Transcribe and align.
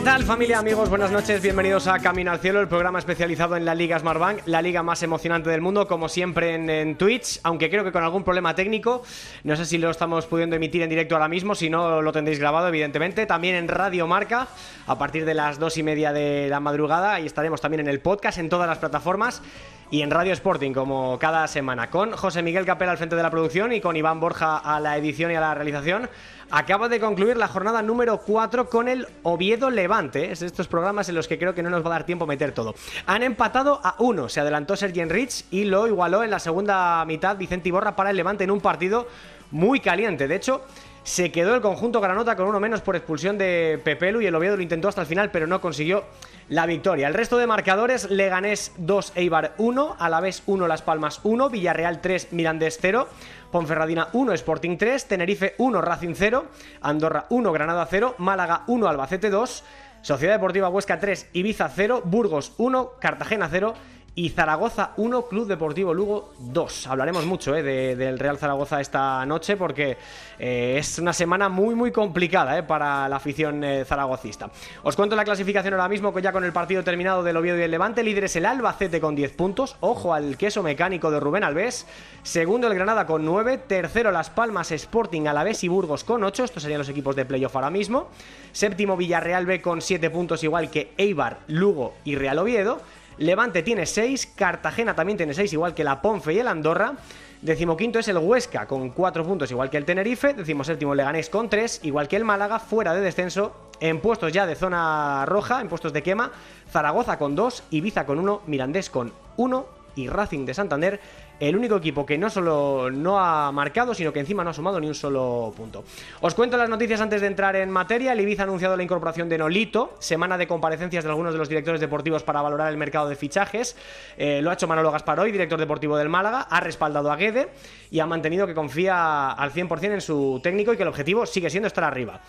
¿Qué 0.00 0.06
tal 0.06 0.24
familia, 0.24 0.58
amigos? 0.58 0.88
Buenas 0.88 1.10
noches, 1.10 1.42
bienvenidos 1.42 1.86
a 1.86 1.98
Camino 1.98 2.30
al 2.30 2.38
Cielo, 2.38 2.58
el 2.62 2.68
programa 2.68 2.98
especializado 2.98 3.54
en 3.54 3.66
la 3.66 3.74
Liga 3.74 3.98
Smartbank, 3.98 4.46
la 4.46 4.62
liga 4.62 4.82
más 4.82 5.02
emocionante 5.02 5.50
del 5.50 5.60
mundo, 5.60 5.86
como 5.86 6.08
siempre 6.08 6.54
en, 6.54 6.96
Twitch, 6.96 7.38
aunque 7.42 7.68
creo 7.68 7.84
que 7.84 7.92
con 7.92 8.02
algún 8.02 8.24
problema 8.24 8.54
técnico, 8.54 9.02
no 9.44 9.56
sé 9.56 9.66
si 9.66 9.76
lo 9.76 9.90
estamos 9.90 10.24
pudiendo 10.24 10.56
emitir 10.56 10.80
en 10.80 10.88
directo 10.88 11.16
ahora 11.16 11.28
mismo, 11.28 11.54
si 11.54 11.68
no 11.68 12.00
lo 12.00 12.12
tendréis 12.12 12.38
grabado 12.38 12.68
evidentemente, 12.68 13.26
también 13.26 13.56
en 13.56 13.68
Radio 13.68 14.06
Marca, 14.06 14.48
a 14.86 14.96
partir 14.96 15.26
de 15.26 15.34
las 15.34 15.58
dos 15.58 15.76
y 15.76 15.82
media 15.82 16.14
de 16.14 16.48
la 16.48 16.60
madrugada, 16.60 17.20
y 17.20 17.26
estaremos 17.26 17.60
también 17.60 17.80
en 17.80 17.88
el 17.88 18.00
podcast, 18.00 18.38
en 18.38 18.48
todas 18.48 18.66
las 18.66 18.78
plataformas, 18.78 19.42
y 19.90 20.02
en 20.02 20.10
Radio 20.10 20.32
Sporting, 20.32 20.72
como 20.72 21.18
cada 21.18 21.46
semana, 21.48 21.90
con 21.90 22.12
José 22.12 22.42
Miguel 22.42 22.64
Capel 22.64 22.88
al 22.88 22.96
frente 22.96 23.16
de 23.16 23.22
la 23.22 23.30
producción 23.30 23.72
y 23.72 23.80
con 23.80 23.96
Iván 23.96 24.20
Borja 24.20 24.56
a 24.56 24.78
la 24.78 24.96
edición 24.96 25.32
y 25.32 25.34
a 25.34 25.40
la 25.40 25.54
realización. 25.54 26.08
Acaba 26.52 26.88
de 26.88 26.98
concluir 26.98 27.36
la 27.36 27.46
jornada 27.46 27.80
número 27.80 28.18
4 28.18 28.68
con 28.68 28.88
el 28.88 29.06
Oviedo 29.22 29.70
Levante. 29.70 30.32
Es 30.32 30.40
de 30.40 30.46
estos 30.46 30.66
programas 30.66 31.08
en 31.08 31.14
los 31.14 31.28
que 31.28 31.38
creo 31.38 31.54
que 31.54 31.62
no 31.62 31.70
nos 31.70 31.84
va 31.84 31.86
a 31.86 31.90
dar 31.90 32.04
tiempo 32.06 32.26
meter 32.26 32.50
todo. 32.50 32.74
Han 33.06 33.22
empatado 33.22 33.80
a 33.84 33.94
uno. 34.00 34.28
Se 34.28 34.40
adelantó 34.40 34.74
Sergi 34.74 35.04
Rich 35.04 35.44
y 35.52 35.64
lo 35.64 35.86
igualó 35.86 36.24
en 36.24 36.30
la 36.30 36.40
segunda 36.40 37.04
mitad 37.04 37.36
Vicente 37.36 37.68
Iborra 37.68 37.94
para 37.94 38.10
el 38.10 38.16
Levante 38.16 38.42
en 38.42 38.50
un 38.50 38.60
partido 38.60 39.06
muy 39.52 39.78
caliente. 39.78 40.26
De 40.26 40.34
hecho, 40.34 40.64
se 41.04 41.30
quedó 41.30 41.54
el 41.54 41.60
conjunto 41.60 42.00
Granota 42.00 42.34
con 42.34 42.46
uno 42.46 42.58
menos 42.58 42.80
por 42.80 42.96
expulsión 42.96 43.38
de 43.38 43.80
Pepelu 43.82 44.20
y 44.20 44.26
el 44.26 44.34
Oviedo 44.34 44.56
lo 44.56 44.62
intentó 44.62 44.88
hasta 44.88 45.00
el 45.02 45.06
final, 45.06 45.30
pero 45.30 45.46
no 45.46 45.60
consiguió 45.60 46.04
la 46.48 46.66
victoria. 46.66 47.06
El 47.06 47.14
resto 47.14 47.38
de 47.38 47.46
marcadores, 47.46 48.10
Leganés 48.10 48.72
2, 48.76 49.12
Eibar 49.14 49.54
1, 49.58 49.96
Alavés 49.98 50.42
1, 50.46 50.66
Las 50.66 50.82
Palmas 50.82 51.20
1, 51.22 51.48
Villarreal 51.48 52.00
3, 52.00 52.32
Mirandés 52.32 52.78
0, 52.80 53.08
Ponferradina 53.50 54.08
1, 54.12 54.34
Sporting 54.34 54.76
3, 54.76 55.08
Tenerife 55.08 55.54
1, 55.58 55.80
Racing 55.80 56.14
0, 56.14 56.44
Andorra 56.80 57.26
1, 57.30 57.52
Granada 57.52 57.86
0, 57.86 58.14
Málaga 58.18 58.64
1, 58.66 58.86
Albacete 58.86 59.30
2, 59.30 59.62
Sociedad 60.02 60.34
Deportiva 60.34 60.68
Huesca 60.68 60.98
3, 60.98 61.30
Ibiza 61.34 61.68
0, 61.68 62.02
Burgos 62.04 62.52
1, 62.56 62.98
Cartagena 63.00 63.48
0 63.48 63.74
y 64.20 64.28
Zaragoza 64.28 64.90
1, 64.98 65.28
Club 65.28 65.46
Deportivo 65.46 65.94
Lugo 65.94 66.34
2. 66.40 66.88
Hablaremos 66.88 67.24
mucho 67.24 67.56
eh, 67.56 67.62
de, 67.62 67.96
del 67.96 68.18
Real 68.18 68.36
Zaragoza 68.36 68.78
esta 68.78 69.24
noche 69.24 69.56
porque 69.56 69.96
eh, 70.38 70.76
es 70.78 70.98
una 70.98 71.14
semana 71.14 71.48
muy 71.48 71.74
muy 71.74 71.90
complicada 71.90 72.58
eh, 72.58 72.62
para 72.62 73.08
la 73.08 73.16
afición 73.16 73.64
zaragocista. 73.86 74.50
Os 74.82 74.94
cuento 74.94 75.16
la 75.16 75.24
clasificación 75.24 75.72
ahora 75.72 75.88
mismo 75.88 76.16
ya 76.18 76.32
con 76.32 76.44
el 76.44 76.52
partido 76.52 76.84
terminado 76.84 77.22
del 77.22 77.38
Oviedo 77.38 77.56
y 77.56 77.62
el 77.62 77.70
Levante. 77.70 78.02
Líder 78.02 78.24
es 78.24 78.36
el 78.36 78.44
Albacete 78.44 79.00
con 79.00 79.16
10 79.16 79.32
puntos. 79.32 79.76
Ojo 79.80 80.12
al 80.12 80.36
queso 80.36 80.62
mecánico 80.62 81.10
de 81.10 81.18
Rubén 81.18 81.42
Alves. 81.42 81.86
Segundo 82.22 82.66
el 82.66 82.74
Granada 82.74 83.06
con 83.06 83.24
9. 83.24 83.56
Tercero 83.66 84.12
Las 84.12 84.28
Palmas, 84.28 84.70
Sporting, 84.70 85.28
Alavés 85.28 85.64
y 85.64 85.68
Burgos 85.68 86.04
con 86.04 86.22
8. 86.22 86.44
Estos 86.44 86.62
serían 86.62 86.80
los 86.80 86.90
equipos 86.90 87.16
de 87.16 87.24
playoff 87.24 87.56
ahora 87.56 87.70
mismo. 87.70 88.08
Séptimo 88.52 88.98
Villarreal 88.98 89.46
B 89.46 89.62
con 89.62 89.80
7 89.80 90.10
puntos 90.10 90.44
igual 90.44 90.70
que 90.70 90.92
Eibar, 90.98 91.38
Lugo 91.46 91.94
y 92.04 92.16
Real 92.16 92.38
Oviedo. 92.38 92.82
Levante 93.20 93.62
tiene 93.62 93.84
6, 93.84 94.32
Cartagena 94.34 94.94
también 94.94 95.18
tiene 95.18 95.34
6, 95.34 95.52
igual 95.52 95.74
que 95.74 95.84
la 95.84 96.00
Ponfe 96.00 96.32
y 96.32 96.38
el 96.38 96.48
Andorra. 96.48 96.94
Decimoquinto 97.42 97.98
es 97.98 98.08
el 98.08 98.16
Huesca 98.16 98.66
con 98.66 98.88
4 98.88 99.24
puntos, 99.26 99.50
igual 99.50 99.68
que 99.68 99.76
el 99.76 99.84
Tenerife. 99.84 100.32
Decimoséptimo 100.32 100.94
Leganés 100.94 101.28
con 101.28 101.50
3, 101.50 101.80
igual 101.82 102.08
que 102.08 102.16
el 102.16 102.24
Málaga, 102.24 102.58
fuera 102.58 102.94
de 102.94 103.02
descenso. 103.02 103.70
En 103.78 104.00
puestos 104.00 104.32
ya 104.32 104.46
de 104.46 104.54
zona 104.54 105.26
roja, 105.26 105.60
en 105.60 105.68
puestos 105.68 105.92
de 105.92 106.02
quema, 106.02 106.32
Zaragoza 106.70 107.18
con 107.18 107.36
2, 107.36 107.64
Ibiza 107.68 108.06
con 108.06 108.20
1, 108.20 108.40
Mirandés 108.46 108.88
con 108.88 109.12
1 109.36 109.66
y 109.96 110.08
Racing 110.08 110.46
de 110.46 110.54
Santander 110.54 111.00
el 111.40 111.56
único 111.56 111.76
equipo 111.76 112.04
que 112.04 112.18
no 112.18 112.28
solo 112.28 112.90
no 112.90 113.18
ha 113.18 113.50
marcado, 113.50 113.94
sino 113.94 114.12
que 114.12 114.20
encima 114.20 114.44
no 114.44 114.50
ha 114.50 114.54
sumado 114.54 114.78
ni 114.78 114.86
un 114.86 114.94
solo 114.94 115.52
punto. 115.56 115.84
Os 116.20 116.34
cuento 116.34 116.56
las 116.56 116.68
noticias 116.68 117.00
antes 117.00 117.20
de 117.20 117.26
entrar 117.26 117.56
en 117.56 117.70
materia. 117.70 118.12
El 118.12 118.20
Ibiza 118.20 118.42
ha 118.42 118.44
anunciado 118.44 118.76
la 118.76 118.82
incorporación 118.82 119.28
de 119.28 119.38
Nolito, 119.38 119.96
semana 119.98 120.36
de 120.36 120.46
comparecencias 120.46 121.02
de 121.02 121.10
algunos 121.10 121.32
de 121.32 121.38
los 121.38 121.48
directores 121.48 121.80
deportivos 121.80 122.22
para 122.22 122.42
valorar 122.42 122.70
el 122.70 122.76
mercado 122.76 123.08
de 123.08 123.16
fichajes. 123.16 123.74
Eh, 124.18 124.40
lo 124.42 124.50
ha 124.50 124.54
hecho 124.54 124.68
Manolo 124.68 124.92
Gasparoy, 124.92 125.32
director 125.32 125.58
deportivo 125.58 125.96
del 125.96 126.10
Málaga, 126.10 126.42
ha 126.42 126.60
respaldado 126.60 127.10
a 127.10 127.16
Guede 127.16 127.48
y 127.90 128.00
ha 128.00 128.06
mantenido 128.06 128.46
que 128.46 128.54
confía 128.54 129.30
al 129.30 129.52
100% 129.52 129.94
en 129.94 130.00
su 130.00 130.40
técnico 130.42 130.74
y 130.74 130.76
que 130.76 130.82
el 130.82 130.88
objetivo 130.88 131.24
sigue 131.24 131.48
siendo 131.48 131.68
estar 131.68 131.84
arriba. 131.84 132.20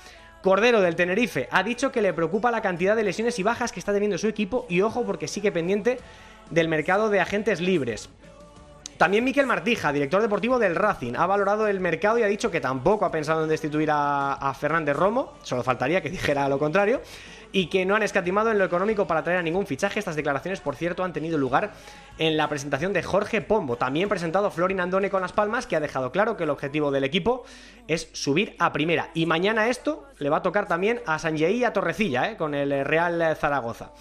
Cordero 0.42 0.82
del 0.82 0.96
Tenerife 0.96 1.48
ha 1.52 1.62
dicho 1.62 1.92
que 1.92 2.02
le 2.02 2.14
preocupa 2.14 2.50
la 2.50 2.62
cantidad 2.62 2.96
de 2.96 3.04
lesiones 3.04 3.38
y 3.38 3.44
bajas 3.44 3.72
que 3.72 3.80
está 3.80 3.94
teniendo 3.94 4.18
su 4.18 4.28
equipo 4.28 4.66
y 4.70 4.82
ojo 4.82 5.04
porque 5.04 5.28
sigue 5.28 5.52
pendiente 5.52 6.00
del 6.50 6.68
mercado 6.68 7.10
de 7.10 7.20
agentes 7.20 7.62
libres. 7.62 8.10
También 9.02 9.24
Miquel 9.24 9.48
Martija, 9.48 9.92
director 9.92 10.22
deportivo 10.22 10.60
del 10.60 10.76
Racing, 10.76 11.14
ha 11.18 11.26
valorado 11.26 11.66
el 11.66 11.80
mercado 11.80 12.20
y 12.20 12.22
ha 12.22 12.28
dicho 12.28 12.52
que 12.52 12.62
tampoco 12.62 13.04
ha 13.04 13.10
pensado 13.10 13.42
en 13.42 13.50
destituir 13.50 13.90
a, 13.90 14.34
a 14.34 14.54
Fernández 14.54 14.96
Romo, 14.96 15.34
solo 15.42 15.64
faltaría 15.64 16.04
que 16.04 16.12
dijera 16.12 16.48
lo 16.48 16.60
contrario, 16.60 17.02
y 17.52 17.68
que 17.68 17.86
no 17.86 17.96
han 17.96 18.04
escatimado 18.04 18.52
en 18.52 18.58
lo 18.58 18.66
económico 18.66 19.08
para 19.08 19.24
traer 19.24 19.40
a 19.40 19.44
ningún 19.44 19.66
fichaje. 19.66 20.00
Estas 20.00 20.16
declaraciones, 20.16 20.62
por 20.62 20.76
cierto, 20.76 21.04
han 21.04 21.14
tenido 21.14 21.38
lugar 21.38 21.72
en 22.18 22.38
la 22.38 22.48
presentación 22.48 22.94
de 22.94 23.04
Jorge 23.04 23.42
Pombo, 23.42 23.78
también 23.78 24.10
presentado 24.10 24.52
Florin 24.52 24.80
Andone 24.80 25.10
con 25.10 25.22
Las 25.22 25.34
Palmas, 25.34 25.68
que 25.68 25.76
ha 25.76 25.80
dejado 25.80 26.12
claro 26.12 26.38
que 26.38 26.44
el 26.44 26.50
objetivo 26.50 26.92
del 26.92 27.04
equipo 27.04 27.44
es 27.88 28.10
subir 28.14 28.56
a 28.60 28.72
primera. 28.72 29.10
Y 29.14 29.26
mañana 29.26 29.68
esto 29.70 30.06
le 30.20 30.30
va 30.30 30.38
a 30.38 30.42
tocar 30.42 30.68
también 30.68 31.02
a 31.06 31.20
Sanjei 31.20 31.58
y 31.58 31.64
a 31.64 31.74
Torrecilla, 31.74 32.32
¿eh? 32.32 32.38
con 32.38 32.54
el 32.54 32.86
Real 32.86 33.36
Zaragoza. 33.36 33.92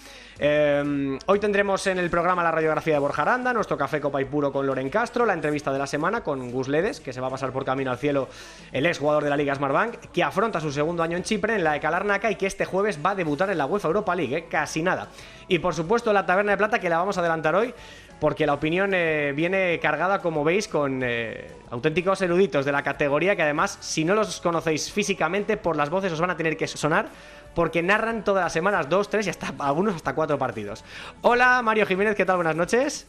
Eh, 0.42 1.18
hoy 1.26 1.38
tendremos 1.38 1.86
en 1.86 1.98
el 1.98 2.08
programa 2.08 2.42
la 2.42 2.50
radiografía 2.50 2.94
de 2.94 2.98
Borja 2.98 3.22
Aranda, 3.22 3.52
nuestro 3.52 3.76
café 3.76 4.00
copa 4.00 4.22
y 4.22 4.24
puro 4.24 4.50
con 4.50 4.66
Loren 4.66 4.88
Castro, 4.88 5.26
la 5.26 5.34
entrevista 5.34 5.70
de 5.70 5.78
la 5.78 5.86
semana 5.86 6.22
con 6.22 6.50
Gus 6.50 6.66
Ledes, 6.66 7.00
que 7.00 7.12
se 7.12 7.20
va 7.20 7.26
a 7.26 7.30
pasar 7.30 7.52
por 7.52 7.66
camino 7.66 7.90
al 7.90 7.98
cielo, 7.98 8.28
el 8.72 8.86
ex 8.86 8.98
jugador 8.98 9.22
de 9.22 9.28
la 9.28 9.36
Liga 9.36 9.54
Smartbank, 9.54 9.96
que 10.12 10.22
afronta 10.22 10.58
su 10.60 10.72
segundo 10.72 11.02
año 11.02 11.18
en 11.18 11.24
Chipre, 11.24 11.56
en 11.56 11.64
la 11.64 11.72
de 11.72 11.80
Calarnaca, 11.80 12.30
y 12.30 12.36
que 12.36 12.46
este 12.46 12.64
jueves 12.64 12.98
va 13.04 13.10
a 13.10 13.14
debutar 13.14 13.39
en 13.48 13.58
la 13.58 13.66
UEFA 13.66 13.88
Europa 13.88 14.14
League, 14.14 14.36
¿eh? 14.36 14.46
casi 14.50 14.82
nada. 14.82 15.08
Y 15.48 15.58
por 15.60 15.74
supuesto 15.74 16.12
la 16.12 16.26
taberna 16.26 16.52
de 16.52 16.58
plata, 16.58 16.78
que 16.78 16.90
la 16.90 16.98
vamos 16.98 17.16
a 17.16 17.20
adelantar 17.20 17.54
hoy, 17.54 17.72
porque 18.20 18.46
la 18.46 18.52
opinión 18.52 18.92
eh, 18.92 19.32
viene 19.34 19.78
cargada, 19.80 20.20
como 20.20 20.44
veis, 20.44 20.68
con 20.68 21.00
eh, 21.02 21.50
auténticos 21.70 22.20
eruditos 22.20 22.66
de 22.66 22.72
la 22.72 22.82
categoría, 22.82 23.34
que 23.34 23.42
además, 23.42 23.78
si 23.80 24.04
no 24.04 24.14
los 24.14 24.40
conocéis 24.40 24.92
físicamente, 24.92 25.56
por 25.56 25.76
las 25.76 25.88
voces 25.88 26.12
os 26.12 26.20
van 26.20 26.30
a 26.30 26.36
tener 26.36 26.56
que 26.56 26.66
sonar 26.66 27.08
porque 27.54 27.82
narran 27.82 28.22
todas 28.24 28.44
las 28.44 28.52
semanas 28.52 28.88
dos, 28.88 29.08
tres 29.08 29.26
y 29.26 29.30
hasta 29.30 29.54
algunos 29.58 29.96
hasta 29.96 30.14
cuatro 30.14 30.38
partidos. 30.38 30.84
Hola 31.22 31.62
Mario 31.62 31.86
Jiménez, 31.86 32.14
¿qué 32.14 32.24
tal? 32.24 32.36
Buenas 32.36 32.56
noches. 32.56 33.08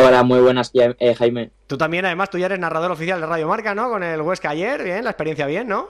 Hola, 0.00 0.22
muy 0.22 0.38
buenas, 0.38 0.70
eh, 0.74 1.14
Jaime. 1.16 1.50
Tú 1.66 1.76
también, 1.76 2.04
además, 2.04 2.30
tú 2.30 2.38
ya 2.38 2.46
eres 2.46 2.60
narrador 2.60 2.92
oficial 2.92 3.20
de 3.20 3.26
Radio 3.26 3.48
Marca, 3.48 3.74
¿no? 3.74 3.90
Con 3.90 4.04
el 4.04 4.20
Huesca 4.22 4.50
ayer, 4.50 4.84
bien, 4.84 5.02
la 5.02 5.10
experiencia 5.10 5.44
bien, 5.46 5.66
¿no? 5.66 5.88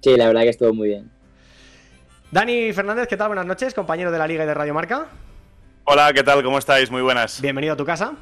Sí, 0.00 0.16
la 0.16 0.26
verdad 0.26 0.42
que 0.42 0.48
estuvo 0.48 0.72
muy 0.72 0.88
bien. 0.88 1.10
Dani 2.30 2.72
Fernández, 2.72 3.06
¿qué 3.06 3.16
tal? 3.16 3.28
Buenas 3.28 3.46
noches, 3.46 3.74
compañero 3.74 4.10
de 4.10 4.18
la 4.18 4.26
Liga 4.26 4.44
y 4.44 4.46
de 4.46 4.54
Radio 4.54 4.74
Marca. 4.74 5.06
Hola, 5.84 6.12
¿qué 6.12 6.22
tal? 6.22 6.42
¿Cómo 6.42 6.58
estáis? 6.58 6.90
Muy 6.90 7.02
buenas. 7.02 7.40
Bienvenido 7.40 7.74
a 7.74 7.76
tu 7.76 7.84
casa. 7.84 8.12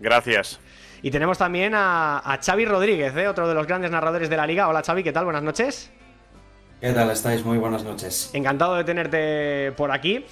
Gracias. 0.00 0.58
Y 1.02 1.10
tenemos 1.10 1.38
también 1.38 1.74
a, 1.74 2.18
a 2.18 2.38
Xavi 2.42 2.64
Rodríguez, 2.64 3.14
¿eh? 3.16 3.28
otro 3.28 3.48
de 3.48 3.54
los 3.54 3.66
grandes 3.66 3.90
narradores 3.90 4.28
de 4.28 4.36
la 4.36 4.46
Liga. 4.46 4.68
Hola 4.68 4.82
Xavi, 4.82 5.02
¿qué 5.02 5.12
tal? 5.12 5.24
Buenas 5.24 5.42
noches. 5.42 5.90
¿Qué 6.80 6.92
tal 6.92 7.10
estáis? 7.10 7.44
Muy 7.44 7.58
buenas 7.58 7.84
noches. 7.84 8.30
Encantado 8.32 8.74
de 8.74 8.84
tenerte 8.84 9.72
por 9.76 9.92
aquí 9.92 10.24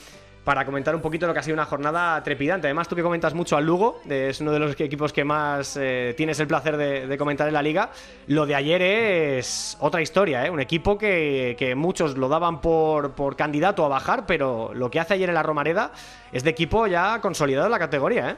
para 0.45 0.65
comentar 0.65 0.95
un 0.95 1.01
poquito 1.01 1.27
lo 1.27 1.33
que 1.33 1.41
ha 1.41 1.43
sido 1.43 1.55
una 1.55 1.66
jornada 1.66 2.22
trepidante. 2.22 2.66
Además, 2.66 2.89
tú 2.89 2.97
que 2.97 3.03
comentas 3.03 3.34
mucho 3.34 3.57
al 3.57 3.66
Lugo, 3.66 4.01
es 4.09 4.41
uno 4.41 4.53
de 4.53 4.59
los 4.59 4.81
equipos 4.81 5.13
que 5.13 5.25
más 5.25 5.77
eh, 5.78 6.15
tienes 6.16 6.41
el 6.41 6.47
placer 6.47 6.77
de, 6.77 7.19
comentar 7.19 7.47
en 7.47 7.54
la 7.54 7.63
liga. 7.63 7.91
Lo 8.27 8.47
de 8.47 8.54
ayer 8.54 8.81
es 8.81 9.77
otra 9.81 10.01
historia, 10.01 10.47
¿eh? 10.47 10.51
un 10.51 10.60
equipo 10.60 10.97
que, 10.97 11.57
que 11.59 11.75
muchos 11.75 12.16
lo 12.16 12.28
daban 12.28 12.60
por, 12.60 13.13
por, 13.13 13.37
candidato 13.37 13.84
a 13.84 13.89
bajar, 13.89 14.25
pero 14.27 14.72
lo 14.75 14.91
que 14.91 15.01
hace 15.01 15.15
ayer 15.15 15.28
en 15.28 15.34
la 15.34 15.42
Romareda 15.42 15.92
es 16.33 16.43
de 16.43 16.51
equipo 16.51 16.86
ya 16.86 17.21
consolidado 17.21 17.66
en 17.66 17.72
la 17.72 17.78
categoría. 17.78 18.31
¿eh? 18.31 18.36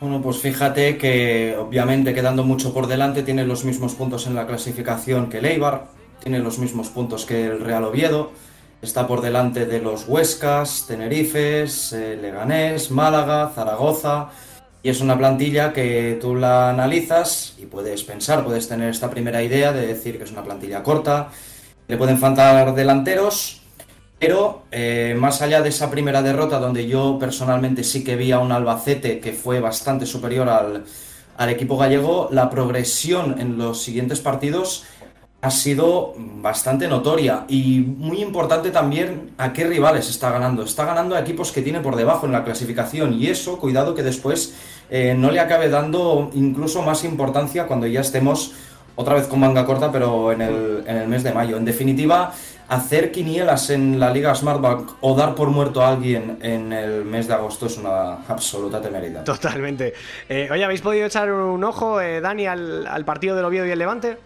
Bueno, 0.00 0.20
pues 0.20 0.38
fíjate 0.38 0.98
que 0.98 1.56
obviamente 1.58 2.14
quedando 2.14 2.44
mucho 2.44 2.74
por 2.74 2.86
delante 2.86 3.22
tiene 3.22 3.46
los 3.46 3.64
mismos 3.64 3.94
puntos 3.94 4.26
en 4.26 4.34
la 4.34 4.46
clasificación 4.46 5.30
que 5.30 5.38
el 5.38 5.46
Eibar, 5.46 5.86
tiene 6.22 6.38
los 6.38 6.58
mismos 6.58 6.88
puntos 6.88 7.24
que 7.24 7.46
el 7.46 7.60
Real 7.60 7.84
Oviedo 7.84 8.32
Está 8.82 9.06
por 9.06 9.20
delante 9.20 9.66
de 9.66 9.78
los 9.78 10.08
Huescas, 10.08 10.86
Tenerifes, 10.86 11.92
eh, 11.92 12.18
Leganés, 12.20 12.90
Málaga, 12.90 13.52
Zaragoza. 13.54 14.30
Y 14.82 14.88
es 14.88 15.02
una 15.02 15.18
plantilla 15.18 15.74
que 15.74 16.18
tú 16.18 16.34
la 16.34 16.70
analizas 16.70 17.54
y 17.58 17.66
puedes 17.66 18.02
pensar, 18.04 18.42
puedes 18.42 18.68
tener 18.68 18.88
esta 18.88 19.10
primera 19.10 19.42
idea 19.42 19.74
de 19.74 19.86
decir 19.86 20.16
que 20.16 20.24
es 20.24 20.32
una 20.32 20.42
plantilla 20.42 20.82
corta, 20.82 21.28
le 21.88 21.98
pueden 21.98 22.18
faltar 22.18 22.74
delanteros, 22.74 23.60
Pero 24.18 24.62
eh, 24.70 25.14
más 25.18 25.42
allá 25.42 25.60
de 25.60 25.68
esa 25.68 25.90
primera 25.90 26.22
derrota, 26.22 26.58
donde 26.58 26.86
yo 26.86 27.18
personalmente 27.18 27.84
sí 27.84 28.02
que 28.02 28.16
vi 28.16 28.32
a 28.32 28.38
un 28.38 28.52
Albacete 28.52 29.20
que 29.20 29.32
fue 29.32 29.60
bastante 29.60 30.06
superior 30.06 30.48
al, 30.48 30.84
al 31.36 31.48
equipo 31.50 31.76
gallego, 31.76 32.28
la 32.32 32.48
progresión 32.48 33.40
en 33.40 33.58
los 33.58 33.82
siguientes 33.82 34.20
partidos 34.20 34.84
ha 35.42 35.50
sido 35.50 36.14
bastante 36.16 36.86
notoria 36.86 37.44
y 37.48 37.80
muy 37.80 38.20
importante 38.20 38.70
también 38.70 39.30
a 39.38 39.52
qué 39.52 39.64
rivales 39.64 40.10
está 40.10 40.30
ganando. 40.30 40.64
Está 40.64 40.84
ganando 40.84 41.16
a 41.16 41.20
equipos 41.20 41.50
que 41.50 41.62
tiene 41.62 41.80
por 41.80 41.96
debajo 41.96 42.26
en 42.26 42.32
la 42.32 42.44
clasificación 42.44 43.14
y 43.14 43.28
eso, 43.28 43.58
cuidado 43.58 43.94
que 43.94 44.02
después 44.02 44.54
eh, 44.90 45.14
no 45.16 45.30
le 45.30 45.40
acabe 45.40 45.70
dando 45.70 46.30
incluso 46.34 46.82
más 46.82 47.04
importancia 47.04 47.66
cuando 47.66 47.86
ya 47.86 48.00
estemos 48.00 48.52
otra 48.96 49.14
vez 49.14 49.28
con 49.28 49.40
manga 49.40 49.64
corta, 49.64 49.90
pero 49.90 50.30
en 50.30 50.42
el, 50.42 50.84
en 50.86 50.96
el 50.98 51.08
mes 51.08 51.22
de 51.22 51.32
mayo. 51.32 51.56
En 51.56 51.64
definitiva, 51.64 52.34
hacer 52.68 53.10
quinielas 53.10 53.70
en 53.70 53.98
la 53.98 54.12
Liga 54.12 54.34
Smartbank 54.34 54.90
o 55.00 55.14
dar 55.14 55.34
por 55.34 55.48
muerto 55.48 55.80
a 55.80 55.88
alguien 55.88 56.36
en 56.42 56.70
el 56.70 57.06
mes 57.06 57.28
de 57.28 57.32
agosto 57.32 57.64
es 57.64 57.78
una 57.78 58.26
absoluta 58.28 58.82
temeridad. 58.82 59.24
Totalmente. 59.24 59.94
Eh, 60.28 60.50
oye, 60.52 60.64
¿habéis 60.64 60.82
podido 60.82 61.06
echar 61.06 61.32
un 61.32 61.64
ojo, 61.64 61.98
eh, 61.98 62.20
Dani, 62.20 62.46
al, 62.46 62.86
al 62.86 63.06
partido 63.06 63.36
del 63.36 63.46
Oviedo 63.46 63.64
y 63.64 63.70
el 63.70 63.78
Levante? 63.78 64.18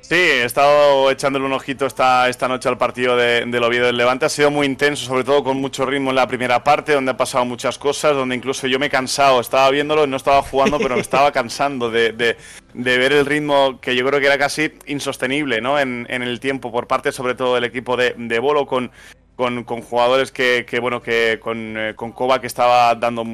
Sí, 0.00 0.14
he 0.14 0.44
estado 0.44 1.10
echándole 1.10 1.44
un 1.44 1.52
ojito 1.52 1.84
esta, 1.84 2.30
esta 2.30 2.48
noche 2.48 2.66
al 2.70 2.78
partido 2.78 3.14
de, 3.14 3.44
del 3.44 3.62
Oviedo 3.62 3.86
del 3.86 3.98
Levante. 3.98 4.24
Ha 4.24 4.30
sido 4.30 4.50
muy 4.50 4.66
intenso, 4.66 5.04
sobre 5.04 5.22
todo 5.22 5.44
con 5.44 5.58
mucho 5.58 5.84
ritmo 5.84 6.08
en 6.10 6.16
la 6.16 6.26
primera 6.26 6.64
parte, 6.64 6.94
donde 6.94 7.10
ha 7.10 7.16
pasado 7.18 7.44
muchas 7.44 7.76
cosas, 7.76 8.14
donde 8.14 8.34
incluso 8.34 8.66
yo 8.66 8.78
me 8.78 8.86
he 8.86 8.90
cansado. 8.90 9.38
Estaba 9.38 9.70
viéndolo, 9.70 10.06
no 10.06 10.16
estaba 10.16 10.40
jugando, 10.40 10.78
pero 10.78 10.94
me 10.94 11.02
estaba 11.02 11.30
cansando 11.30 11.90
de, 11.90 12.12
de, 12.12 12.38
de 12.72 12.98
ver 12.98 13.12
el 13.12 13.26
ritmo 13.26 13.80
que 13.82 13.94
yo 13.94 14.06
creo 14.06 14.18
que 14.18 14.26
era 14.26 14.38
casi 14.38 14.72
insostenible 14.86 15.60
¿no? 15.60 15.78
en, 15.78 16.06
en 16.08 16.22
el 16.22 16.40
tiempo 16.40 16.72
por 16.72 16.86
parte, 16.86 17.12
sobre 17.12 17.34
todo, 17.34 17.56
del 17.56 17.64
equipo 17.64 17.98
de, 17.98 18.14
de 18.16 18.38
Bolo, 18.38 18.66
con, 18.66 18.90
con, 19.36 19.64
con 19.64 19.82
jugadores 19.82 20.32
que, 20.32 20.64
que, 20.66 20.80
bueno, 20.80 21.02
que 21.02 21.38
con, 21.38 21.76
eh, 21.76 21.92
con 21.94 22.12
Koba 22.12 22.40
que 22.40 22.46
estaba 22.46 22.94
dando 22.94 23.26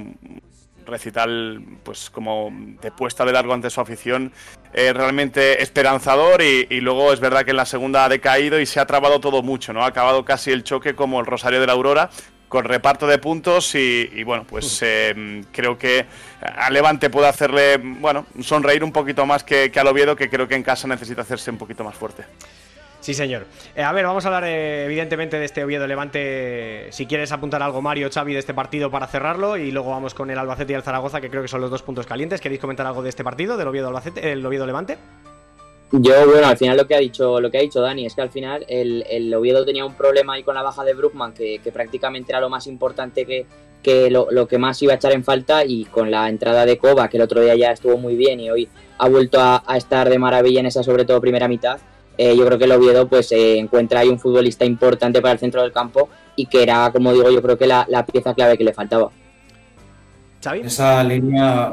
recital 0.87 1.63
pues 1.83 2.11
como 2.11 2.51
de 2.81 2.91
puesta 2.91 3.25
de 3.25 3.33
largo 3.33 3.55
ante 3.55 3.71
su 3.71 3.81
afición 3.81 4.33
eh, 4.73 4.93
realmente 4.93 5.63
esperanzador 5.63 6.43
y, 6.43 6.67
y, 6.69 6.81
luego 6.81 7.13
es 7.13 7.21
verdad 7.21 7.45
que 7.45 7.53
en 7.53 7.57
la 7.57 7.67
segunda 7.67 8.05
ha 8.05 8.09
decaído 8.09 8.61
y 8.61 8.67
se 8.67 8.81
ha 8.81 8.87
trabado 8.87 9.21
todo 9.21 9.43
mucho, 9.43 9.73
¿no? 9.73 9.83
Ha 9.83 9.87
acabado 9.87 10.25
casi 10.25 10.51
el 10.51 10.65
choque 10.65 10.95
como 10.95 11.21
el 11.21 11.27
Rosario 11.27 11.61
de 11.61 11.67
la 11.67 11.75
Aurora 11.75 12.11
con 12.55 12.65
reparto 12.65 13.09
de 13.09 13.19
puntos 13.19 13.75
y, 13.75 14.09
y 14.15 14.23
bueno, 14.23 14.45
pues 14.49 14.81
eh, 14.83 15.43
creo 15.51 15.77
que 15.77 16.07
a 16.41 16.71
Levante 16.71 17.11
puede 17.11 17.27
hacerle, 17.27 17.79
bueno, 17.79 18.27
sonreír 18.41 18.85
un 18.85 18.93
poquito 18.93 19.27
más 19.27 19.43
que, 19.43 19.73
que 19.73 19.81
al 19.81 19.89
Oviedo 19.89 20.15
que 20.15 20.31
creo 20.31 20.47
que 20.47 20.55
en 20.55 20.63
casa 20.63 20.87
necesita 20.87 21.23
hacerse 21.23 21.51
un 21.51 21.59
poquito 21.59 21.83
más 21.83 21.97
fuerte. 21.97 22.25
Sí, 23.05 23.13
señor. 23.13 23.45
Eh, 23.77 23.83
a 23.83 23.93
ver, 23.93 24.07
vamos 24.07 24.25
a 24.25 24.29
hablar 24.29 24.45
eh, 24.45 24.87
evidentemente 24.87 25.39
de 25.39 25.45
este 25.45 25.63
Oviedo 25.63 25.87
Levante. 25.87 26.87
Si 26.91 27.05
quieres 27.05 27.33
apuntar 27.33 27.63
algo, 27.63 27.83
Mario, 27.83 28.09
Xavi, 28.11 28.33
de 28.33 28.39
este 28.39 28.55
partido 28.55 28.91
para 28.91 29.07
cerrarlo. 29.07 29.59
Y 29.59 29.73
luego 29.73 29.91
vamos 29.91 30.15
con 30.15 30.31
el 30.31 30.39
Albacete 30.39 30.73
y 30.73 30.77
el 30.77 30.83
Zaragoza, 30.83 31.21
que 31.21 31.29
creo 31.29 31.43
que 31.43 31.49
son 31.49 31.61
los 31.61 31.71
dos 31.71 31.83
puntos 31.83 32.07
calientes. 32.07 32.41
¿Queréis 32.41 32.63
comentar 32.63 32.87
algo 32.87 33.03
de 33.03 33.11
este 33.11 33.23
partido, 33.23 33.59
del 33.59 33.69
Oviedo 33.69 33.89
Albacete, 33.89 34.33
el 34.33 34.47
Oviedo 34.47 34.65
Levante? 34.65 34.97
Yo, 35.93 36.27
bueno, 36.27 36.47
al 36.47 36.57
final 36.57 36.79
lo 36.79 36.87
que 36.87 36.95
ha 36.95 36.99
dicho, 36.99 37.43
lo 37.43 37.51
que 37.51 37.59
ha 37.59 37.61
dicho 37.61 37.83
Dani 37.83 38.07
es 38.07 38.15
que 38.15 38.23
al 38.23 38.31
final 38.31 38.65
el, 38.71 39.35
Oviedo 39.35 39.67
tenía 39.67 39.85
un 39.85 39.93
problema 39.93 40.33
ahí 40.33 40.43
con 40.43 40.55
la 40.55 40.63
baja 40.63 40.83
de 40.83 40.95
Brookman, 40.95 41.35
que, 41.35 41.61
prácticamente 41.75 42.33
era 42.33 42.41
lo 42.41 42.49
más 42.49 42.67
importante 42.67 43.27
que, 43.27 44.11
lo, 44.11 44.49
que 44.49 44.57
más 44.57 44.81
iba 44.81 44.95
a 44.95 44.97
echar 44.97 45.13
en 45.13 45.25
falta, 45.25 45.63
y 45.67 45.85
con 45.85 46.11
la 46.11 46.27
entrada 46.31 46.65
de 46.65 46.79
Koba, 46.79 47.11
que 47.11 47.19
el 47.19 47.23
otro 47.25 47.43
día 47.43 47.55
ya 47.55 47.71
estuvo 47.71 47.99
muy 47.99 48.17
bien 48.17 48.41
y 48.41 48.49
hoy 48.49 48.67
ha 48.97 49.11
vuelto 49.11 49.39
a 49.43 49.77
estar 49.77 50.09
de 50.09 50.19
maravilla 50.19 50.61
en 50.61 50.67
esa, 50.67 50.83
sobre 50.83 51.05
todo, 51.05 51.21
primera 51.21 51.49
mitad 51.49 51.79
eh, 52.17 52.37
yo 52.37 52.45
creo 52.47 52.59
que 52.59 52.65
el 52.65 52.73
Oviedo 52.73 53.09
pues 53.09 53.33
eh, 53.33 53.59
encuentra 53.59 54.01
ahí 54.01 54.09
un 54.09 54.19
futbolista 54.19 54.65
importante 54.65 55.21
para 55.21 55.33
el 55.33 55.39
centro 55.39 55.63
del 55.63 55.73
campo 55.73 56.09
y 56.37 56.47
que 56.47 56.63
era, 56.63 56.91
como 56.93 57.13
digo, 57.13 57.31
yo 57.31 57.43
creo 57.43 57.59
que 57.59 57.67
la, 57.67 57.87
la 57.89 58.05
pieza 58.05 58.35
clave 58.35 58.57
que 58.59 58.65
le 58.65 58.73
faltaba. 58.73 59.11
¿Xavi? 60.43 60.61
Esa 60.61 61.03
línea, 61.03 61.73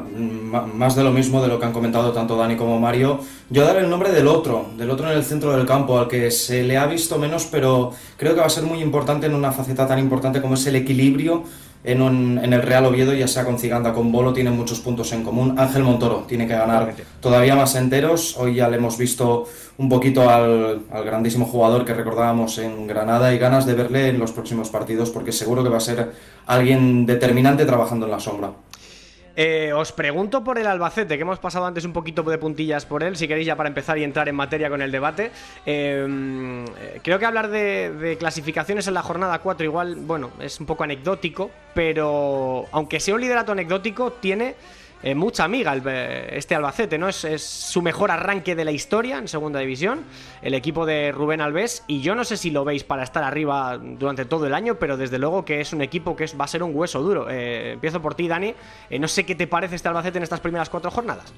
más 0.74 0.96
de 0.96 1.04
lo 1.04 1.10
mismo 1.10 1.42
de 1.42 1.48
lo 1.48 1.60
que 1.60 1.66
han 1.66 1.72
comentado 1.72 2.10
tanto 2.12 2.36
Dani 2.36 2.56
como 2.56 2.80
Mario. 2.80 3.20
Yo 3.50 3.64
daré 3.64 3.80
el 3.80 3.90
nombre 3.90 4.10
del 4.10 4.26
otro, 4.26 4.70
del 4.78 4.88
otro 4.90 5.10
en 5.10 5.18
el 5.18 5.24
centro 5.24 5.54
del 5.54 5.66
campo, 5.66 5.98
al 5.98 6.08
que 6.08 6.30
se 6.30 6.62
le 6.62 6.78
ha 6.78 6.86
visto 6.86 7.18
menos, 7.18 7.46
pero 7.50 7.92
creo 8.16 8.34
que 8.34 8.40
va 8.40 8.46
a 8.46 8.50
ser 8.50 8.64
muy 8.64 8.80
importante 8.80 9.26
en 9.26 9.34
una 9.34 9.52
faceta 9.52 9.86
tan 9.86 9.98
importante 9.98 10.40
como 10.40 10.54
es 10.54 10.66
el 10.66 10.76
equilibrio 10.76 11.44
en, 11.84 12.00
un, 12.00 12.38
en 12.42 12.52
el 12.52 12.62
Real 12.62 12.86
Oviedo, 12.86 13.12
ya 13.12 13.26
sea 13.26 13.44
con 13.44 13.58
Ciganda, 13.58 13.92
con 13.92 14.12
Bolo, 14.12 14.32
tienen 14.32 14.56
muchos 14.56 14.80
puntos 14.80 15.12
en 15.12 15.24
común. 15.24 15.58
Ángel 15.58 15.82
Montoro 15.82 16.24
tiene 16.28 16.46
que 16.46 16.54
ganar 16.54 16.94
todavía 17.20 17.56
más 17.56 17.74
enteros. 17.74 18.36
Hoy 18.38 18.54
ya 18.54 18.68
le 18.68 18.76
hemos 18.76 18.98
visto 18.98 19.46
un 19.78 19.88
poquito 19.88 20.30
al, 20.30 20.82
al, 20.90 21.04
grandísimo 21.04 21.46
jugador 21.46 21.84
que 21.84 21.94
recordábamos 21.94 22.58
en 22.58 22.86
Granada 22.86 23.34
y 23.34 23.38
ganas 23.38 23.66
de 23.66 23.74
verle 23.74 24.08
en 24.08 24.18
los 24.18 24.32
próximos 24.32 24.70
partidos 24.70 25.10
porque 25.10 25.32
seguro 25.32 25.64
que 25.64 25.70
va 25.70 25.78
a 25.78 25.80
ser 25.80 26.12
alguien 26.46 27.04
determinante 27.04 27.64
trabajando 27.64 28.06
en 28.06 28.12
la 28.12 28.20
sombra. 28.20 28.52
Eh, 29.36 29.72
os 29.72 29.92
pregunto 29.92 30.44
por 30.44 30.58
el 30.58 30.66
Albacete, 30.66 31.16
que 31.16 31.22
hemos 31.22 31.38
pasado 31.38 31.64
antes 31.64 31.84
un 31.84 31.92
poquito 31.92 32.22
de 32.22 32.38
puntillas 32.38 32.84
por 32.84 33.02
él, 33.02 33.16
si 33.16 33.26
queréis 33.26 33.46
ya 33.46 33.56
para 33.56 33.68
empezar 33.68 33.96
y 33.98 34.04
entrar 34.04 34.28
en 34.28 34.34
materia 34.34 34.68
con 34.68 34.82
el 34.82 34.92
debate. 34.92 35.30
Eh, 35.64 36.64
creo 37.02 37.18
que 37.18 37.26
hablar 37.26 37.48
de, 37.48 37.92
de, 37.92 38.16
clasificaciones 38.18 38.86
en 38.88 38.94
la 38.94 39.02
jornada 39.02 39.38
4 39.38 39.64
igual, 39.64 39.96
bueno, 39.96 40.30
es 40.40 40.60
un 40.60 40.66
poco 40.66 40.84
anecdótico, 40.84 41.50
pero 41.74 42.66
aunque 42.72 43.00
sea 43.00 43.14
un 43.14 43.20
liderato 43.20 43.52
anecdótico, 43.52 44.12
tiene 44.12 44.54
eh, 45.02 45.14
mucha 45.14 45.44
amiga 45.44 45.72
el, 45.72 45.86
este 46.32 46.54
Albacete, 46.54 46.98
¿no? 46.98 47.08
Es, 47.08 47.42
su 47.42 47.82
mejor 47.82 48.10
arranque 48.10 48.54
de 48.54 48.64
la 48.64 48.72
historia 48.72 49.18
en 49.18 49.28
segunda 49.28 49.60
división, 49.60 50.04
el 50.42 50.54
equipo 50.54 50.86
de 50.86 51.12
Rubén 51.12 51.40
Alves, 51.40 51.84
y 51.86 52.00
yo 52.00 52.14
no 52.14 52.24
sé 52.24 52.36
si 52.36 52.50
lo 52.50 52.64
veis 52.64 52.84
para 52.84 53.02
estar 53.02 53.24
arriba 53.24 53.78
durante 53.78 54.24
todo 54.24 54.46
el 54.46 54.54
año, 54.54 54.76
pero 54.76 54.96
desde 54.96 55.18
luego 55.18 55.44
que 55.44 55.60
es 55.60 55.72
un 55.72 55.82
equipo 55.82 56.16
que 56.16 56.24
es, 56.24 56.38
va 56.38 56.44
a 56.44 56.48
ser 56.48 56.62
un 56.62 56.74
hueso 56.74 57.02
duro. 57.02 57.28
Eh, 57.30 57.72
empiezo 57.72 58.00
por 58.00 58.14
ti, 58.14 58.28
Dani. 58.28 58.54
Eh, 58.90 58.98
no 58.98 59.08
sé 59.08 59.24
qué 59.24 59.34
te 59.34 59.46
parece 59.46 59.76
este 59.76 59.88
Albacete 59.88 60.18
en 60.18 60.24
estas 60.24 60.40
primeras 60.40 60.68
cuatro 60.68 60.90
jornadas. 60.90 61.32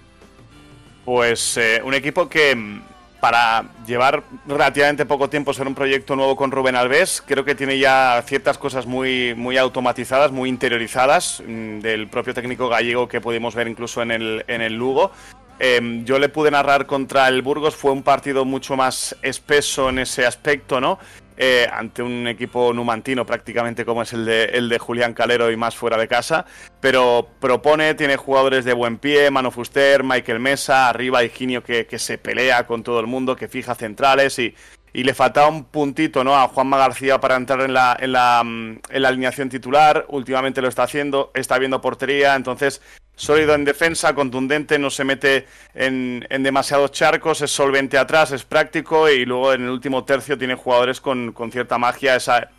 Pues 1.05 1.57
eh, 1.59 1.83
un 1.85 1.95
equipo 1.95 2.29
que 2.29 2.81
para 3.25 3.65
llevar 3.87 4.23
relativamente 4.47 5.07
poco 5.07 5.31
tiempo 5.31 5.55
ser 5.55 5.67
un 5.67 5.75
proyecto 5.75 6.15
nuevo 6.15 6.37
con 6.37 6.51
Rubén 6.51 6.77
Alves, 6.77 7.23
creo 7.27 7.43
que 7.43 7.55
tiene 7.55 7.79
ya 7.79 8.23
ciertas 8.27 8.59
cosas 8.59 8.85
muy, 8.85 9.33
muy 9.35 9.57
automatizadas, 9.57 10.31
muy 10.31 10.51
interiorizadas 10.51 11.43
mmm, 11.47 11.79
del 11.79 12.07
propio 12.09 12.35
técnico 12.35 12.69
gallego 12.69 13.09
que 13.09 13.23
pudimos 13.23 13.55
ver 13.55 13.67
incluso 13.67 14.03
en 14.03 14.11
el, 14.11 14.45
en 14.47 14.61
el 14.61 14.75
Lugo. 14.75 15.11
Eh, 15.59 16.03
yo 16.05 16.19
le 16.19 16.29
pude 16.29 16.51
narrar 16.51 16.85
contra 16.85 17.27
el 17.29 17.41
Burgos, 17.41 17.75
fue 17.75 17.93
un 17.93 18.03
partido 18.03 18.45
mucho 18.45 18.77
más 18.77 19.17
espeso 19.23 19.89
en 19.89 20.01
ese 20.01 20.27
aspecto, 20.27 20.79
¿no? 20.79 20.99
Eh, 21.37 21.67
ante 21.73 22.01
un 22.01 22.29
equipo 22.29 22.73
numantino 22.73 23.27
prácticamente 23.27 23.85
como 23.85 24.03
es 24.03 24.13
el 24.13 24.25
de, 24.25 24.45
el 24.45 24.69
de 24.69 24.79
Julián 24.79 25.15
Calero 25.15 25.51
y 25.51 25.57
más 25.57 25.75
fuera 25.75 25.97
de 25.97 26.07
casa, 26.07 26.47
pero 26.81 27.29
propone, 27.41 27.95
tiene 27.95 28.17
jugadores 28.17 28.65
de 28.65 28.73
buen 28.73 28.99
pie, 28.99 29.33
Mano 29.33 29.51
Fuster, 29.51 30.05
Michael 30.05 30.39
Mesa, 30.39 30.89
arriba 30.89 31.25
Higinio 31.25 31.65
que, 31.65 31.87
que 31.87 31.99
se 31.99 32.19
pelea 32.19 32.69
con 32.69 32.85
todo 32.85 33.01
el 33.01 33.09
mundo, 33.09 33.35
que 33.35 33.49
fija 33.49 33.75
centrales 33.75 34.39
y, 34.39 34.55
y 34.93 35.03
le 35.03 35.13
faltaba 35.13 35.49
un 35.49 35.65
puntito 35.65 36.23
¿no? 36.23 36.37
a 36.37 36.47
Juanma 36.47 36.79
García 36.79 37.21
para 37.21 37.35
entrar 37.35 37.61
en 37.63 37.75
la, 37.75 37.97
en, 37.99 38.13
la, 38.13 38.41
en 38.41 39.03
la 39.03 39.09
alineación 39.09 39.49
titular, 39.49 40.07
últimamente 40.09 40.63
lo 40.63 40.69
está 40.69 40.85
haciendo, 40.85 41.33
está 41.35 41.59
viendo 41.59 41.81
portería, 41.81 42.37
entonces 42.37 42.81
sólido 43.17 43.55
en 43.55 43.65
defensa, 43.65 44.15
contundente, 44.15 44.79
no 44.79 44.91
se 44.91 45.05
mete 45.05 45.47
en, 45.75 46.27
demasiados 46.41 46.93
charcos, 46.93 47.43
es 47.43 47.51
solvente 47.51 47.99
atrás, 47.99 48.33
es 48.33 48.45
práctico 48.45 49.09
y 49.09 49.25
luego 49.25 49.53
en 49.53 49.65
el 49.65 49.71
último 49.71 50.05
tercio 50.05 50.37
tiene 50.37 50.55
jugadores 50.55 51.01
con, 51.01 51.33
con 51.33 51.53
cierta 51.53 51.79
magia, 51.79 52.17
esa, 52.17 52.51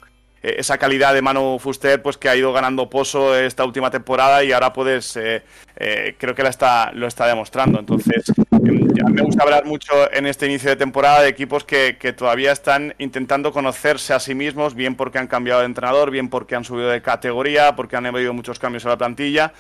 esa 0.46 0.78
calidad 0.78 1.14
de 1.14 1.22
Manu 1.22 1.58
Fuster 1.60 2.02
pues 2.02 2.18
que 2.18 2.30
ha 2.30 2.36
ido 2.36 2.54
ganando 2.54 2.90
pozo 2.90 3.36
esta 3.36 3.66
última 3.66 3.90
temporada 3.90 4.44
y 4.44 4.52
ahora 4.52 4.74
puedes 4.74 5.16
eh, 5.18 5.44
eh, 5.76 6.16
creo 6.18 6.36
que 6.36 6.44
la 6.44 6.50
está, 6.50 6.92
lo 6.94 7.08
está 7.08 7.28
demostrando. 7.28 7.80
Entonces 7.80 8.30
eh, 8.30 9.04
me 9.12 9.22
gusta 9.22 9.44
hablar 9.44 9.66
mucho 9.66 10.12
en 10.14 10.28
este 10.28 10.46
inicio 10.46 10.70
de 10.70 10.76
temporada 10.76 11.22
de 11.22 11.30
equipos 11.30 11.64
que, 11.64 11.98
que, 12.00 12.14
todavía 12.14 12.52
están 12.52 12.94
intentando 13.00 13.52
conocerse 13.52 14.14
a 14.14 14.20
sí 14.20 14.36
mismos 14.36 14.76
bien 14.76 14.96
porque 14.96 15.18
han 15.18 15.28
cambiado 15.28 15.62
de 15.62 15.66
entrenador 15.66 16.12
bien 16.12 16.30
porque 16.30 16.56
han 16.56 16.64
subido 16.64 16.90
de 16.90 17.02
categoría 17.02 17.76
porque 17.76 17.96
han 17.96 18.06
habido 18.06 18.34
muchos 18.34 18.60
cambios 18.60 18.86
en 18.86 18.92
la 18.92 18.98
plantilla 18.98 19.54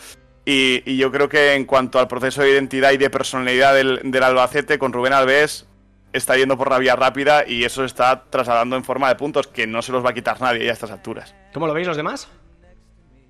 y, 0.46 0.84
y, 0.86 0.98
yo 0.98 1.12
creo 1.12 1.28
que 1.28 1.54
en 1.54 1.66
cuanto 1.66 2.00
al 2.00 2.08
proceso 2.08 2.42
de 2.42 2.52
identidad 2.52 2.92
y 2.92 2.98
de 2.98 3.10
personalidad 3.10 3.74
del, 3.74 4.00
del 4.04 4.24
Albacete, 4.24 4.78
con 4.78 4.94
Rubén 4.94 5.14
Alves 5.14 5.66
está 6.14 6.38
yendo 6.38 6.58
por 6.58 6.70
la 6.70 6.80
vía 6.80 6.96
rápida 6.96 7.46
y 7.48 7.64
eso 7.64 7.82
se 7.82 7.88
está 7.88 8.26
trasladando 8.30 8.76
en 8.76 8.84
forma 8.84 9.10
de 9.10 9.16
puntos 9.16 9.48
que 9.48 9.68
no 9.68 9.82
se 9.82 9.92
los 9.92 10.06
va 10.06 10.12
a 10.12 10.14
quitar 10.14 10.40
nadie 10.40 10.70
a 10.70 10.74
estas 10.74 10.92
alturas. 10.92 11.36
¿Cómo 11.54 11.68
lo 11.68 11.74
veis 11.74 11.88
los 11.88 11.98
demás? 11.98 12.30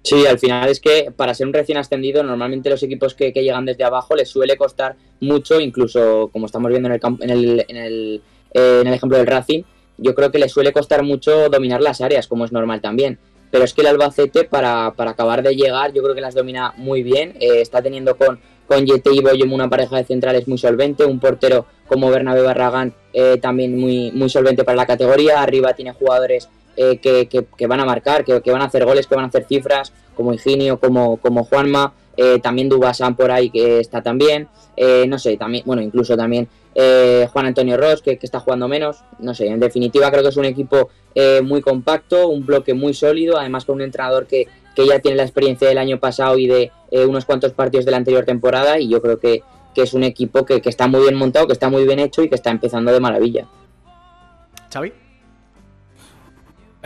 Sí, 0.03 0.27
al 0.27 0.37
final 0.37 0.69
es 0.69 0.79
que 0.79 1.11
para 1.15 1.33
ser 1.33 1.47
un 1.47 1.53
recién 1.53 1.79
ascendido, 1.79 2.21
normalmente 2.21 2.69
los 2.69 2.83
equipos 2.83 3.15
que, 3.15 3.33
que 3.33 3.41
llegan 3.41 3.65
desde 3.65 3.83
abajo 3.83 4.15
les 4.15 4.29
suele 4.29 4.55
costar 4.55 4.95
mucho, 5.19 5.59
incluso 5.59 6.29
como 6.31 6.45
estamos 6.45 6.69
viendo 6.69 6.89
en 6.89 6.93
el, 6.93 7.01
en 7.21 7.29
el, 7.31 7.65
en 7.67 7.77
el, 7.77 8.21
eh, 8.53 8.79
en 8.81 8.87
el 8.87 8.93
ejemplo 8.93 9.17
del 9.17 9.25
Racing, 9.25 9.63
yo 9.97 10.13
creo 10.13 10.29
que 10.29 10.37
les 10.37 10.51
suele 10.51 10.71
costar 10.71 11.01
mucho 11.01 11.49
dominar 11.49 11.81
las 11.81 12.01
áreas, 12.01 12.27
como 12.27 12.45
es 12.45 12.51
normal 12.51 12.81
también 12.81 13.17
pero 13.51 13.63
es 13.63 13.73
que 13.73 13.81
el 13.81 13.87
Albacete 13.87 14.43
para, 14.43 14.93
para, 14.95 15.11
acabar 15.11 15.43
de 15.43 15.55
llegar 15.55 15.93
yo 15.93 16.03
creo 16.03 16.15
que 16.15 16.21
las 16.21 16.35
domina 16.35 16.73
muy 16.77 17.03
bien, 17.03 17.35
eh, 17.39 17.61
está 17.61 17.81
teniendo 17.81 18.17
con, 18.17 18.39
con 18.67 18.85
Yete 18.85 19.13
y 19.13 19.21
Boyum 19.21 19.53
una 19.53 19.69
pareja 19.69 19.97
de 19.97 20.05
centrales 20.05 20.47
muy 20.47 20.57
solvente, 20.57 21.05
un 21.05 21.19
portero 21.19 21.65
como 21.87 22.09
Bernabé 22.09 22.41
Barragán 22.41 22.93
eh, 23.13 23.37
también 23.41 23.77
muy, 23.77 24.11
muy 24.11 24.29
solvente 24.29 24.63
para 24.63 24.75
la 24.75 24.85
categoría, 24.85 25.41
arriba 25.41 25.73
tiene 25.73 25.93
jugadores 25.93 26.49
eh, 26.77 26.97
que, 26.97 27.67
van 27.67 27.79
a 27.79 27.85
marcar, 27.85 28.25
que, 28.25 28.51
van 28.51 28.61
a 28.61 28.65
hacer 28.65 28.83
goles, 28.85 29.07
que 29.07 29.15
van 29.15 29.25
a 29.25 29.27
hacer 29.27 29.45
cifras, 29.47 29.93
como 30.15 30.33
Higinio, 30.33 30.79
como, 30.79 31.17
como 31.17 31.45
Juanma, 31.45 31.93
eh, 32.17 32.39
también 32.39 32.69
Dubasan 32.69 33.15
por 33.15 33.31
ahí 33.31 33.49
que 33.49 33.79
está 33.79 34.01
también, 34.01 34.47
eh, 34.75 35.05
no 35.07 35.19
sé, 35.19 35.37
también, 35.37 35.63
bueno, 35.65 35.81
incluso 35.81 36.15
también 36.15 36.47
Juan 37.31 37.45
Antonio 37.45 37.77
Ross, 37.77 38.01
que, 38.01 38.19
está 38.21 38.41
jugando 38.41 38.67
menos, 38.67 38.97
no 39.19 39.33
sé, 39.33 39.47
en 39.47 39.61
definitiva 39.61 40.11
creo 40.11 40.23
que 40.23 40.27
es 40.27 40.35
un 40.35 40.43
equipo 40.43 40.89
muy 41.43 41.61
compacto, 41.61 42.27
un 42.27 42.45
bloque 42.45 42.73
muy 42.73 42.93
sólido, 42.93 43.37
además 43.37 43.63
con 43.63 43.75
un 43.75 43.81
entrenador 43.83 44.27
que, 44.27 44.49
que 44.75 44.85
ya 44.85 44.99
tiene 44.99 45.15
la 45.15 45.23
experiencia 45.23 45.69
del 45.69 45.77
año 45.77 46.01
pasado 46.01 46.37
y 46.37 46.47
de 46.47 46.71
unos 47.07 47.23
cuantos 47.23 47.53
partidos 47.53 47.85
de 47.85 47.91
la 47.91 47.97
anterior 47.97 48.25
temporada, 48.25 48.77
y 48.77 48.89
yo 48.89 49.01
creo 49.01 49.19
que, 49.19 49.41
que 49.73 49.83
es 49.83 49.93
un 49.93 50.03
equipo 50.03 50.45
que, 50.45 50.61
que 50.61 50.67
está 50.67 50.87
muy 50.87 50.99
bien 50.99 51.15
montado, 51.15 51.47
que 51.47 51.53
está 51.53 51.69
muy 51.69 51.85
bien 51.85 51.99
hecho 51.99 52.21
y 52.23 52.27
que 52.27 52.35
está 52.35 52.51
empezando 52.51 52.91
de 52.91 52.99
maravilla. 52.99 53.47
Xavi. 54.73 55.04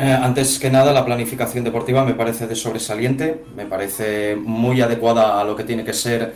Eh, 0.01 0.13
antes 0.13 0.59
que 0.59 0.69
nada, 0.69 0.93
la 0.93 1.03
planificación 1.03 1.65
deportiva 1.65 2.05
me 2.05 2.13
parece 2.13 2.47
de 2.47 2.55
sobresaliente, 2.55 3.43
me 3.53 3.65
parece 3.65 4.37
muy 4.37 4.79
adecuada 4.79 5.41
a 5.41 5.43
lo 5.43 5.57
que 5.57 5.65
tiene 5.65 5.83
que 5.83 5.91
ser 5.91 6.35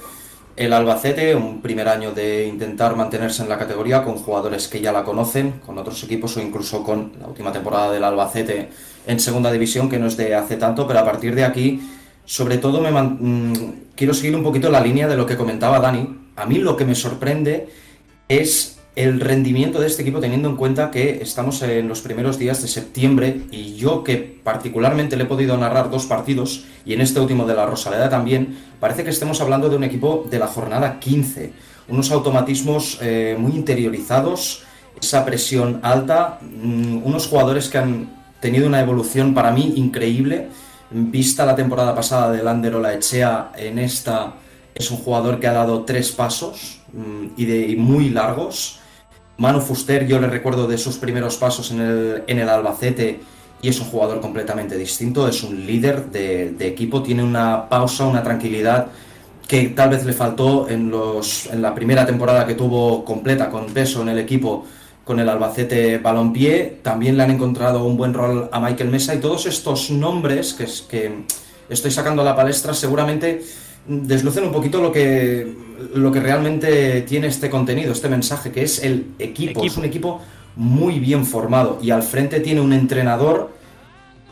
el 0.57 0.73
Albacete, 0.73 1.33
un 1.33 1.61
primer 1.61 1.87
año 1.87 2.11
de 2.11 2.45
intentar 2.45 2.93
mantenerse 2.97 3.41
en 3.41 3.47
la 3.47 3.57
categoría 3.57 4.03
con 4.03 4.15
jugadores 4.15 4.67
que 4.67 4.81
ya 4.81 4.91
la 4.91 5.05
conocen, 5.05 5.61
con 5.65 5.77
otros 5.77 6.03
equipos 6.03 6.35
o 6.35 6.41
incluso 6.41 6.83
con 6.83 7.13
la 7.21 7.27
última 7.27 7.53
temporada 7.53 7.89
del 7.93 8.03
Albacete 8.03 8.67
en 9.07 9.19
segunda 9.21 9.49
división, 9.49 9.89
que 9.89 9.97
no 9.97 10.07
es 10.07 10.17
de 10.17 10.35
hace 10.35 10.57
tanto, 10.57 10.85
pero 10.85 10.99
a 10.99 11.05
partir 11.05 11.33
de 11.33 11.45
aquí, 11.45 11.89
sobre 12.25 12.57
todo 12.57 12.81
me 12.81 12.91
mm, 12.91 13.93
quiero 13.95 14.13
seguir 14.13 14.35
un 14.35 14.43
poquito 14.43 14.69
la 14.69 14.81
línea 14.81 15.07
de 15.07 15.15
lo 15.15 15.25
que 15.25 15.37
comentaba 15.37 15.79
Dani. 15.79 16.19
A 16.35 16.45
mí 16.45 16.57
lo 16.57 16.75
que 16.75 16.83
me 16.83 16.95
sorprende 16.95 17.69
es 18.27 18.82
el 18.95 19.19
rendimiento 19.19 19.79
de 19.79 19.87
este 19.87 20.03
equipo 20.03 20.19
teniendo 20.19 20.49
en 20.49 20.55
cuenta 20.55 20.91
que 20.91 21.19
estamos 21.21 21.61
en 21.63 21.87
los 21.87 22.01
primeros 22.01 22.37
días 22.37 22.61
de 22.61 22.67
septiembre 22.67 23.41
y 23.49 23.73
yo 23.75 24.03
que 24.03 24.17
particularmente 24.43 25.15
le 25.15 25.23
he 25.23 25.27
podido 25.27 25.57
narrar 25.57 25.89
dos 25.89 26.05
partidos 26.05 26.65
y 26.85 26.93
en 26.93 27.01
este 27.01 27.19
último 27.19 27.45
de 27.45 27.55
la 27.55 27.65
Rosaleda 27.65 28.09
también, 28.09 28.55
parece 28.79 29.03
que 29.03 29.09
estemos 29.09 29.41
hablando 29.41 29.69
de 29.69 29.77
un 29.77 29.83
equipo 29.83 30.27
de 30.29 30.37
la 30.37 30.47
jornada 30.47 30.99
15, 30.99 31.53
unos 31.87 32.11
automatismos 32.11 32.99
eh, 33.01 33.35
muy 33.37 33.53
interiorizados, 33.53 34.63
esa 35.01 35.25
presión 35.25 35.79
alta, 35.81 36.39
mm, 36.41 37.03
unos 37.03 37.27
jugadores 37.27 37.69
que 37.69 37.79
han 37.79 38.09
tenido 38.39 38.67
una 38.67 38.79
evolución 38.79 39.33
para 39.33 39.51
mí 39.51 39.73
increíble, 39.75 40.49
vista 40.91 41.45
la 41.45 41.55
temporada 41.55 41.95
pasada 41.95 42.31
del 42.31 42.45
Lander 42.45 42.75
Echea 42.93 43.53
en 43.57 43.79
esta 43.79 44.35
es 44.75 44.91
un 44.91 44.97
jugador 44.97 45.39
que 45.39 45.47
ha 45.47 45.53
dado 45.53 45.83
tres 45.83 46.11
pasos 46.11 46.81
mm, 46.93 47.25
y, 47.37 47.45
de, 47.45 47.67
y 47.69 47.75
muy 47.75 48.09
largos 48.09 48.79
Manu 49.37 49.61
Fuster, 49.61 50.05
yo 50.07 50.19
le 50.19 50.27
recuerdo 50.27 50.67
de 50.67 50.77
sus 50.77 50.97
primeros 50.97 51.37
pasos 51.37 51.71
en 51.71 51.81
el, 51.81 52.23
en 52.27 52.39
el 52.39 52.49
Albacete 52.49 53.19
y 53.61 53.69
es 53.69 53.79
un 53.79 53.87
jugador 53.87 54.19
completamente 54.21 54.77
distinto, 54.77 55.27
es 55.27 55.41
un 55.41 55.65
líder 55.65 56.11
de, 56.11 56.55
equipo, 56.59 57.01
tiene 57.01 57.23
una 57.23 57.69
pausa, 57.69 58.05
una 58.05 58.21
tranquilidad 58.21 58.87
que 59.47 59.69
tal 59.69 59.89
vez 59.89 60.05
le 60.05 60.13
faltó 60.13 60.69
en, 60.69 60.91
los, 60.91 61.47
en 61.47 61.61
la 61.61 61.73
primera 61.73 62.05
temporada 62.05 62.45
que 62.45 62.55
tuvo 62.55 63.03
completa 63.05 63.49
con 63.49 63.67
peso 63.67 64.01
en 64.01 64.09
el 64.09 64.19
equipo 64.19 64.65
con 65.03 65.19
el 65.19 65.27
Albacete 65.27 65.97
Balompié, 65.97 66.79
también 66.81 67.17
le 67.17 67.23
han 67.23 67.31
encontrado 67.31 67.83
un 67.85 67.97
buen 67.97 68.13
rol 68.13 68.49
a 68.51 68.59
Michael 68.59 68.89
Mesa 68.89 69.15
y 69.15 69.19
todos 69.19 69.45
estos 69.45 69.89
nombres 69.89 70.53
que, 70.53 70.65
que 70.89 71.23
estoy 71.69 71.91
sacando 71.91 72.21
a 72.21 72.25
la 72.25 72.35
palestra 72.35 72.73
seguramente 72.73 73.43
deslucen 73.87 74.45
un 74.45 74.51
poquito 74.51 74.81
lo 74.81 74.91
que, 74.91 75.55
lo 75.93 76.11
que 76.11 76.19
realmente 76.19 77.01
tiene 77.01 77.27
este 77.27 77.49
contenido, 77.49 77.91
este 77.91 78.09
mensaje, 78.09 78.51
que 78.51 78.63
es 78.63 78.83
el 78.83 79.07
equipo. 79.19 79.63
Es 79.63 79.77
un 79.77 79.85
equipo 79.85 80.21
muy 80.55 80.99
bien 80.99 81.25
formado 81.25 81.79
y 81.81 81.91
al 81.91 82.03
frente 82.03 82.39
tiene 82.39 82.61
un 82.61 82.73
entrenador 82.73 83.51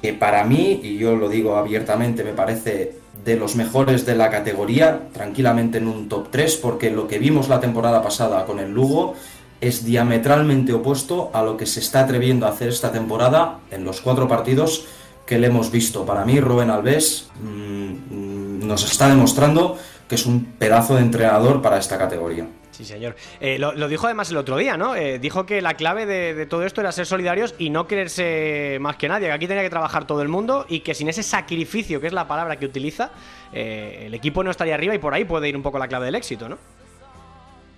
que 0.02 0.14
para 0.14 0.44
mí, 0.44 0.80
y 0.84 0.98
yo 0.98 1.16
lo 1.16 1.30
digo 1.30 1.56
abiertamente, 1.58 2.24
me 2.24 2.34
parece 2.34 2.96
de 3.24 3.36
los 3.36 3.56
mejores 3.56 4.06
de 4.06 4.16
la 4.16 4.32
categoría, 4.32 5.10
tranquilamente 5.14 5.78
en 5.78 5.88
un 5.88 6.10
top 6.10 6.30
3, 6.32 6.56
porque 6.58 6.90
lo 6.90 7.08
que 7.08 7.20
vimos 7.20 7.50
la 7.50 7.60
temporada 7.60 8.02
pasada 8.02 8.46
con 8.46 8.60
el 8.60 8.72
Lugo 8.72 9.14
es 9.60 9.86
diametralmente 9.86 10.74
opuesto 10.74 11.30
a 11.34 11.44
lo 11.44 11.56
que 11.56 11.68
se 11.68 11.82
está 11.82 12.02
atreviendo 12.02 12.48
a 12.48 12.50
hacer 12.50 12.70
esta 12.70 12.92
temporada 12.92 13.60
en 13.70 13.84
los 13.84 14.02
cuatro 14.02 14.28
partidos 14.28 14.86
que 15.28 15.38
le 15.38 15.48
hemos 15.48 15.72
visto. 15.72 16.04
Para 16.04 16.26
mí, 16.26 16.40
Rubén 16.40 16.72
Alves 16.72 17.30
mm, 17.44 18.31
nos 18.62 18.90
está 18.90 19.10
demostrando 19.10 19.78
que 20.08 20.16
es 20.16 20.26
un 20.26 20.46
pedazo 20.46 20.96
de 20.96 21.02
entrenador 21.02 21.62
para 21.62 21.78
esta 21.78 21.98
categoría. 21.98 22.46
Sí, 22.72 22.86
señor. 22.86 23.16
Eh, 23.40 23.60
lo, 23.60 23.88
dijo 23.88 24.08
además 24.08 24.32
el 24.32 24.38
otro 24.38 24.58
día, 24.58 24.76
¿no? 24.76 24.96
Eh, 24.96 25.20
dijo 25.20 25.46
que 25.46 25.62
la 25.62 25.76
clave 25.76 26.06
de, 26.06 26.46
todo 26.46 26.66
esto 26.66 26.82
era 26.82 26.92
ser 26.92 27.06
solidarios 27.06 27.54
y 27.58 27.70
no 27.70 27.86
quererse 27.86 28.78
más 28.82 28.96
que 28.96 29.08
nadie, 29.08 29.28
que 29.28 29.34
aquí 29.34 29.48
tenía 29.48 29.64
que 29.64 29.70
trabajar 29.70 30.08
todo 30.08 30.22
el 30.22 30.30
mundo 30.30 30.66
y 30.68 30.80
que 30.80 30.96
sin 30.96 31.10
ese 31.10 31.22
sacrificio, 31.22 32.02
que 32.02 32.08
es 32.08 32.14
la 32.14 32.28
palabra 32.28 32.58
que 32.58 32.66
utiliza, 32.66 33.12
eh, 33.54 34.04
el 34.08 34.14
equipo 34.14 34.44
no 34.44 34.52
estaría 34.52 34.74
arriba 34.74 34.96
y 34.96 35.00
por 35.00 35.14
ahí 35.14 35.26
puede 35.26 35.50
ir 35.50 35.56
un 35.56 35.64
poco 35.64 35.80
la 35.80 35.88
clave 35.88 36.06
del 36.06 36.16
éxito, 36.16 36.50
¿no? 36.50 36.58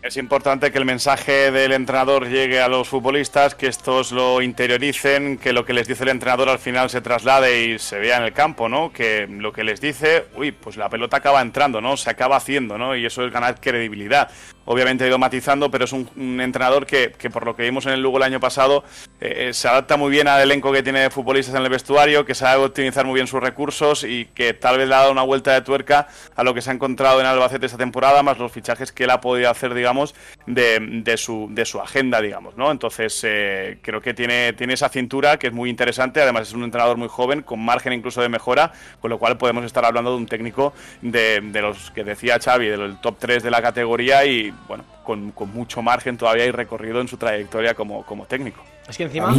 Es 0.04 0.18
importante 0.18 0.70
que 0.74 0.78
el 0.78 0.84
mensaje 0.84 1.50
del 1.50 1.72
entrenador 1.72 2.28
llegue 2.28 2.60
a 2.60 2.68
los 2.68 2.90
futbolistas, 2.90 3.56
que 3.56 3.68
estos 3.68 4.12
lo 4.12 4.42
interioricen, 4.42 5.38
que 5.38 5.54
lo 5.54 5.64
que 5.64 5.72
les 5.72 5.88
dice 5.88 6.04
el 6.04 6.10
entrenador 6.10 6.50
al 6.50 6.60
final 6.60 6.90
se 6.90 7.00
traslade 7.00 7.68
y 7.68 7.80
se 7.80 8.00
vea 8.00 8.18
en 8.18 8.24
el 8.24 8.34
campo, 8.34 8.68
¿no? 8.68 8.92
Que 8.92 9.28
lo 9.30 9.54
que 9.54 9.64
les 9.64 9.80
dice, 9.80 10.26
uy, 10.36 10.52
pues 10.52 10.76
la 10.76 10.90
pelota 10.90 11.16
acaba 11.16 11.42
entrando, 11.42 11.80
¿no? 11.80 11.96
Se 11.96 12.10
acaba 12.10 12.36
haciendo, 12.36 12.78
¿no? 12.78 12.98
Y 12.98 13.06
eso 13.06 13.26
es 13.26 13.32
ganar 13.32 13.62
credibilidad 13.62 14.30
obviamente 14.66 15.04
ha 15.04 15.08
ido 15.08 15.18
matizando, 15.18 15.70
pero 15.70 15.86
es 15.86 15.94
un, 15.94 16.10
entrenador 16.40 16.86
que, 16.86 17.10
por 17.32 17.46
lo 17.46 17.56
que 17.56 17.64
vimos 17.64 17.86
en 17.86 17.94
el 17.94 18.02
Lugo 18.02 18.18
el 18.18 18.24
año 18.24 18.40
pasado, 18.40 18.84
eh, 19.20 19.50
eh, 19.50 19.54
se 19.54 19.68
adapta 19.68 19.98
muy 19.98 20.12
bien 20.12 20.28
al 20.28 20.42
elenco 20.42 20.72
que 20.72 20.84
tiene 20.84 21.02
de 21.02 21.10
futbolistas 21.10 21.56
en 21.56 21.64
el 21.64 21.70
vestuario, 21.70 22.26
que 22.26 22.36
sabe 22.36 22.64
optimizar 22.64 23.06
muy 23.06 23.16
bien 23.16 23.28
sus 23.28 23.42
recursos 23.42 24.04
y 24.04 24.26
que 24.34 24.54
tal 24.54 24.78
vez 24.78 24.88
le 24.88 24.96
ha 24.96 25.00
dado 25.00 25.12
una 25.12 25.24
vuelta 25.24 25.54
de 25.54 25.62
tuerca 25.62 26.08
a 26.36 26.44
lo 26.44 26.54
que 26.54 26.62
se 26.62 26.70
ha 26.70 26.74
encontrado 26.74 27.20
en 27.20 27.26
Albacete 27.26 27.66
esta 27.66 27.78
temporada, 27.78 28.24
más 28.24 28.38
los 28.38 28.52
fichajes 28.52 28.92
que 28.92 29.06
él 29.06 29.10
ha 29.10 29.22
podido 29.22 29.50
hacer, 29.50 29.74
digamos, 29.74 30.16
de, 30.46 31.16
su, 31.18 31.48
de 31.52 31.66
su 31.66 31.80
agenda, 31.80 32.22
digamos, 32.22 32.58
¿no? 32.58 32.72
Entonces, 32.72 33.20
eh, 33.24 33.78
creo 33.82 34.02
que 34.02 34.14
tiene, 34.14 34.54
tiene 34.54 34.74
esa 34.74 34.90
cintura 34.90 35.38
que 35.38 35.48
es 35.48 35.54
muy 35.54 35.70
interesante, 35.70 36.22
además 36.22 36.50
es 36.50 36.54
un 36.54 36.64
entrenador 36.64 36.98
muy 36.98 37.08
joven, 37.08 37.42
con 37.42 37.60
margen 37.60 37.94
incluso 37.94 38.22
de 38.22 38.30
mejora, 38.30 38.72
con 39.02 39.10
lo 39.10 39.20
cual 39.20 39.38
podemos 39.38 39.66
estar 39.66 39.86
hablando 39.86 40.12
de 40.12 40.18
un 40.18 40.26
técnico 40.26 40.74
de, 41.02 41.42
de 41.42 41.62
los 41.62 41.92
que 41.92 42.04
decía 42.04 42.40
Xavi, 42.40 42.68
del 42.68 42.98
top 43.00 43.18
3 43.20 43.44
de 43.44 43.52
la 43.52 43.62
categoría 43.62 44.26
y 44.26 44.53
bueno, 44.68 44.84
con, 45.04 45.34
mucho 45.54 45.82
margen 45.82 46.18
todavía 46.18 46.44
hay 46.44 46.52
recorrido 46.52 47.02
en 47.02 47.08
su 47.08 47.18
trayectoria 47.18 47.74
como, 47.74 48.04
técnico. 48.28 48.62
Es 48.88 48.98
que 48.98 49.04
encima... 49.04 49.34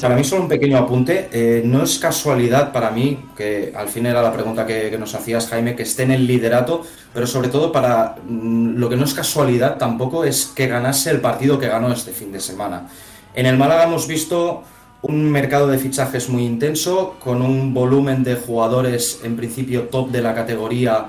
para 0.00 0.14
mí 0.14 0.24
solo 0.24 0.42
un 0.42 0.48
pequeño 0.48 0.78
apunte, 0.78 1.28
eh, 1.32 1.62
no 1.64 1.82
es 1.82 1.98
casualidad 1.98 2.72
para 2.72 2.90
mí, 2.90 3.18
que 3.36 3.72
al 3.74 3.88
fin 3.88 4.06
era 4.06 4.22
la 4.22 4.32
pregunta 4.32 4.66
que, 4.66 4.96
nos 4.98 5.14
hacías 5.14 5.48
Jaime, 5.48 5.74
que 5.74 5.84
esté 5.84 6.02
en 6.02 6.12
el 6.12 6.26
liderato, 6.26 6.82
pero 7.14 7.26
sobre 7.26 7.48
todo 7.48 7.72
para 7.72 8.16
mm, 8.26 8.76
lo 8.76 8.88
que 8.88 8.96
no 8.96 9.04
es 9.04 9.14
casualidad 9.14 9.78
tampoco 9.78 10.24
es 10.24 10.46
que 10.46 10.66
ganase 10.66 11.10
el 11.10 11.20
partido 11.20 11.58
que 11.58 11.68
ganó 11.68 11.92
este 11.92 12.12
fin 12.12 12.32
de 12.32 12.40
semana. 12.40 12.88
En 13.34 13.46
el 13.46 13.56
Málaga 13.56 13.84
hemos 13.84 14.06
visto 14.06 14.64
un 15.02 15.30
mercado 15.30 15.68
de 15.68 15.78
fichajes 15.78 16.28
muy 16.28 16.44
intenso, 16.44 17.16
con 17.20 17.42
un 17.42 17.72
volumen 17.72 18.24
de 18.24 18.34
jugadores 18.34 19.20
en 19.22 19.36
principio 19.36 19.82
top 19.84 20.10
de 20.10 20.22
la 20.22 20.34
categoría 20.34 21.06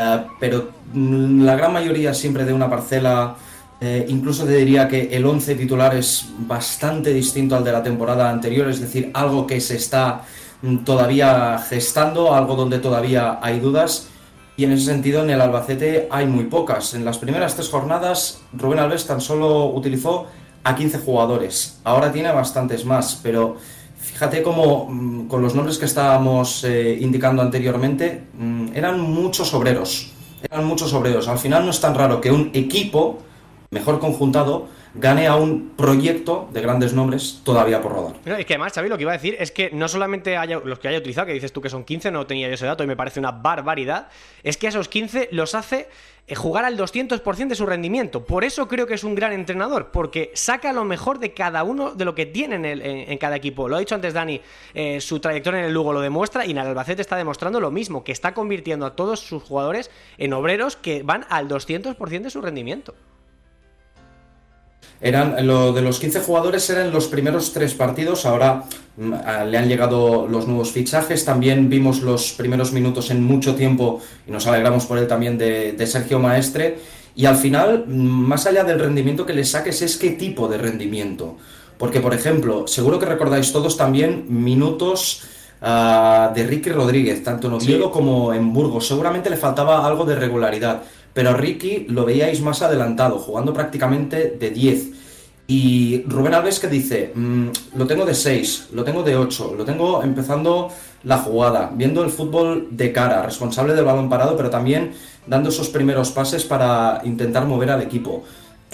eh, 0.00 0.26
pero 0.38 0.70
mm, 0.94 1.44
la 1.44 1.56
gran 1.56 1.72
mayoría 1.72 2.14
siempre 2.14 2.44
de 2.44 2.52
una 2.54 2.70
parcela, 2.70 3.36
eh, 3.80 4.06
incluso 4.08 4.44
te 4.44 4.56
diría 4.56 4.88
que 4.88 5.14
el 5.14 5.26
11 5.26 5.54
titular 5.56 5.94
es 5.94 6.30
bastante 6.38 7.12
distinto 7.12 7.54
al 7.54 7.64
de 7.64 7.72
la 7.72 7.82
temporada 7.82 8.30
anterior, 8.30 8.68
es 8.68 8.80
decir, 8.80 9.10
algo 9.12 9.46
que 9.46 9.60
se 9.60 9.76
está 9.76 10.22
mm, 10.62 10.78
todavía 10.78 11.58
gestando, 11.68 12.34
algo 12.34 12.56
donde 12.56 12.78
todavía 12.78 13.38
hay 13.42 13.60
dudas. 13.60 14.08
Y 14.56 14.64
en 14.64 14.72
ese 14.72 14.86
sentido, 14.86 15.22
en 15.22 15.30
el 15.30 15.40
Albacete 15.40 16.08
hay 16.10 16.26
muy 16.26 16.44
pocas. 16.44 16.94
En 16.94 17.04
las 17.04 17.18
primeras 17.18 17.54
tres 17.54 17.68
jornadas, 17.68 18.40
Rubén 18.52 18.78
Alves 18.78 19.06
tan 19.06 19.20
solo 19.20 19.66
utilizó 19.66 20.26
a 20.64 20.74
15 20.74 20.98
jugadores. 20.98 21.80
Ahora 21.84 22.12
tiene 22.12 22.30
bastantes 22.32 22.84
más, 22.84 23.18
pero 23.22 23.56
Fíjate 24.00 24.42
cómo 24.42 24.86
mm, 24.88 25.28
con 25.28 25.42
los 25.42 25.54
nombres 25.54 25.78
que 25.78 25.84
estábamos 25.84 26.64
eh, 26.64 26.98
indicando 27.00 27.42
anteriormente, 27.42 28.22
mm, 28.38 28.68
eran 28.74 29.00
muchos 29.00 29.52
obreros. 29.54 30.12
Eran 30.42 30.64
muchos 30.64 30.92
obreros. 30.94 31.28
Al 31.28 31.38
final 31.38 31.64
no 31.64 31.70
es 31.70 31.80
tan 31.80 31.94
raro 31.94 32.20
que 32.20 32.32
un 32.32 32.50
equipo 32.54 33.18
mejor 33.70 34.00
conjuntado 34.00 34.68
gane 34.94 35.26
a 35.26 35.36
un 35.36 35.70
proyecto 35.76 36.48
de 36.52 36.60
grandes 36.60 36.92
nombres 36.92 37.40
todavía 37.44 37.80
por 37.80 37.92
rodar. 37.92 38.38
Es 38.38 38.46
que 38.46 38.54
además, 38.54 38.72
Xavi, 38.72 38.88
lo 38.88 38.96
que 38.96 39.02
iba 39.02 39.12
a 39.12 39.16
decir 39.16 39.36
es 39.38 39.52
que 39.52 39.70
no 39.72 39.88
solamente 39.88 40.36
haya, 40.36 40.60
los 40.64 40.78
que 40.78 40.88
haya 40.88 40.98
utilizado, 40.98 41.26
que 41.26 41.32
dices 41.32 41.52
tú 41.52 41.60
que 41.60 41.70
son 41.70 41.84
15, 41.84 42.10
no 42.10 42.26
tenía 42.26 42.48
yo 42.48 42.54
ese 42.54 42.66
dato 42.66 42.84
y 42.84 42.86
me 42.86 42.96
parece 42.96 43.20
una 43.20 43.30
barbaridad, 43.30 44.08
es 44.42 44.56
que 44.56 44.66
a 44.66 44.70
esos 44.70 44.88
15 44.88 45.28
los 45.32 45.54
hace 45.54 45.88
eh, 46.26 46.34
jugar 46.34 46.64
al 46.64 46.76
200% 46.76 47.48
de 47.48 47.54
su 47.54 47.66
rendimiento. 47.66 48.24
Por 48.24 48.44
eso 48.44 48.68
creo 48.68 48.86
que 48.86 48.94
es 48.94 49.04
un 49.04 49.14
gran 49.14 49.32
entrenador, 49.32 49.90
porque 49.90 50.30
saca 50.34 50.72
lo 50.72 50.84
mejor 50.84 51.18
de 51.18 51.34
cada 51.34 51.62
uno 51.64 51.92
de 51.94 52.04
lo 52.04 52.14
que 52.14 52.26
tiene 52.26 52.56
en, 53.10 53.18
cada 53.18 53.36
equipo. 53.36 53.68
Lo 53.68 53.76
ha 53.76 53.80
dicho 53.80 53.94
antes 53.94 54.14
Dani, 54.14 54.40
eh, 54.74 55.00
su 55.00 55.20
trayectoria 55.20 55.60
en 55.60 55.66
el 55.66 55.72
Lugo 55.72 55.92
lo 55.92 56.00
demuestra 56.00 56.44
y 56.46 56.52
en 56.52 56.58
el 56.58 56.66
Albacete 56.66 57.02
está 57.02 57.16
demostrando 57.16 57.60
lo 57.60 57.70
mismo, 57.70 58.04
que 58.04 58.12
está 58.12 58.34
convirtiendo 58.34 58.86
a 58.86 58.96
todos 58.96 59.20
sus 59.20 59.42
jugadores 59.42 59.90
en 60.18 60.32
obreros 60.32 60.76
que 60.76 61.02
van 61.02 61.26
al 61.30 61.48
200% 61.48 62.22
de 62.22 62.30
su 62.30 62.40
rendimiento. 62.40 62.94
Eran, 65.00 65.46
lo 65.46 65.72
de 65.72 65.80
los 65.80 65.98
15 65.98 66.20
jugadores 66.20 66.68
eran 66.68 66.92
los 66.92 67.06
primeros 67.06 67.52
tres 67.52 67.72
partidos, 67.72 68.26
ahora 68.26 68.64
mm, 68.96 69.12
le 69.48 69.58
han 69.58 69.68
llegado 69.68 70.28
los 70.28 70.46
nuevos 70.46 70.72
fichajes, 70.72 71.24
también 71.24 71.70
vimos 71.70 72.02
los 72.02 72.32
primeros 72.32 72.72
minutos 72.72 73.10
en 73.10 73.24
mucho 73.24 73.54
tiempo 73.54 74.02
y 74.26 74.30
nos 74.30 74.46
alegramos 74.46 74.84
por 74.84 74.98
él 74.98 75.08
también 75.08 75.38
de, 75.38 75.72
de 75.72 75.86
Sergio 75.86 76.18
Maestre. 76.18 76.78
Y 77.14 77.26
al 77.26 77.36
final, 77.36 77.84
mm, 77.86 77.92
más 77.92 78.46
allá 78.46 78.64
del 78.64 78.78
rendimiento 78.78 79.24
que 79.24 79.32
le 79.32 79.44
saques, 79.44 79.82
es 79.82 79.96
qué 79.96 80.10
tipo 80.10 80.48
de 80.48 80.58
rendimiento. 80.58 81.36
Porque, 81.80 82.00
por 82.00 82.12
ejemplo, 82.12 82.66
seguro 82.66 82.98
que 82.98 83.06
recordáis 83.06 83.52
todos 83.52 83.78
también 83.78 84.26
minutos 84.28 85.22
ah, 85.62 86.30
de 86.34 86.46
Ricky 86.46 86.68
Rodríguez, 86.68 87.24
tanto 87.24 87.46
en 87.46 87.54
Oviedo 87.54 87.90
como 87.90 88.34
en 88.34 88.52
Burgos. 88.52 88.86
Seguramente 88.86 89.30
le 89.30 89.38
faltaba 89.38 89.86
algo 89.86 90.04
de 90.04 90.14
regularidad, 90.14 90.82
pero 91.12 91.34
Ricky 91.34 91.86
lo 91.88 92.04
veíais 92.04 92.40
más 92.40 92.62
adelantado, 92.62 93.18
jugando 93.18 93.52
prácticamente 93.52 94.36
de 94.38 94.50
10. 94.50 94.90
Y 95.46 96.04
Rubén 96.06 96.34
Alves 96.34 96.60
que 96.60 96.68
dice, 96.68 97.12
mm, 97.14 97.48
lo 97.76 97.86
tengo 97.86 98.04
de 98.04 98.14
6, 98.14 98.68
lo 98.72 98.84
tengo 98.84 99.02
de 99.02 99.16
8, 99.16 99.54
lo 99.56 99.64
tengo 99.64 100.02
empezando 100.02 100.70
la 101.04 101.18
jugada, 101.18 101.72
viendo 101.74 102.04
el 102.04 102.10
fútbol 102.10 102.68
de 102.70 102.92
cara, 102.92 103.22
responsable 103.22 103.74
del 103.74 103.84
balón 103.84 104.08
parado, 104.08 104.36
pero 104.36 104.50
también 104.50 104.92
dando 105.26 105.48
esos 105.48 105.68
primeros 105.68 106.10
pases 106.12 106.44
para 106.44 107.00
intentar 107.04 107.46
mover 107.46 107.70
al 107.70 107.82
equipo. 107.82 108.22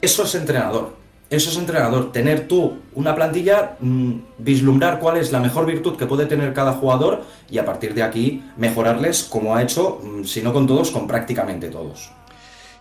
Eso 0.00 0.24
es 0.24 0.34
entrenador 0.34 1.06
eso 1.28 1.50
es 1.50 1.56
entrenador, 1.56 2.12
tener 2.12 2.46
tú 2.46 2.76
una 2.94 3.12
plantilla, 3.12 3.76
mm, 3.80 4.12
vislumbrar 4.38 5.00
cuál 5.00 5.16
es 5.16 5.32
la 5.32 5.40
mejor 5.40 5.66
virtud 5.66 5.96
que 5.96 6.06
puede 6.06 6.26
tener 6.26 6.54
cada 6.54 6.74
jugador 6.74 7.24
y 7.50 7.58
a 7.58 7.64
partir 7.64 7.94
de 7.94 8.04
aquí 8.04 8.44
mejorarles 8.56 9.24
como 9.24 9.56
ha 9.56 9.62
hecho, 9.62 10.00
mm, 10.02 10.24
si 10.24 10.40
no 10.40 10.52
con 10.52 10.68
todos, 10.68 10.92
con 10.92 11.08
prácticamente 11.08 11.68
todos. 11.68 12.12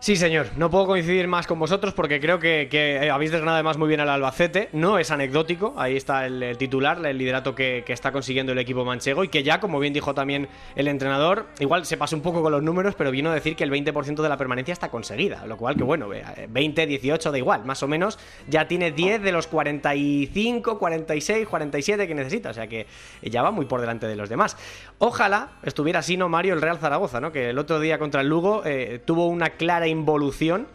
Sí, 0.05 0.15
señor. 0.15 0.49
No 0.55 0.69
puedo 0.69 0.85
coincidir 0.85 1.27
más 1.27 1.47
con 1.47 1.57
vosotros 1.57 1.95
porque 1.95 2.19
creo 2.19 2.37
que, 2.37 2.69
eh, 2.71 3.09
habéis 3.09 3.31
desgranado 3.31 3.55
además 3.55 3.79
muy 3.79 3.87
bien 3.87 4.01
al 4.01 4.09
Albacete. 4.09 4.69
No 4.71 4.99
es 4.99 5.09
anecdótico. 5.09 5.73
Ahí 5.77 5.97
está 5.97 6.27
el, 6.27 6.55
titular, 6.59 7.03
el 7.03 7.17
liderato 7.17 7.55
que, 7.55 7.83
está 7.87 8.11
consiguiendo 8.11 8.51
el 8.51 8.59
equipo 8.59 8.85
manchego 8.85 9.23
y 9.23 9.29
que 9.29 9.41
ya, 9.41 9.59
como 9.59 9.79
bien 9.79 9.93
dijo 9.93 10.13
también 10.13 10.47
el 10.75 10.89
entrenador, 10.89 11.47
igual 11.59 11.87
se 11.87 11.97
pasó 11.97 12.15
un 12.15 12.21
poco 12.21 12.43
con 12.43 12.51
los 12.51 12.61
números, 12.61 12.93
pero 12.95 13.09
vino 13.09 13.31
a 13.31 13.33
decir 13.33 13.55
que 13.55 13.63
el 13.63 13.71
20% 13.71 14.21
de 14.21 14.29
la 14.29 14.37
permanencia 14.37 14.73
está 14.73 14.89
conseguida. 14.89 15.43
Lo 15.47 15.57
cual 15.57 15.75
que 15.75 15.83
bueno, 15.83 16.07
20, 16.49 16.85
18 16.85 17.31
da 17.31 17.37
igual. 17.39 17.65
Más 17.65 17.81
o 17.81 17.87
menos 17.87 18.19
ya 18.47 18.67
tiene 18.67 18.91
10 18.91 19.23
de 19.23 19.31
los 19.31 19.47
45, 19.47 20.77
46, 20.77 21.47
47 21.47 22.07
que 22.07 22.13
necesita. 22.13 22.51
O 22.51 22.53
sea 22.53 22.67
que 22.67 22.85
ya 23.23 23.41
va 23.41 23.49
muy 23.49 23.65
por 23.65 23.81
delante 23.81 24.05
de 24.05 24.15
los 24.15 24.29
demás. 24.29 24.55
Ojalá 24.99 25.53
estuviera 25.63 25.97
así, 25.97 26.15
¿no, 26.15 26.29
Mario? 26.29 26.53
El 26.53 26.61
Real 26.61 26.77
Zaragoza, 26.77 27.19
¿no? 27.19 27.31
Que 27.31 27.49
el 27.49 27.57
otro 27.57 27.79
día 27.79 27.97
contra 27.97 28.21
el 28.21 28.27
Lugo 28.27 28.61
eh, 28.65 29.01
tuvo 29.03 29.25
una 29.25 29.49
clara 29.49 29.87
involución. 29.95 30.67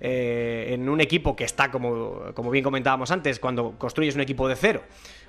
Eh, 0.00 0.74
en 0.74 0.88
un 0.88 1.00
equipo 1.00 1.34
que 1.34 1.42
está, 1.42 1.72
como, 1.72 2.32
como 2.32 2.50
bien 2.50 2.62
comentábamos 2.62 3.10
antes, 3.10 3.40
cuando 3.40 3.72
construyes 3.78 4.14
un 4.14 4.20
equipo 4.20 4.46
de 4.46 4.54
cero, 4.54 4.82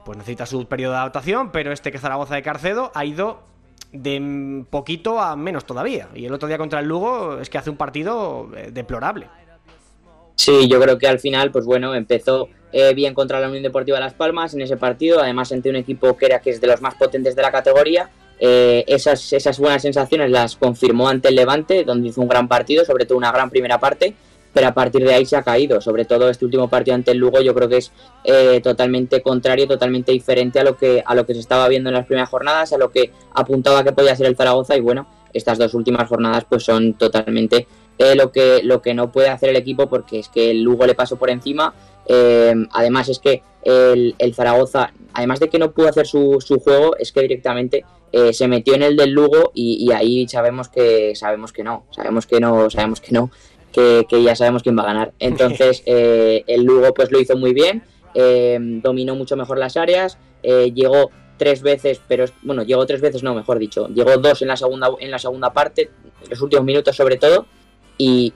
pues 0.06 0.18
necesita 0.18 0.46
su 0.46 0.68
periodo 0.68 0.94
de 0.94 1.00
adaptación, 1.00 1.52
pero 1.52 1.72
este 1.72 1.92
que 1.92 1.98
Zaragoza 1.98 2.36
de 2.36 2.44
Carcedo 2.44 2.92
ha 2.94 3.04
ido 3.04 3.42
de 3.92 4.64
poquito 4.70 5.20
a 5.20 5.36
menos 5.36 5.66
todavía. 5.66 6.10
Y 6.14 6.26
el 6.26 6.34
otro 6.34 6.48
día 6.48 6.58
contra 6.58 6.80
el 6.80 6.88
Lugo 6.88 7.40
es 7.40 7.50
que 7.50 7.58
hace 7.58 7.70
un 7.70 7.78
partido 7.78 8.50
eh, 8.56 8.70
deplorable. 8.72 9.28
Sí, 10.36 10.70
yo 10.70 10.80
creo 10.80 10.98
que 10.98 11.08
al 11.08 11.20
final, 11.20 11.52
pues 11.52 11.66
bueno, 11.66 11.96
empezó 11.96 12.48
eh, 12.72 12.94
bien 12.94 13.14
contra 13.14 13.40
la 13.40 13.48
Unión 13.48 13.64
Deportiva 13.64 14.00
Las 14.00 14.14
Palmas 14.14 14.54
en 14.54 14.62
ese 14.62 14.78
partido, 14.78 15.20
además 15.20 15.52
ante 15.52 15.70
un 15.70 15.76
equipo 15.76 16.16
que 16.16 16.28
era 16.28 16.40
que 16.40 16.52
es 16.52 16.62
de 16.62 16.68
los 16.68 16.82
más 16.82 16.96
potentes 16.96 17.36
de 17.36 17.42
la 17.42 17.52
categoría 17.52 18.10
eh, 18.40 18.86
esas, 18.88 19.34
esas 19.34 19.60
buenas 19.60 19.82
sensaciones 19.82 20.32
las 20.32 20.56
confirmó 20.56 21.10
ante 21.10 21.30
el 21.30 21.36
Levante, 21.36 21.84
donde 21.84 22.10
hizo 22.10 22.22
un 22.22 22.30
gran 22.30 22.48
partido, 22.48 22.86
sobre 22.86 23.06
todo 23.06 23.18
una 23.18 23.32
gran 23.32 23.50
primera 23.50 23.80
parte, 23.80 24.14
pero 24.54 24.68
a 24.68 24.74
partir 24.74 25.04
de 25.04 25.14
ahí 25.14 25.26
se 25.26 25.36
ha 25.36 25.44
caído. 25.44 25.82
Sobre 25.82 26.06
todo 26.06 26.30
este 26.30 26.46
último 26.46 26.70
partido 26.70 26.96
ante 26.96 27.12
el 27.12 27.18
Lugo, 27.18 27.42
yo 27.42 27.54
creo 27.54 27.68
que 27.70 27.78
es 27.78 27.92
eh, 28.24 28.62
totalmente 28.64 29.22
contrario, 29.22 29.68
totalmente 29.68 30.12
diferente 30.12 30.60
a 30.60 30.64
lo 30.64 30.78
que 30.78 31.04
a 31.06 31.16
lo 31.16 31.26
que 31.26 31.34
se 31.34 31.40
estaba 31.42 31.68
viendo 31.68 31.90
en 31.90 31.96
las 31.96 32.06
primeras 32.06 32.30
jornadas, 32.30 32.74
a 32.74 32.78
lo 32.78 32.90
que 32.90 33.12
apuntaba 33.34 33.84
que 33.84 33.92
podía 33.92 34.16
ser 34.16 34.28
el 34.28 34.36
Zaragoza 34.36 34.76
y 34.76 34.82
bueno, 34.82 35.08
estas 35.34 35.58
dos 35.58 35.74
últimas 35.74 36.08
jornadas 36.08 36.46
pues 36.50 36.64
son 36.64 36.94
totalmente 36.94 37.68
eh, 37.98 38.16
lo 38.16 38.32
que 38.32 38.62
lo 38.64 38.82
que 38.82 38.94
no 38.94 39.12
puede 39.12 39.30
hacer 39.30 39.50
el 39.50 39.58
equipo 39.58 39.88
porque 39.88 40.20
es 40.20 40.30
que 40.30 40.52
el 40.52 40.64
Lugo 40.64 40.86
le 40.86 40.96
pasó 40.96 41.18
por 41.18 41.30
encima. 41.30 41.74
Además 42.72 43.10
es 43.10 43.20
que 43.20 43.44
el, 43.64 44.16
el, 44.18 44.34
Zaragoza, 44.34 44.92
además 45.14 45.40
de 45.40 45.50
que 45.50 45.60
no 45.60 45.72
pudo 45.72 45.90
hacer 45.90 46.08
su, 46.08 46.42
su 46.42 46.60
juego, 46.60 46.96
es 46.98 47.12
que 47.12 47.22
directamente 47.22 47.86
eh, 48.12 48.34
se 48.34 48.48
metió 48.48 48.74
en 48.74 48.82
el 48.82 48.98
del 48.98 49.12
Lugo 49.12 49.52
y, 49.54 49.92
ahí 49.92 50.28
sabemos 50.28 50.68
que 50.70 51.16
sabemos 51.16 51.54
que 51.54 51.64
no, 51.64 51.86
sabemos 51.92 52.26
que 52.26 52.40
no, 52.40 52.70
sabemos 52.70 53.02
que 53.02 53.12
no, 53.12 53.30
que, 53.72 54.06
ya 54.24 54.36
sabemos 54.36 54.64
quién 54.64 54.78
va 54.78 54.84
a 54.84 54.88
ganar. 54.88 55.14
Entonces 55.20 55.84
eh, 55.86 56.44
el 56.48 56.64
Lugo 56.64 56.94
pues 56.94 57.12
lo 57.12 57.20
hizo 57.20 57.38
muy 57.38 57.54
bien, 57.54 57.84
eh, 58.16 58.58
dominó 58.60 59.16
mucho 59.16 59.36
mejor 59.36 59.60
las 59.60 59.78
áreas, 59.78 60.18
llegó 60.42 61.12
tres 61.38 61.62
veces, 61.62 62.02
pero 62.08 62.26
bueno, 62.42 62.64
llegó 62.64 62.86
tres 62.86 63.02
veces, 63.02 63.22
no, 63.24 63.36
mejor 63.36 63.60
dicho, 63.60 63.88
llegó 63.90 64.18
dos 64.18 64.42
en 64.42 64.48
la 64.48 64.58
segunda 64.58 64.90
en 65.00 65.12
la 65.12 65.20
segunda 65.20 65.54
parte, 65.54 65.92
los 66.30 66.42
últimos 66.42 66.66
minutos 66.66 66.96
sobre 66.96 67.18
todo 67.18 67.46
y 67.98 68.34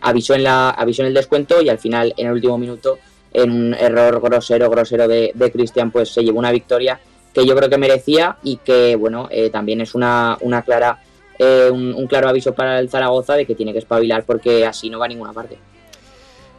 avisó 0.00 0.34
en 0.34 0.44
la 0.44 0.70
avisó 0.70 1.02
en 1.02 1.08
el 1.08 1.14
descuento 1.14 1.60
y 1.60 1.68
al 1.68 1.78
final 1.78 2.14
en 2.16 2.26
el 2.26 2.32
último 2.32 2.58
minuto 2.58 2.98
en 3.32 3.50
un 3.50 3.74
error 3.74 4.20
grosero 4.20 4.70
grosero 4.70 5.08
de, 5.08 5.32
de 5.34 5.52
Cristian 5.52 5.90
pues 5.90 6.10
se 6.10 6.22
llevó 6.22 6.38
una 6.38 6.52
victoria 6.52 7.00
que 7.32 7.46
yo 7.46 7.54
creo 7.54 7.68
que 7.68 7.78
merecía 7.78 8.36
y 8.42 8.56
que, 8.58 8.96
bueno, 8.96 9.28
eh, 9.30 9.50
también 9.50 9.80
es 9.80 9.94
una, 9.94 10.36
una 10.40 10.62
clara, 10.62 11.02
eh, 11.38 11.70
un, 11.70 12.06
claro 12.06 12.28
aviso 12.28 12.54
para 12.54 12.78
el 12.78 12.90
Zaragoza 12.90 13.34
de 13.34 13.46
que 13.46 13.54
tiene 13.54 13.72
que 13.72 13.78
espabilar 13.78 14.24
porque 14.24 14.66
así 14.66 14.90
no 14.90 14.98
va 14.98 15.06
a 15.06 15.08
ninguna 15.08 15.32
parte. 15.32 15.58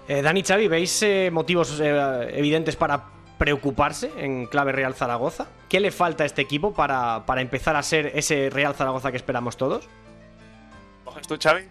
Eh, 0.07 0.21
Dani 0.21 0.41
Xavi, 0.41 0.67
¿veis 0.67 1.05
motivos 1.31 1.79
evidentes 1.79 2.75
para 2.75 3.03
preocuparse 3.37 4.11
en 4.17 4.47
clave 4.47 4.71
Real 4.71 4.95
Zaragoza? 4.95 5.47
¿Qué 5.67 5.79
le 5.79 5.91
falta 5.91 6.23
a 6.23 6.25
este 6.25 6.41
equipo 6.41 6.73
para, 6.73 7.23
empezar 7.37 7.75
a 7.75 7.83
ser 7.83 8.11
ese 8.15 8.49
Real 8.49 8.73
Zaragoza 8.73 9.11
que 9.11 9.17
esperamos 9.17 9.55
todos? 9.55 9.87
¿Coges 11.03 11.27
tú, 11.27 11.37
Xavi? 11.41 11.63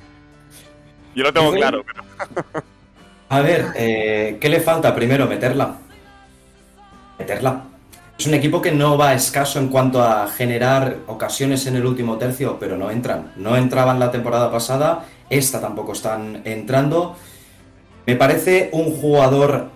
Yo 1.15 1.25
lo 1.25 1.33
tengo 1.33 1.53
claro, 1.53 1.85
A 3.31 3.41
ver, 3.41 3.73
¿qué 3.75 4.49
le 4.49 4.61
falta? 4.61 4.95
Primero, 4.95 5.27
meterla. 5.27 5.77
Meterla. 7.19 7.65
Es 8.19 8.27
un 8.27 8.35
equipo 8.35 8.61
que 8.61 8.73
no 8.73 8.99
va 8.99 9.15
escaso 9.15 9.61
en 9.61 9.69
cuanto 9.69 10.03
a 10.03 10.27
generar 10.27 10.97
ocasiones 11.07 11.67
en 11.67 11.77
el 11.77 11.87
último 11.87 12.17
tercio, 12.19 12.57
pero 12.59 12.77
no 12.77 12.91
entran. 12.91 13.33
No 13.37 13.57
entraban 13.57 14.01
la 14.01 14.11
temporada 14.11 14.51
pasada, 14.51 15.05
esta 15.31 15.61
tampoco 15.61 15.93
están 15.93 16.43
entrando. 16.45 17.17
Me 18.07 18.17
parece 18.17 18.71
un 18.73 18.93
jugador 18.97 19.69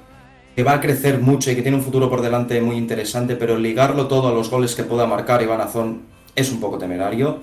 que 0.57 0.65
va 0.65 0.73
a 0.73 0.81
crecer 0.81 1.21
mucho 1.21 1.51
y 1.51 1.55
que 1.55 1.63
tiene 1.63 1.77
un 1.77 1.85
futuro 1.85 2.11
por 2.11 2.21
delante 2.21 2.61
muy 2.61 2.77
interesante, 2.77 3.37
pero 3.37 3.57
ligarlo 3.57 4.09
todo 4.09 4.29
a 4.29 4.33
los 4.33 4.51
goles 4.51 4.75
que 4.75 4.83
pueda 4.83 5.07
marcar 5.07 5.43
Iván 5.43 5.61
Azón 5.61 6.03
es 6.35 6.51
un 6.51 6.59
poco 6.59 6.79
temerario. 6.79 7.41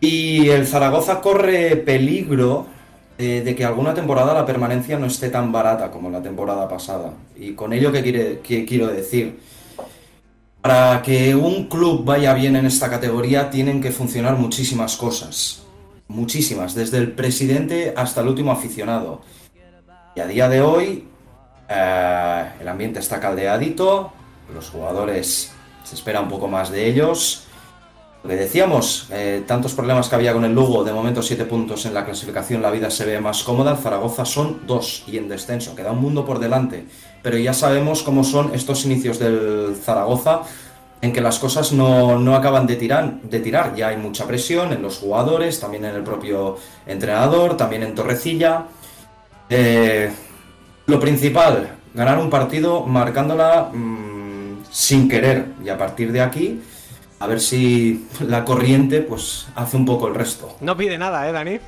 Y 0.00 0.48
el 0.48 0.66
Zaragoza 0.66 1.20
corre 1.20 1.76
peligro 1.76 2.66
eh, 3.18 3.42
de 3.44 3.54
que 3.54 3.66
alguna 3.66 3.92
temporada 3.92 4.32
la 4.32 4.46
permanencia 4.46 4.98
no 4.98 5.06
esté 5.06 5.28
tan 5.28 5.52
barata 5.52 5.90
como 5.90 6.08
la 6.08 6.22
temporada 6.22 6.66
pasada. 6.66 7.12
Y 7.36 7.52
con 7.52 7.72
ello, 7.74 7.92
¿qué, 7.92 8.40
qué 8.42 8.64
quiero 8.64 8.86
decir? 8.86 9.38
Para 10.62 11.02
que 11.02 11.34
un 11.34 11.68
club 11.68 12.04
vaya 12.04 12.32
bien 12.32 12.56
en 12.56 12.64
esta 12.64 12.88
categoría 12.88 13.50
tienen 13.50 13.82
que 13.82 13.92
funcionar 13.92 14.36
muchísimas 14.36 14.96
cosas. 14.96 15.62
Muchísimas, 16.08 16.74
desde 16.74 16.96
el 16.96 17.12
presidente 17.12 17.92
hasta 17.94 18.22
el 18.22 18.28
último 18.28 18.52
aficionado. 18.52 19.20
Y 20.16 20.20
a 20.20 20.26
día 20.26 20.48
de 20.48 20.62
hoy 20.62 21.04
eh, 21.68 22.50
el 22.58 22.68
ambiente 22.68 23.00
está 23.00 23.20
caldeadito, 23.20 24.12
los 24.52 24.70
jugadores 24.70 25.52
se 25.84 25.94
espera 25.94 26.20
un 26.20 26.28
poco 26.28 26.48
más 26.48 26.70
de 26.70 26.86
ellos. 26.88 27.46
Le 28.22 28.36
decíamos, 28.36 29.08
eh, 29.10 29.42
tantos 29.46 29.72
problemas 29.72 30.08
que 30.08 30.14
había 30.14 30.32
con 30.32 30.44
el 30.44 30.52
Lugo, 30.52 30.84
de 30.84 30.92
momento 30.92 31.22
siete 31.22 31.46
puntos 31.46 31.86
en 31.86 31.94
la 31.94 32.04
clasificación, 32.04 32.60
la 32.60 32.70
vida 32.70 32.90
se 32.90 33.06
ve 33.06 33.18
más 33.20 33.42
cómoda. 33.42 33.76
Zaragoza 33.76 34.24
son 34.24 34.66
dos 34.66 35.04
y 35.06 35.16
en 35.16 35.28
descenso, 35.28 35.74
queda 35.74 35.92
un 35.92 36.00
mundo 36.00 36.24
por 36.24 36.38
delante 36.38 36.86
pero 37.22 37.36
ya 37.36 37.52
sabemos 37.52 38.02
cómo 38.02 38.24
son 38.24 38.54
estos 38.54 38.84
inicios 38.84 39.18
del 39.18 39.76
Zaragoza, 39.82 40.42
en 41.02 41.12
que 41.12 41.20
las 41.20 41.38
cosas 41.38 41.72
no, 41.72 42.34
acaban 42.34 42.66
de 42.66 42.76
tirar, 42.76 43.20
de 43.22 43.40
tirar. 43.40 43.74
Ya 43.74 43.88
hay 43.88 43.96
mucha 43.96 44.26
presión 44.26 44.72
en 44.72 44.82
los 44.82 44.98
jugadores, 44.98 45.60
también 45.60 45.84
en 45.84 45.96
el 45.96 46.02
propio 46.02 46.58
entrenador, 46.86 47.56
también 47.56 47.82
en 47.82 47.94
Torrecilla. 47.94 48.66
Eh, 49.48 50.10
lo 50.86 51.00
principal, 51.00 51.76
ganar 51.94 52.18
un 52.18 52.30
partido 52.30 52.84
marcándola 52.84 53.70
mm, 53.72 54.64
sin 54.70 55.08
querer 55.08 55.46
y 55.64 55.68
a 55.68 55.78
partir 55.78 56.12
de 56.12 56.20
aquí 56.20 56.60
a 57.20 57.26
ver 57.26 57.40
si 57.40 58.06
la 58.26 58.44
corriente 58.44 59.02
pues 59.02 59.46
hace 59.54 59.76
un 59.76 59.84
poco 59.84 60.08
el 60.08 60.14
resto. 60.14 60.56
No 60.60 60.76
pide 60.76 60.98
nada, 60.98 61.28
¿eh, 61.28 61.32
Dani? 61.32 61.60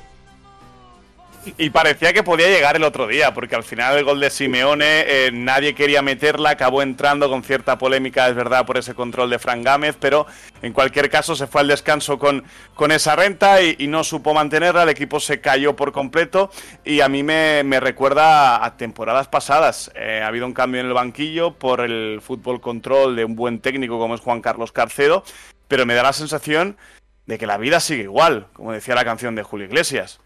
Y 1.57 1.69
parecía 1.69 2.13
que 2.13 2.23
podía 2.23 2.47
llegar 2.47 2.75
el 2.75 2.83
otro 2.83 3.07
día, 3.07 3.33
porque 3.33 3.55
al 3.55 3.63
final 3.63 3.97
el 3.97 4.03
gol 4.03 4.19
de 4.19 4.29
Simeone 4.29 5.03
eh, 5.05 5.31
nadie 5.33 5.75
quería 5.75 6.01
meterla, 6.01 6.51
acabó 6.51 6.81
entrando 6.81 7.29
con 7.29 7.43
cierta 7.43 7.77
polémica, 7.77 8.27
es 8.29 8.35
verdad, 8.35 8.65
por 8.65 8.77
ese 8.77 8.93
control 8.93 9.29
de 9.29 9.39
Fran 9.39 9.63
Gámez, 9.63 9.95
pero 9.99 10.25
en 10.61 10.73
cualquier 10.73 11.09
caso 11.09 11.35
se 11.35 11.47
fue 11.47 11.61
al 11.61 11.67
descanso 11.67 12.17
con, 12.17 12.43
con 12.75 12.91
esa 12.91 13.15
renta 13.15 13.61
y, 13.61 13.87
no 13.87 14.03
supo 14.03 14.33
mantenerla, 14.33 14.83
el 14.83 14.89
equipo 14.89 15.19
se 15.19 15.41
cayó 15.41 15.75
por 15.75 15.91
completo 15.91 16.49
y 16.83 17.01
a 17.01 17.09
mí 17.09 17.21
me, 17.23 17.63
recuerda 17.79 18.63
a, 18.63 18.77
temporadas 18.77 19.27
pasadas. 19.27 19.91
Eh, 19.95 20.21
ha 20.23 20.27
habido 20.27 20.45
un 20.45 20.53
cambio 20.53 20.81
en 20.81 20.87
el 20.87 20.93
banquillo 20.93 21.53
por 21.53 21.81
el 21.81 22.21
fútbol 22.21 22.61
control 22.61 23.15
de 23.15 23.25
un 23.25 23.35
buen 23.35 23.59
técnico 23.59 23.99
como 23.99 24.15
es 24.15 24.21
Juan 24.21 24.41
Carlos 24.41 24.71
Carcedo, 24.71 25.23
pero 25.67 25.85
me 25.85 25.93
da 25.93 26.03
la 26.03 26.13
sensación 26.13 26.77
de 27.25 27.37
que 27.37 27.45
la 27.45 27.57
vida 27.57 27.79
sigue 27.79 28.03
igual, 28.03 28.47
como 28.53 28.71
decía 28.71 28.95
la 28.95 29.05
canción 29.05 29.35
de 29.35 29.43
Julio 29.43 29.67
Iglesias. 29.67 30.19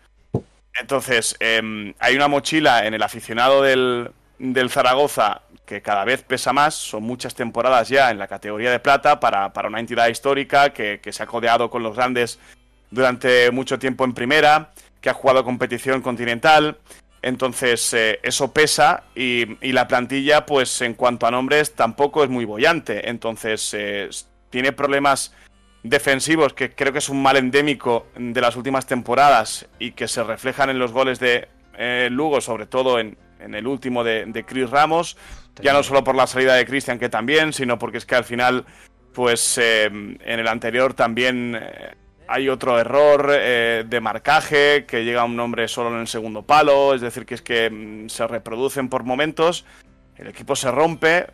Entonces, 0.79 1.35
em, 1.39 1.93
hay 1.99 2.15
una 2.15 2.27
mochila 2.27 2.85
en 2.85 2.93
el 2.93 3.01
aficionado 3.01 3.63
del, 3.63 4.11
Zaragoza 4.69 5.41
que 5.65 5.81
cada 5.81 6.05
vez 6.05 6.21
pesa 6.21 6.53
más, 6.53 6.75
son 6.75 7.03
muchas 7.03 7.35
temporadas 7.35 7.89
ya 7.89 8.11
en 8.11 8.19
la 8.19 8.27
categoría 8.27 8.71
de 8.71 8.79
plata 8.79 9.19
para, 9.19 9.51
una 9.67 9.79
entidad 9.79 10.07
histórica 10.07 10.69
que, 10.69 11.01
se 11.11 11.23
ha 11.23 11.25
codeado 11.25 11.69
con 11.69 11.83
los 11.83 11.95
grandes 11.95 12.39
durante 12.89 13.51
mucho 13.51 13.77
tiempo 13.77 14.05
en 14.05 14.13
primera, 14.13 14.71
que 15.01 15.09
ha 15.09 15.13
jugado 15.13 15.43
competición 15.43 16.01
continental, 16.01 16.77
entonces 17.21 17.93
eh, 17.93 18.19
eso 18.23 18.53
pesa 18.53 19.03
y, 19.13 19.57
y, 19.67 19.73
la 19.73 19.87
plantilla, 19.87 20.45
pues 20.45 20.81
en 20.81 20.93
cuanto 20.93 21.27
a 21.27 21.31
nombres, 21.31 21.73
tampoco 21.73 22.23
es 22.23 22.29
muy 22.29 22.45
bollante, 22.45 23.09
entonces 23.09 23.73
eh, 23.73 24.09
tiene 24.49 24.71
problemas 24.71 25.33
defensivos, 25.87 26.53
que 26.53 26.71
creo 26.71 26.91
que 26.91 26.99
es 26.99 27.09
un 27.09 27.21
mal 27.21 27.37
endémico 27.37 28.07
de 28.15 28.41
las 28.41 28.55
últimas 28.55 28.85
temporadas 28.85 29.67
y 29.79 29.91
que 29.91 30.07
se 30.07 30.23
reflejan 30.23 30.69
en 30.69 30.79
los 30.79 30.91
goles 30.91 31.19
de 31.19 31.47
eh, 31.77 32.09
Lugo, 32.11 32.41
sobre 32.41 32.65
todo 32.65 32.99
en, 32.99 33.17
el 33.39 33.67
último 33.67 34.03
de, 34.03 34.25
de 34.25 34.43
Chris 34.43 34.69
Ramos, 34.69 35.15
ya 35.61 35.71
no 35.73 35.83
solo 35.83 36.03
por 36.03 36.15
la 36.15 36.25
salida 36.25 36.55
de 36.55 36.65
Cristian, 36.65 36.97
que 36.97 37.09
también, 37.09 37.53
sino 37.53 37.77
porque 37.77 37.99
es 37.99 38.05
que 38.05 38.15
al 38.15 38.23
final, 38.23 38.65
pues 39.13 39.57
eh, 39.59 39.85
en 39.85 40.19
el 40.39 40.47
anterior 40.47 40.93
también 40.93 41.55
eh, 41.55 41.95
hay 42.27 42.49
otro 42.49 42.79
error 42.79 43.27
de 43.29 43.99
marcaje, 44.01 44.85
que 44.85 45.05
llega 45.05 45.23
un 45.23 45.39
hombre 45.39 45.67
solo 45.67 45.93
en 45.93 46.01
el 46.01 46.07
segundo 46.07 46.41
palo, 46.41 46.93
es 46.93 47.01
decir, 47.01 47.25
que 47.25 47.35
es 47.35 47.41
que 47.41 47.69
mm, 47.69 48.09
se 48.09 48.27
reproducen 48.27 48.89
por 48.89 49.03
momentos, 49.03 49.65
el 50.17 50.27
equipo 50.27 50.55
se 50.55 50.71
rompe 50.71 51.27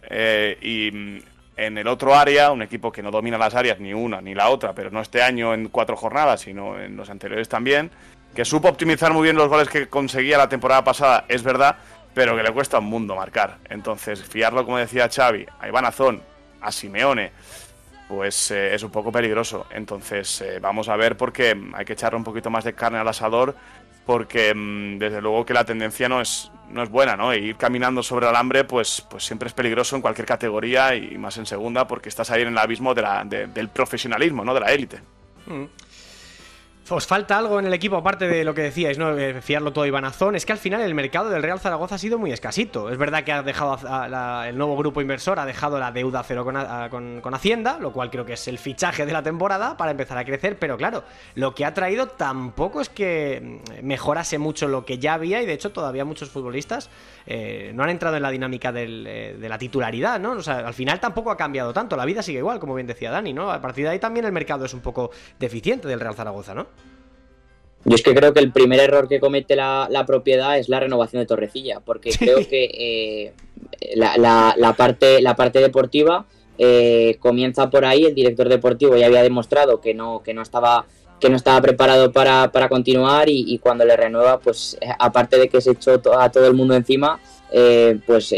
y 0.61 0.91
mm, 0.91 1.19
en 1.55 1.77
el 1.77 1.87
otro 1.87 2.15
área, 2.15 2.51
un 2.51 2.61
equipo 2.61 2.91
que 2.91 3.03
no 3.03 3.11
domina 3.11 3.37
las 3.37 3.55
áreas 3.55 3.79
ni 3.79 3.93
una 3.93 4.21
ni 4.21 4.33
la 4.33 4.49
otra, 4.49 4.73
pero 4.73 4.89
no 4.89 5.01
este 5.01 5.21
año 5.21 5.53
en 5.53 5.69
cuatro 5.69 5.95
jornadas, 5.95 6.41
sino 6.41 6.79
en 6.79 6.95
los 6.95 7.09
anteriores 7.09 7.47
también, 7.49 7.91
que 8.33 8.45
supo 8.45 8.69
optimizar 8.69 9.13
muy 9.13 9.23
bien 9.23 9.35
los 9.35 9.47
goles 9.47 9.69
que 9.69 9.87
conseguía 9.87 10.37
la 10.37 10.49
temporada 10.49 10.83
pasada, 10.83 11.25
es 11.27 11.43
verdad, 11.43 11.77
pero 12.13 12.35
que 12.35 12.43
le 12.43 12.51
cuesta 12.51 12.79
un 12.79 12.85
mundo 12.85 13.15
marcar. 13.15 13.57
Entonces, 13.69 14.23
fiarlo, 14.23 14.65
como 14.65 14.77
decía 14.77 15.09
Xavi, 15.09 15.45
a 15.59 15.67
Iván 15.67 15.85
Azón, 15.85 16.21
a 16.61 16.71
Simeone, 16.71 17.31
pues 18.07 18.51
eh, 18.51 18.73
es 18.73 18.83
un 18.83 18.91
poco 18.91 19.11
peligroso. 19.11 19.67
Entonces, 19.71 20.41
eh, 20.41 20.59
vamos 20.59 20.89
a 20.89 20.95
ver 20.95 21.17
porque 21.17 21.55
hay 21.73 21.85
que 21.85 21.93
echarle 21.93 22.17
un 22.17 22.23
poquito 22.23 22.49
más 22.49 22.63
de 22.63 22.73
carne 22.73 22.99
al 22.99 23.07
asador, 23.07 23.55
porque 24.05 24.53
mm, 24.53 24.97
desde 24.97 25.21
luego 25.21 25.45
que 25.45 25.53
la 25.53 25.65
tendencia 25.65 26.09
no 26.09 26.21
es, 26.21 26.51
no 26.69 26.83
es 26.83 26.89
buena, 26.89 27.15
¿no? 27.15 27.33
ir 27.33 27.55
caminando 27.55 28.03
sobre 28.03 28.27
alambre, 28.27 28.63
pues, 28.63 29.05
pues 29.09 29.25
siempre 29.25 29.47
es 29.47 29.53
peligroso 29.53 29.95
en 29.95 30.01
cualquier 30.01 30.27
categoría 30.27 30.95
y 30.95 31.17
más 31.17 31.37
en 31.37 31.45
segunda, 31.45 31.87
porque 31.87 32.09
estás 32.09 32.29
ahí 32.31 32.41
en 32.41 32.49
el 32.49 32.57
abismo 32.57 32.93
del 32.93 33.69
profesionalismo, 33.69 34.43
¿no? 34.43 34.53
De 34.53 34.59
la 34.59 34.71
élite. 34.71 34.99
¿Os 36.89 37.07
falta 37.07 37.37
algo 37.37 37.59
en 37.59 37.65
el 37.65 37.73
equipo 37.73 37.95
aparte 37.95 38.27
de 38.27 38.43
lo 38.43 38.53
que 38.53 38.61
decíais, 38.61 38.97
¿no? 38.97 39.17
Eh, 39.17 39.41
fiarlo 39.41 39.71
todo 39.71 39.85
a 39.85 39.87
Iván 39.87 40.03
Azón? 40.03 40.35
Es 40.35 40.45
que 40.45 40.51
al 40.51 40.57
final 40.57 40.81
el 40.81 40.93
mercado 40.93 41.29
del 41.29 41.41
Real 41.41 41.57
Zaragoza 41.57 41.95
ha 41.95 41.97
sido 41.97 42.19
muy 42.19 42.33
escasito. 42.33 42.89
Es 42.89 42.97
verdad 42.97 43.23
que 43.23 43.31
ha 43.31 43.41
dejado 43.41 43.77
el 44.45 44.57
nuevo 44.57 44.75
grupo 44.75 44.99
inversor 44.99 45.39
ha 45.39 45.45
dejado 45.45 45.79
la 45.79 45.93
deuda 45.93 46.21
cero 46.23 46.43
con, 46.43 47.21
con, 47.21 47.33
Hacienda, 47.33 47.77
lo 47.79 47.93
cual 47.93 48.11
creo 48.11 48.25
que 48.25 48.33
es 48.33 48.47
el 48.49 48.57
fichaje 48.57 49.05
de 49.05 49.13
la 49.13 49.23
temporada 49.23 49.77
para 49.77 49.91
empezar 49.91 50.17
a 50.17 50.25
crecer, 50.25 50.59
pero 50.59 50.75
claro, 50.75 51.05
lo 51.35 51.55
que 51.55 51.63
ha 51.63 51.73
traído 51.73 52.07
tampoco 52.07 52.81
es 52.81 52.89
que 52.89 53.61
mejorase 53.81 54.37
mucho 54.37 54.67
lo 54.67 54.83
que 54.83 54.99
ya 54.99 55.13
había 55.13 55.41
y 55.41 55.45
de 55.45 55.53
hecho 55.53 55.71
todavía 55.71 56.03
muchos 56.03 56.29
futbolistas 56.29 56.89
eh, 57.25 57.71
no 57.73 57.83
han 57.83 57.91
entrado 57.91 58.17
en 58.17 58.23
la 58.23 58.29
dinámica 58.29 58.73
eh, 58.75 59.37
de 59.39 59.49
la 59.49 59.57
titularidad, 59.57 60.19
¿no? 60.19 60.33
O 60.33 60.43
sea, 60.43 60.59
al 60.59 60.73
final 60.73 60.99
tampoco 60.99 61.31
ha 61.31 61.37
cambiado 61.37 61.71
tanto, 61.71 61.95
la 61.95 62.05
vida 62.05 62.21
sigue 62.21 62.39
igual, 62.39 62.59
como 62.59 62.75
bien 62.75 62.87
decía 62.87 63.09
Dani, 63.09 63.31
¿no? 63.31 63.51
A 63.51 63.61
partir 63.61 63.85
de 63.85 63.91
ahí 63.91 63.99
también 63.99 64.25
el 64.25 64.33
mercado 64.33 64.65
es 64.65 64.73
un 64.73 64.81
poco 64.81 65.11
deficiente 65.39 65.87
del 65.87 66.01
Real 66.01 66.13
Zaragoza, 66.13 66.53
¿no? 66.53 66.72
Yo 67.85 67.95
es 67.95 68.01
que 68.01 68.15
creo 68.15 68.33
que 68.33 68.39
el 68.39 68.51
primer 68.51 68.79
error 68.79 69.07
que 69.09 69.19
comete 69.19 69.55
la, 69.55 70.03
propiedad 70.07 70.57
es 70.57 70.69
la 70.69 70.79
renovación 70.79 71.21
de 71.21 71.25
Torrecilla, 71.25 71.81
porque 71.81 72.11
creo 72.17 72.37
que 72.47 72.69
eh, 72.73 73.33
la, 73.95 74.75
parte, 74.77 75.21
la 75.21 75.35
parte 75.35 75.59
deportiva 75.59 76.25
eh, 76.57 77.17
comienza 77.19 77.69
por 77.69 77.83
ahí. 77.85 78.05
El 78.05 78.15
director 78.15 78.47
deportivo 78.47 78.95
ya 78.95 79.07
había 79.07 79.21
demostrado 79.21 79.81
que 79.81 79.93
no, 79.93 80.21
que 80.23 80.33
no 80.33 80.41
estaba 80.41 80.85
que 81.19 81.29
no 81.29 81.37
estaba 81.37 81.61
preparado 81.61 82.11
para, 82.11 82.49
continuar 82.67 83.29
y, 83.29 83.57
cuando 83.59 83.85
le 83.85 83.95
renueva, 83.95 84.39
pues 84.39 84.77
eh, 84.81 84.87
aparte 84.99 85.37
de 85.37 85.47
que 85.47 85.61
se 85.61 85.71
echó 85.71 86.01
a 86.19 86.29
todo 86.29 86.47
el 86.47 86.53
mundo 86.53 86.75
encima, 86.75 87.17
pues 88.05 88.33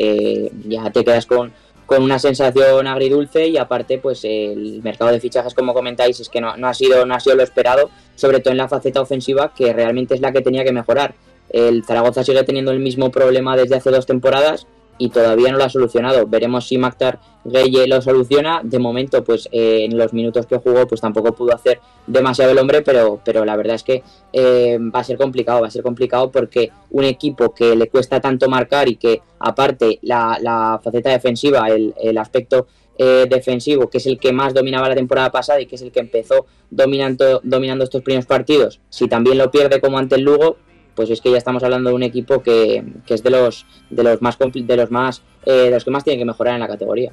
ya 0.67 0.91
te 0.91 1.03
quedas 1.03 1.25
con, 1.25 1.51
con 1.85 2.03
una 2.03 2.19
sensación 2.19 2.87
agridulce 2.87 3.47
y 3.47 3.57
aparte 3.57 3.97
pues 3.97 4.23
el 4.23 4.81
mercado 4.83 5.11
de 5.11 5.19
fichajes 5.19 5.53
como 5.53 5.73
comentáis 5.73 6.19
es 6.19 6.29
que 6.29 6.41
no, 6.41 6.57
no, 6.57 6.67
ha 6.67 6.73
sido 6.73 7.05
no 7.05 7.15
ha 7.15 7.19
sido 7.19 7.35
lo 7.35 7.43
esperado 7.43 7.89
sobre 8.15 8.39
todo 8.39 8.51
en 8.51 8.57
la 8.57 8.67
faceta 8.67 9.01
ofensiva 9.01 9.53
que 9.55 9.73
realmente 9.73 10.15
es 10.15 10.21
la 10.21 10.31
que 10.31 10.41
tenía 10.41 10.63
que 10.63 10.71
mejorar. 10.71 11.15
El 11.49 11.83
Zaragoza 11.85 12.23
sigue 12.23 12.43
teniendo 12.43 12.71
el 12.71 12.79
mismo 12.79 13.11
problema 13.11 13.55
desde 13.55 13.75
hace 13.75 13.91
dos 13.91 14.05
temporadas 14.05 14.67
y 14.97 15.09
todavía 15.09 15.51
no 15.51 15.57
lo 15.57 15.63
ha 15.63 15.69
solucionado. 15.69 16.25
Veremos 16.27 16.67
si 16.67 16.77
Maktar 16.77 17.19
Gueye 17.43 17.87
lo 17.87 18.01
soluciona. 18.01 18.61
De 18.63 18.79
momento, 18.79 19.23
pues 19.23 19.47
eh, 19.51 19.85
en 19.85 19.97
los 19.97 20.13
minutos 20.13 20.45
que 20.45 20.57
jugó, 20.57 20.87
pues 20.87 21.01
tampoco 21.01 21.33
pudo 21.33 21.53
hacer 21.53 21.79
demasiado 22.07 22.51
el 22.51 22.57
hombre, 22.57 22.81
pero, 22.81 23.19
pero 23.23 23.45
la 23.45 23.55
verdad 23.55 23.75
es 23.75 23.83
que 23.83 24.03
eh, 24.31 24.77
va 24.79 24.99
a 24.99 25.03
ser 25.03 25.17
complicado, 25.17 25.61
va 25.61 25.67
a 25.67 25.71
ser 25.71 25.83
complicado 25.83 26.31
porque 26.31 26.71
un 26.91 27.03
equipo 27.03 27.53
que 27.53 27.75
le 27.75 27.87
cuesta 27.87 28.19
tanto 28.21 28.49
marcar 28.49 28.87
y 28.87 28.95
que 28.95 29.21
aparte 29.39 29.99
la, 30.01 30.79
faceta 30.83 31.09
defensiva, 31.11 31.67
el, 31.67 32.17
aspecto 32.17 32.67
eh, 32.97 33.25
defensivo, 33.29 33.89
que 33.89 33.97
es 33.97 34.05
el 34.05 34.17
que 34.17 34.31
más 34.31 34.53
dominaba 34.53 34.89
la 34.89 34.95
temporada 34.95 35.31
pasada 35.31 35.59
y 35.59 35.65
que 35.65 35.75
es 35.75 35.81
el 35.81 35.91
que 35.91 35.99
empezó 35.99 36.45
dominando, 36.69 37.41
dominando 37.43 37.83
estos 37.83 38.01
primeros 38.01 38.25
partidos, 38.25 38.79
si 38.89 39.07
también 39.07 39.37
lo 39.37 39.51
pierde 39.51 39.81
como 39.81 39.97
ante 39.97 40.15
el 40.15 40.21
Lugo, 40.21 40.57
pues 40.95 41.09
es 41.09 41.21
que 41.21 41.31
ya 41.31 41.37
estamos 41.37 41.63
hablando 41.63 41.89
de 41.89 41.95
un 41.95 42.03
equipo 42.03 42.41
que, 42.41 42.83
es 43.07 43.23
de 43.23 43.29
los 43.29 43.65
de 43.89 44.03
los 44.03 44.21
más 44.21 44.37
de 44.39 44.77
los 44.77 44.91
más 44.91 45.21
eh, 45.45 45.51
de 45.51 45.71
los 45.71 45.83
que 45.83 45.91
más 45.91 46.03
tienen 46.03 46.19
que 46.19 46.25
mejorar 46.25 46.55
en 46.55 46.61
la 46.61 46.67
categoría. 46.67 47.11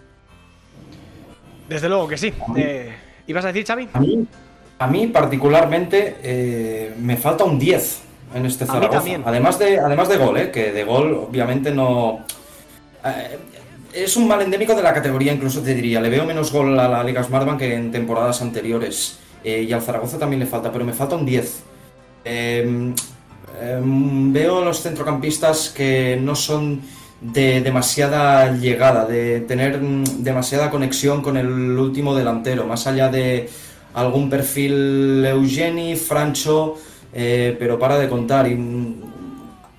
Desde 1.68 1.88
luego 1.88 2.08
que 2.08 2.16
sí. 2.16 2.32
Eh, 2.56 2.92
¿Ibas 3.26 3.44
a 3.44 3.48
decir, 3.48 3.66
Xavi? 3.66 3.88
A 4.78 4.86
mí, 4.88 5.06
particularmente 5.08 6.16
eh, 6.22 6.94
me 6.98 7.16
falta 7.16 7.44
un 7.44 7.58
10 7.58 8.02
en 8.34 8.46
este 8.46 8.66
Zaragoza. 8.66 9.02
Además 9.24 9.58
de, 9.58 9.78
además 9.78 10.08
de 10.08 10.16
gol, 10.16 10.50
que 10.50 10.72
de 10.72 10.84
gol 10.84 11.26
obviamente 11.28 11.70
no... 11.72 12.24
es 13.92 14.16
un 14.16 14.26
mal 14.26 14.42
endémico 14.42 14.74
de 14.74 14.82
la 14.82 14.92
categoría, 14.92 15.32
incluso 15.32 15.62
te 15.62 15.74
diría. 15.74 16.00
Le 16.00 16.08
veo 16.08 16.24
menos 16.24 16.52
gol 16.52 16.78
a 16.78 16.88
la 16.88 17.04
Liga 17.04 17.22
Smartbank 17.22 17.58
que 17.58 17.74
en 17.74 17.92
temporadas 17.92 18.42
anteriores. 18.42 19.18
y 19.44 19.72
al 19.72 19.82
Zaragoza 19.82 20.18
también 20.18 20.40
le 20.40 20.46
falta, 20.46 20.72
pero 20.72 20.84
me 20.84 20.92
falta 20.92 21.16
un 21.16 21.26
10. 21.26 21.62
Em, 23.60 24.32
veo 24.32 24.64
los 24.64 24.82
centrocampistas 24.82 25.70
que 25.70 26.18
no 26.20 26.34
son 26.34 26.80
de 27.20 27.60
demasiada 27.60 28.52
llegada, 28.52 29.04
de 29.04 29.40
tener 29.40 29.80
demasiada 29.80 30.70
conexión 30.70 31.22
con 31.22 31.36
el 31.36 31.78
último 31.78 32.14
delantero, 32.14 32.66
más 32.66 32.86
allá 32.86 33.08
de 33.08 33.48
algún 33.94 34.28
perfil 34.28 35.24
Eugeni, 35.24 35.94
Francho, 35.96 36.76
eh, 37.12 37.56
pero 37.58 37.78
para 37.78 37.98
de 37.98 38.08
contar. 38.08 38.48
Y, 38.48 38.56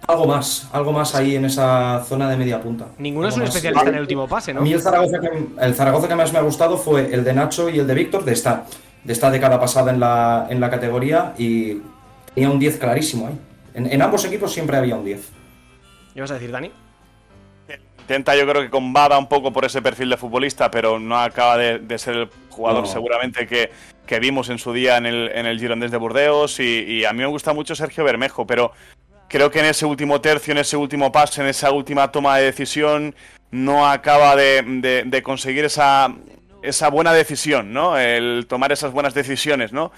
algo 0.06 0.26
más, 0.26 0.68
algo 0.74 0.92
más 0.92 1.16
ahí 1.16 1.38
en 1.38 1.46
esa 1.46 2.04
zona 2.06 2.30
de 2.30 2.36
media 2.36 2.62
punta. 2.62 2.88
Ninguno 2.98 3.30
es 3.30 3.38
un 3.38 3.44
especialista 3.44 3.88
en 3.88 3.96
el 3.96 4.02
último 4.02 4.28
pase, 4.28 4.54
¿no? 4.54 4.60
A 4.60 4.64
mí 4.64 4.74
el 4.74 4.82
Zaragoza, 4.82 5.18
que, 5.20 5.30
el 5.62 5.76
Zaragoza 5.76 6.08
que 6.10 6.16
más 6.16 6.34
me 6.34 6.40
ha 6.40 6.42
gustado 6.42 6.78
fue 6.78 7.14
el 7.14 7.24
de 7.24 7.34
Nacho 7.34 7.70
y 7.70 7.80
el 7.80 7.88
de 7.88 7.94
Víctor 7.94 8.26
de 8.26 8.34
esta, 8.34 8.66
de 9.02 9.14
esta 9.14 9.32
década 9.32 9.60
pasada 9.62 9.92
en 9.92 10.02
la, 10.02 10.48
en 10.50 10.60
la 10.60 10.70
categoría 10.70 11.34
y 11.38 11.78
tenía 12.36 12.50
un 12.50 12.60
10 12.60 12.78
clarísimo 12.80 13.28
ahí. 13.28 13.40
En, 13.74 14.02
ambos 14.02 14.24
equipos 14.26 14.54
siempre 14.54 14.78
había 14.78 14.96
un 14.96 15.06
10. 15.06 15.30
¿Y 16.16 16.20
vas 16.20 16.32
a 16.32 16.36
decir, 16.36 16.52
Dani? 16.52 16.72
Intenta, 18.00 18.36
yo 18.36 18.46
creo 18.46 18.62
que 18.62 18.70
combada 18.70 19.18
un 19.18 19.28
poco 19.28 19.54
por 19.54 19.64
ese 19.64 19.82
perfil 19.82 20.10
de 20.10 20.18
futbolista, 20.18 20.70
pero 20.70 21.00
no 21.00 21.18
acaba 21.18 21.58
de, 21.58 21.98
ser 21.98 22.16
el 22.16 22.30
jugador 22.50 22.86
seguramente 22.86 23.48
que, 23.48 23.72
vimos 24.20 24.50
en 24.50 24.60
su 24.60 24.74
día 24.74 24.98
en 24.98 25.06
el, 25.06 25.32
en 25.34 25.46
el 25.46 25.60
Girondins 25.60 25.92
de 25.92 25.98
Burdeos. 25.98 26.60
Y, 26.60 27.06
a 27.06 27.14
mí 27.14 27.20
me 27.20 27.28
gusta 27.28 27.54
mucho 27.54 27.76
Sergio 27.76 28.04
Bermejo, 28.04 28.46
pero 28.46 28.74
creo 29.30 29.50
que 29.50 29.60
en 29.60 29.66
ese 29.66 29.86
último 29.86 30.20
tercio, 30.22 30.52
en 30.52 30.60
ese 30.60 30.76
último 30.76 31.12
pase, 31.12 31.42
en 31.42 31.48
esa 31.48 31.72
última 31.72 32.12
toma 32.12 32.38
de 32.38 32.44
decisión, 32.44 33.16
no 33.52 33.88
acaba 33.88 34.36
de, 34.36 35.04
de 35.06 35.24
conseguir 35.24 35.64
esa, 35.66 36.14
esa 36.64 36.90
buena 36.90 37.14
decisión, 37.14 37.74
¿no? 37.74 37.98
El 37.98 38.46
tomar 38.48 38.72
esas 38.72 38.92
buenas 38.92 39.14
decisiones, 39.14 39.72
¿no? 39.72 39.92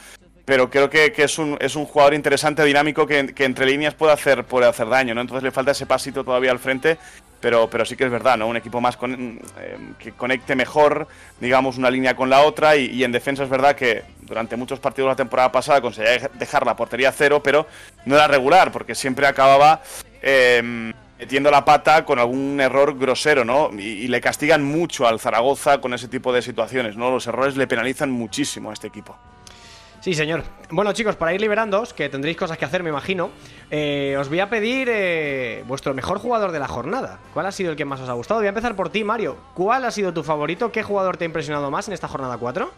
Pero 0.45 0.69
creo 0.69 0.89
que, 0.89 1.11
es, 1.17 1.39
un, 1.39 1.57
es, 1.59 1.75
un, 1.75 1.85
jugador 1.85 2.13
interesante, 2.13 2.63
dinámico, 2.63 3.07
que, 3.07 3.33
entre 3.39 3.65
líneas 3.65 3.95
puede 3.95 4.13
hacer, 4.13 4.43
puede 4.43 4.67
hacer 4.67 4.87
daño, 4.87 5.15
¿no? 5.15 5.21
Entonces 5.21 5.43
le 5.43 5.51
falta 5.51 5.71
ese 5.71 5.87
pasito 5.87 6.23
todavía 6.23 6.51
al 6.51 6.59
frente, 6.59 6.99
pero, 7.41 7.67
pero 7.67 7.83
sí 7.83 7.95
que 7.95 8.05
es 8.05 8.11
verdad, 8.11 8.37
¿no? 8.37 8.47
Un 8.47 8.55
equipo 8.55 8.79
más 8.79 8.95
con, 8.95 9.39
eh, 9.59 9.77
que 9.97 10.11
conecte 10.11 10.55
mejor, 10.55 11.07
digamos, 11.39 11.77
una 11.77 11.89
línea 11.89 12.15
con 12.15 12.29
la 12.29 12.43
otra, 12.43 12.75
y, 12.75 13.03
en 13.03 13.11
defensa 13.11 13.43
es 13.43 13.49
verdad 13.49 13.75
que 13.75 14.03
durante 14.21 14.55
muchos 14.55 14.79
partidos 14.79 15.09
la 15.09 15.15
temporada 15.15 15.51
pasada 15.51 15.81
conseguía 15.81 16.29
dejar 16.35 16.63
la 16.63 16.75
portería 16.75 17.11
cero, 17.11 17.41
pero 17.43 17.65
no 18.05 18.15
era 18.15 18.27
regular, 18.27 18.71
porque 18.71 18.95
siempre 18.95 19.27
acababa... 19.27 19.81
Eh, 20.21 20.93
metiendo 21.17 21.49
la 21.49 21.63
pata 21.63 22.03
con 22.03 22.19
algún 22.19 22.59
error 22.59 22.97
grosero, 22.97 23.45
¿no? 23.45 23.71
Y, 23.71 24.07
le 24.09 24.19
castigan 24.19 24.63
mucho 24.63 25.07
al 25.07 25.19
Zaragoza 25.19 25.79
con 25.79 25.93
ese 25.93 26.09
tipo 26.09 26.33
de 26.33 26.41
situaciones, 26.41 26.97
¿no? 26.97 27.09
Los 27.09 27.25
errores 27.27 27.55
le 27.55 27.67
penalizan 27.67 28.11
muchísimo 28.11 28.69
a 28.69 28.73
este 28.73 28.87
equipo. 28.87 29.17
Sí, 30.05 30.13
señor. 30.13 30.43
Bueno, 30.69 30.93
chicos, 30.93 31.15
para 31.15 31.33
ir 31.33 31.41
liberándoos, 31.41 31.91
que 31.91 32.09
tendréis 32.09 32.37
cosas 32.37 32.59
que 32.59 32.65
hacer, 32.65 32.83
me 32.83 32.91
imagino, 32.91 33.31
eh, 33.71 34.15
os 34.19 34.29
voy 34.29 34.39
a 34.39 34.51
pedir 34.51 34.87
eh, 34.87 35.63
vuestro 35.65 35.95
mejor 35.95 36.19
jugador 36.19 36.51
de 36.51 36.59
la 36.59 36.67
jornada. 36.67 37.19
¿Cuál 37.33 37.47
ha 37.47 37.51
sido 37.51 37.71
el 37.71 37.75
que 37.75 37.85
más 37.85 37.99
os 38.01 38.09
ha 38.09 38.13
gustado? 38.13 38.39
Voy 38.39 38.45
a 38.45 38.49
empezar 38.49 38.75
por 38.75 38.89
ti, 38.89 39.03
Mario. 39.03 39.35
¿Cuál 39.55 39.83
ha 39.83 39.89
sido 39.89 40.13
tu 40.13 40.21
favorito? 40.21 40.71
¿Qué 40.71 40.83
jugador 40.83 41.17
te 41.17 41.23
ha 41.23 41.25
impresionado 41.25 41.71
más 41.71 41.87
en 41.87 41.95
esta 41.95 42.07
jornada 42.07 42.37
4? 42.37 42.69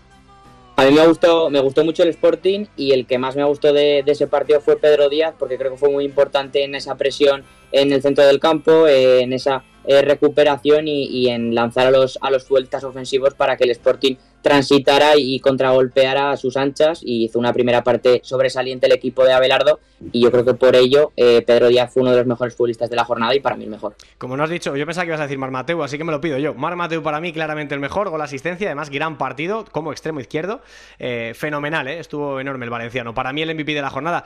A 0.78 0.86
mí 0.86 0.92
me 0.92 1.06
gustó, 1.06 1.50
me 1.50 1.60
gustó 1.60 1.84
mucho 1.84 2.04
el 2.04 2.10
Sporting 2.10 2.68
y 2.78 2.94
el 2.94 3.06
que 3.06 3.18
más 3.18 3.36
me 3.36 3.44
gustó 3.44 3.74
de, 3.74 4.06
ese 4.06 4.28
partido 4.28 4.62
fue 4.62 4.78
Pedro 4.78 5.10
Díaz, 5.10 5.36
porque 5.38 5.58
creo 5.58 5.72
que 5.72 5.78
fue 5.78 5.90
muy 5.90 6.06
importante 6.06 6.64
en 6.64 6.76
esa 6.76 6.96
presión 6.96 7.44
en 7.74 7.92
el 7.92 8.02
centro 8.02 8.26
del 8.26 8.40
campo, 8.40 8.88
en 8.88 9.34
esa 9.34 9.66
eh, 9.84 10.02
recuperación 10.02 10.88
y, 10.88 11.28
en 11.28 11.56
lanzar 11.56 11.88
a 11.88 11.92
los, 11.92 12.18
a 12.22 12.30
los 12.30 12.46
ofensivos 12.84 13.34
para 13.34 13.58
que 13.58 13.66
el 13.66 13.72
Sporting 13.72 14.16
transitara 14.42 15.18
y 15.18 15.40
contragolpeara 15.40 16.32
a 16.32 16.38
sus 16.38 16.58
anchas 16.58 17.02
y 17.04 17.26
hizo 17.26 17.40
una 17.40 17.54
primera 17.54 17.84
parte 17.84 18.22
sobresaliente 18.24 18.88
el 18.88 18.94
equipo 18.94 19.24
de 19.24 19.34
Abelardo 19.34 19.80
y 20.12 20.22
yo 20.22 20.32
creo 20.32 20.46
que 20.46 20.54
por 20.54 20.76
ello 20.76 21.12
eh, 21.16 21.42
Pedro 21.46 21.68
Díaz 21.68 21.92
fue 21.94 22.04
uno 22.04 22.12
de 22.12 22.18
los 22.18 22.28
mejores 22.28 22.56
futbolistas 22.56 22.90
de 22.90 22.96
la 22.96 23.04
jornada 23.04 23.36
y 23.36 23.40
para 23.40 23.56
mí 23.56 23.64
el 23.64 23.70
mejor. 23.70 23.96
Como 24.18 24.38
no 24.38 24.44
has 24.44 24.50
dicho, 24.50 24.76
yo 24.76 24.86
pensaba 24.86 25.06
que 25.06 25.10
ibas 25.10 25.20
a 25.20 25.24
decir 25.24 25.38
Mar 25.38 25.52
Mateu, 25.52 25.82
así 25.84 25.98
que 25.98 26.04
me 26.04 26.12
lo 26.12 26.22
pido 26.22 26.38
yo. 26.38 26.54
Mar 26.54 26.76
Mateu 26.76 27.02
para 27.02 27.20
mí 27.20 27.34
claramente 27.34 27.74
el 27.74 27.82
mejor, 27.82 28.10
gol 28.10 28.22
asistencia, 28.22 28.68
además 28.68 28.90
gran 28.90 29.18
partido 29.18 29.66
como 29.72 29.92
extremo 29.92 30.20
izquierdo, 30.20 30.62
eh, 31.00 31.34
fenomenal, 31.36 31.88
¿eh? 31.88 32.00
estuvo 32.00 32.40
enorme 32.40 32.66
el 32.66 32.72
valenciano. 32.72 33.14
Para 33.14 33.34
mí 33.34 33.42
el 33.42 33.54
MVP 33.54 33.74
de 33.74 33.82
la 33.82 33.90
jornada. 33.90 34.26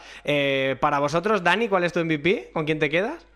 para 0.80 1.00
vosotros, 1.00 1.43
Dani, 1.43 1.67
¿cuál 1.67 1.84
es 1.84 1.93
tu 1.93 2.04
MVP? 2.04 2.52
¿Con 2.54 2.65
quién 2.65 2.80
te 2.80 2.89
quedas? 2.89 3.31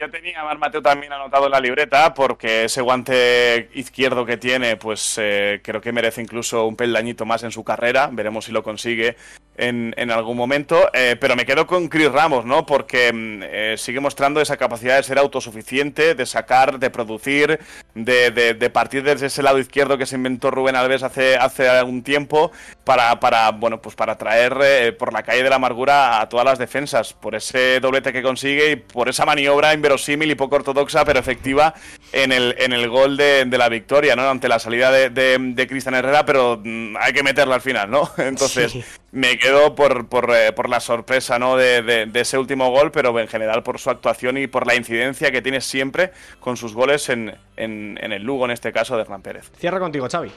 Yo 0.00 0.10
tenía 0.10 0.40
a 0.40 0.44
Mar 0.44 0.56
Mateo 0.56 0.80
también 0.80 1.12
anotado 1.12 1.44
en 1.44 1.52
la 1.52 1.60
libreta 1.60 2.14
porque 2.14 2.64
ese 2.64 2.80
guante 2.80 3.68
izquierdo 3.74 4.24
que 4.24 4.38
tiene, 4.38 4.78
pues 4.78 5.18
eh, 5.20 5.60
creo 5.62 5.82
que 5.82 5.92
merece 5.92 6.22
incluso 6.22 6.66
un 6.66 6.74
peldañito 6.74 7.26
más 7.26 7.42
en 7.42 7.52
su 7.52 7.64
carrera. 7.64 8.08
Veremos 8.10 8.46
si 8.46 8.52
lo 8.52 8.62
consigue 8.62 9.16
en, 9.58 9.92
en 9.98 10.10
algún 10.10 10.38
momento. 10.38 10.88
Eh, 10.94 11.16
pero 11.20 11.36
me 11.36 11.44
quedo 11.44 11.66
con 11.66 11.88
Chris 11.88 12.10
Ramos, 12.10 12.46
¿no? 12.46 12.64
Porque 12.64 13.12
mm, 13.12 13.42
eh, 13.42 13.74
sigue 13.76 14.00
mostrando 14.00 14.40
esa 14.40 14.56
capacidad 14.56 14.96
de 14.96 15.02
ser 15.02 15.18
autosuficiente, 15.18 16.14
de 16.14 16.24
sacar, 16.24 16.78
de 16.78 16.88
producir, 16.88 17.60
de, 17.94 18.30
de, 18.30 18.70
partir 18.70 19.02
desde 19.02 19.26
ese 19.26 19.42
lado 19.42 19.58
izquierdo 19.58 19.98
que 19.98 20.06
se 20.06 20.16
inventó 20.16 20.50
Rubén 20.50 20.76
Alves 20.76 21.02
hace, 21.02 21.36
hace 21.36 21.68
algún 21.68 22.02
tiempo 22.02 22.52
para, 22.84 23.20
para, 23.20 23.50
bueno, 23.50 23.82
pues 23.82 23.96
para 23.96 24.16
traer 24.16 24.96
por 24.96 25.12
la 25.12 25.24
calle 25.24 25.42
de 25.42 25.50
la 25.50 25.56
amargura 25.56 26.22
a 26.22 26.28
todas 26.30 26.46
las 26.46 26.58
defensas. 26.58 27.12
Por 27.12 27.34
ese 27.34 27.80
doblete 27.80 28.14
que 28.14 28.22
consigue 28.22 28.70
y 28.70 28.76
por 28.76 29.10
esa 29.10 29.26
maniobra 29.26 29.74
verosímil 29.90 30.30
y 30.30 30.34
poco 30.36 30.56
ortodoxa, 30.56 31.04
pero 31.04 31.18
efectiva 31.18 31.74
en 32.12 32.30
el, 32.30 32.54
en 32.58 32.72
el 32.72 32.88
gol 32.88 33.16
de, 33.16 33.44
la 33.58 33.68
victoria, 33.68 34.14
¿no? 34.14 34.28
Ante 34.28 34.48
la 34.48 34.60
salida 34.60 34.92
de, 34.92 35.10
de, 35.10 35.66
Cristian 35.66 35.94
Herrera, 35.94 36.24
pero 36.24 36.60
mm, 36.62 36.96
hay 36.98 37.12
que 37.12 37.24
meterla 37.24 37.56
al 37.56 37.60
final, 37.60 37.90
¿no? 37.90 38.08
Entonces, 38.18 38.76
me 39.10 39.36
quedo 39.36 39.74
por, 39.74 40.06
por, 40.06 40.30
eh, 40.34 40.52
por, 40.52 40.68
la 40.68 40.78
sorpresa, 40.78 41.38
¿no? 41.38 41.56
De, 41.56 42.08
ese 42.14 42.38
último 42.38 42.70
gol, 42.70 42.92
pero 42.92 43.18
en 43.18 43.26
general 43.26 43.62
por 43.64 43.80
su 43.80 43.90
actuación 43.90 44.38
y 44.38 44.46
por 44.46 44.66
la 44.66 44.76
incidencia 44.76 45.32
que 45.32 45.42
tiene 45.42 45.60
siempre 45.60 46.12
con 46.38 46.56
sus 46.56 46.74
goles 46.74 47.08
en, 47.08 47.34
en, 47.56 47.98
el 48.12 48.22
Lugo, 48.22 48.44
en 48.44 48.52
este 48.52 48.72
caso, 48.72 48.94
de 48.94 49.02
Hernán 49.02 49.22
Pérez. 49.22 49.50
Cierra 49.58 49.80
contigo, 49.80 50.08
Xavi. 50.08 50.30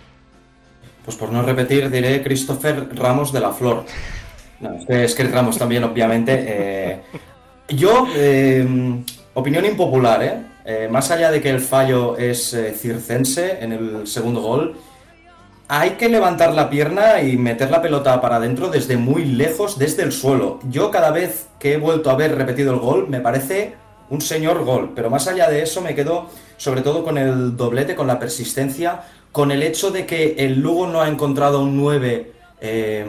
Pues 1.06 1.18
por 1.18 1.32
no 1.32 1.44
repetir, 1.44 1.92
diré 1.92 2.24
Christopher 2.24 2.88
Ramos 2.96 3.32
de 3.32 3.40
la 3.40 3.52
Flor. 3.52 3.86
es 4.88 5.14
que 5.14 5.24
Ramos 5.26 5.60
también, 5.60 5.84
obviamente. 5.84 6.44
Eh, 6.48 7.02
yo, 7.70 8.08
eh, 8.16 8.66
Opinión 9.36 9.66
impopular, 9.66 10.24
¿eh? 10.24 10.38
¿eh? 10.66 10.88
Más 10.92 11.10
allá 11.10 11.32
de 11.32 11.42
que 11.42 11.50
el 11.50 11.60
fallo 11.60 12.18
es 12.18 12.54
eh, 12.54 12.74
circense 12.74 13.58
en 13.62 13.72
el 13.72 14.08
segundo 14.08 14.42
gol, 14.42 14.76
hay 15.68 15.92
que 15.92 16.08
levantar 16.08 16.54
la 16.54 16.70
pierna 16.70 17.22
y 17.22 17.36
meter 17.38 17.72
la 17.72 17.82
pelota 17.82 18.22
para 18.22 18.36
adentro 18.36 18.70
desde 18.70 18.96
muy 18.96 19.26
lejos, 19.26 19.80
desde 19.80 20.04
el 20.04 20.12
suelo. 20.12 20.60
Yo 20.70 20.92
cada 20.92 21.10
vez 21.10 21.48
que 21.58 21.74
he 21.74 21.78
vuelto 21.78 22.12
a 22.12 22.16
ver 22.16 22.36
repetido 22.36 22.74
el 22.74 22.80
gol, 22.80 23.08
me 23.10 23.22
parece 23.22 23.74
un 24.12 24.22
señor 24.22 24.64
gol. 24.64 24.92
Pero 24.94 25.10
más 25.10 25.28
allá 25.28 25.50
de 25.50 25.64
eso, 25.64 25.82
me 25.82 25.96
quedo 25.96 26.28
sobre 26.58 26.82
todo 26.82 27.04
con 27.04 27.18
el 27.18 27.58
doblete, 27.58 27.96
con 27.96 28.06
la 28.06 28.20
persistencia, 28.20 29.02
con 29.32 29.52
el 29.52 29.64
hecho 29.64 29.90
de 29.90 30.06
que 30.06 30.36
el 30.38 30.60
Lugo 30.60 30.86
no 30.86 31.02
ha 31.02 31.08
encontrado 31.08 31.62
un 31.62 31.76
9, 31.76 32.32
eh, 32.62 33.06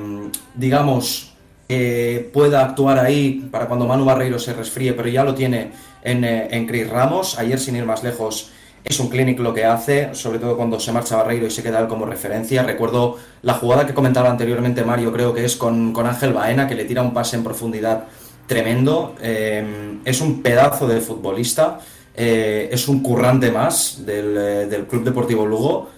digamos, 0.55 1.35
que 1.69 2.31
pueda 2.33 2.65
actuar 2.65 2.99
ahí 2.99 3.49
para 3.51 3.67
cuando 3.67 3.87
Manu 3.87 4.05
Barreiro 4.05 4.39
se 4.39 4.53
resfríe, 4.53 4.93
pero 4.93 5.09
ya 5.09 5.25
lo 5.25 5.35
tiene 5.35 5.73
en, 6.05 6.25
eh, 6.25 6.49
en 6.51 6.67
Chris 6.67 6.89
Ramos. 6.89 7.39
Ayer, 7.39 7.59
sin 7.59 7.77
ir 7.77 7.85
más 7.85 8.05
lejos, 8.05 8.53
es 8.85 9.01
un 9.01 9.09
clínico 9.09 9.43
lo 9.43 9.53
que 9.53 9.65
hace, 9.65 10.15
sobre 10.15 10.39
todo 10.39 10.57
cuando 10.57 10.79
se 10.79 10.93
marcha 10.93 11.17
Barreiro 11.17 11.47
y 11.47 11.51
se 11.51 11.63
queda 11.63 11.81
él 11.81 11.89
como 11.89 12.07
referencia. 12.07 12.63
Recuerdo 12.63 13.19
la 13.43 13.55
jugada 13.55 13.87
que 13.87 13.95
comentaba 13.95 14.31
anteriormente 14.31 14.85
Mario, 14.85 15.13
creo 15.13 15.33
que 15.35 15.45
es 15.45 15.57
con, 15.57 15.95
Ángel 15.97 16.33
Baena, 16.33 16.69
que 16.69 16.75
le 16.75 16.85
tira 16.85 17.03
un 17.03 17.13
pase 17.15 17.37
en 17.37 17.43
profundidad 17.43 18.05
tremendo. 18.47 19.17
Eh, 19.21 19.99
es 20.05 20.21
un 20.21 20.43
pedazo 20.43 20.87
de 20.87 21.01
futbolista, 21.01 21.81
eh, 22.15 22.69
es 22.71 22.87
un 22.87 23.03
currante 23.03 23.51
más 23.51 24.05
del, 24.05 24.35
del 24.69 24.87
Club 24.87 25.03
Deportivo 25.03 25.47
Lugo 25.47 25.89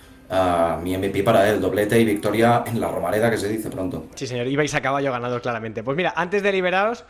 mi 0.83 0.97
MVP 0.97 1.23
para 1.23 1.49
él, 1.49 1.61
doblete 1.61 2.01
y 2.01 2.05
victoria 2.05 2.65
en 2.67 2.81
la 2.81 2.89
Romareda, 2.89 3.31
que 3.31 3.39
se 3.39 3.49
dice 3.49 3.71
pronto. 3.71 4.07
Sí, 4.15 4.27
señor, 4.27 4.47
ibais 4.47 4.75
a 4.75 4.81
caballo 4.81 5.13
ganador 5.13 5.41
claramente. 5.41 5.83
Pues 5.83 5.97
mira, 5.97 6.13
antes 6.17 6.43
de 6.43 6.53
liberaros, 6.53 7.05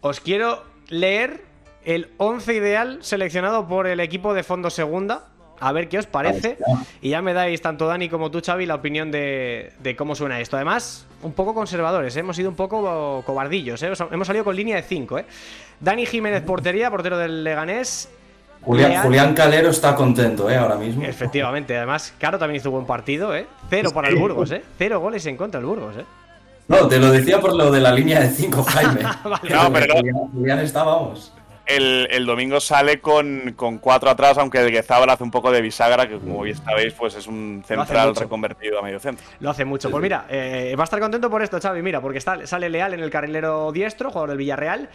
os 0.00 0.20
quiero 0.20 0.62
leer 0.88 1.49
el 1.84 2.10
11 2.18 2.54
ideal 2.54 2.98
seleccionado 3.00 3.66
por 3.66 3.86
el 3.86 4.00
equipo 4.00 4.34
de 4.34 4.42
Fondo 4.42 4.70
Segunda. 4.70 5.24
A 5.60 5.72
ver 5.72 5.90
qué 5.90 5.98
os 5.98 6.06
parece. 6.06 6.56
Y 7.02 7.10
ya 7.10 7.20
me 7.20 7.34
dais, 7.34 7.60
tanto 7.60 7.86
Dani 7.86 8.08
como 8.08 8.30
tú, 8.30 8.40
Xavi, 8.44 8.64
la 8.64 8.76
opinión 8.76 9.10
de, 9.10 9.94
cómo 9.98 10.14
suena 10.14 10.40
esto. 10.40 10.56
Además, 10.56 11.06
un 11.22 11.32
poco 11.32 11.52
conservadores, 11.52 12.16
¿eh? 12.16 12.20
hemos 12.20 12.36
sido 12.36 12.48
un 12.48 12.56
poco 12.56 13.22
cobardillos. 13.26 13.82
¿eh? 13.82 13.92
Hemos 14.10 14.26
salido 14.26 14.44
con 14.44 14.56
línea 14.56 14.76
de 14.76 14.82
5. 14.82 15.18
¿eh? 15.18 15.26
Dani 15.78 16.06
Jiménez, 16.06 16.42
portería, 16.42 16.90
portero 16.90 17.18
del 17.18 17.44
Leganés. 17.44 18.08
Julián, 18.62 19.34
Calero 19.34 19.70
está 19.70 19.94
contento, 19.94 20.50
¿eh? 20.50 20.56
Ahora 20.56 20.76
mismo. 20.76 21.02
Efectivamente, 21.02 21.76
además, 21.76 22.14
Caro 22.18 22.38
también 22.38 22.60
hizo 22.60 22.70
buen 22.70 22.84
partido, 22.86 23.34
¿eh? 23.34 23.46
Cero 23.70 23.90
para 23.92 24.08
el 24.08 24.16
Burgos, 24.16 24.50
¿eh? 24.50 24.62
Cero 24.76 25.00
goles 25.00 25.24
en 25.26 25.36
contra 25.36 25.60
del 25.60 25.66
Burgos, 25.66 25.96
¿eh? 25.96 26.04
No, 26.68 26.86
te 26.86 26.98
lo 26.98 27.10
decía 27.10 27.40
por 27.40 27.54
lo 27.54 27.70
de 27.70 27.80
la 27.80 27.90
línea 27.92 28.20
de 28.20 28.30
5, 28.30 28.62
Jaime. 28.62 29.00
No, 29.50 29.72
pero 29.72 29.94
Julián, 30.32 30.58
está, 30.60 30.84
vamos. 30.84 31.32
El, 31.76 32.26
domingo 32.26 32.60
sale 32.60 33.00
con, 33.00 33.54
con 33.56 33.78
cuatro 33.78 34.10
atrás, 34.10 34.38
aunque 34.38 34.58
el 34.58 34.70
Guezábal 34.70 35.10
hace 35.10 35.22
un 35.22 35.30
poco 35.30 35.50
de 35.50 35.60
bisagra, 35.60 36.08
que 36.08 36.18
como 36.18 36.42
bien 36.42 36.56
sabéis, 36.56 36.94
pues 36.94 37.14
es 37.14 37.26
un 37.26 37.62
central 37.66 38.14
reconvertido 38.14 38.78
a 38.78 38.82
medio 38.82 38.98
centro. 38.98 39.24
Lo 39.40 39.50
hace 39.50 39.64
mucho. 39.64 39.90
Pues 39.90 40.02
mira, 40.02 40.26
eh, 40.28 40.74
va 40.76 40.82
a 40.82 40.84
estar 40.84 41.00
contento 41.00 41.30
por 41.30 41.42
esto, 41.42 41.60
Xavi, 41.60 41.82
mira, 41.82 42.00
porque 42.00 42.18
está, 42.18 42.46
sale 42.46 42.68
Leal 42.68 42.94
en 42.94 43.00
el 43.00 43.10
carrilero 43.10 43.72
diestro, 43.72 44.10
jugador 44.10 44.30
del 44.30 44.38
Villarreal. 44.38 44.88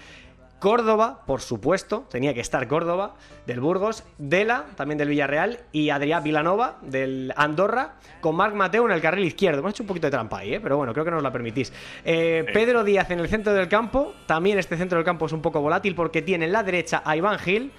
Córdoba, 0.60 1.24
por 1.28 1.42
supuesto, 1.42 2.06
tenía 2.10 2.34
que 2.34 2.40
estar 2.40 2.68
Córdoba, 2.68 3.16
del 3.46 3.60
Burgos, 3.60 4.04
Dela, 4.18 4.66
también 4.76 4.98
del 4.98 5.10
Villarreal, 5.10 5.60
y 5.72 5.90
Adrián 5.90 6.24
Vilanova, 6.24 6.78
del 6.82 7.34
Andorra, 7.36 7.96
con 8.22 8.36
Marc 8.36 8.56
Mateo 8.56 8.86
en 8.86 8.92
el 8.92 9.02
carril 9.02 9.26
izquierdo. 9.26 9.60
Hemos 9.60 9.72
hecho 9.72 9.84
un 9.84 9.88
poquito 9.88 10.08
de 10.08 10.12
trampa 10.12 10.40
ahí, 10.40 10.56
¿eh? 10.56 10.60
pero 10.60 10.78
bueno, 10.78 10.94
creo 10.94 11.06
que 11.06 11.12
nos 11.12 11.22
la 11.22 11.32
permitís. 11.32 11.74
Eh, 12.04 12.46
Pedro 12.54 12.84
Díaz 12.84 13.12
en 13.12 13.20
el 13.20 13.28
centro 13.28 13.54
del 13.54 13.68
campo, 13.68 14.14
también 14.26 14.58
este 14.58 14.78
centro 14.78 14.98
del 14.98 15.06
campo 15.06 15.26
es 15.26 15.34
un 15.34 15.42
poco 15.42 15.62
volátil 15.62 15.94
porque 15.94 16.22
tiene 16.22 16.46
en 16.46 16.52
la 16.52 16.64
derecha 16.64 17.04
a 17.06 17.16
Iván 17.18 17.38
Gil, 17.40 17.72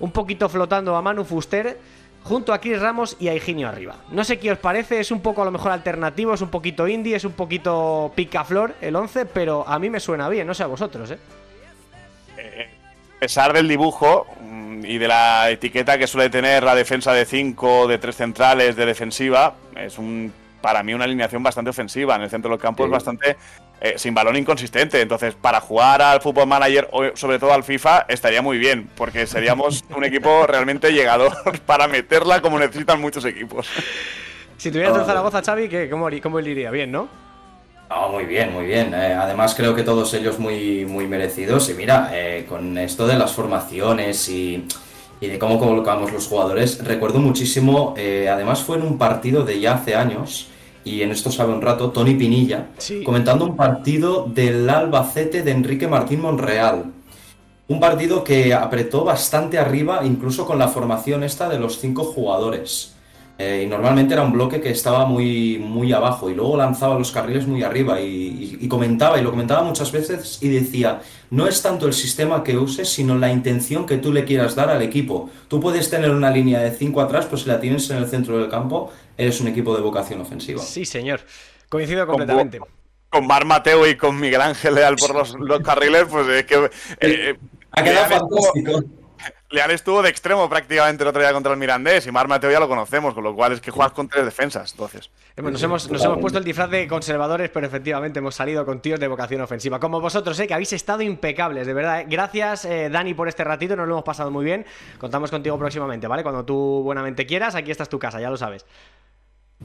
un 0.00 0.10
poquito 0.10 0.48
flotando 0.48 0.96
a 0.96 1.02
Manu 1.02 1.24
Fuster, 1.24 1.78
junto 2.22 2.52
a 2.52 2.60
Chris 2.60 2.80
Ramos 2.80 3.16
y 3.20 3.28
a 3.28 3.34
Higinio 3.34 3.68
arriba. 3.68 3.96
No 4.10 4.24
sé 4.24 4.38
qué 4.38 4.50
os 4.50 4.58
parece, 4.58 4.98
es 4.98 5.12
un 5.12 5.20
poco 5.20 5.42
a 5.42 5.44
lo 5.44 5.52
mejor 5.52 5.70
alternativo, 5.70 6.34
es 6.34 6.40
un 6.40 6.48
poquito 6.48 6.88
indie, 6.88 7.14
es 7.14 7.24
un 7.24 7.32
poquito 7.32 8.12
picaflor 8.16 8.74
el 8.80 8.96
11, 8.96 9.26
pero 9.26 9.66
a 9.66 9.78
mí 9.78 9.88
me 9.90 10.00
suena 10.00 10.28
bien, 10.28 10.46
no 10.46 10.52
sé 10.52 10.64
a 10.64 10.66
vosotros, 10.66 11.12
¿eh? 11.12 11.18
A 13.16 13.20
pesar 13.20 13.52
del 13.52 13.66
dibujo 13.66 14.26
mm, 14.40 14.84
y 14.84 14.98
de 14.98 15.08
la 15.08 15.50
etiqueta 15.50 15.98
que 15.98 16.06
suele 16.06 16.30
tener 16.30 16.62
la 16.62 16.74
defensa 16.74 17.12
de 17.12 17.24
5, 17.24 17.88
de 17.88 17.98
tres 17.98 18.16
centrales, 18.16 18.76
de 18.76 18.86
defensiva, 18.86 19.54
es 19.76 19.98
un 19.98 20.32
para 20.60 20.82
mí 20.82 20.92
una 20.94 21.04
alineación 21.04 21.42
bastante 21.42 21.70
ofensiva. 21.70 22.16
En 22.16 22.22
el 22.22 22.30
centro 22.30 22.50
del 22.50 22.58
campo 22.58 22.84
es 22.84 22.90
bastante 22.90 23.36
eh, 23.80 23.94
sin 23.96 24.14
balón 24.14 24.36
inconsistente. 24.36 25.00
Entonces, 25.00 25.34
para 25.34 25.60
jugar 25.60 26.02
al 26.02 26.20
fútbol 26.20 26.48
manager 26.48 26.88
o 26.90 27.16
sobre 27.16 27.38
todo 27.38 27.52
al 27.52 27.62
FIFA, 27.62 28.06
estaría 28.08 28.42
muy 28.42 28.58
bien, 28.58 28.90
porque 28.96 29.26
seríamos 29.26 29.84
un 29.94 30.04
equipo 30.04 30.44
realmente 30.48 30.92
llegador 30.92 31.32
para 31.66 31.86
meterla 31.86 32.42
como 32.42 32.58
necesitan 32.58 33.00
muchos 33.00 33.24
equipos. 33.24 33.68
Si 34.56 34.72
tuvieras 34.72 34.96
el 34.96 35.04
Zaragoza, 35.04 35.42
Xavi, 35.42 35.88
¿cómo, 35.88 36.08
¿cómo 36.22 36.40
le 36.40 36.50
iría? 36.50 36.70
Bien, 36.70 36.90
¿no? 36.90 37.08
Muy 38.16 38.24
bien, 38.24 38.52
muy 38.52 38.66
bien. 38.66 38.94
Eh, 38.94 39.14
además 39.14 39.54
creo 39.54 39.74
que 39.74 39.82
todos 39.82 40.12
ellos 40.14 40.38
muy, 40.38 40.84
muy 40.86 41.06
merecidos. 41.06 41.68
Y 41.70 41.74
mira, 41.74 42.10
eh, 42.12 42.46
con 42.48 42.78
esto 42.78 43.06
de 43.06 43.18
las 43.18 43.32
formaciones 43.32 44.28
y, 44.28 44.64
de 45.20 45.38
cómo 45.38 45.58
colocamos 45.58 46.12
los 46.12 46.28
jugadores, 46.28 46.84
recuerdo 46.84 47.18
muchísimo, 47.18 47.94
eh, 47.96 48.28
además 48.30 48.62
fue 48.62 48.76
en 48.76 48.84
un 48.84 48.96
partido 48.96 49.44
de 49.44 49.60
ya 49.60 49.74
hace 49.74 49.96
años, 49.96 50.48
y 50.84 51.02
en 51.02 51.10
esto 51.10 51.32
sabe 51.32 51.52
un 51.52 51.62
rato, 51.62 51.90
Tony 51.90 52.14
Pinilla, 52.14 52.68
comentando 53.04 53.44
un 53.44 53.56
partido 53.56 54.26
del 54.28 54.68
Albacete 54.70 55.42
de 55.42 55.50
Enrique 55.50 55.88
Martín 55.88 56.20
Monreal. 56.20 56.92
Un 57.68 57.80
partido 57.80 58.22
que 58.22 58.54
apretó 58.54 59.04
bastante 59.04 59.58
arriba, 59.58 60.02
incluso 60.04 60.46
con 60.46 60.58
la 60.58 60.68
formación 60.68 61.24
esta 61.24 61.48
de 61.48 61.58
los 61.58 61.80
cinco 61.80 62.04
jugadores. 62.04 62.95
Eh, 63.38 63.64
y 63.64 63.66
normalmente 63.66 64.14
era 64.14 64.22
un 64.22 64.32
bloque 64.32 64.62
que 64.62 64.70
estaba 64.70 65.04
muy, 65.04 65.58
muy 65.58 65.92
abajo 65.92 66.30
y 66.30 66.34
luego 66.34 66.56
lanzaba 66.56 66.98
los 66.98 67.12
carriles 67.12 67.46
muy 67.46 67.62
arriba 67.62 68.00
y, 68.00 68.66
comentaba, 68.66 69.18
y 69.18 69.22
lo 69.22 69.30
comentaba 69.30 69.62
muchas 69.62 69.92
veces 69.92 70.38
y 70.40 70.48
decía, 70.48 71.02
no 71.30 71.46
es 71.46 71.60
tanto 71.60 71.86
el 71.86 71.92
sistema 71.92 72.42
que 72.42 72.56
uses, 72.56 72.88
sino 72.88 73.18
la 73.18 73.30
intención 73.30 73.84
que 73.84 73.98
tú 73.98 74.10
le 74.10 74.24
quieras 74.24 74.54
dar 74.54 74.70
al 74.70 74.80
equipo. 74.80 75.28
Tú 75.48 75.60
puedes 75.60 75.90
tener 75.90 76.10
una 76.10 76.30
línea 76.30 76.60
de 76.60 76.70
5 76.70 76.98
atrás, 77.00 77.26
pues 77.26 77.42
si 77.42 77.48
la 77.48 77.60
tienes 77.60 77.90
en 77.90 77.98
el 77.98 78.06
centro 78.06 78.38
del 78.38 78.48
campo, 78.48 78.90
eres 79.18 79.38
un 79.40 79.48
equipo 79.48 79.76
de 79.76 79.82
vocación 79.82 80.22
ofensiva. 80.22 80.62
Sí, 80.62 80.86
señor. 80.86 81.20
Coincido 81.68 82.06
completamente. 82.06 82.58
Con, 83.10 83.26
Mar 83.26 83.44
Mateo 83.44 83.86
y 83.86 83.96
con 83.96 84.18
Miguel 84.18 84.40
Ángel 84.40 84.74
Leal 84.74 84.96
por 84.96 85.14
los, 85.14 85.60
carriles, 85.60 86.06
pues 86.10 86.26
es 86.28 86.44
que... 86.44 86.54
Eh, 86.54 86.70
eh, 87.00 87.38
ha 87.72 87.82
quedado 87.82 88.08
fantástico. 88.08 88.84
Leal 89.50 89.70
estuvo 89.70 90.02
de 90.02 90.08
extremo 90.08 90.48
prácticamente 90.48 91.04
el 91.04 91.08
otro 91.08 91.22
día 91.22 91.32
contra 91.32 91.52
el 91.52 91.58
Mirandés 91.58 92.06
y 92.06 92.10
Mar 92.10 92.26
Mateo 92.26 92.50
ya 92.50 92.58
lo 92.58 92.68
conocemos, 92.68 93.14
con 93.14 93.22
lo 93.22 93.34
cual 93.34 93.52
es 93.52 93.60
que 93.60 93.70
juegas 93.70 93.92
con 93.92 94.08
tres 94.08 94.24
defensas, 94.24 94.72
entonces. 94.72 95.08
Nos 95.36 95.62
hemos, 95.62 95.88
nos 95.88 96.04
hemos 96.04 96.18
puesto 96.18 96.38
el 96.38 96.44
disfraz 96.44 96.68
de 96.68 96.88
conservadores, 96.88 97.50
pero 97.50 97.64
efectivamente 97.64 98.18
hemos 98.18 98.34
salido 98.34 98.64
con 98.66 98.80
tíos 98.80 98.98
de 98.98 99.06
vocación 99.06 99.40
ofensiva. 99.42 99.78
Como 99.78 100.00
vosotros, 100.00 100.38
¿eh? 100.40 100.48
que 100.48 100.54
habéis 100.54 100.72
estado 100.72 101.02
impecables, 101.02 101.66
de 101.66 101.74
verdad. 101.74 102.00
¿eh? 102.00 102.06
Gracias, 102.08 102.64
eh, 102.64 102.88
Dani, 102.90 103.14
por 103.14 103.28
este 103.28 103.44
ratito, 103.44 103.76
nos 103.76 103.86
lo 103.86 103.94
hemos 103.94 104.04
pasado 104.04 104.32
muy 104.32 104.44
bien. 104.44 104.66
Contamos 104.98 105.30
contigo 105.30 105.56
próximamente, 105.58 106.08
¿vale? 106.08 106.24
Cuando 106.24 106.44
tú 106.44 106.82
buenamente 106.82 107.24
quieras, 107.24 107.54
aquí 107.54 107.70
está 107.70 107.86
tu 107.86 108.00
casa, 108.00 108.20
ya 108.20 108.30
lo 108.30 108.36
sabes. 108.36 108.66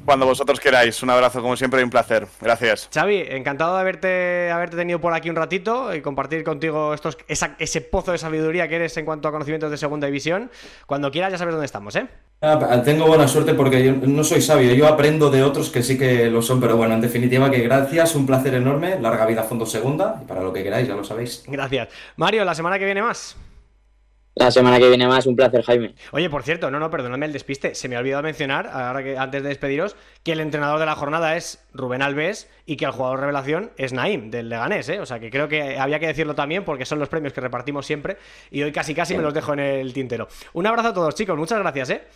Cuando 0.06 0.26
vosotros 0.26 0.60
queráis. 0.60 1.04
Un 1.04 1.10
abrazo, 1.10 1.42
como 1.42 1.56
siempre, 1.58 1.82
y 1.82 1.84
un 1.84 1.90
placer. 1.90 2.28
Gracias. 2.40 2.90
Xavi, 2.94 3.24
encantado 3.28 3.76
de 3.76 3.82
haberte, 3.82 4.52
haberte 4.52 4.78
tenido 4.78 5.00
por 5.00 5.14
aquí 5.14 5.30
un 5.30 5.36
ratito 5.36 5.94
y 5.94 6.02
compartir 6.02 6.44
contigo 6.44 6.94
estos, 6.94 7.18
ese 7.28 7.82
pozo 7.82 8.12
de 8.12 8.18
sabiduría 8.18 8.68
que 8.68 8.78
eres 8.78 8.96
en 8.98 9.06
cuanto 9.06 9.28
a 9.28 9.32
conocimientos 9.32 9.70
de 9.70 9.78
segunda 9.78 10.08
división. 10.08 10.50
Cuando 10.86 11.12
quieras, 11.12 11.32
ya 11.32 11.38
sabes 11.38 11.54
dónde 11.54 11.66
estamos, 11.66 11.96
¿eh? 11.96 12.08
Ah, 12.42 12.82
tengo 12.84 13.06
buena 13.06 13.28
suerte 13.28 13.54
porque 13.54 13.84
yo 13.84 13.94
no 13.94 14.24
soy 14.24 14.42
sabio, 14.42 14.74
yo 14.74 14.88
aprendo 14.88 15.30
de 15.30 15.44
otros 15.44 15.70
que 15.70 15.84
sí 15.84 15.96
que 15.96 16.28
lo 16.28 16.42
son, 16.42 16.60
pero 16.60 16.76
bueno, 16.76 16.96
en 16.96 17.02
definitiva 17.02 17.52
que 17.52 17.60
gracias, 17.60 18.16
un 18.16 18.26
placer 18.26 18.56
enorme, 18.56 19.00
larga 19.00 19.28
vida 19.28 19.42
a 19.42 19.44
Fondo 19.44 19.68
Segunda 19.68 20.20
y 20.24 20.26
para 20.26 20.42
lo 20.42 20.52
que 20.52 20.64
queráis, 20.64 20.88
ya 20.88 20.96
lo 20.96 21.04
sabéis. 21.04 21.44
Gracias. 21.46 21.90
Mario, 22.16 22.44
la 22.44 22.56
semana 22.56 22.80
que 22.80 22.86
viene 22.86 23.04
más. 23.04 23.38
La 24.34 24.50
semana 24.50 24.80
que 24.80 24.88
viene 24.88 25.08
más, 25.08 25.26
un 25.26 25.36
placer, 25.36 25.62
Jaime. 25.62 25.94
Oye, 26.14 26.30
por 26.30 26.44
cierto, 26.44 26.72
no, 26.72 26.80
no, 26.80 26.90
perdóname 26.90 27.26
el 27.26 27.34
despiste. 27.34 27.76
Se 27.76 27.90
me 27.90 27.98
ha 27.98 28.00
olvidado 28.00 28.24
mencionar, 28.24 28.68
ahora 28.68 29.04
que 29.04 29.18
antes 29.18 29.44
de 29.44 29.50
despediros, 29.50 29.98
que 30.24 30.32
el 30.32 30.40
entrenador 30.40 30.80
de 30.80 30.86
la 30.86 30.96
jornada 30.96 31.36
es 31.36 31.68
Rubén 31.74 32.02
Alves 32.02 32.50
y 32.66 32.78
que 32.78 32.86
el 32.86 32.92
jugador 32.92 33.20
revelación 33.20 33.72
es 33.76 33.92
Naim, 33.92 34.32
del 34.32 34.48
Leganés, 34.48 34.88
¿eh? 34.88 35.02
O 35.02 35.06
sea 35.06 35.20
que 35.20 35.30
creo 35.30 35.50
que 35.50 35.78
había 35.78 36.00
que 36.00 36.08
decirlo 36.08 36.34
también 36.34 36.64
porque 36.64 36.86
son 36.86 36.98
los 36.98 37.10
premios 37.10 37.34
que 37.34 37.42
repartimos 37.42 37.86
siempre 37.86 38.18
y 38.50 38.64
hoy 38.64 38.72
casi 38.72 38.96
casi 38.96 39.18
me 39.18 39.22
los 39.22 39.34
dejo 39.34 39.52
en 39.52 39.60
el 39.60 39.92
tintero. 39.92 40.30
Un 40.54 40.66
abrazo 40.66 40.90
a 40.90 40.94
todos, 40.94 41.14
chicos, 41.14 41.38
muchas 41.38 41.60
gracias, 41.60 41.90
¿eh? 41.90 42.08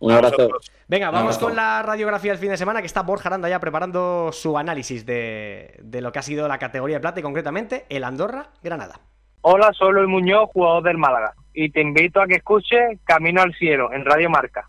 Un 0.00 0.10
abrazo. 0.10 0.48
Venga, 0.88 1.10
vamos 1.10 1.38
con 1.38 1.54
la 1.54 1.82
radiografía 1.82 2.32
del 2.32 2.40
fin 2.40 2.50
de 2.50 2.56
semana 2.56 2.80
que 2.80 2.86
está 2.86 3.02
Borja 3.02 3.28
Aranda 3.28 3.48
ya 3.48 3.60
preparando 3.60 4.30
su 4.32 4.58
análisis 4.58 5.06
de, 5.06 5.78
de 5.84 6.00
lo 6.00 6.10
que 6.10 6.18
ha 6.18 6.22
sido 6.22 6.48
la 6.48 6.58
categoría 6.58 6.96
de 6.96 7.00
plata 7.00 7.20
y 7.20 7.22
concretamente 7.22 7.86
el 7.90 8.02
Andorra 8.02 8.50
Granada. 8.62 9.11
Hola, 9.44 9.72
soy 9.76 9.92
Luis 9.94 10.08
Muñoz, 10.08 10.50
jugador 10.52 10.84
del 10.84 10.98
Málaga, 10.98 11.34
y 11.52 11.68
te 11.70 11.80
invito 11.80 12.20
a 12.22 12.28
que 12.28 12.36
escuches 12.36 13.00
Camino 13.02 13.42
al 13.42 13.52
Cielo 13.54 13.92
en 13.92 14.04
Radio 14.04 14.30
Marca. 14.30 14.68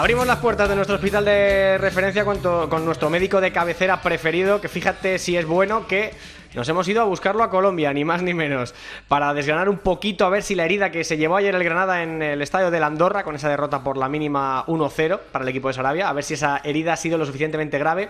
Abrimos 0.00 0.26
las 0.26 0.38
puertas 0.38 0.66
de 0.66 0.74
nuestro 0.76 0.96
hospital 0.96 1.26
de 1.26 1.76
referencia 1.76 2.24
con, 2.24 2.84
nuestro 2.86 3.10
médico 3.10 3.38
de 3.38 3.52
cabecera 3.52 4.00
preferido, 4.00 4.58
que 4.58 4.68
fíjate 4.70 5.18
si 5.18 5.36
es 5.36 5.44
bueno 5.44 5.86
que 5.86 6.14
nos 6.54 6.66
hemos 6.70 6.88
ido 6.88 7.02
a 7.02 7.04
buscarlo 7.04 7.42
a 7.42 7.50
Colombia, 7.50 7.92
ni 7.92 8.02
más 8.02 8.22
ni 8.22 8.32
menos, 8.32 8.74
para 9.08 9.34
desgranar 9.34 9.68
un 9.68 9.76
poquito 9.76 10.24
a 10.24 10.30
ver 10.30 10.42
si 10.42 10.54
la 10.54 10.64
herida 10.64 10.90
que 10.90 11.04
se 11.04 11.18
llevó 11.18 11.36
ayer 11.36 11.54
el 11.54 11.62
Granada 11.62 12.02
en 12.02 12.22
el 12.22 12.40
estadio 12.40 12.70
de 12.70 12.80
la 12.80 12.86
Andorra, 12.86 13.24
con 13.24 13.34
esa 13.34 13.50
derrota 13.50 13.84
por 13.84 13.98
la 13.98 14.08
mínima 14.08 14.64
1-0 14.68 15.20
para 15.30 15.42
el 15.42 15.50
equipo 15.50 15.68
de 15.68 15.74
Sarabia, 15.74 16.08
a 16.08 16.14
ver 16.14 16.24
si 16.24 16.32
esa 16.32 16.62
herida 16.64 16.94
ha 16.94 16.96
sido 16.96 17.18
lo 17.18 17.26
suficientemente 17.26 17.78
grave 17.78 18.08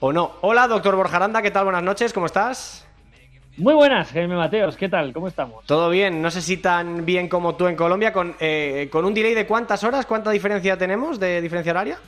o 0.00 0.12
no. 0.12 0.32
Hola, 0.40 0.66
doctor 0.66 0.96
Borjaranda, 0.96 1.40
¿qué 1.40 1.52
tal? 1.52 1.62
Buenas 1.62 1.84
noches, 1.84 2.12
¿cómo 2.12 2.26
estás? 2.26 2.87
Muy 3.58 3.74
buenas, 3.74 4.12
Jaime 4.12 4.36
Mateos, 4.36 4.76
¿qué 4.76 4.88
tal? 4.88 5.12
¿Cómo 5.12 5.26
estamos? 5.26 5.66
Todo 5.66 5.90
bien, 5.90 6.22
no 6.22 6.30
sé 6.30 6.42
si 6.42 6.58
tan 6.58 7.04
bien 7.04 7.28
como 7.28 7.56
tú 7.56 7.66
en 7.66 7.74
Colombia, 7.74 8.12
con, 8.12 8.36
eh, 8.38 8.88
con 8.88 9.04
un 9.04 9.12
delay 9.12 9.34
de 9.34 9.48
cuántas 9.48 9.82
horas, 9.82 10.06
cuánta 10.06 10.30
diferencia 10.30 10.78
tenemos 10.78 11.18
de 11.18 11.42
diferencia 11.42 11.72
horaria? 11.72 11.98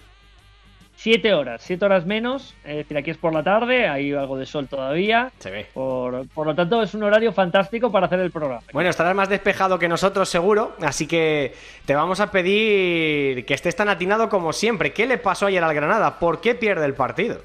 Siete 0.94 1.34
horas, 1.34 1.60
siete 1.64 1.84
horas 1.84 2.06
menos, 2.06 2.54
es 2.62 2.76
decir, 2.76 2.96
aquí 2.96 3.10
es 3.10 3.16
por 3.16 3.34
la 3.34 3.42
tarde, 3.42 3.88
hay 3.88 4.12
algo 4.12 4.38
de 4.38 4.46
sol 4.46 4.68
todavía. 4.68 5.32
Se 5.40 5.50
ve. 5.50 5.66
Por, 5.74 6.28
por, 6.28 6.46
lo 6.46 6.54
tanto, 6.54 6.82
es 6.82 6.94
un 6.94 7.02
horario 7.02 7.32
fantástico 7.32 7.90
para 7.90 8.06
hacer 8.06 8.20
el 8.20 8.30
programa. 8.30 8.62
Bueno, 8.72 8.88
estarás 8.88 9.16
más 9.16 9.28
despejado 9.28 9.76
que 9.76 9.88
nosotros, 9.88 10.28
seguro, 10.28 10.76
así 10.82 11.08
que 11.08 11.52
te 11.84 11.96
vamos 11.96 12.20
a 12.20 12.30
pedir 12.30 13.44
que 13.44 13.54
estés 13.54 13.74
tan 13.74 13.88
atinado 13.88 14.28
como 14.28 14.52
siempre. 14.52 14.92
¿Qué 14.92 15.04
le 15.04 15.18
pasó 15.18 15.46
ayer 15.46 15.64
al 15.64 15.74
Granada? 15.74 16.20
¿Por 16.20 16.40
qué 16.40 16.54
pierde 16.54 16.86
el 16.86 16.94
partido? 16.94 17.40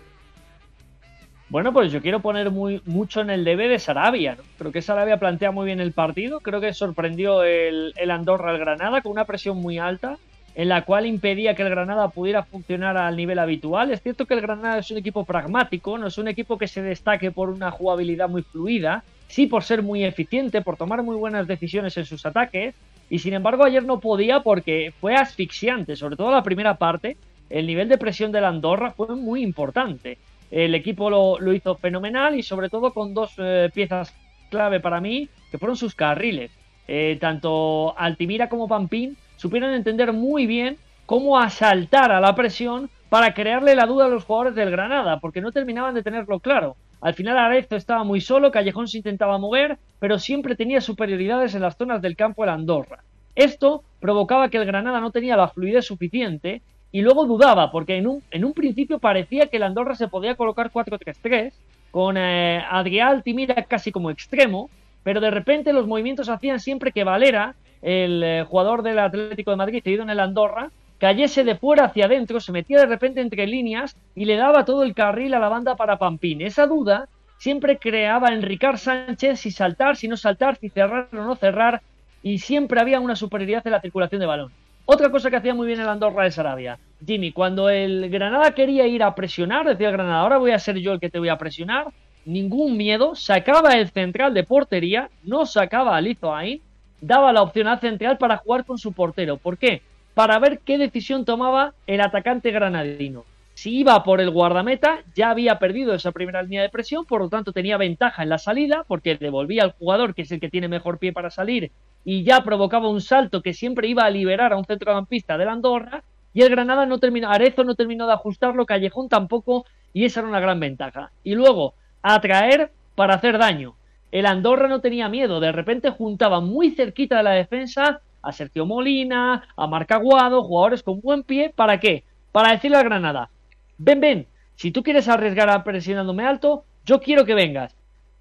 Bueno, 1.48 1.72
pues 1.74 1.92
yo 1.92 2.02
quiero 2.02 2.22
poner 2.22 2.50
muy, 2.50 2.82
mucho 2.86 3.22
en 3.22 3.30
el 3.30 3.44
debe 3.44 3.68
de 3.68 3.78
Sarabia. 3.78 4.36
Creo 4.58 4.72
que 4.72 4.82
Sarabia 4.82 5.18
plantea 5.18 5.52
muy 5.52 5.68
bien 5.68 5.80
el 5.80 5.92
partido. 5.92 6.40
Creo 6.40 6.60
que 6.60 6.74
sorprendió 6.74 7.44
el, 7.44 7.94
Andorra 8.10 8.50
al 8.50 8.58
Granada 8.58 9.02
con 9.02 9.12
una 9.12 9.26
presión 9.26 9.58
muy 9.58 9.78
alta, 9.78 10.18
en 10.56 10.70
la 10.70 10.86
cual 10.86 11.06
impedía 11.06 11.54
que 11.54 11.62
el 11.62 11.70
Granada 11.70 12.10
pudiera 12.10 12.42
funcionar 12.44 12.98
al 12.98 13.16
nivel 13.16 13.38
habitual. 13.38 13.92
Es 13.92 14.02
cierto 14.02 14.26
que 14.26 14.34
el 14.34 14.42
Granada 14.42 14.80
es 14.80 14.90
un 14.90 14.98
equipo 14.98 15.24
pragmático, 15.24 16.00
no 16.00 16.08
es 16.08 16.18
un 16.18 16.28
equipo 16.28 16.58
que 16.58 16.68
se 16.68 16.82
destaque 16.82 17.30
por 17.30 17.50
una 17.50 17.70
jugabilidad 17.70 18.28
muy 18.28 18.42
fluida, 18.42 19.04
sí 19.28 19.46
por 19.46 19.64
ser 19.64 19.84
muy 19.84 20.04
eficiente, 20.04 20.62
por 20.62 20.78
tomar 20.78 21.04
muy 21.04 21.16
buenas 21.16 21.46
decisiones 21.46 21.96
en 21.98 22.06
sus 22.06 22.26
ataques. 22.26 22.74
Y 23.08 23.20
sin 23.20 23.36
embargo, 23.36 23.64
ayer 23.64 23.84
no 23.84 24.00
podía 24.00 24.40
porque 24.40 24.92
fue 25.00 25.14
asfixiante, 25.14 25.96
sobre 25.96 26.16
todo 26.16 26.32
la 26.32 26.42
primera 26.42 26.78
parte. 26.78 27.18
El 27.52 27.68
nivel 27.68 27.88
de 27.88 28.00
presión 28.00 28.32
del 28.32 28.46
Andorra 28.46 28.90
fue 28.90 29.16
muy 29.16 29.44
importante. 29.44 30.18
El 30.56 30.74
equipo 30.74 31.10
lo, 31.10 31.54
hizo 31.54 31.76
fenomenal 31.76 32.40
y 32.40 32.42
sobre 32.42 32.70
todo 32.70 32.94
con 32.94 33.14
dos 33.14 33.34
eh, 33.40 33.70
piezas 33.74 34.16
clave 34.50 34.80
para 34.80 35.02
mí, 35.02 35.28
que 35.52 35.58
fueron 35.58 35.76
sus 35.76 35.96
carriles. 35.96 36.50
Eh, 36.88 37.18
tanto 37.20 37.94
Altimira 38.00 38.48
como 38.48 38.70
Pampín 38.70 39.18
supieron 39.36 39.74
entender 39.74 40.14
muy 40.14 40.46
bien 40.46 40.78
cómo 41.06 41.38
asaltar 41.38 42.14
a 42.14 42.22
la 42.22 42.36
presión 42.36 42.90
para 43.10 43.34
crearle 43.34 43.76
la 43.76 43.86
duda 43.86 44.06
a 44.06 44.08
los 44.08 44.24
jugadores 44.24 44.56
del 44.56 44.72
Granada, 44.72 45.20
porque 45.20 45.42
no 45.42 45.52
terminaban 45.52 45.94
de 45.94 46.04
tenerlo 46.04 46.40
claro. 46.40 46.78
Al 47.02 47.16
final 47.16 47.38
Arezzo 47.38 47.76
estaba 47.76 48.06
muy 48.06 48.22
solo, 48.22 48.50
Callejón 48.50 48.88
se 48.88 49.00
intentaba 49.00 49.38
mover, 49.38 49.78
pero 50.00 50.20
siempre 50.20 50.56
tenía 50.56 50.80
superioridades 50.80 51.54
en 51.54 51.64
las 51.64 51.76
zonas 51.76 52.02
del 52.02 52.16
campo 52.16 52.46
de 52.46 52.52
Andorra. 52.52 53.04
Esto 53.36 53.84
provocaba 54.00 54.48
que 54.48 54.56
el 54.56 54.66
Granada 54.66 55.02
no 55.02 55.12
tenía 55.12 55.36
la 55.36 55.50
fluidez 55.50 55.84
suficiente 55.84 56.62
y 56.96 57.02
luego 57.02 57.26
dudaba, 57.26 57.72
porque 57.72 57.98
en 57.98 58.08
un, 58.08 58.24
en 58.32 58.46
un 58.46 58.54
principio 58.54 59.00
parecía 59.00 59.48
que 59.48 59.58
el 59.58 59.64
Andorra 59.64 59.96
se 59.96 60.08
podía 60.08 60.36
colocar 60.36 60.72
4-3-3, 60.72 61.52
con 61.92 62.16
eh, 62.16 62.64
Adrián 62.72 63.10
Altimira 63.10 63.64
casi 63.64 63.92
como 63.92 64.12
extremo, 64.12 64.70
pero 65.04 65.20
de 65.20 65.30
repente 65.30 65.74
los 65.74 65.88
movimientos 65.88 66.30
hacían 66.30 66.62
siempre 66.62 66.94
que 66.94 67.04
Valera, 67.04 67.56
el 67.82 68.24
eh, 68.24 68.46
jugador 68.48 68.82
del 68.82 69.00
Atlético 69.00 69.52
de 69.52 69.58
Madrid, 69.58 69.82
cedido 69.84 70.04
en 70.04 70.10
el 70.10 70.22
Andorra, 70.22 70.72
cayese 70.98 71.44
de 71.44 71.58
fuera 71.58 71.84
hacia 71.84 72.06
adentro, 72.06 72.40
se 72.40 72.54
metía 72.54 72.80
de 72.80 72.86
repente 72.86 73.20
entre 73.20 73.46
líneas 73.46 73.98
y 74.16 74.24
le 74.24 74.38
daba 74.38 74.64
todo 74.64 74.84
el 74.84 74.94
carril 74.94 75.34
a 75.34 75.40
la 75.40 75.50
banda 75.50 75.76
para 75.76 75.98
Pampín. 75.98 76.42
Esa 76.42 76.66
duda 76.66 77.10
siempre 77.40 77.78
creaba 77.78 78.30
en 78.30 78.42
Ricard 78.42 78.78
Sánchez 78.78 79.42
si 79.42 79.52
saltar, 79.52 79.98
si 79.98 80.08
no 80.08 80.16
saltar, 80.16 80.56
si 80.56 80.70
cerrar 80.70 81.10
o 81.12 81.18
no 81.18 81.36
cerrar, 81.36 81.82
y 82.24 82.38
siempre 82.38 82.80
había 82.80 83.02
una 83.02 83.18
superioridad 83.18 83.68
en 83.68 83.74
la 83.74 83.82
circulación 83.82 84.22
de 84.22 84.28
balón. 84.28 84.54
Otra 84.86 85.10
cosa 85.10 85.32
que 85.32 85.36
hacía 85.36 85.56
muy 85.56 85.66
bien 85.66 85.80
el 85.80 85.90
Andorra 85.90 86.24
de 86.24 86.32
Sarabia, 86.32 86.78
Jimmy, 87.06 87.32
cuando 87.32 87.70
el 87.70 88.10
Granada 88.10 88.52
quería 88.52 88.88
ir 88.88 89.04
a 89.04 89.16
presionar, 89.16 89.66
decía 89.66 89.88
el 89.88 89.94
Granada, 89.94 90.20
ahora 90.20 90.38
voy 90.38 90.52
a 90.52 90.60
ser 90.60 90.78
yo 90.78 90.94
el 90.94 91.00
que 91.00 91.10
te 91.10 91.20
voy 91.20 91.30
a 91.30 91.38
presionar, 91.38 91.88
ningún 92.26 92.78
miedo, 92.78 93.16
sacaba 93.16 93.74
el 93.74 93.90
central 93.90 94.34
de 94.34 94.44
portería, 94.44 95.10
no 95.24 95.46
sacaba 95.46 95.96
a 95.96 96.02
Lizoain, 96.02 96.62
daba 97.02 97.34
la 97.34 97.42
opción 97.42 97.68
al 97.68 97.80
central 97.80 98.18
para 98.18 98.38
jugar 98.38 98.66
con 98.66 98.78
su 98.78 98.94
portero. 98.94 99.38
¿Por 99.38 99.58
qué? 99.58 99.82
Para 100.14 100.40
ver 100.40 100.60
qué 100.60 100.78
decisión 100.78 101.26
tomaba 101.26 101.74
el 101.88 102.02
atacante 102.02 102.52
granadino. 102.52 103.26
Si 103.54 103.78
iba 103.78 104.04
por 104.04 104.20
el 104.20 104.32
guardameta, 104.32 105.00
ya 105.16 105.30
había 105.30 105.60
perdido 105.60 105.94
esa 105.94 106.12
primera 106.12 106.42
línea 106.42 106.62
de 106.62 106.70
presión, 106.70 107.06
por 107.06 107.22
lo 107.22 107.30
tanto 107.30 107.54
tenía 107.54 107.78
ventaja 107.78 108.24
en 108.24 108.30
la 108.30 108.38
salida, 108.38 108.84
porque 108.86 109.16
devolvía 109.16 109.64
al 109.64 109.72
jugador, 109.72 110.14
que 110.14 110.24
es 110.24 110.32
el 110.32 110.42
que 110.42 110.50
tiene 110.50 110.68
mejor 110.68 111.00
pie 111.00 111.14
para 111.14 111.30
salir, 111.30 111.72
y 112.04 112.24
ya 112.24 112.44
provocaba 112.44 112.90
un 112.90 113.00
salto 113.00 113.42
que 113.42 113.54
siempre 113.54 113.88
iba 113.88 114.04
a 114.04 114.10
liberar 114.10 114.52
a 114.52 114.58
un 114.58 114.66
centrocampista 114.66 115.38
de 115.38 115.46
la 115.46 115.54
Andorra, 115.54 116.04
y 116.36 116.42
el 116.42 116.50
Granada 116.50 116.86
no 116.86 117.00
terminó, 117.00 117.30
Arezo 117.32 117.64
no 117.64 117.76
terminó 117.76 118.08
de 118.08 118.14
ajustarlo, 118.14 118.66
Callejón 118.66 119.08
tampoco, 119.08 119.66
y 119.94 120.04
esa 120.04 120.20
era 120.20 120.28
una 120.28 120.42
gran 120.42 120.60
ventaja. 120.60 121.12
Y 121.24 121.34
luego, 121.34 121.76
atraer 122.02 122.74
para 122.94 123.16
hacer 123.16 123.38
daño. 123.38 123.76
El 124.12 124.26
Andorra 124.26 124.68
no 124.68 124.82
tenía 124.82 125.08
miedo, 125.08 125.40
de 125.40 125.54
repente 125.54 125.92
juntaba 125.92 126.42
muy 126.42 126.72
cerquita 126.72 127.16
de 127.16 127.24
la 127.24 127.32
defensa 127.32 128.02
a 128.22 128.34
Sergio 128.34 128.66
Molina, 128.66 129.48
a 129.56 129.68
Marcaguado, 129.68 130.44
jugadores 130.44 130.84
con 130.84 131.00
buen 131.00 131.24
pie, 131.24 131.54
¿para 131.56 131.80
qué? 131.80 132.04
Para 132.34 132.52
decirle 132.52 132.78
al 132.78 132.84
Granada, 132.84 133.30
ven, 133.78 134.02
ven, 134.02 134.28
si 134.58 134.72
tú 134.72 134.84
quieres 134.84 135.08
arriesgar 135.08 135.50
a 135.50 135.64
presionándome 135.64 136.26
alto, 136.26 136.66
yo 136.86 137.00
quiero 137.00 137.24
que 137.24 137.34
vengas, 137.34 137.74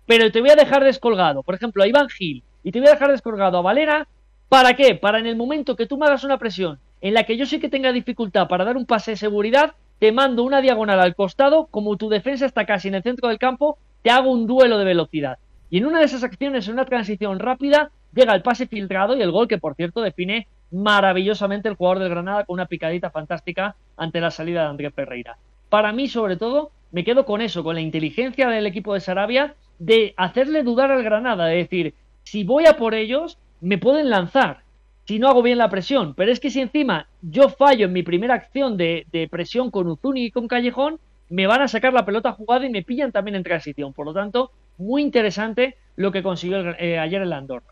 pero 0.07 0.31
te 0.31 0.41
voy 0.41 0.51
a 0.51 0.57
dejar 0.57 0.85
descolgado, 0.85 1.43
por 1.43 1.57
ejemplo, 1.57 1.83
a 1.83 1.89
Iván 1.89 2.09
Gil, 2.09 2.45
y 2.63 2.71
te 2.71 2.79
voy 2.79 2.91
a 2.91 2.93
dejar 2.93 3.11
descolgado 3.11 3.59
a 3.59 3.63
Valera, 3.63 4.07
¿para 4.49 4.75
qué? 4.75 4.95
Para 4.95 5.19
en 5.19 5.27
el 5.27 5.35
momento 5.35 5.75
que 5.75 5.87
tú 5.87 5.99
me 5.99 6.07
hagas 6.07 6.23
una 6.23 6.39
presión 6.39 6.79
en 7.05 7.13
la 7.13 7.25
que 7.25 7.37
yo 7.37 7.45
sé 7.45 7.61
que 7.61 7.69
tenga 7.69 7.93
dificultad 7.93 8.49
para 8.49 8.65
dar 8.65 8.79
un 8.79 8.87
pase 8.87 9.11
de 9.11 9.19
seguridad, 9.19 9.75
te 9.99 10.11
mando 10.11 10.43
una 10.43 10.63
diagonal 10.63 10.99
al 11.01 11.15
costado, 11.15 11.67
como 11.67 11.99
tu 11.99 12.09
defensa 12.09 12.47
está 12.47 12.65
casi 12.65 12.89
en 12.89 12.95
el 12.95 13.03
centro 13.03 13.29
del 13.29 13.39
campo, 13.39 13.77
te 14.01 14.09
hago 14.09 14.33
un 14.33 14.47
duelo 14.47 14.79
de 14.79 14.87
velocidad. 14.87 15.39
Y 15.69 15.77
en 15.77 15.85
una 15.85 15.99
de 15.99 16.07
esas 16.07 16.25
acciones, 16.25 16.67
en 16.67 16.73
una 16.73 16.87
transición 16.87 17.41
rápida, 17.41 17.91
llega 18.15 18.35
el 18.35 18.41
pase 18.41 18.67
filtrado 18.67 19.15
y 19.15 19.21
el 19.21 19.33
gol 19.33 19.49
que, 19.49 19.59
por 19.59 19.75
cierto, 19.75 20.01
define 20.01 20.49
maravillosamente 20.71 21.69
el 21.69 21.75
jugador 21.75 21.99
del 21.99 22.09
Granada 22.09 22.45
con 22.45 22.55
una 22.55 22.65
picadita 22.65 23.11
fantástica 23.11 23.77
ante 23.99 24.23
la 24.23 24.31
salida 24.31 24.63
de 24.63 24.69
Andrés 24.69 24.95
Ferreira. 24.95 25.37
Para 25.69 25.93
mí, 25.93 26.09
sobre 26.09 26.39
todo, 26.39 26.71
me 26.91 27.05
quedo 27.05 27.27
con 27.27 27.43
eso, 27.43 27.63
con 27.63 27.75
la 27.75 27.83
inteligencia 27.83 28.49
del 28.49 28.67
equipo 28.67 28.95
de 28.95 29.01
Sarabia 29.01 29.57
de 29.79 30.15
hacerle 30.17 30.63
dudar 30.63 30.91
al 30.91 31.03
Granada, 31.03 31.45
de 31.45 31.57
decir, 31.57 31.95
si 32.23 32.45
voy 32.45 32.65
a 32.65 32.79
por 32.79 32.95
ellos, 32.95 33.37
me 33.61 33.77
pueden 33.77 34.09
lanzar, 34.09 34.64
si 35.07 35.19
no 35.19 35.29
hago 35.29 35.43
bien 35.43 35.59
la 35.59 35.71
presión. 35.71 36.15
Pero 36.15 36.33
es 36.33 36.41
que 36.41 36.51
si 36.51 36.61
encima 36.61 37.09
yo 37.23 37.49
fallo 37.49 37.87
en 37.87 37.93
mi 37.93 38.03
primera 38.03 38.35
acción 38.35 38.77
de, 38.77 39.29
presión 39.31 39.71
con 39.71 39.89
Uzuni 39.89 40.27
y 40.27 40.31
con 40.31 40.49
Callejón, 40.49 40.99
me 41.29 41.47
van 41.47 41.63
a 41.63 41.69
sacar 41.69 41.93
la 41.93 42.05
pelota 42.05 42.33
jugada 42.33 42.67
y 42.67 42.71
me 42.71 42.83
pillan 42.83 43.13
también 43.13 43.35
en 43.35 43.45
transición. 43.45 43.93
Por 43.93 44.07
lo 44.07 44.15
tanto, 44.15 44.51
muy 44.79 45.03
interesante 45.03 45.77
lo 45.97 46.11
que 46.11 46.23
consiguió 46.23 46.59
eh, 46.79 46.99
ayer 46.99 47.23
el 47.23 47.33
Andorra. 47.33 47.67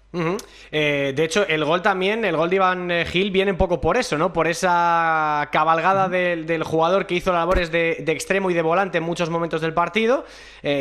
Eh, 0.70 1.12
de 1.16 1.24
hecho, 1.24 1.46
el 1.48 1.64
gol 1.64 1.82
también, 1.82 2.24
el 2.24 2.36
gol 2.36 2.50
de 2.50 2.56
Iván 2.56 2.90
eh, 2.90 3.04
Gil 3.06 3.30
viene 3.30 3.50
un 3.50 3.56
poco 3.56 3.80
por 3.80 3.96
eso, 3.96 4.16
¿no? 4.16 4.32
Por 4.32 4.46
esa 4.46 5.48
cabalgada 5.50 6.08
del, 6.08 6.62
jugador 6.62 7.06
que 7.06 7.14
hizo 7.14 7.32
labores 7.32 7.72
de, 7.72 8.04
extremo 8.08 8.50
y 8.50 8.54
de 8.54 8.62
volante 8.62 8.98
en 8.98 9.04
muchos 9.04 9.30
momentos 9.30 9.60
del 9.60 9.74
partido, 9.74 10.24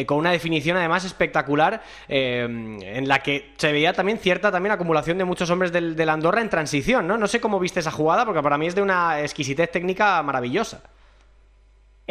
con 0.05 0.17
una 0.17 0.31
definición 0.31 0.77
además 0.77 1.05
espectacular, 1.05 1.81
en 2.07 3.07
la 3.07 3.19
que 3.19 3.53
se 3.57 3.71
veía 3.71 3.93
también 3.93 4.19
cierta 4.19 4.51
también 4.51 4.73
acumulación 4.73 5.17
de 5.17 5.25
muchos 5.25 5.49
hombres 5.49 5.71
del, 5.71 5.95
del 5.95 6.09
Andorra 6.09 6.41
en 6.41 6.49
transición, 6.49 7.07
¿no? 7.07 7.17
No 7.17 7.27
sé 7.27 7.39
cómo 7.39 7.59
viste 7.59 7.79
esa 7.79 7.91
jugada, 7.91 8.25
porque 8.25 8.43
para 8.43 8.57
mí 8.57 8.67
es 8.67 8.75
de 8.75 8.81
una 8.81 9.21
exquisitez 9.21 9.71
técnica 9.71 10.21
maravillosa. 10.21 10.83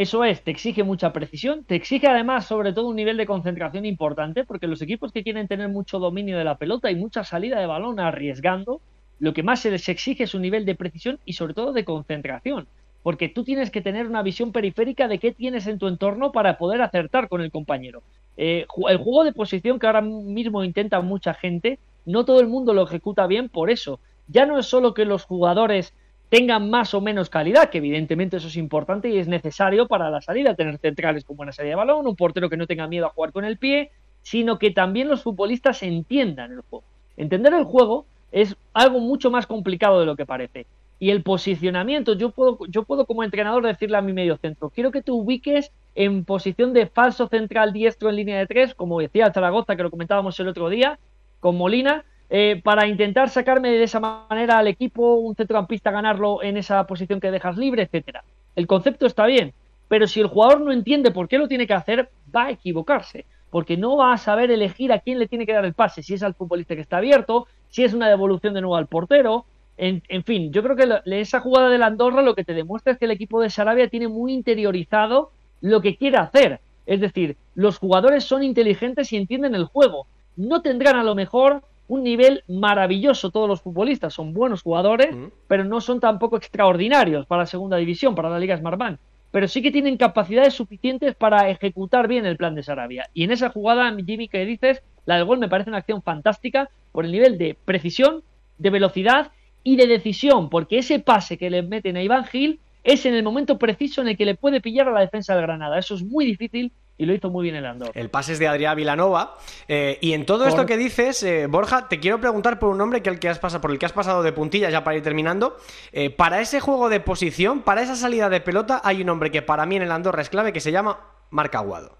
Eso 0.01 0.24
es, 0.24 0.42
te 0.42 0.51
exige 0.51 0.82
mucha 0.82 1.12
precisión, 1.12 1.62
te 1.62 1.74
exige 1.74 2.07
además 2.07 2.46
sobre 2.46 2.72
todo 2.72 2.88
un 2.88 2.96
nivel 2.96 3.18
de 3.18 3.26
concentración 3.26 3.84
importante, 3.84 4.44
porque 4.44 4.66
los 4.66 4.80
equipos 4.80 5.12
que 5.12 5.22
quieren 5.22 5.46
tener 5.46 5.68
mucho 5.68 5.98
dominio 5.98 6.38
de 6.38 6.44
la 6.44 6.57
pelota 6.57 6.90
y 6.90 6.94
mucha 6.96 7.22
salida 7.22 7.61
de 7.61 7.66
balón 7.66 8.01
arriesgando, 8.01 8.80
lo 9.18 9.34
que 9.34 9.42
más 9.42 9.61
se 9.61 9.70
les 9.70 9.86
exige 9.90 10.24
es 10.24 10.34
un 10.34 10.40
nivel 10.40 10.64
de 10.64 10.74
precisión 10.74 11.18
y 11.26 11.34
sobre 11.34 11.53
todo 11.53 11.74
de 11.74 11.84
concentración, 11.84 12.66
porque 13.03 13.28
tú 13.28 13.44
tienes 13.44 13.70
que 13.70 13.82
tener 13.82 14.07
una 14.07 14.22
visión 14.22 14.53
periférica 14.53 15.07
de 15.07 15.18
qué 15.18 15.32
tienes 15.32 15.66
en 15.66 15.78
tu 15.78 15.86
entorno 15.86 16.32
para 16.32 16.57
poder 16.57 16.80
acertar 16.80 17.28
con 17.28 17.42
el 17.42 17.51
compañero. 17.51 18.03
Eh, 18.38 18.64
el 18.88 18.96
juego 18.96 19.24
de 19.24 19.34
posición 19.34 19.78
que 19.78 19.86
ahora 19.86 20.01
mismo 20.01 20.64
intenta 20.64 21.03
mucha 21.03 21.34
gente, 21.34 21.78
no 22.07 22.24
todo 22.24 22.40
el 22.40 22.48
mundo 22.48 22.72
lo 22.72 22.84
ejecuta 22.84 23.26
bien 23.26 23.51
por 23.51 23.68
eso. 23.68 24.01
Ya 24.28 24.46
no 24.46 24.59
es 24.59 24.64
solo 24.64 24.94
que 24.94 25.05
los 25.05 25.24
jugadores 25.24 25.92
tengan 26.30 26.70
más 26.70 26.94
o 26.94 27.00
menos 27.00 27.28
calidad, 27.28 27.70
que 27.70 27.78
evidentemente 27.78 28.38
eso 28.38 28.48
es 28.48 28.56
importante 28.56 29.10
y 29.10 29.18
es 29.18 29.28
necesario 29.28 29.86
para 29.88 30.10
la 30.10 30.22
salida, 30.22 30.54
tener 30.54 30.78
centrales 30.78 31.24
con 31.24 31.36
buena 31.36 31.52
salida 31.52 31.70
de 31.70 31.76
balón, 31.76 32.06
un 32.06 32.16
portero 32.16 32.48
que 32.48 32.56
no 32.56 32.66
tenga 32.66 32.86
miedo 32.86 33.06
a 33.06 33.10
jugar 33.10 33.32
con 33.32 33.44
el 33.44 33.58
pie, 33.58 33.90
sino 34.22 34.58
que 34.58 34.70
también 34.70 35.08
los 35.08 35.24
futbolistas 35.24 35.82
entiendan 35.82 36.52
el 36.52 36.60
juego. 36.60 36.84
Entender 37.16 37.52
el 37.52 37.64
juego 37.64 38.06
es 38.30 38.56
algo 38.72 39.00
mucho 39.00 39.30
más 39.30 39.46
complicado 39.46 39.98
de 39.98 40.06
lo 40.06 40.16
que 40.16 40.24
parece. 40.24 40.66
Y 41.00 41.10
el 41.10 41.22
posicionamiento, 41.22 42.14
yo 42.14 42.30
puedo, 42.30 42.58
yo 42.68 42.84
puedo 42.84 43.06
como 43.06 43.24
entrenador 43.24 43.66
decirle 43.66 43.96
a 43.96 44.02
mi 44.02 44.12
medio 44.12 44.36
centro, 44.36 44.70
quiero 44.70 44.92
que 44.92 45.02
te 45.02 45.10
ubiques 45.10 45.72
en 45.96 46.24
posición 46.24 46.72
de 46.74 46.86
falso 46.86 47.26
central 47.26 47.72
diestro 47.72 48.08
en 48.08 48.16
línea 48.16 48.38
de 48.38 48.46
tres, 48.46 48.74
como 48.74 49.00
decía 49.00 49.32
Zaragoza, 49.32 49.74
que 49.74 49.82
lo 49.82 49.90
comentábamos 49.90 50.38
el 50.38 50.48
otro 50.48 50.68
día, 50.68 50.98
con 51.40 51.56
Molina, 51.56 52.04
eh, 52.32 52.60
para 52.62 52.86
intentar 52.86 53.28
sacarme 53.28 53.70
de 53.70 53.82
esa 53.82 53.98
manera 53.98 54.58
al 54.58 54.68
equipo, 54.68 55.16
un 55.16 55.34
centrocampista 55.34 55.90
ganarlo 55.90 56.42
en 56.44 56.56
esa 56.56 56.86
posición 56.86 57.18
que 57.18 57.32
dejas 57.32 57.56
libre, 57.56 57.82
etcétera. 57.82 58.22
El 58.54 58.68
concepto 58.68 59.04
está 59.06 59.26
bien, 59.26 59.52
pero 59.88 60.06
si 60.06 60.20
el 60.20 60.28
jugador 60.28 60.60
no 60.60 60.70
entiende 60.70 61.10
por 61.10 61.28
qué 61.28 61.38
lo 61.38 61.48
tiene 61.48 61.66
que 61.66 61.74
hacer, 61.74 62.08
va 62.34 62.46
a 62.46 62.50
equivocarse, 62.50 63.26
porque 63.50 63.76
no 63.76 63.96
va 63.96 64.12
a 64.12 64.18
saber 64.18 64.52
elegir 64.52 64.92
a 64.92 65.00
quién 65.00 65.18
le 65.18 65.26
tiene 65.26 65.44
que 65.44 65.52
dar 65.52 65.64
el 65.64 65.74
pase, 65.74 66.04
si 66.04 66.14
es 66.14 66.22
al 66.22 66.34
futbolista 66.34 66.76
que 66.76 66.82
está 66.82 66.98
abierto, 66.98 67.48
si 67.68 67.82
es 67.82 67.94
una 67.94 68.08
devolución 68.08 68.54
de 68.54 68.60
nuevo 68.60 68.76
al 68.76 68.86
portero, 68.86 69.44
en, 69.82 70.24
fin, 70.24 70.52
yo 70.52 70.62
creo 70.62 70.76
que 70.76 71.20
esa 71.20 71.40
jugada 71.40 71.70
de 71.70 71.78
la 71.78 71.86
Andorra 71.86 72.20
lo 72.20 72.34
que 72.34 72.44
te 72.44 72.52
demuestra 72.52 72.92
es 72.92 72.98
que 72.98 73.06
el 73.06 73.12
equipo 73.12 73.40
de 73.40 73.48
Sarabia 73.48 73.88
tiene 73.88 74.08
muy 74.08 74.34
interiorizado 74.34 75.30
lo 75.62 75.80
que 75.80 75.96
quiere 75.96 76.18
hacer. 76.18 76.60
Es 76.84 77.00
decir, 77.00 77.38
los 77.54 77.78
jugadores 77.78 78.24
son 78.24 78.42
inteligentes 78.42 79.10
y 79.10 79.16
entienden 79.16 79.54
el 79.54 79.64
juego. 79.64 80.06
No 80.36 80.60
tendrán 80.60 80.96
a 80.96 81.02
lo 81.02 81.14
mejor 81.14 81.62
un 81.91 82.05
nivel 82.05 82.45
maravilloso 82.47 83.32
todos 83.32 83.49
los 83.49 83.62
futbolistas, 83.62 84.14
son 84.14 84.32
buenos 84.32 84.62
jugadores, 84.62 85.09
pero 85.49 85.64
no 85.64 85.80
son 85.80 85.99
tampoco 85.99 86.36
extraordinarios 86.36 87.26
para 87.26 87.43
la 87.43 87.47
segunda 87.47 87.78
división, 87.78 88.14
para 88.14 88.30
la 88.30 88.38
Liga 88.38 88.57
Smartbank. 88.57 89.01
Pero 89.32 89.49
sí 89.49 89.61
que 89.61 89.72
tienen 89.72 89.97
capacidades 89.97 90.55
suficientes 90.55 91.16
para 91.16 91.51
ejecutar 91.51 92.07
bien 92.07 92.26
el 92.26 92.36
plan 92.36 92.55
de 92.55 92.62
Sarabia. 92.62 93.11
Y 93.12 93.24
en 93.24 93.32
esa 93.32 93.51
jugada, 93.51 93.93
Jimmy, 94.07 94.28
que 94.28 94.47
dices, 94.47 94.84
la 95.05 95.16
del 95.16 95.24
gol 95.24 95.41
me 95.41 95.49
parece 95.49 95.70
una 95.70 95.78
acción 95.78 96.01
fantástica 96.01 96.70
por 96.93 97.05
el 97.05 97.11
nivel 97.11 97.38
de 97.38 97.57
precisión, 97.64 98.22
de 98.59 98.70
velocidad 98.70 99.32
y 99.64 99.74
de 99.74 99.88
decisión, 99.88 100.49
porque 100.49 100.78
ese 100.78 101.01
pase 101.01 101.38
que 101.38 101.51
le 101.51 101.62
meten 101.62 101.97
a 101.97 102.05
Iván 102.05 102.24
Gil 102.24 102.61
es 102.84 103.05
en 103.05 103.14
el 103.14 103.24
momento 103.24 103.59
preciso 103.59 104.01
en 104.01 104.07
el 104.07 104.16
que 104.16 104.26
le 104.26 104.36
puede 104.36 104.61
pillar 104.61 104.86
a 104.86 104.93
la 104.93 105.01
defensa 105.01 105.34
del 105.34 105.43
Granada. 105.43 105.76
Eso 105.76 105.97
es 105.97 106.05
muy 106.05 106.24
difícil 106.24 106.70
y 107.01 107.07
lo 107.07 107.14
hizo 107.14 107.30
muy 107.30 107.44
bien 107.44 107.57
el 107.57 107.64
Andorra. 107.64 107.92
El 107.94 108.11
pase 108.11 108.34
es 108.34 108.38
de 108.38 108.46
Adrián 108.46 108.76
Vilanova. 108.76 109.38
Eh, 109.68 109.96
y 110.03 110.12
en 110.12 110.26
todo 110.26 110.44
esto 110.46 110.66
que 110.66 110.76
dices, 110.76 111.22
eh, 111.22 111.46
Borja, 111.46 111.88
te 111.88 111.98
quiero 111.98 112.20
preguntar 112.20 112.59
por 112.59 112.68
un 112.68 112.76
nombre 112.76 113.03
que 113.03 113.09
el 113.09 113.18
que 113.18 113.30
has 113.30 113.38
pasado, 113.38 113.62
por 113.62 113.70
el 113.70 113.78
que 113.78 113.86
has 113.86 113.94
pasado 113.94 114.22
de 114.22 114.32
puntillas 114.32 114.70
ya 114.70 114.84
para 114.84 114.98
ir 114.98 115.03
terminando. 115.03 115.57
Eh, 115.92 116.11
para 116.11 116.42
ese 116.42 116.61
juego 116.61 116.90
de 116.90 117.01
posición, 117.01 117.62
para 117.62 117.80
esa 117.80 117.96
salida 117.96 118.28
de 118.28 118.42
pelota, 118.42 118.82
hay 118.84 119.01
un 119.01 119.09
hombre 119.09 119.30
que 119.30 119.40
para 119.40 119.64
mí 119.64 119.76
en 119.76 119.82
el 119.82 119.92
Andorra 119.92 120.20
es 120.20 120.28
clave 120.28 120.53
que 120.53 120.61
se 120.61 120.72
llama 120.72 121.01
Marca 121.30 121.61
Aguado. 121.61 121.96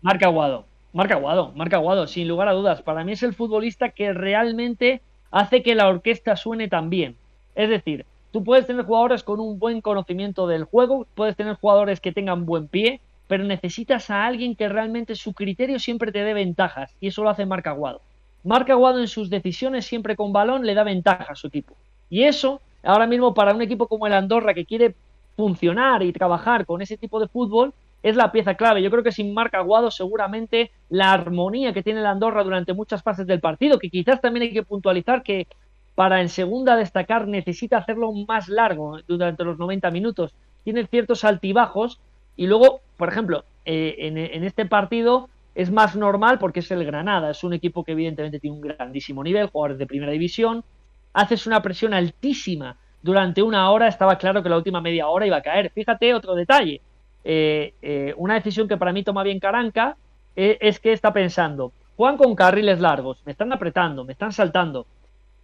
Marca 0.00 0.26
Aguado, 0.26 0.66
Marca 0.92 1.14
Aguado, 1.14 1.52
Marca 1.54 1.76
Aguado, 1.76 2.08
sin 2.08 2.26
lugar 2.26 2.48
a 2.48 2.52
dudas. 2.52 2.82
Para 2.82 3.04
mí 3.04 3.12
es 3.12 3.22
el 3.22 3.34
futbolista 3.34 3.90
que 3.90 4.12
realmente 4.12 5.02
hace 5.30 5.62
que 5.62 5.76
la 5.76 5.86
orquesta 5.86 6.34
suene 6.34 6.66
tan 6.66 6.90
bien. 6.90 7.16
Es 7.54 7.68
decir, 7.68 8.06
tú 8.32 8.42
puedes 8.42 8.66
tener 8.66 8.84
jugadores 8.84 9.22
con 9.22 9.38
un 9.38 9.60
buen 9.60 9.80
conocimiento 9.80 10.48
del 10.48 10.64
juego, 10.64 11.06
puedes 11.14 11.36
tener 11.36 11.54
jugadores 11.54 12.00
que 12.00 12.10
tengan 12.10 12.44
buen 12.44 12.66
pie, 12.66 13.00
pero 13.32 13.44
necesitas 13.44 14.10
a 14.10 14.26
alguien 14.26 14.54
que 14.54 14.68
realmente 14.68 15.14
su 15.14 15.32
criterio 15.32 15.78
siempre 15.78 16.12
te 16.12 16.22
dé 16.22 16.34
ventajas, 16.34 16.94
y 17.00 17.06
eso 17.06 17.22
lo 17.22 17.30
hace 17.30 17.46
Marc 17.46 17.66
Aguado. 17.66 18.02
Marc 18.44 18.68
Aguado 18.68 19.00
en 19.00 19.08
sus 19.08 19.30
decisiones 19.30 19.86
siempre 19.86 20.16
con 20.16 20.34
balón 20.34 20.66
le 20.66 20.74
da 20.74 20.84
ventaja 20.84 21.32
a 21.32 21.34
su 21.34 21.46
equipo. 21.46 21.74
Y 22.10 22.24
eso, 22.24 22.60
ahora 22.82 23.06
mismo 23.06 23.32
para 23.32 23.54
un 23.54 23.62
equipo 23.62 23.86
como 23.86 24.06
el 24.06 24.12
Andorra 24.12 24.52
que 24.52 24.66
quiere 24.66 24.94
funcionar 25.34 26.02
y 26.02 26.12
trabajar 26.12 26.66
con 26.66 26.82
ese 26.82 26.98
tipo 26.98 27.18
de 27.20 27.26
fútbol, 27.26 27.72
es 28.02 28.16
la 28.16 28.32
pieza 28.32 28.54
clave. 28.54 28.82
Yo 28.82 28.90
creo 28.90 29.02
que 29.02 29.12
sin 29.12 29.32
Marc 29.32 29.54
Aguado 29.54 29.90
seguramente 29.90 30.70
la 30.90 31.14
armonía 31.14 31.72
que 31.72 31.82
tiene 31.82 32.00
el 32.00 32.06
Andorra 32.06 32.44
durante 32.44 32.74
muchas 32.74 33.02
fases 33.02 33.26
del 33.26 33.40
partido, 33.40 33.78
que 33.78 33.88
quizás 33.88 34.20
también 34.20 34.42
hay 34.42 34.52
que 34.52 34.62
puntualizar 34.62 35.22
que 35.22 35.46
para 35.94 36.20
en 36.20 36.28
segunda 36.28 36.76
destacar 36.76 37.26
necesita 37.26 37.78
hacerlo 37.78 38.12
más 38.12 38.50
largo 38.50 38.98
durante 39.08 39.42
los 39.42 39.58
90 39.58 39.90
minutos. 39.90 40.34
Tiene 40.64 40.86
ciertos 40.86 41.24
altibajos 41.24 41.98
y 42.36 42.46
luego, 42.46 42.80
por 42.96 43.08
ejemplo, 43.08 43.44
eh, 43.64 43.94
en, 43.98 44.44
este 44.44 44.66
partido 44.66 45.28
es 45.54 45.70
más 45.70 45.94
normal 45.94 46.38
porque 46.38 46.60
es 46.60 46.70
el 46.70 46.84
Granada, 46.84 47.30
es 47.30 47.44
un 47.44 47.52
equipo 47.52 47.84
que 47.84 47.92
evidentemente 47.92 48.40
tiene 48.40 48.56
un 48.56 48.62
grandísimo 48.62 49.22
nivel, 49.22 49.48
jugadores 49.48 49.78
de 49.78 49.86
primera 49.86 50.12
división, 50.12 50.64
haces 51.12 51.46
una 51.46 51.62
presión 51.62 51.94
altísima 51.94 52.76
durante 53.02 53.42
una 53.42 53.70
hora, 53.70 53.88
estaba 53.88 54.16
claro 54.16 54.42
que 54.42 54.48
la 54.48 54.56
última 54.56 54.80
media 54.80 55.08
hora 55.08 55.26
iba 55.26 55.36
a 55.36 55.42
caer. 55.42 55.70
Fíjate 55.70 56.14
otro 56.14 56.34
detalle. 56.34 56.80
Eh, 57.24 57.74
eh, 57.82 58.14
una 58.16 58.34
decisión 58.34 58.66
que 58.66 58.76
para 58.76 58.92
mí 58.92 59.04
toma 59.04 59.22
bien 59.22 59.38
Caranca 59.38 59.96
es 60.34 60.80
que 60.80 60.92
está 60.92 61.12
pensando, 61.12 61.72
Juan 61.96 62.16
con 62.16 62.34
carriles 62.34 62.80
largos, 62.80 63.18
me 63.26 63.32
están 63.32 63.52
apretando, 63.52 64.04
me 64.04 64.12
están 64.12 64.32
saltando. 64.32 64.86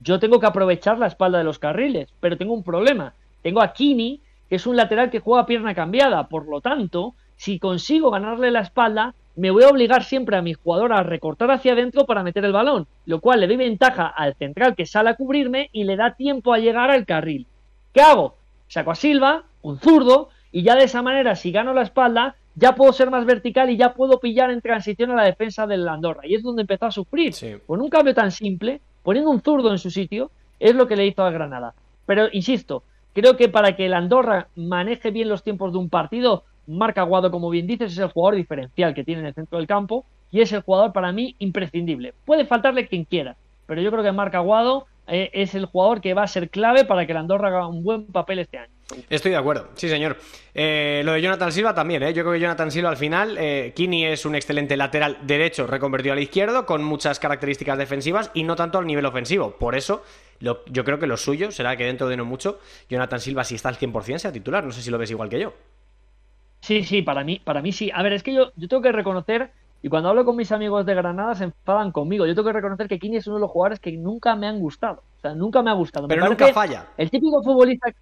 Yo 0.01 0.19
tengo 0.19 0.41
que 0.41 0.47
aprovechar 0.47 0.99
la 0.99 1.09
espalda 1.09 1.39
de 1.39 1.45
los 1.45 1.59
carriles, 1.59 2.09
pero 2.21 2.39
tengo 2.39 2.55
un 2.55 2.63
problema. 2.63 3.13
Tengo 3.43 3.61
a 3.61 3.73
Kini, 3.73 4.21
es 4.51 4.67
un 4.67 4.77
lateral 4.77 5.11
que 5.11 5.21
juega 5.21 5.47
pierna 5.47 5.75
cambiada, 5.75 6.29
por 6.29 6.49
lo 6.49 6.61
tanto, 6.61 7.15
si 7.37 7.59
consigo 7.59 8.11
ganarle 8.11 8.51
la 8.51 8.61
espalda, 8.61 9.15
me 9.37 9.51
voy 9.53 9.63
a 9.63 9.69
obligar 9.69 10.03
siempre 10.03 10.37
a 10.37 10.43
mi 10.43 10.55
jugador 10.55 10.93
a 10.93 11.05
recortar 11.05 11.51
hacia 11.51 11.73
adentro 11.73 12.07
para 12.07 12.25
meter 12.25 12.45
el 12.45 12.53
balón, 12.53 12.89
lo 13.07 13.21
cual 13.21 13.41
le 13.41 13.47
doy 13.47 13.57
ventaja 13.57 14.09
al 14.09 14.35
central 14.35 14.75
que 14.75 14.87
sale 14.87 15.11
a 15.11 15.15
cubrirme 15.15 15.71
y 15.73 15.85
le 15.85 15.97
da 15.97 16.15
tiempo 16.15 16.53
a 16.53 16.59
llegar 16.59 16.91
al 16.91 17.07
carril. 17.07 17.47
¿Qué 17.93 18.01
hago? 18.01 18.35
Saco 18.67 18.91
a 18.91 18.95
Silva, 18.97 19.45
un 19.63 19.79
zurdo, 19.79 20.31
y 20.51 20.63
ya 20.63 20.75
de 20.75 20.85
esa 20.85 21.03
manera, 21.03 21.37
si 21.37 21.53
gano 21.53 21.73
la 21.73 21.83
espalda, 21.83 22.35
ya 22.57 22.75
puedo 22.75 22.93
ser 22.93 23.11
más 23.11 23.25
vertical 23.25 23.71
y 23.71 23.77
ya 23.77 23.95
puedo 23.95 24.19
pillar 24.19 24.51
en 24.51 24.61
transición 24.61 25.13
a 25.13 25.15
la 25.15 25.25
defensa 25.25 25.67
del 25.67 25.89
Andorra. 25.89 26.23
Y 26.25 26.35
es 26.35 26.43
donde 26.43 26.63
empezó 26.63 26.87
a 26.87 26.91
sufrir. 26.91 27.33
Con 27.67 27.81
un 27.81 27.89
cambio 27.89 28.15
tan 28.15 28.33
simple, 28.33 28.81
poniendo 29.05 29.31
un 29.31 29.41
zurdo 29.41 29.71
en 29.71 29.79
su 29.79 29.91
sitio, 29.91 30.33
es 30.59 30.75
lo 30.75 30.89
que 30.89 30.97
le 30.97 31.07
hizo 31.07 31.23
a 31.23 31.31
Granada. 31.31 31.75
Pero, 32.07 32.29
insisto, 32.33 32.83
creo 33.13 33.37
que 33.37 33.49
para 33.49 33.77
que 33.77 33.87
el 33.87 33.95
Andorra 33.95 34.49
maneje 34.57 35.11
bien 35.11 35.29
los 35.29 35.43
tiempos 35.43 35.73
de 35.73 35.79
un 35.79 35.89
partido, 35.89 36.45
Marc 36.67 36.99
Aguado, 36.99 37.31
como 37.31 37.51
bien 37.51 37.67
dices, 37.67 37.93
es 37.93 37.99
el 37.99 38.09
jugador 38.09 38.37
diferencial 38.37 38.95
que 38.95 39.05
tiene 39.05 39.23
en 39.23 39.27
el 39.29 39.35
centro 39.35 39.59
del 39.59 39.67
campo 39.67 40.05
y 40.31 40.41
es 40.41 40.53
el 40.53 40.63
jugador 40.63 40.93
para 40.93 41.13
mí 41.13 41.35
imprescindible. 41.39 42.15
Puede 42.25 42.45
faltarle 42.45 42.87
quien 42.87 43.05
quiera, 43.05 43.37
pero 43.67 43.81
yo 43.81 43.91
creo 43.91 44.05
que 44.05 44.13
Marc 44.13 44.35
Aguado 44.35 44.87
eh, 45.07 45.31
es 45.33 45.55
el 45.55 45.65
jugador 45.67 46.01
que 46.01 46.15
va 46.15 46.23
a 46.23 46.29
ser 46.29 46.51
clave 46.51 46.85
para 46.85 47.07
que 47.07 47.13
el 47.13 47.19
Andorra 47.19 47.49
haga 47.49 47.67
un 47.67 47.83
buen 47.83 48.07
papel 48.07 48.41
este 48.41 48.59
año. 48.59 48.73
Estoy 49.11 49.33
de 49.33 49.37
acuerdo, 49.37 49.69
sí 49.75 49.89
señor. 49.89 50.17
Eh, 50.55 51.03
lo 51.05 51.13
de 51.13 51.21
Jonathan 51.21 51.53
Silva 51.53 51.75
también, 51.75 52.03
¿eh? 52.03 52.15
yo 52.15 52.23
creo 52.23 52.33
que 52.33 52.41
Jonathan 52.41 52.71
Silva 52.71 52.89
al 52.89 52.97
final, 52.97 53.37
eh, 53.39 53.73
Kini 53.77 54.07
es 54.07 54.25
un 54.25 54.35
excelente 54.35 54.79
lateral 54.79 55.19
derecho 55.23 55.67
reconvertido 55.67 56.15
al 56.15 56.21
izquierdo 56.21 56.65
con 56.65 56.83
muchas 56.83 57.21
características 57.21 57.77
defensivas 57.77 58.31
y 58.33 58.45
no 58.45 58.57
tanto 58.57 58.79
al 58.79 58.87
nivel 58.87 59.05
ofensivo. 59.05 59.51
Por 59.53 59.75
eso 59.75 60.03
yo 60.41 60.85
creo 60.85 60.99
que 60.99 61.07
lo 61.07 61.17
suyo 61.17 61.51
será 61.51 61.77
que 61.77 61.85
dentro 61.85 62.09
de 62.09 62.17
no 62.17 62.25
mucho 62.25 62.61
Jonathan 62.89 63.21
Silva 63.21 63.45
si 63.45 63.57
está 63.57 63.69
al 63.69 63.77
100% 63.77 64.19
sea 64.19 64.33
titular. 64.33 64.65
No 64.65 64.73
sé 64.73 64.81
si 64.81 64.91
lo 64.91 64.97
ves 64.97 65.11
igual 65.11 65.29
que 65.29 65.41
yo. 65.41 65.53
Sí, 66.61 66.83
sí, 66.85 67.03
para 67.03 67.25
mí, 67.25 67.41
para 67.45 67.61
mí 67.61 67.73
sí. 67.73 67.91
A 67.95 68.03
ver, 68.03 68.15
es 68.15 68.23
que 68.23 68.33
yo, 68.33 68.53
yo 68.57 68.69
tengo 68.69 68.83
que 68.83 68.93
reconocer, 68.93 69.51
y 69.83 69.89
cuando 69.89 70.09
hablo 70.09 70.25
con 70.25 70.35
mis 70.35 70.51
amigos 70.51 70.85
de 70.87 70.95
Granada 70.95 71.35
se 71.35 71.45
enfadan 71.45 71.93
conmigo, 71.93 72.27
yo 72.27 72.35
tengo 72.35 72.49
que 72.49 72.53
reconocer 72.53 72.89
que 72.89 72.99
Kini 72.99 73.17
es 73.19 73.27
uno 73.27 73.37
de 73.37 73.43
los 73.43 73.51
jugadores 73.51 73.81
que 73.81 73.93
nunca 73.93 74.35
me 74.35 74.47
han 74.47 74.59
gustado. 74.59 75.03
O 75.19 75.21
sea, 75.21 75.35
nunca 75.35 75.63
me 75.63 75.71
ha 75.71 75.75
gustado. 75.75 76.09
Pero 76.09 76.27
nunca 76.27 76.53
falla. 76.53 76.87
El 76.97 77.11
típico 77.11 77.43
futbolista 77.43 77.93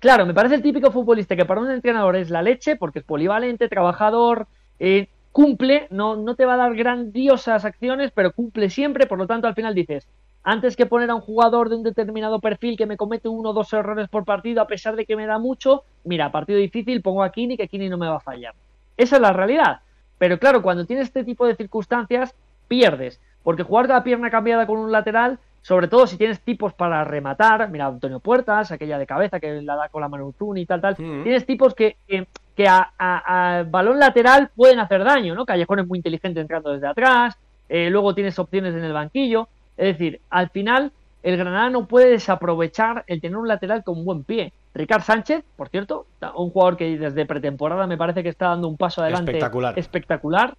Claro, 0.00 0.26
me 0.26 0.34
parece 0.34 0.54
el 0.54 0.62
típico 0.62 0.92
futbolista 0.92 1.34
que 1.34 1.44
para 1.44 1.60
un 1.60 1.70
entrenador 1.70 2.14
es 2.14 2.30
la 2.30 2.42
leche, 2.42 2.76
porque 2.76 3.00
es 3.00 3.04
polivalente, 3.04 3.68
trabajador, 3.68 4.46
eh, 4.78 5.08
cumple, 5.32 5.88
no, 5.90 6.14
no 6.14 6.36
te 6.36 6.44
va 6.44 6.54
a 6.54 6.58
dar 6.58 6.74
grandiosas 6.76 7.64
acciones, 7.64 8.12
pero 8.12 8.32
cumple 8.32 8.70
siempre, 8.70 9.06
por 9.06 9.18
lo 9.18 9.26
tanto 9.26 9.48
al 9.48 9.54
final 9.54 9.74
dices, 9.74 10.06
antes 10.44 10.76
que 10.76 10.86
poner 10.86 11.10
a 11.10 11.16
un 11.16 11.20
jugador 11.20 11.68
de 11.68 11.76
un 11.76 11.82
determinado 11.82 12.40
perfil 12.40 12.76
que 12.76 12.86
me 12.86 12.96
comete 12.96 13.28
uno 13.28 13.50
o 13.50 13.52
dos 13.52 13.72
errores 13.72 14.08
por 14.08 14.24
partido, 14.24 14.62
a 14.62 14.68
pesar 14.68 14.94
de 14.94 15.04
que 15.04 15.16
me 15.16 15.26
da 15.26 15.38
mucho, 15.38 15.82
mira, 16.04 16.30
partido 16.30 16.58
difícil, 16.58 17.02
pongo 17.02 17.24
a 17.24 17.32
Kini, 17.32 17.56
que 17.56 17.66
Kini 17.66 17.88
no 17.88 17.98
me 17.98 18.08
va 18.08 18.16
a 18.16 18.20
fallar. 18.20 18.54
Esa 18.96 19.16
es 19.16 19.22
la 19.22 19.32
realidad. 19.32 19.80
Pero 20.16 20.38
claro, 20.38 20.62
cuando 20.62 20.86
tienes 20.86 21.08
este 21.08 21.24
tipo 21.24 21.44
de 21.46 21.56
circunstancias, 21.56 22.34
pierdes. 22.66 23.20
Porque 23.42 23.62
jugar 23.62 23.88
la 23.88 24.04
pierna 24.04 24.30
cambiada 24.30 24.66
con 24.66 24.78
un 24.78 24.92
lateral 24.92 25.38
sobre 25.68 25.86
todo 25.86 26.06
si 26.06 26.16
tienes 26.16 26.40
tipos 26.40 26.72
para 26.72 27.04
rematar, 27.04 27.68
mira 27.68 27.84
Antonio 27.84 28.20
Puertas, 28.20 28.72
aquella 28.72 28.96
de 28.96 29.06
cabeza 29.06 29.38
que 29.38 29.60
la 29.60 29.76
da 29.76 29.90
con 29.90 30.00
la 30.00 30.08
mano 30.08 30.32
y 30.56 30.64
tal, 30.64 30.80
tal. 30.80 30.96
Mm. 30.98 31.24
Tienes 31.24 31.44
tipos 31.44 31.74
que, 31.74 31.98
que, 32.06 32.66
a, 32.66 33.66
balón 33.68 33.98
lateral 33.98 34.48
pueden 34.56 34.78
hacer 34.78 35.04
daño, 35.04 35.34
¿no? 35.34 35.44
Callejón 35.44 35.80
es 35.80 35.86
muy 35.86 35.98
inteligente 35.98 36.40
entrando 36.40 36.72
desde 36.72 36.86
atrás, 36.86 37.36
eh, 37.68 37.90
luego 37.90 38.14
tienes 38.14 38.38
opciones 38.38 38.74
en 38.74 38.82
el 38.82 38.94
banquillo. 38.94 39.48
Es 39.76 39.98
decir, 39.98 40.22
al 40.30 40.48
final 40.48 40.90
el 41.22 41.36
Granada 41.36 41.68
no 41.68 41.86
puede 41.86 42.12
desaprovechar 42.12 43.04
el 43.06 43.20
tener 43.20 43.36
un 43.36 43.46
lateral 43.46 43.84
con 43.84 44.06
buen 44.06 44.24
pie. 44.24 44.54
Ricard 44.72 45.02
Sánchez, 45.02 45.44
por 45.54 45.68
cierto, 45.68 46.06
un 46.34 46.48
jugador 46.48 46.78
que 46.78 46.96
desde 46.96 47.26
pretemporada 47.26 47.86
me 47.86 47.98
parece 47.98 48.22
que 48.22 48.30
está 48.30 48.48
dando 48.48 48.68
un 48.68 48.78
paso 48.78 49.02
adelante 49.02 49.32
espectacular. 49.32 49.78
espectacular 49.78 50.54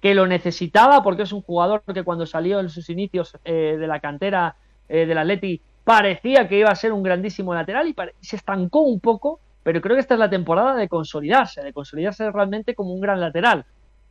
que 0.00 0.14
lo 0.14 0.26
necesitaba 0.26 1.02
porque 1.02 1.22
es 1.22 1.32
un 1.32 1.42
jugador 1.42 1.82
que 1.82 2.02
cuando 2.02 2.26
salió 2.26 2.60
en 2.60 2.70
sus 2.70 2.88
inicios 2.90 3.36
eh, 3.44 3.76
de 3.78 3.86
la 3.86 4.00
cantera 4.00 4.56
eh, 4.88 5.06
del 5.06 5.18
Atleti 5.18 5.60
parecía 5.84 6.48
que 6.48 6.58
iba 6.58 6.70
a 6.70 6.74
ser 6.74 6.92
un 6.92 7.02
grandísimo 7.02 7.54
lateral 7.54 7.88
y 7.88 7.94
se 8.20 8.36
estancó 8.36 8.80
un 8.80 9.00
poco, 9.00 9.40
pero 9.62 9.80
creo 9.80 9.96
que 9.96 10.00
esta 10.00 10.14
es 10.14 10.20
la 10.20 10.30
temporada 10.30 10.74
de 10.74 10.88
consolidarse, 10.88 11.62
de 11.62 11.72
consolidarse 11.72 12.30
realmente 12.30 12.74
como 12.74 12.94
un 12.94 13.00
gran 13.00 13.20
lateral. 13.20 13.64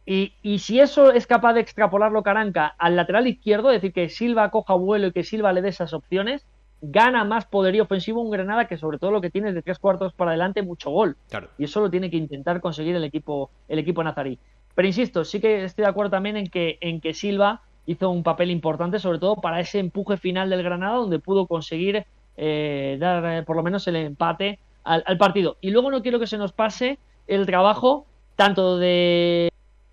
Y, 0.06 0.34
y 0.42 0.60
si 0.60 0.80
eso 0.80 1.12
es 1.12 1.28
capaz 1.28 1.54
de 1.54 1.62
extrapolarlo 1.62 2.24
Caranca 2.24 2.76
al 2.78 2.96
lateral 2.96 3.28
izquierdo, 3.28 3.70
es 3.70 3.82
decir, 3.82 3.94
que 3.94 4.10
Silva 4.10 4.50
coja 4.50 4.74
vuelo 4.74 5.08
y 5.08 5.12
que 5.12 5.24
Silva 5.24 5.54
le 5.54 5.62
dé 5.62 5.70
esas 5.70 5.94
opciones, 5.94 6.46
gana 6.82 7.24
más 7.24 7.46
poderío 7.46 7.84
ofensivo 7.84 8.22
un 8.22 8.32
Granada 8.32 8.68
que 8.68 8.78
sobre 8.78 8.98
todo 8.98 9.12
lo 9.12 9.22
que 9.22 9.30
tiene 9.30 9.54
de 9.54 9.62
tres 9.62 9.80
cuartos 9.80 10.14
para 10.14 10.32
adelante 10.32 10.62
mucho 10.62 10.90
gol. 10.92 11.18
Y 11.58 11.66
eso 11.66 11.82
lo 11.82 11.90
tiene 11.90 12.10
que 12.10 12.18
intentar 12.18 12.62
conseguir 12.62 12.96
el 12.96 13.04
equipo, 13.04 13.52
el 13.68 13.80
equipo 13.80 14.04
nazarí. 14.04 14.40
Pero 14.80 14.88
insisto, 14.88 15.26
sí 15.26 15.42
que 15.42 15.66
estoy 15.66 15.84
de 15.84 15.90
acuerdo 15.90 16.12
también 16.12 16.38
en 16.38 16.48
que, 16.48 16.78
en 16.80 17.02
que 17.02 17.14
Silva 17.14 17.64
hizo 17.86 18.10
un 18.10 18.24
papel 18.24 18.50
importante, 18.50 18.98
sobre 18.98 19.20
todo 19.20 19.36
para 19.36 19.60
ese 19.60 19.78
empuje 19.78 20.16
final 20.16 20.50
del 20.50 20.64
Granada, 20.64 20.96
donde 20.96 21.20
pudo 21.20 21.48
conseguir 21.48 22.06
eh, 22.38 22.96
dar 22.98 23.26
eh, 23.26 23.44
por 23.44 23.58
lo 23.58 23.64
menos 23.64 23.86
el 23.90 23.98
empate 23.98 24.58
al, 24.86 25.18
partido. 25.18 25.58
Y 25.60 25.72
luego 25.72 25.92
no 25.92 26.02
quiero 26.02 26.18
que 26.18 26.28
se 26.28 26.38
nos 26.38 26.54
pase 26.54 26.98
el 27.28 27.46
trabajo 27.46 28.06
tanto 28.38 28.78
de, 28.78 29.52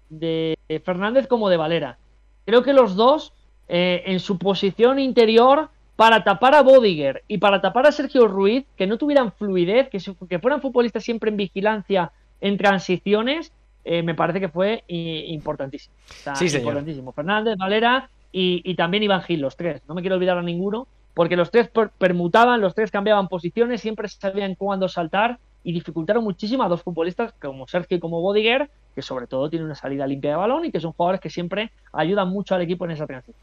de 0.08 0.56
Fernández 0.84 1.26
como 1.26 1.48
de 1.48 1.56
Valera. 1.56 1.98
Creo 2.44 2.62
que 2.62 2.72
los 2.72 2.94
dos, 2.94 3.32
eh, 3.66 4.04
en 4.06 4.20
su 4.20 4.38
posición 4.38 5.00
interior, 5.00 5.68
para 5.96 6.22
tapar 6.22 6.54
a 6.54 6.62
Bodiger 6.62 7.24
y 7.26 7.38
para 7.38 7.60
tapar 7.60 7.88
a 7.88 7.90
Sergio 7.90 8.28
Ruiz, 8.28 8.64
que 8.76 8.86
no 8.86 8.98
tuvieran 8.98 9.32
fluidez, 9.32 9.88
que, 9.88 9.98
que 10.28 10.38
fueran 10.38 10.60
futbolistas 10.62 11.02
siempre 11.02 11.30
en 11.30 11.38
vigilancia 11.38 12.12
en 12.40 12.56
transiciones, 12.56 13.52
eh, 13.88 14.02
me 14.02 14.16
parece 14.16 14.40
que 14.40 14.48
fue 14.48 14.82
importantísimo. 14.88 15.94
sí, 16.34 16.46
importantísimo. 16.56 17.12
Fernández, 17.12 17.56
Valera 17.56 18.10
y, 18.32 18.74
también 18.74 19.04
Iván 19.04 19.22
Gil, 19.22 19.40
los 19.40 19.56
tres. 19.56 19.80
No 19.86 19.94
me 19.94 20.00
quiero 20.00 20.16
olvidar 20.16 20.36
a 20.36 20.42
ninguno, 20.42 20.88
porque 21.14 21.36
los 21.36 21.52
tres 21.52 21.70
permutaban, 21.96 22.60
los 22.60 22.74
tres 22.74 22.90
cambiaban 22.90 23.28
posiciones, 23.28 23.80
siempre 23.80 24.08
sabían 24.08 24.56
cuándo 24.56 24.88
saltar 24.88 25.38
y 25.62 25.72
dificultaron 25.72 26.24
muchísimo 26.24 26.64
a 26.64 26.68
dos 26.68 26.82
futbolistas 26.82 27.32
como 27.40 27.68
Sergio 27.68 27.96
y 27.96 28.00
como 28.00 28.20
Bodiger, 28.20 28.68
que 28.92 29.02
sobre 29.02 29.28
todo 29.28 29.48
tienen 29.48 29.66
una 29.66 29.76
salida 29.76 30.04
limpia 30.04 30.32
de 30.32 30.36
balón 30.36 30.64
y 30.64 30.72
que 30.72 30.80
son 30.80 30.92
jugadores 30.92 31.20
que 31.20 31.30
siempre 31.30 31.70
ayudan 31.92 32.28
mucho 32.28 32.56
al 32.56 32.62
equipo 32.62 32.86
en 32.86 32.90
esa 32.90 33.06
transición. 33.06 33.36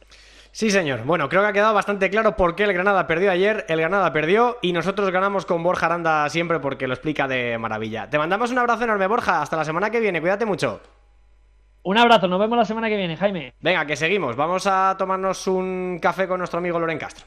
Sí, 0.54 0.70
señor. 0.70 1.04
Bueno, 1.04 1.30
creo 1.30 1.42
que 1.42 1.48
ha 1.48 1.54
quedado 1.54 1.74
bastante 1.74 2.12
claro 2.12 2.36
por 2.36 2.56
qué 2.56 2.66
el 2.66 2.74
Granada 2.74 3.08
perdió 3.08 3.32
ayer, 3.32 3.66
el 3.70 3.80
Granada 3.80 4.14
perdió 4.14 4.60
y 4.62 4.72
nosotros 4.72 5.10
ganamos 5.10 5.48
con 5.48 5.64
Borja 5.64 5.88
Aranda 5.88 6.30
siempre 6.30 6.60
porque 6.60 6.86
lo 6.86 6.94
explica 6.94 7.28
de 7.28 7.58
maravilla. 7.58 8.08
Te 8.08 8.20
mandamos 8.20 8.52
un 8.52 8.60
abrazo 8.60 8.84
enorme, 8.84 9.08
Borja. 9.08 9.42
Hasta 9.42 9.58
la 9.58 9.66
semana 9.66 9.90
que 9.90 10.00
viene. 10.00 10.22
Cuídate 10.22 10.46
mucho. 10.46 10.80
Un 11.82 11.98
abrazo, 11.98 12.28
nos 12.28 12.40
vemos 12.40 12.56
la 12.56 12.66
semana 12.66 12.88
que 12.88 12.98
viene, 12.98 13.18
Jaime. 13.18 13.56
Venga, 13.62 13.84
que 13.88 13.96
seguimos. 13.96 14.36
Vamos 14.36 14.68
a 14.68 14.96
tomarnos 14.96 15.48
un 15.48 15.98
café 16.00 16.28
con 16.28 16.38
nuestro 16.38 16.60
amigo 16.60 16.80
Loren 16.80 17.00
Castro. 17.00 17.26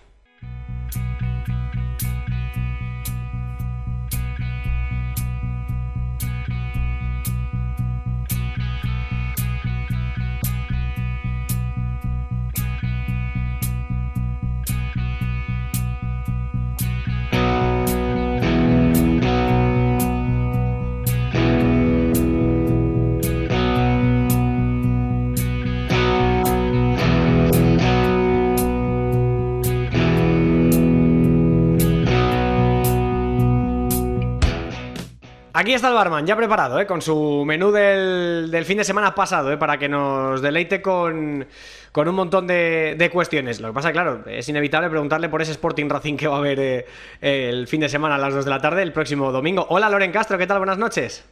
Aquí 35.58 35.72
está 35.72 35.88
el 35.88 35.94
barman, 35.94 36.26
ya 36.26 36.36
preparado, 36.36 36.78
¿eh? 36.78 36.86
con 36.86 37.00
su 37.00 37.42
menú 37.46 37.72
del, 37.72 38.62
fin 38.66 38.76
de 38.76 38.84
semana 38.84 39.14
pasado, 39.14 39.50
¿eh? 39.50 39.56
para 39.56 39.78
que 39.78 39.88
nos 39.88 40.42
deleite 40.42 40.82
con, 40.82 41.46
un 41.94 42.14
montón 42.14 42.46
de, 42.46 43.10
cuestiones. 43.10 43.58
Lo 43.60 43.68
que 43.68 43.72
pasa, 43.72 43.90
claro, 43.90 44.22
es 44.26 44.46
inevitable 44.50 44.90
preguntarle 44.90 45.30
por 45.30 45.40
ese 45.40 45.52
Sporting 45.52 45.88
Racing 45.88 46.18
que 46.18 46.28
va 46.28 46.34
a 46.34 46.38
haber 46.40 46.60
eh, 46.60 46.84
el 47.22 47.66
fin 47.68 47.80
de 47.80 47.88
semana 47.88 48.16
a 48.16 48.18
las 48.18 48.34
2 48.34 48.44
de 48.44 48.50
la 48.50 48.60
tarde, 48.60 48.82
el 48.82 48.92
próximo 48.92 49.32
domingo. 49.32 49.66
Hola, 49.70 49.88
Loren 49.88 50.12
Castro, 50.12 50.36
¿qué 50.36 50.46
tal? 50.46 50.58
Buenas 50.58 50.76
noches. 50.76 51.24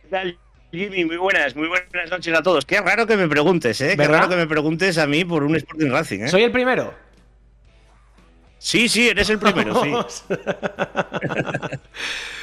¿Qué 0.00 0.08
tal? 0.08 0.38
Jimmy, 0.72 1.04
muy 1.04 1.18
buenas, 1.18 1.54
muy 1.54 1.68
buenas 1.68 2.10
noches 2.10 2.34
a 2.34 2.42
todos. 2.42 2.64
Qué 2.64 2.80
raro 2.80 3.06
que 3.06 3.18
me 3.18 3.28
preguntes, 3.28 3.78
¿eh? 3.82 3.94
Qué 3.94 4.08
raro 4.08 4.30
que 4.30 4.36
me 4.36 4.46
preguntes 4.46 4.96
a 4.96 5.06
mí 5.06 5.26
por 5.26 5.44
un 5.44 5.54
Sporting 5.54 5.90
Racing, 5.90 6.20
¿eh? 6.20 6.28
Soy 6.28 6.44
el 6.44 6.50
primero. 6.50 6.94
Sí, 8.58 8.88
sí, 8.88 9.08
eres 9.08 9.28
el 9.28 9.38
primero, 9.38 9.82
sí. 9.82 9.90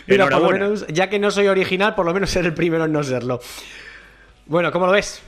Mira, 0.08 0.30
por 0.30 0.42
lo 0.42 0.50
menos, 0.52 0.86
ya 0.88 1.10
que 1.10 1.20
no 1.20 1.32
soy 1.32 1.48
original, 1.48 1.96
por 1.96 2.06
lo 2.06 2.14
menos 2.14 2.30
ser 2.30 2.46
el 2.46 2.54
primero 2.54 2.86
en 2.86 2.92
no 2.92 3.04
serlo. 3.04 3.40
Bueno, 4.46 4.72
¿cómo 4.72 4.86
lo 4.86 4.92
ves? 4.92 5.22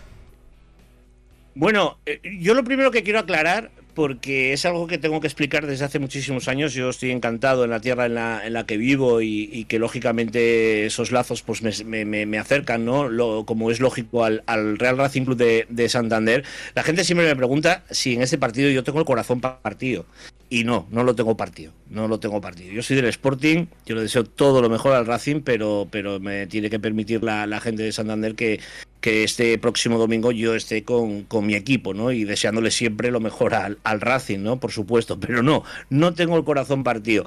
Bueno, 1.55 1.97
eh, 2.05 2.19
yo 2.39 2.53
lo 2.53 2.63
primero 2.63 2.91
que 2.91 3.03
quiero 3.03 3.19
aclarar, 3.19 3.71
porque 3.93 4.53
es 4.53 4.65
algo 4.65 4.87
que 4.87 4.97
tengo 4.97 5.21
que 5.21 5.27
explicar 5.27 5.67
desde 5.67 5.85
hace 5.85 5.99
muchísimos 5.99 6.47
años. 6.47 6.73
Yo 6.73 6.89
estoy 6.89 7.11
encantado 7.11 7.63
en 7.63 7.69
la 7.69 7.79
tierra 7.79 8.05
en 8.05 8.15
la, 8.15 8.45
en 8.45 8.53
la 8.53 8.65
que 8.65 8.77
vivo 8.77 9.21
y, 9.21 9.65
que 9.65 9.79
lógicamente 9.79 10.85
esos 10.85 11.11
lazos 11.11 11.41
pues 11.43 11.61
me, 11.85 12.05
me, 12.05 12.39
acercan, 12.39 12.85
¿no? 12.85 13.07
Lo, 13.07 13.45
como 13.45 13.71
es 13.71 13.79
lógico 13.79 14.23
al, 14.23 14.43
al 14.45 14.77
Real 14.77 14.97
Racing 14.97 15.25
Club 15.25 15.37
de, 15.37 15.65
de, 15.69 15.89
Santander. 15.89 16.43
La 16.75 16.83
gente 16.83 17.03
siempre 17.03 17.27
me 17.27 17.35
pregunta 17.35 17.83
si 17.89 18.15
en 18.15 18.21
este 18.21 18.37
partido 18.37 18.69
yo 18.69 18.83
tengo 18.83 18.99
el 18.99 19.05
corazón 19.05 19.39
partido. 19.41 20.05
Y 20.53 20.65
no, 20.65 20.85
no 20.91 21.03
lo 21.03 21.15
tengo 21.15 21.35
partido, 21.35 21.73
no 21.89 22.07
lo 22.07 22.19
tengo 22.19 22.39
partido. 22.39 22.71
Yo 22.71 22.83
soy 22.83 22.95
del 22.97 23.07
Sporting, 23.07 23.65
yo 23.87 23.95
le 23.95 24.01
deseo 24.01 24.23
todo 24.23 24.61
lo 24.61 24.69
mejor 24.69 24.93
al 24.93 25.07
Racing, 25.07 25.41
pero, 25.41 25.87
pero 25.89 26.19
me 26.19 26.45
tiene 26.45 26.69
que 26.69 26.79
permitir 26.79 27.23
la, 27.23 27.47
la 27.47 27.59
gente 27.59 27.81
de 27.81 27.91
Santander 27.91 28.35
que, 28.35 28.59
que 29.01 29.23
este 29.23 29.57
próximo 29.57 29.97
domingo 29.97 30.31
yo 30.31 30.53
esté 30.53 30.83
con, 30.83 31.23
con, 31.23 31.47
mi 31.47 31.55
equipo, 31.55 31.95
¿no? 31.95 32.11
Y 32.11 32.23
deseándole 32.23 32.69
siempre 32.69 33.09
lo 33.09 33.19
mejor 33.19 33.55
al, 33.55 33.79
al, 33.83 33.99
Racing, 33.99 34.43
¿no? 34.43 34.59
Por 34.59 34.71
supuesto, 34.71 35.19
pero 35.19 35.41
no, 35.41 35.63
no 35.89 36.13
tengo 36.13 36.37
el 36.37 36.43
corazón 36.43 36.83
partido. 36.83 37.25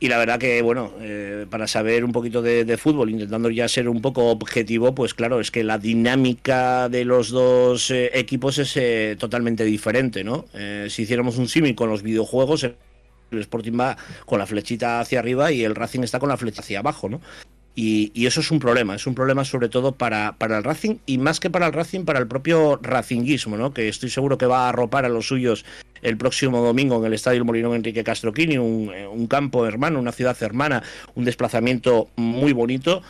Y 0.00 0.08
la 0.08 0.18
verdad 0.18 0.38
que, 0.38 0.62
bueno, 0.62 0.92
eh, 1.00 1.46
para 1.50 1.66
saber 1.66 2.04
un 2.04 2.12
poquito 2.12 2.40
de, 2.40 2.76
fútbol, 2.76 3.10
intentando 3.10 3.50
ya 3.50 3.66
ser 3.66 3.88
un 3.88 4.00
poco 4.00 4.30
objetivo, 4.30 4.94
pues 4.94 5.12
claro, 5.12 5.40
es 5.40 5.50
que 5.50 5.64
la 5.64 5.78
dinámica 5.78 6.88
de 6.88 7.04
los 7.04 7.30
dos 7.30 7.90
eh, 7.90 8.10
equipos 8.14 8.58
es 8.58 8.76
eh, 8.76 9.16
totalmente 9.18 9.64
diferente, 9.64 10.22
¿no? 10.22 10.44
si 10.88 11.02
hiciéramos 11.02 11.36
un 11.36 11.48
símil 11.48 11.74
con 11.74 11.88
los 11.88 12.02
videojuegos, 12.02 12.62
el 12.62 12.76
Sporting 13.40 13.78
va 13.78 13.96
con 14.24 14.38
la 14.38 14.46
flechita 14.46 15.00
hacia 15.00 15.18
arriba 15.18 15.50
y 15.50 15.64
el 15.64 15.74
Racing 15.74 16.02
está 16.02 16.20
con 16.20 16.28
la 16.28 16.36
flecha 16.36 16.62
hacia 16.62 16.78
abajo, 16.78 17.08
¿no? 17.08 17.20
Y, 17.74 18.26
eso 18.26 18.40
es 18.40 18.50
un 18.50 18.58
problema, 18.58 18.96
es 18.96 19.06
un 19.06 19.14
problema 19.14 19.44
sobre 19.44 19.68
todo 19.68 19.92
para, 19.92 20.36
para 20.36 20.58
el 20.58 20.64
Racing 20.64 20.96
y 21.06 21.18
más 21.18 21.38
que 21.38 21.48
para 21.48 21.66
el 21.66 21.72
Racing, 21.72 22.04
para 22.04 22.18
el 22.18 22.26
propio 22.26 22.80
Racinguismo, 22.82 23.56
¿no? 23.56 23.72
que 23.72 23.88
estoy 23.88 24.10
seguro 24.10 24.36
que 24.36 24.46
va 24.46 24.66
a 24.66 24.68
arropar 24.70 25.04
a 25.04 25.08
los 25.08 25.28
suyos 25.28 25.64
el 26.02 26.16
próximo 26.16 26.60
domingo 26.60 26.98
en 26.98 27.04
el 27.04 27.14
Estadio 27.14 27.44
Molinón 27.44 27.76
Enrique 27.76 28.02
Castroquini, 28.02 28.58
un, 28.58 28.90
un 28.90 29.26
campo 29.28 29.64
hermano, 29.64 30.00
una 30.00 30.10
ciudad 30.10 30.36
hermana, 30.42 30.82
un 31.14 31.24
desplazamiento 31.24 32.08
muy 32.16 32.52
bonito. 32.52 33.02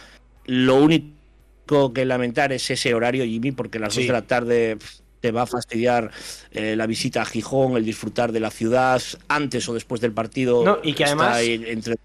Lo 0.45 0.77
único 0.77 1.93
que 1.95 2.05
lamentar 2.05 2.53
es 2.53 2.71
ese 2.71 2.93
horario, 2.93 3.25
Jimmy, 3.25 3.53
porque 3.53 3.79
a 3.79 3.83
las 3.83 3.95
dos 3.95 4.07
de 4.07 4.13
la 4.13 4.23
tarde 4.23 4.79
te 5.21 5.33
va 5.33 5.43
a 5.43 5.47
fastidiar 5.47 6.11
eh, 6.51 6.77
la 6.77 6.87
visita 6.87 7.23
a 7.23 7.25
Gijón, 7.25 7.77
el 7.77 7.85
disfrutar 7.85 8.33
de 8.33 8.41
la 8.41 8.51
ciudad 8.51 9.03
antes 9.29 9.69
o 9.69 9.75
después 9.75 10.01
del 10.01 10.13
partido. 10.13 10.65
No, 10.65 10.79
y 10.83 10.95
que 10.95 11.05
además 11.05 11.41
entre... 11.43 11.97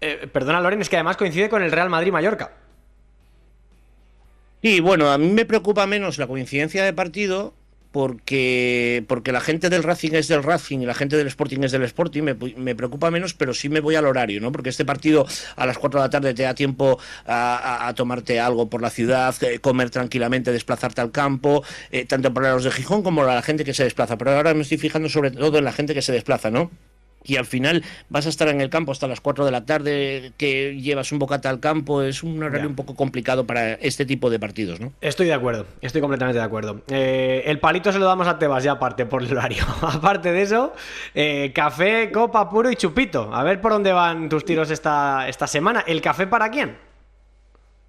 Eh, 0.00 0.28
perdona, 0.32 0.60
Loren, 0.60 0.80
es 0.80 0.88
que 0.88 0.96
además 0.96 1.16
coincide 1.16 1.48
con 1.48 1.62
el 1.62 1.72
Real 1.72 1.90
Madrid-Mallorca. 1.90 2.52
Y 4.62 4.80
bueno, 4.80 5.10
a 5.10 5.18
mí 5.18 5.28
me 5.28 5.44
preocupa 5.44 5.86
menos 5.86 6.18
la 6.18 6.26
coincidencia 6.26 6.84
de 6.84 6.92
partido 6.92 7.54
porque, 7.92 9.04
porque 9.08 9.32
la 9.32 9.40
gente 9.40 9.70
del 9.70 9.82
Racing 9.82 10.10
es 10.12 10.28
del 10.28 10.42
Racing 10.42 10.80
y 10.80 10.84
la 10.84 10.92
gente 10.92 11.16
del 11.16 11.28
Sporting 11.28 11.60
es 11.62 11.72
del 11.72 11.82
Sporting, 11.84 12.24
me, 12.24 12.74
preocupa 12.74 13.10
menos, 13.10 13.32
pero 13.32 13.54
sí 13.54 13.70
me 13.70 13.80
voy 13.80 13.94
al 13.94 14.04
horario, 14.04 14.38
¿no? 14.38 14.52
Porque 14.52 14.68
este 14.68 14.84
partido 14.84 15.26
a 15.56 15.64
las 15.64 15.78
4 15.78 16.00
de 16.00 16.06
la 16.06 16.10
tarde 16.10 16.34
te 16.34 16.42
da 16.42 16.54
tiempo 16.54 16.98
a, 17.26 17.90
tomarte 17.96 18.38
algo 18.38 18.68
por 18.68 18.82
la 18.82 18.90
ciudad, 18.90 19.34
eh, 19.42 19.60
comer 19.60 19.88
tranquilamente, 19.88 20.52
desplazarte 20.52 21.00
al 21.00 21.10
campo, 21.10 21.64
eh, 21.90 22.04
tanto 22.04 22.34
para 22.34 22.52
los 22.52 22.64
de 22.64 22.70
Gijón 22.70 23.02
como 23.02 23.22
para 23.22 23.36
la 23.36 23.42
gente 23.42 23.64
que 23.64 23.72
se 23.72 23.84
desplaza. 23.84 24.18
Pero 24.18 24.32
ahora 24.32 24.52
me 24.52 24.60
estoy 24.60 24.76
fijando 24.76 25.08
sobre 25.08 25.30
todo 25.30 25.56
en 25.56 25.64
la 25.64 25.72
gente 25.72 25.94
que 25.94 26.02
se 26.02 26.12
desplaza, 26.12 26.50
¿no? 26.50 26.70
Y 27.26 27.36
al 27.36 27.46
final 27.46 27.84
vas 28.08 28.26
a 28.26 28.28
estar 28.28 28.48
en 28.48 28.60
el 28.60 28.70
campo 28.70 28.92
hasta 28.92 29.06
las 29.06 29.20
4 29.20 29.44
de 29.44 29.50
la 29.50 29.64
tarde, 29.64 30.32
que 30.36 30.80
llevas 30.80 31.12
un 31.12 31.18
bocata 31.18 31.50
al 31.50 31.60
campo, 31.60 32.02
es 32.02 32.22
un 32.22 32.42
horario 32.42 32.68
un 32.68 32.76
poco 32.76 32.94
complicado 32.94 33.46
para 33.46 33.74
este 33.74 34.06
tipo 34.06 34.30
de 34.30 34.38
partidos, 34.38 34.80
¿no? 34.80 34.92
Estoy 35.00 35.26
de 35.26 35.34
acuerdo, 35.34 35.66
estoy 35.80 36.00
completamente 36.00 36.38
de 36.38 36.44
acuerdo. 36.44 36.82
Eh, 36.88 37.42
el 37.46 37.58
palito 37.58 37.92
se 37.92 37.98
lo 37.98 38.06
damos 38.06 38.26
a 38.26 38.38
Tebas 38.38 38.64
ya 38.64 38.72
aparte 38.72 39.06
por 39.06 39.22
el 39.22 39.32
horario. 39.32 39.64
aparte 39.82 40.32
de 40.32 40.42
eso, 40.42 40.72
eh, 41.14 41.52
café, 41.54 42.10
copa 42.12 42.48
puro 42.48 42.70
y 42.70 42.76
chupito. 42.76 43.34
A 43.34 43.42
ver 43.42 43.60
por 43.60 43.72
dónde 43.72 43.92
van 43.92 44.28
tus 44.28 44.44
tiros 44.44 44.70
esta, 44.70 45.28
esta 45.28 45.46
semana. 45.46 45.84
¿El 45.86 46.00
café 46.00 46.26
para 46.26 46.50
quién? 46.50 46.76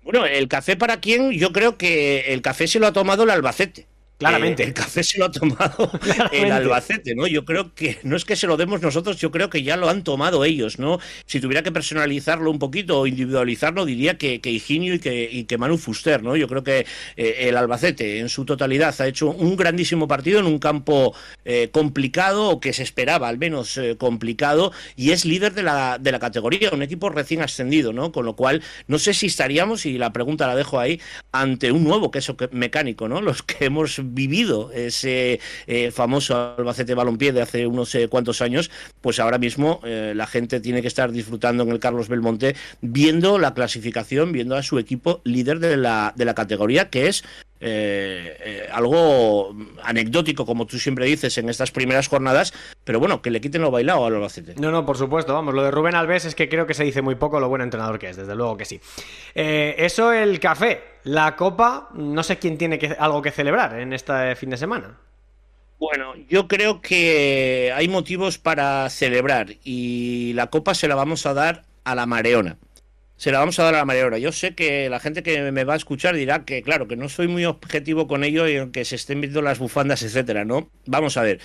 Bueno, 0.04 0.26
el 0.26 0.48
café 0.48 0.78
para 0.78 1.02
quién, 1.02 1.32
yo 1.32 1.52
creo 1.52 1.78
que 1.78 2.34
el 2.34 2.42
café 2.42 2.68
se 2.68 2.80
lo 2.80 2.88
ha 2.88 2.94
tomado 2.94 3.24
el 3.24 3.30
Albacete. 3.30 3.88
Claramente. 4.18 4.63
el 4.63 4.74
café 4.74 5.03
se 5.03 5.20
lo 5.20 5.26
ha 5.26 5.32
tomado 5.32 5.91
el 6.32 6.51
Albacete, 6.51 7.13
¿no? 7.13 7.28
Yo 7.28 7.45
creo 7.45 7.76
que 7.76 7.99
no 8.01 8.15
es 8.15 8.26
que 8.26 8.36
se 8.36 8.47
lo 8.47 8.57
demos 8.57 8.82
nosotros, 8.82 9.18
yo 9.18 9.30
creo 9.30 9.49
que 9.49 9.61
ya 9.61 9.78
lo 9.78 9.89
han 9.89 10.03
tomado 10.03 10.43
ellos, 10.43 10.80
¿no? 10.80 10.99
Si 11.28 11.39
tuviera 11.39 11.61
que 11.61 11.72
personalizarlo 11.72 12.49
un 12.49 12.57
poquito 12.57 12.99
o 12.99 13.07
individualizarlo, 13.07 13.86
diría 13.86 14.18
que, 14.18 14.41
que 14.41 14.49
Higinio 14.49 14.95
y 14.95 14.99
que, 14.99 15.30
y 15.32 15.43
que 15.43 15.59
Manu 15.59 15.78
Fuster, 15.78 16.24
¿no? 16.24 16.36
Yo 16.36 16.47
creo 16.47 16.63
que 16.63 16.88
eh, 17.15 17.36
el 17.41 17.57
Albacete 17.57 18.20
en 18.20 18.30
su 18.30 18.43
totalidad 18.43 18.95
ha 18.99 19.07
hecho 19.07 19.30
un 19.30 19.55
grandísimo 19.55 20.07
partido 20.07 20.39
en 20.39 20.47
un 20.47 20.57
campo 20.57 21.13
eh, 21.45 21.70
complicado 21.72 22.49
o 22.49 22.59
que 22.59 22.74
se 22.74 22.82
esperaba 22.84 23.28
al 23.28 23.38
menos 23.38 23.78
eh, 23.78 23.97
complicado 23.97 24.72
y 24.95 25.11
es 25.11 25.26
líder 25.26 25.53
de 25.53 25.61
la, 25.63 25.99
de 25.99 26.11
la 26.11 26.20
categoría, 26.20 26.72
un 26.72 26.82
equipo 26.82 27.09
recién 27.09 27.41
ascendido, 27.41 27.93
¿no? 27.93 28.11
Con 28.11 28.26
lo 28.26 28.36
cual, 28.36 28.63
no 28.88 28.97
sé 28.97 29.13
si 29.13 29.28
estaríamos, 29.28 29.86
y 29.86 29.97
la 29.99 30.11
pregunta 30.11 30.47
la 30.47 30.55
dejo 30.55 30.80
ahí, 30.80 30.99
ante 31.32 31.72
un 31.72 31.84
nuevo 31.84 32.09
queso 32.09 32.36
mecánico, 32.51 33.07
¿no? 33.07 33.22
Los 33.22 33.43
que 33.43 33.65
hemos 33.65 33.99
vivido 34.08 34.72
ese 34.72 35.39
eh, 35.68 35.91
famoso 35.91 36.55
Albacete 36.58 36.93
Balompié 36.93 37.32
de 37.32 37.41
hace 37.41 37.68
unos 37.68 37.93
eh, 37.95 38.08
cuantos 38.08 38.41
años, 38.41 38.72
pues 39.01 39.20
ahora 39.20 39.38
mismo 39.38 39.82
eh, 39.84 40.14
la 40.16 40.28
gente 40.28 40.60
tiene 40.60 40.82
que 40.82 40.88
estar 40.88 41.12
disfrutando 41.12 41.64
en 41.64 41.70
el 41.70 41.80
Carlos 41.80 42.08
Belmonte 42.10 42.55
viendo 42.82 43.39
la 43.39 43.53
clasificación, 43.53 44.32
viendo 44.32 44.55
a 44.55 44.64
su 44.64 44.80
equipo 44.80 45.22
líder 45.24 45.60
de 45.60 45.78
la, 45.78 46.14
de 46.16 46.26
la 46.26 46.36
categoría, 46.36 46.89
que 46.89 47.08
es 47.08 47.24
algo 48.72 49.55
anecdótico, 49.84 50.45
como 50.45 50.66
tú 50.66 50.78
siempre 50.80 51.05
dices, 51.05 51.38
en 51.38 51.49
estas 51.49 51.72
primeras 51.72 52.08
jornadas, 52.08 52.53
pero 52.84 52.99
bueno, 52.99 53.22
que 53.22 53.32
le 53.32 53.41
quiten 53.41 53.62
lo 53.62 53.72
bailado 53.72 54.05
al 54.05 54.16
Albacete. 54.16 54.55
No, 54.58 54.72
no, 54.72 54.86
por 54.86 54.97
supuesto, 54.97 55.34
vamos, 55.34 55.53
lo 55.53 55.64
de 55.64 55.72
Rubén 55.72 55.95
Alves 55.95 56.26
es 56.26 56.36
que 56.36 56.49
creo 56.49 56.68
que 56.68 56.74
se 56.74 56.84
dice 56.84 57.01
muy 57.01 57.16
poco 57.16 57.39
lo 57.39 57.49
buen 57.49 57.62
entrenador 57.62 57.99
que 57.99 58.10
es, 58.10 58.18
desde 58.18 58.36
luego 58.36 58.58
que 58.58 58.66
sí. 58.66 58.80
eso 59.34 60.12
el 60.12 60.39
café, 60.39 60.82
la 61.03 61.36
Copa, 61.36 61.89
no 61.93 62.24
sé 62.24 62.38
quién 62.38 62.58
tiene 62.58 62.78
que, 62.80 62.95
algo 62.99 63.22
que 63.22 63.32
celebrar 63.32 63.80
en 63.80 63.93
este 63.93 64.36
fin 64.36 64.49
de 64.49 64.58
semana. 64.58 64.97
Bueno, 65.80 66.16
yo 66.28 66.47
creo 66.47 66.82
que 66.82 67.72
hay 67.76 67.88
motivos 67.88 68.39
para 68.39 68.89
celebrar 68.89 69.55
y 69.64 70.34
la 70.34 70.47
Copa 70.47 70.74
se 70.74 70.88
la 70.88 70.95
vamos 70.95 71.26
a 71.26 71.34
dar 71.34 71.64
a 71.84 71.93
la 71.93 72.05
Mareona. 72.08 72.58
Se 73.18 73.32
la 73.32 73.39
vamos 73.39 73.57
a 73.57 73.63
dar 73.63 73.74
a 73.74 73.80
la 73.80 73.86
Mareona. 73.86 74.20
Yo 74.20 74.32
sé 74.32 74.53
que 74.53 74.89
la 74.89 74.99
gente 74.99 75.24
que 75.24 75.51
me 75.51 75.63
va 75.63 75.74
a 75.74 75.78
escuchar 75.78 76.15
dirá 76.15 76.45
que, 76.45 76.61
claro, 76.61 76.88
que 76.88 76.95
no 76.95 77.09
soy 77.09 77.28
muy 77.28 77.45
objetivo 77.45 78.07
con 78.07 78.24
ello 78.24 78.47
y 78.47 78.70
que 78.70 78.86
se 78.86 78.95
estén 78.95 79.22
viendo 79.22 79.41
las 79.41 79.57
bufandas, 79.57 80.03
etcétera, 80.03 80.45
¿no? 80.45 80.70
Vamos 80.86 81.18
a 81.18 81.24
ver. 81.24 81.39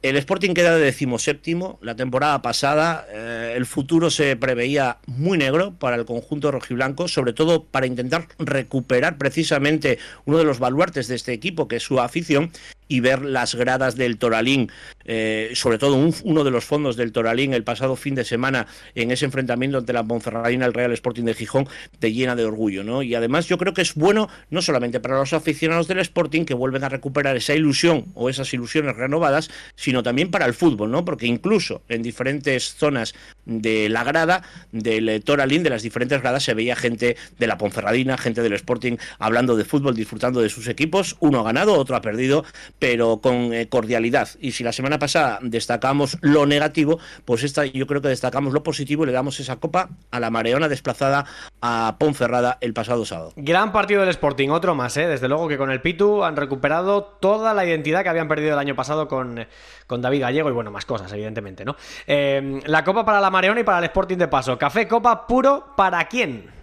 El 0.00 0.16
Sporting 0.16 0.54
queda 0.54 0.76
de 0.76 0.84
decimoséptimo. 0.84 1.80
La 1.82 1.96
temporada 1.96 2.40
pasada 2.40 3.04
eh, 3.10 3.54
el 3.56 3.66
futuro 3.66 4.10
se 4.10 4.36
preveía 4.36 4.98
muy 5.08 5.38
negro 5.38 5.74
para 5.76 5.96
el 5.96 6.04
conjunto 6.04 6.52
rojiblanco, 6.52 7.08
sobre 7.08 7.32
todo 7.32 7.64
para 7.64 7.86
intentar 7.86 8.28
recuperar 8.38 9.18
precisamente 9.18 9.98
uno 10.24 10.38
de 10.38 10.44
los 10.44 10.60
baluartes 10.60 11.08
de 11.08 11.16
este 11.16 11.32
equipo, 11.32 11.66
que 11.66 11.76
es 11.76 11.82
su 11.82 11.98
afición, 11.98 12.52
y 12.88 13.00
ver 13.00 13.22
las 13.22 13.54
gradas 13.54 13.96
del 13.96 14.18
Toralín, 14.18 14.70
eh, 15.04 15.52
sobre 15.54 15.78
todo 15.78 15.96
uno 16.24 16.44
de 16.44 16.50
los 16.50 16.64
fondos 16.64 16.96
del 16.96 17.12
Toralín 17.12 17.54
el 17.54 17.64
pasado 17.64 17.96
fin 17.96 18.14
de 18.14 18.24
semana 18.24 18.66
en 18.94 19.10
ese 19.10 19.26
enfrentamiento 19.26 19.78
ante 19.78 19.92
la 19.92 20.04
Ponferradina, 20.04 20.66
el 20.66 20.74
Real 20.74 20.92
Sporting 20.92 21.24
de 21.24 21.34
Gijón, 21.34 21.68
te 21.98 22.12
llena 22.12 22.34
de 22.34 22.44
orgullo, 22.44 22.84
¿no? 22.84 23.02
Y 23.02 23.14
además 23.14 23.46
yo 23.46 23.58
creo 23.58 23.74
que 23.74 23.82
es 23.82 23.94
bueno 23.94 24.28
no 24.50 24.62
solamente 24.62 25.00
para 25.00 25.18
los 25.18 25.32
aficionados 25.32 25.88
del 25.88 25.98
Sporting 25.98 26.44
que 26.44 26.54
vuelven 26.54 26.84
a 26.84 26.88
recuperar 26.88 27.36
esa 27.36 27.54
ilusión 27.54 28.06
o 28.14 28.28
esas 28.28 28.52
ilusiones 28.54 28.96
renovadas, 28.96 29.50
sino 29.76 30.02
también 30.02 30.30
para 30.30 30.46
el 30.46 30.54
fútbol, 30.54 30.90
¿no? 30.90 31.04
Porque 31.04 31.26
incluso 31.26 31.82
en 31.88 32.02
diferentes 32.02 32.74
zonas 32.74 33.14
de 33.44 33.88
la 33.88 34.04
grada 34.04 34.42
del 34.72 35.22
Toralín, 35.22 35.62
de 35.62 35.70
las 35.70 35.82
diferentes 35.82 36.20
gradas, 36.20 36.42
se 36.44 36.54
veía 36.54 36.76
gente 36.76 37.16
de 37.38 37.46
la 37.46 37.58
Ponferradina, 37.58 38.16
gente 38.16 38.42
del 38.42 38.54
Sporting 38.54 38.96
hablando 39.18 39.56
de 39.56 39.64
fútbol, 39.64 39.94
disfrutando 39.94 40.40
de 40.40 40.48
sus 40.48 40.68
equipos, 40.68 41.16
uno 41.20 41.40
ha 41.40 41.44
ganado, 41.44 41.74
otro 41.74 41.96
ha 41.96 42.02
perdido, 42.02 42.44
pero 42.78 43.18
con 43.18 43.52
eh, 43.52 43.68
cordialidad. 43.68 44.28
Y 44.40 44.52
si 44.52 44.64
la 44.64 44.72
semana 44.72 44.98
pasada 44.98 45.38
destacamos 45.42 46.18
lo 46.20 46.46
negativo, 46.46 46.98
pues 47.24 47.42
esta 47.42 47.64
yo 47.64 47.86
creo 47.86 48.00
que 48.00 48.08
destacamos 48.08 48.52
lo 48.52 48.62
positivo 48.62 49.04
y 49.04 49.06
le 49.06 49.12
damos 49.12 49.40
esa 49.40 49.56
copa 49.56 49.90
a 50.10 50.20
la 50.20 50.30
Mareona 50.30 50.68
desplazada 50.68 51.26
a 51.60 51.96
Ponferrada 51.98 52.58
el 52.60 52.72
pasado 52.72 53.04
sábado. 53.04 53.32
Gran 53.36 53.72
partido 53.72 54.00
del 54.00 54.10
Sporting, 54.10 54.50
otro 54.50 54.74
más, 54.74 54.96
¿eh? 54.96 55.06
desde 55.06 55.28
luego 55.28 55.48
que 55.48 55.58
con 55.58 55.70
el 55.70 55.80
Pitu 55.80 56.24
han 56.24 56.36
recuperado 56.36 57.02
toda 57.02 57.54
la 57.54 57.64
identidad 57.64 58.02
que 58.02 58.08
habían 58.08 58.28
perdido 58.28 58.52
el 58.52 58.58
año 58.58 58.76
pasado 58.76 59.08
con, 59.08 59.46
con 59.86 60.02
David 60.02 60.20
Gallego 60.20 60.50
y 60.50 60.52
bueno, 60.52 60.70
más 60.70 60.84
cosas, 60.84 61.12
evidentemente, 61.12 61.64
¿no? 61.64 61.76
Eh, 62.06 62.60
la 62.66 62.84
copa 62.84 63.04
para 63.04 63.20
la 63.20 63.30
Mareona 63.30 63.60
y 63.60 63.64
para 63.64 63.78
el 63.78 63.84
Sporting 63.84 64.16
de 64.16 64.28
Paso. 64.28 64.58
Café, 64.58 64.86
copa 64.86 65.26
puro, 65.26 65.72
¿para 65.76 66.06
quién? 66.06 66.57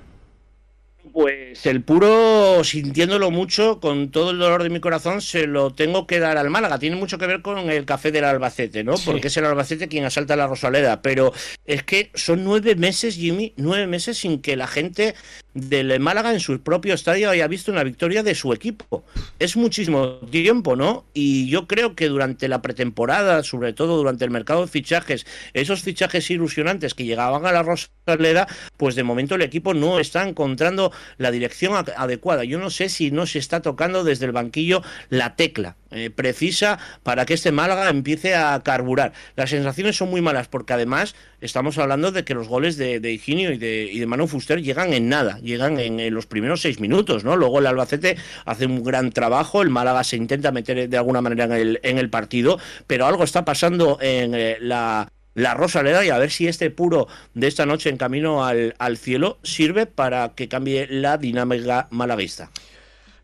Pues 1.14 1.66
el 1.66 1.82
puro, 1.82 2.64
sintiéndolo 2.64 3.32
mucho, 3.32 3.80
con 3.80 4.12
todo 4.12 4.32
el 4.32 4.40
dolor 4.40 4.64
de 4.64 4.70
mi 4.70 4.80
corazón, 4.80 5.22
se 5.22 5.48
lo 5.48 5.74
tengo 5.74 6.08
que 6.08 6.20
dar 6.20 6.38
al 6.38 6.50
Málaga. 6.50 6.80
Tiene 6.80 6.96
mucho 6.96 7.18
que 7.18 7.28
ver 7.28 7.42
con 7.42 7.58
el 7.70 7.86
café 7.86 8.12
del 8.12 8.26
Albacete, 8.26 8.84
¿no? 8.84 8.96
Porque 9.06 9.28
es 9.28 9.38
el 9.38 9.46
Albacete 9.46 9.88
quien 9.88 10.06
asalta 10.06 10.36
la 10.36 10.48
Rosaleda. 10.48 11.02
Pero 11.02 11.32
es 11.66 11.84
que 11.84 12.12
son 12.16 12.44
nueve 12.44 12.76
meses, 12.76 13.16
Jimmy, 13.16 13.54
nueve 13.56 13.88
meses 13.88 14.18
sin 14.18 14.42
que 14.42 14.56
la 14.56 14.68
gente 14.68 15.16
del 15.54 16.00
Málaga 16.02 16.34
en 16.34 16.42
su 16.42 16.60
propio 16.62 16.94
estadio 16.94 17.30
haya 17.30 17.48
visto 17.48 17.72
una 17.72 17.84
victoria 17.84 18.24
de 18.24 18.36
su 18.36 18.52
equipo. 18.52 19.06
Es 19.40 19.56
muchísimo 19.56 20.18
tiempo, 20.30 20.76
¿no? 20.76 21.06
Y 21.14 21.48
yo 21.50 21.66
creo 21.66 21.96
que 21.96 22.10
durante 22.10 22.50
la 22.50 22.62
pretemporada, 22.62 23.42
sobre 23.44 23.72
todo 23.74 23.96
durante 23.98 24.26
el 24.26 24.32
mercado 24.32 24.62
de 24.62 24.68
fichajes, 24.68 25.26
esos 25.54 25.82
fichajes 25.82 26.30
ilusionantes 26.30 26.94
que 26.94 27.06
llegaban 27.06 27.46
a 27.46 27.54
la 27.54 27.64
Rosaleda, 27.64 28.48
pues 28.76 28.96
de 28.96 29.04
momento 29.04 29.36
el 29.36 29.44
equipo 29.44 29.74
no 29.74 30.00
está 30.00 30.28
encontrando 30.28 30.92
la 31.18 31.32
dirección 31.32 31.74
adecuada. 31.96 32.44
Yo 32.44 32.60
no 32.60 32.70
sé 32.70 32.90
si 32.90 33.12
no 33.12 33.26
se 33.26 33.40
está 33.40 33.62
tocando 33.62 34.04
desde 34.04 34.26
el 34.26 34.32
banquillo 34.32 34.82
la 35.10 35.36
tecla 35.36 35.76
eh, 35.92 36.10
precisa 36.10 36.78
para 37.04 37.26
que 37.26 37.34
este 37.34 37.52
Málaga 37.52 37.90
empiece 37.90 38.36
a 38.36 38.62
carburar. 38.64 39.14
Las 39.36 39.50
sensaciones 39.50 39.96
son 39.96 40.10
muy 40.10 40.22
malas 40.22 40.48
porque 40.48 40.74
además 40.74 41.16
estamos 41.42 41.78
hablando 41.78 42.12
de 42.12 42.24
que 42.24 42.34
los 42.34 42.48
goles 42.48 42.78
de, 42.78 43.00
de 43.00 43.14
Higinio 43.14 43.52
y 43.52 43.58
de, 43.58 43.90
y 43.92 44.00
de 44.00 44.06
Manu 44.06 44.28
Fuster 44.28 44.62
llegan 44.62 44.94
en 44.94 45.10
nada, 45.10 45.40
llegan 45.40 45.80
en, 45.80 46.14
los 46.14 46.26
primeros 46.26 46.62
seis 46.62 46.80
minutos, 46.80 47.24
¿no? 47.24 47.36
Luego 47.36 47.60
el 47.60 47.68
Albacete 47.68 48.18
hace 48.46 48.66
un 48.66 48.84
gran 48.84 49.12
trabajo, 49.12 49.62
el 49.62 49.70
Málaga 49.70 50.04
se 50.04 50.18
intenta 50.18 50.52
meter 50.52 50.90
de 50.90 50.98
alguna 50.98 51.22
manera 51.22 51.46
en 51.58 51.98
el, 51.98 52.10
partido, 52.10 52.60
pero 52.88 53.06
algo 53.08 53.24
está 53.24 53.46
pasando 53.46 53.98
en 54.02 54.36
eh, 54.36 54.58
la 54.60 55.08
la 55.36 55.54
Rosaleda 55.54 56.04
y 56.04 56.10
a 56.10 56.18
ver 56.18 56.32
si 56.32 56.48
este 56.48 56.72
puro 56.72 57.08
de 57.34 57.48
esta 57.48 57.66
noche 57.68 57.90
en 57.90 57.98
camino 57.98 58.44
al, 58.44 58.74
al 58.80 58.98
cielo 58.98 59.38
sirve 59.44 59.86
para 59.86 60.30
que 60.30 60.48
cambie 60.48 60.88
la 60.90 61.18
dinámica 61.18 61.88
malaguista. 61.92 62.50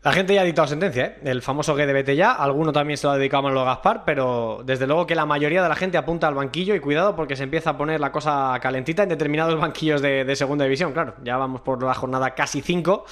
La 0.04 0.12
gente 0.12 0.34
ya 0.34 0.40
ha 0.40 0.44
dictado 0.44 0.66
sentencia, 0.66 1.04
¿eh? 1.04 1.18
El 1.22 1.42
famoso 1.42 1.76
que 1.76 1.86
debete 1.86 2.16
ya. 2.16 2.32
Alguno 2.32 2.72
también 2.72 2.96
se 2.96 3.06
lo 3.06 3.12
ha 3.12 3.16
dedicado 3.16 3.38
a 3.38 3.42
Manolo 3.42 3.64
Gaspar, 3.64 4.02
pero 4.04 4.62
desde 4.64 4.88
luego 4.88 5.06
que 5.06 5.14
la 5.14 5.26
mayoría 5.26 5.62
de 5.62 5.68
la 5.68 5.76
gente 5.76 5.96
apunta 5.96 6.26
al 6.26 6.34
banquillo 6.34 6.74
y 6.74 6.80
cuidado 6.80 7.14
porque 7.14 7.36
se 7.36 7.44
empieza 7.44 7.70
a 7.70 7.78
poner 7.78 8.00
la 8.00 8.10
cosa 8.10 8.58
calentita 8.60 9.04
en 9.04 9.10
determinados 9.10 9.60
banquillos 9.60 10.02
de, 10.02 10.34
segunda 10.34 10.64
división. 10.64 10.92
Claro, 10.92 11.14
ya 11.22 11.36
vamos 11.36 11.60
por 11.60 11.80
la 11.84 11.94
jornada 11.94 12.34
casi 12.34 12.62
5, 12.62 13.04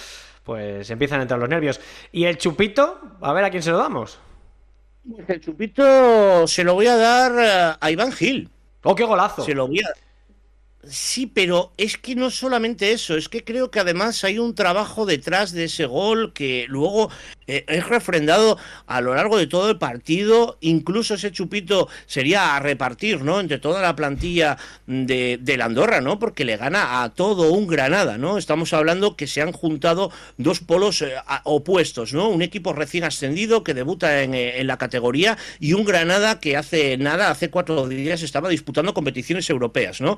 pues 0.42 0.90
empiezan 0.90 1.20
a 1.20 1.22
entrar 1.22 1.38
los 1.38 1.48
nervios. 1.48 1.80
¿Y 2.10 2.24
el 2.24 2.38
chupito? 2.38 3.00
A 3.20 3.32
ver 3.32 3.44
a 3.44 3.50
quién 3.50 3.62
se 3.62 3.70
lo 3.70 3.78
damos. 3.78 4.18
El 5.28 5.40
chupito 5.40 6.44
se 6.48 6.64
lo 6.64 6.74
voy 6.74 6.88
a 6.88 6.96
dar 6.96 7.32
eh, 7.38 7.76
a 7.80 7.90
Iván 7.92 8.10
Gil. 8.10 8.50
¡Oh, 8.82 8.94
qué 8.94 9.04
golazo! 9.04 9.42
Se 9.42 9.54
lo 9.54 9.66
voy 9.66 9.80
a... 9.80 10.09
Sí, 10.82 11.26
pero 11.26 11.72
es 11.76 11.98
que 11.98 12.14
no 12.14 12.30
solamente 12.30 12.92
eso, 12.92 13.14
es 13.14 13.28
que 13.28 13.44
creo 13.44 13.70
que 13.70 13.80
además 13.80 14.24
hay 14.24 14.38
un 14.38 14.54
trabajo 14.54 15.04
detrás 15.04 15.52
de 15.52 15.64
ese 15.64 15.84
gol 15.84 16.32
que 16.32 16.64
luego 16.68 17.10
eh, 17.46 17.64
es 17.68 17.86
refrendado 17.86 18.56
a 18.86 19.02
lo 19.02 19.14
largo 19.14 19.36
de 19.36 19.46
todo 19.46 19.68
el 19.68 19.76
partido. 19.76 20.56
Incluso 20.62 21.14
ese 21.14 21.32
chupito 21.32 21.88
sería 22.06 22.56
a 22.56 22.60
repartir, 22.60 23.22
¿no? 23.22 23.40
Entre 23.40 23.58
toda 23.58 23.82
la 23.82 23.94
plantilla 23.94 24.56
de, 24.86 25.38
la 25.58 25.66
Andorra, 25.66 26.00
¿no? 26.00 26.18
Porque 26.18 26.46
le 26.46 26.56
gana 26.56 27.02
a 27.02 27.10
todo 27.10 27.52
un 27.52 27.66
Granada, 27.66 28.16
¿no? 28.16 28.38
Estamos 28.38 28.72
hablando 28.72 29.16
que 29.16 29.26
se 29.26 29.42
han 29.42 29.52
juntado 29.52 30.10
dos 30.38 30.60
polos 30.60 31.02
eh, 31.02 31.12
opuestos, 31.44 32.14
¿no? 32.14 32.30
Un 32.30 32.40
equipo 32.40 32.72
recién 32.72 33.04
ascendido 33.04 33.64
que 33.64 33.74
debuta 33.74 34.22
en, 34.22 34.32
eh, 34.32 34.60
en, 34.60 34.66
la 34.66 34.78
categoría 34.78 35.36
y 35.58 35.74
un 35.74 35.84
Granada 35.84 36.40
que 36.40 36.56
hace 36.56 36.96
nada, 36.96 37.30
hace 37.30 37.50
cuatro 37.50 37.86
días 37.86 38.22
estaba 38.22 38.48
disputando 38.48 38.94
competiciones 38.94 39.50
europeas, 39.50 40.00
¿no? 40.00 40.16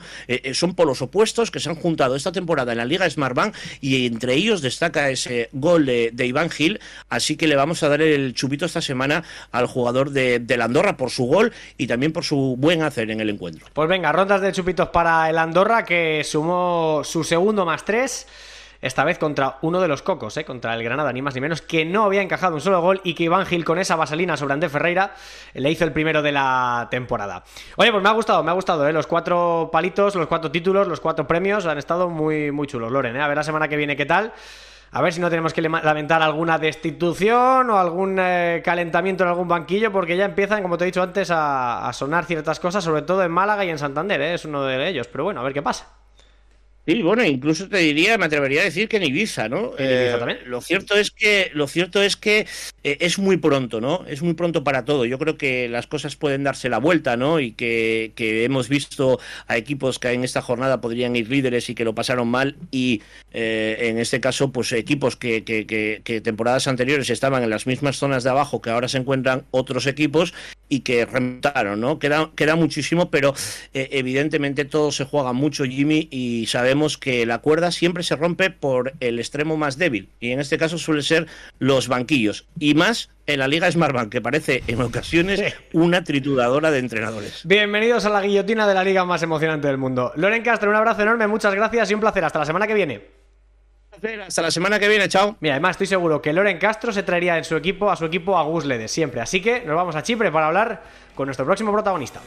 Son 0.55 0.75
polos 0.75 1.03
opuestos 1.03 1.51
que 1.51 1.61
se 1.61 1.69
han 1.69 1.77
juntado 1.77 2.17
esta 2.17 2.33
temporada 2.33 2.73
en 2.73 2.79
la 2.79 2.85
Liga 2.85 3.09
Smartbank 3.09 3.55
y 3.81 4.07
entre 4.07 4.35
ellos 4.35 4.63
destaca 4.63 5.11
ese 5.11 5.49
gol 5.53 5.87
de, 5.87 6.27
Iván 6.27 6.51
Gil, 6.51 6.81
así 7.09 7.37
que 7.37 7.47
le 7.47 7.57
vamos 7.57 7.83
a 7.83 7.89
dar 7.89 8.01
el 8.01 8.35
chupito 8.35 8.65
esta 8.65 8.81
semana 8.81 9.25
al 9.51 9.67
jugador 9.67 10.11
de, 10.11 10.39
de 10.39 10.63
Andorra 10.63 10.97
por 10.97 11.11
su 11.11 11.25
gol 11.25 11.53
y 11.77 11.87
también 11.87 12.13
por 12.13 12.25
su 12.25 12.57
buen 12.59 12.83
hacer 12.83 13.11
en 13.11 13.21
el 13.21 13.31
encuentro. 13.31 13.67
Pues 13.73 13.89
venga, 13.89 14.13
rondas 14.13 14.41
de 14.41 14.53
chupitos 14.53 14.89
para 14.91 15.29
el 15.29 15.39
Andorra 15.39 15.85
que 15.85 16.23
sumó 16.25 17.03
su 17.05 17.25
segundo 17.25 17.65
más 17.65 17.85
tres 17.85 18.27
esta 18.83 19.05
vez 19.05 19.19
contra 19.19 19.59
uno 19.63 19.81
de 19.81 19.87
los 19.89 20.03
cocos, 20.03 20.37
¿eh? 20.37 20.45
contra 20.45 20.75
el 20.75 20.83
Granada, 20.83 21.13
ni 21.13 21.23
más 21.23 21.35
ni 21.35 21.41
menos, 21.41 21.63
que 21.63 21.85
no 21.85 22.03
había 22.03 22.21
encajado 22.21 22.55
un 22.55 22.61
solo 22.61 22.81
gol 22.83 23.01
y 23.05 23.15
que 23.15 23.23
Iván 23.23 23.47
Gil 23.47 23.65
con 23.65 23.79
esa 23.79 23.95
vaselina 23.95 24.37
sobre 24.37 24.55
André 24.55 24.69
Ferreira 24.69 25.15
le 25.55 25.71
hizo 25.71 25.85
el 25.85 25.93
primero 25.93 26.21
de 26.21 26.33
la 26.33 26.89
temporada. 26.91 27.45
Oye, 27.77 27.93
pues 27.93 28.03
me 28.03 28.09
ha 28.09 28.13
gustado, 28.13 28.43
me 28.43 28.51
ha 28.51 28.55
gustado, 28.55 28.87
¿eh? 28.89 28.93
los 28.93 29.07
cuatro 29.07 29.71
palitos, 29.73 30.17
los 30.17 30.27
cuatro 30.27 30.51
títulos, 30.51 30.89
los 30.89 31.01
cuatro 31.01 31.27
premios 31.27 31.65
han 31.65 31.79
estado 31.79 32.11
muy, 32.11 32.51
muy 32.51 32.67
chulos, 32.67 32.91
Loren. 32.91 33.15
¿eh? 33.15 33.23
A 33.23 33.29
ver 33.29 33.37
la 33.37 33.45
semana 33.45 33.69
que 33.69 33.77
viene 33.77 33.97
qué 33.97 34.05
tal. 34.05 34.33
A 34.95 35.01
ver 35.01 35.13
si 35.15 35.21
no 35.21 35.31
tenemos 35.31 35.55
que 35.55 35.63
lamentar 35.63 36.21
alguna 36.21 36.59
destitución 36.59 37.71
o 37.71 37.79
algún 37.79 38.19
eh, 38.19 38.61
calentamiento 38.63 39.25
en 39.25 39.31
algún 39.31 39.49
banquillo, 39.49 39.91
porque 39.91 40.19
ya 40.19 40.27
empiezan, 40.27 40.61
como 40.61 40.77
te 40.77 40.85
he 40.85 40.87
dicho 40.87 41.03
antes, 41.03 41.31
a, 41.33 41.91
sonar 41.95 42.27
ciertas 42.27 42.61
cosas, 42.61 42.85
sobre 42.85 43.01
todo 43.01 43.23
en 43.23 43.31
Málaga 43.31 43.65
y 43.65 43.71
en 43.71 43.79
Santander, 43.79 44.21
¿eh? 44.21 44.35
es 44.35 44.45
uno 44.45 44.65
de 44.65 44.87
ellos. 44.87 45.09
Pero 45.09 45.25
bueno, 45.25 45.41
a 45.41 45.45
ver 45.45 45.55
qué 45.55 45.63
pasa. 45.63 46.02
Sí, 46.87 47.01
bueno, 47.01 47.25
incluso 47.25 47.69
te 47.69 47.79
diría, 47.79 48.19
me 48.19 48.25
atrevería 48.25 48.63
a 48.63 48.65
decir 48.65 48.89
que 48.89 48.97
en 48.97 49.05
Ibiza, 49.05 49.49
¿no? 49.49 49.73
Eh, 49.79 50.17
también? 50.19 50.41
Lo 50.47 50.61
cierto 50.61 50.97
es 50.97 51.13
que, 51.13 51.51
lo 51.55 51.69
cierto 51.69 52.03
es 52.03 52.17
que 52.17 52.47
eh, 52.85 52.99
es 53.01 53.19
muy 53.19 53.37
pronto, 53.37 53.81
¿no? 53.81 54.05
Es 54.07 54.23
muy 54.23 54.35
pronto 54.35 54.65
para 54.65 54.85
todo. 54.85 55.05
Yo 55.05 55.19
creo 55.19 55.37
que 55.37 55.69
las 55.69 55.87
cosas 55.87 56.17
pueden 56.17 56.45
darse 56.45 56.69
la 56.69 56.79
vuelta, 56.79 57.17
¿no? 57.17 57.41
Y 57.41 57.53
que, 57.53 58.13
hemos 58.17 58.69
visto 58.69 59.21
a 59.47 59.57
equipos 59.57 59.99
que 59.99 60.11
en 60.11 60.25
esta 60.25 60.43
jornada 60.43 60.81
podrían 60.81 61.15
ir 61.17 61.31
líderes 61.31 61.69
y 61.71 61.75
que 61.75 61.85
lo 61.85 61.95
pasaron 61.95 62.29
mal 62.29 62.57
y 62.71 63.03
eh, 63.33 63.77
en 63.81 63.99
este 63.99 64.21
caso, 64.21 64.53
pues 64.53 64.73
equipos 64.73 65.17
que, 65.17 65.45
que, 65.45 66.21
temporadas 66.23 66.67
anteriores 66.67 67.11
estaban 67.11 67.43
en 67.43 67.51
las 67.51 67.67
mismas 67.67 67.97
zonas 67.97 68.25
de 68.25 68.31
abajo 68.31 68.61
que 68.61 68.71
ahora 68.71 68.89
se 68.89 68.99
encuentran 68.99 69.45
otros 69.51 69.87
equipos 69.87 70.35
y 70.69 70.81
que 70.81 71.05
remontaron, 71.05 71.81
¿no? 71.81 71.99
Queda, 71.99 72.31
queda 72.35 72.57
muchísimo, 72.57 73.11
pero 73.11 73.35
evidentemente 73.75 74.65
todo 74.65 74.91
se 74.91 75.05
juega 75.05 75.33
mucho, 75.33 75.65
Jimmy, 75.65 76.09
y 76.11 76.47
sabemos 76.47 76.97
que 76.97 77.27
la 77.27 77.39
cuerda 77.39 77.71
siempre 77.71 78.03
se 78.03 78.17
rompe 78.17 78.51
por 78.51 78.95
el 79.01 79.19
extremo 79.19 79.57
más 79.57 79.79
débil, 79.79 80.09
y 80.21 80.31
en 80.31 80.41
este 80.41 80.59
caso 80.59 80.79
suele 80.79 81.03
ser 81.03 81.27
los 81.59 81.89
banquillos, 81.89 82.47
y 82.59 82.72
más 82.75 83.11
en 83.27 83.39
la 83.39 83.49
Liga 83.49 83.71
Smartbank, 83.71 84.11
que 84.11 84.21
parece 84.21 84.63
en 84.67 84.81
ocasiones 84.81 85.43
una 85.73 86.05
trituradora 86.05 86.71
de 86.71 86.79
entrenadores. 86.79 87.43
Bienvenidos 87.45 88.05
a 88.05 88.11
la 88.11 88.21
guillotina 88.21 88.67
de 88.67 88.75
la 88.75 88.85
liga 88.85 89.05
más 89.05 89.23
emocionante 89.23 89.69
del 89.69 89.79
mundo. 89.79 90.13
Loren 90.17 90.43
Castro, 90.43 90.71
un 90.71 90.77
abrazo 90.77 91.03
enorme, 91.03 91.27
muchas 91.27 91.55
gracias 91.55 91.91
y 91.91 91.95
un 91.95 92.01
placer. 92.01 92.25
Hasta 92.25 92.39
la 92.39 92.45
semana 92.45 92.67
que 92.67 92.75
viene. 92.75 93.03
Hasta 94.27 94.43
la 94.43 94.51
semana 94.51 94.79
que 94.79 94.89
viene, 94.89 95.09
chao. 95.09 95.37
Mira, 95.41 95.55
además 95.55 95.73
estoy 95.73 95.87
seguro 95.87 96.21
que 96.21 96.33
Loren 96.33 96.59
Castro 96.59 96.93
se 96.93 97.03
traería 97.03 97.39
en 97.39 97.45
su 97.45 97.57
equipo 97.57 97.91
a 97.91 97.97
su 97.97 98.07
equipo 98.07 98.37
a 98.37 98.43
Gus 98.43 98.65
Ledes 98.65 98.91
siempre. 98.91 99.21
Así 99.21 99.41
que 99.41 99.61
nos 99.61 99.77
vamos 99.77 99.95
a 99.95 100.03
Chipre 100.03 100.33
para 100.33 100.49
hablar 100.49 100.83
con 101.15 101.27
nuestro 101.27 101.45
próximo 101.45 101.73
protagonista. 101.73 102.21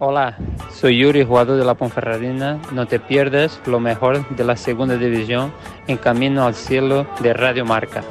Hola, 0.00 0.38
soy 0.70 0.98
Yuri, 0.98 1.24
jugador 1.24 1.58
de 1.58 1.64
la 1.64 1.74
Ponferradina. 1.74 2.60
No 2.72 2.86
te 2.86 3.00
pierdas 3.00 3.60
lo 3.66 3.80
mejor 3.80 4.28
de 4.28 4.44
la 4.44 4.56
segunda 4.56 4.96
división 4.96 5.52
en 5.88 5.96
Camino 5.96 6.46
al 6.46 6.54
Cielo 6.54 7.04
de 7.18 7.32
Radio 7.32 7.64
Marca. 7.64 8.04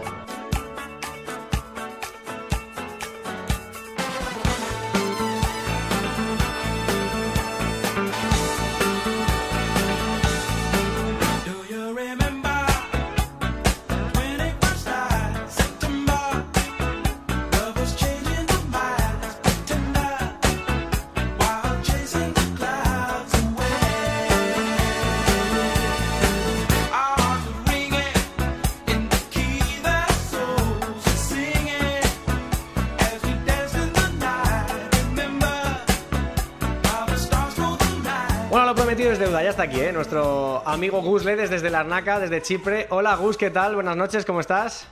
Ledes 41.78 41.90
desde 41.90 41.90
la 41.90 41.98
Arnaca, 41.98 42.20
desde 42.20 42.42
Chipre. 42.42 42.88
Hola 42.90 43.16
Gus, 43.16 43.38
¿qué 43.38 43.52
tal? 43.52 43.76
Buenas 43.76 43.96
noches, 43.96 44.26
¿cómo 44.26 44.40
estás? 44.40 44.88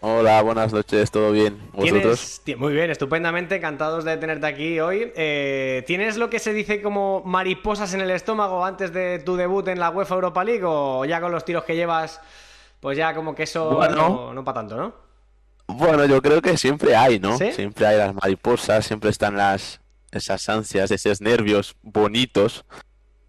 Hola, 0.00 0.42
buenas 0.42 0.72
noches, 0.72 1.10
¿todo 1.10 1.30
bien? 1.32 1.58
¿Vosotros? 1.72 2.42
Muy 2.58 2.72
bien, 2.72 2.90
estupendamente, 2.90 3.56
encantados 3.56 4.04
de 4.04 4.16
tenerte 4.16 4.46
aquí 4.46 4.80
hoy. 4.80 5.12
Eh, 5.16 5.84
¿Tienes 5.86 6.16
lo 6.16 6.28
que 6.28 6.38
se 6.38 6.52
dice 6.52 6.82
como 6.82 7.22
mariposas 7.24 7.94
en 7.94 8.00
el 8.00 8.10
estómago 8.10 8.64
antes 8.64 8.92
de 8.92 9.20
tu 9.20 9.36
debut 9.36 9.68
en 9.68 9.78
la 9.78 9.90
UEFA 9.90 10.14
Europa 10.16 10.44
League 10.44 10.64
o 10.64 11.04
ya 11.04 11.20
con 11.20 11.32
los 11.32 11.44
tiros 11.44 11.64
que 11.64 11.76
llevas, 11.76 12.20
pues 12.80 12.98
ya 12.98 13.14
como 13.14 13.34
que 13.34 13.44
eso 13.44 13.80
no, 13.90 14.34
no 14.34 14.44
para 14.44 14.60
tanto, 14.60 14.76
¿no? 14.76 14.94
Bueno, 15.68 16.06
yo 16.06 16.20
creo 16.22 16.42
que 16.42 16.56
siempre 16.56 16.94
hay, 16.94 17.18
¿no? 17.18 17.36
Siempre 17.38 17.86
hay 17.86 17.98
las 17.98 18.14
mariposas, 18.14 18.84
siempre 18.86 19.10
están 19.10 19.36
las 19.36 19.80
esas 20.12 20.48
ansias, 20.48 20.90
esos 20.90 21.20
nervios 21.20 21.76
bonitos 21.82 22.64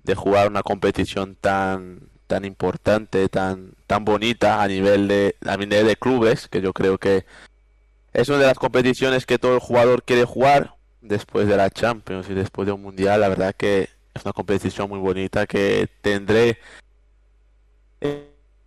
de 0.03 0.15
jugar 0.15 0.47
una 0.47 0.63
competición 0.63 1.35
tan 1.35 2.16
tan 2.28 2.45
importante, 2.45 3.30
tan 3.30 3.73
tan 3.88 4.05
bonita 4.05 4.61
a 4.61 4.67
nivel 4.67 5.07
de 5.07 5.36
a 5.45 5.57
nivel 5.57 5.88
de 5.88 5.95
clubes, 5.95 6.47
que 6.47 6.61
yo 6.61 6.73
creo 6.73 6.97
que 6.97 7.25
es 8.13 8.30
una 8.30 8.39
de 8.39 8.47
las 8.47 8.59
competiciones 8.59 9.25
que 9.25 9.39
todo 9.39 9.55
el 9.55 9.59
jugador 9.59 10.03
quiere 10.03 10.25
jugar 10.25 10.75
después 11.01 11.47
de 11.47 11.57
la 11.57 11.69
Champions 11.69 12.30
y 12.30 12.34
después 12.34 12.65
de 12.65 12.73
un 12.73 12.82
mundial. 12.82 13.21
La 13.21 13.30
verdad 13.30 13.55
que 13.55 13.89
es 14.13 14.25
una 14.25 14.34
competición 14.34 14.89
muy 14.89 14.99
bonita 14.99 15.47
que 15.47 15.88
tendré 16.01 16.59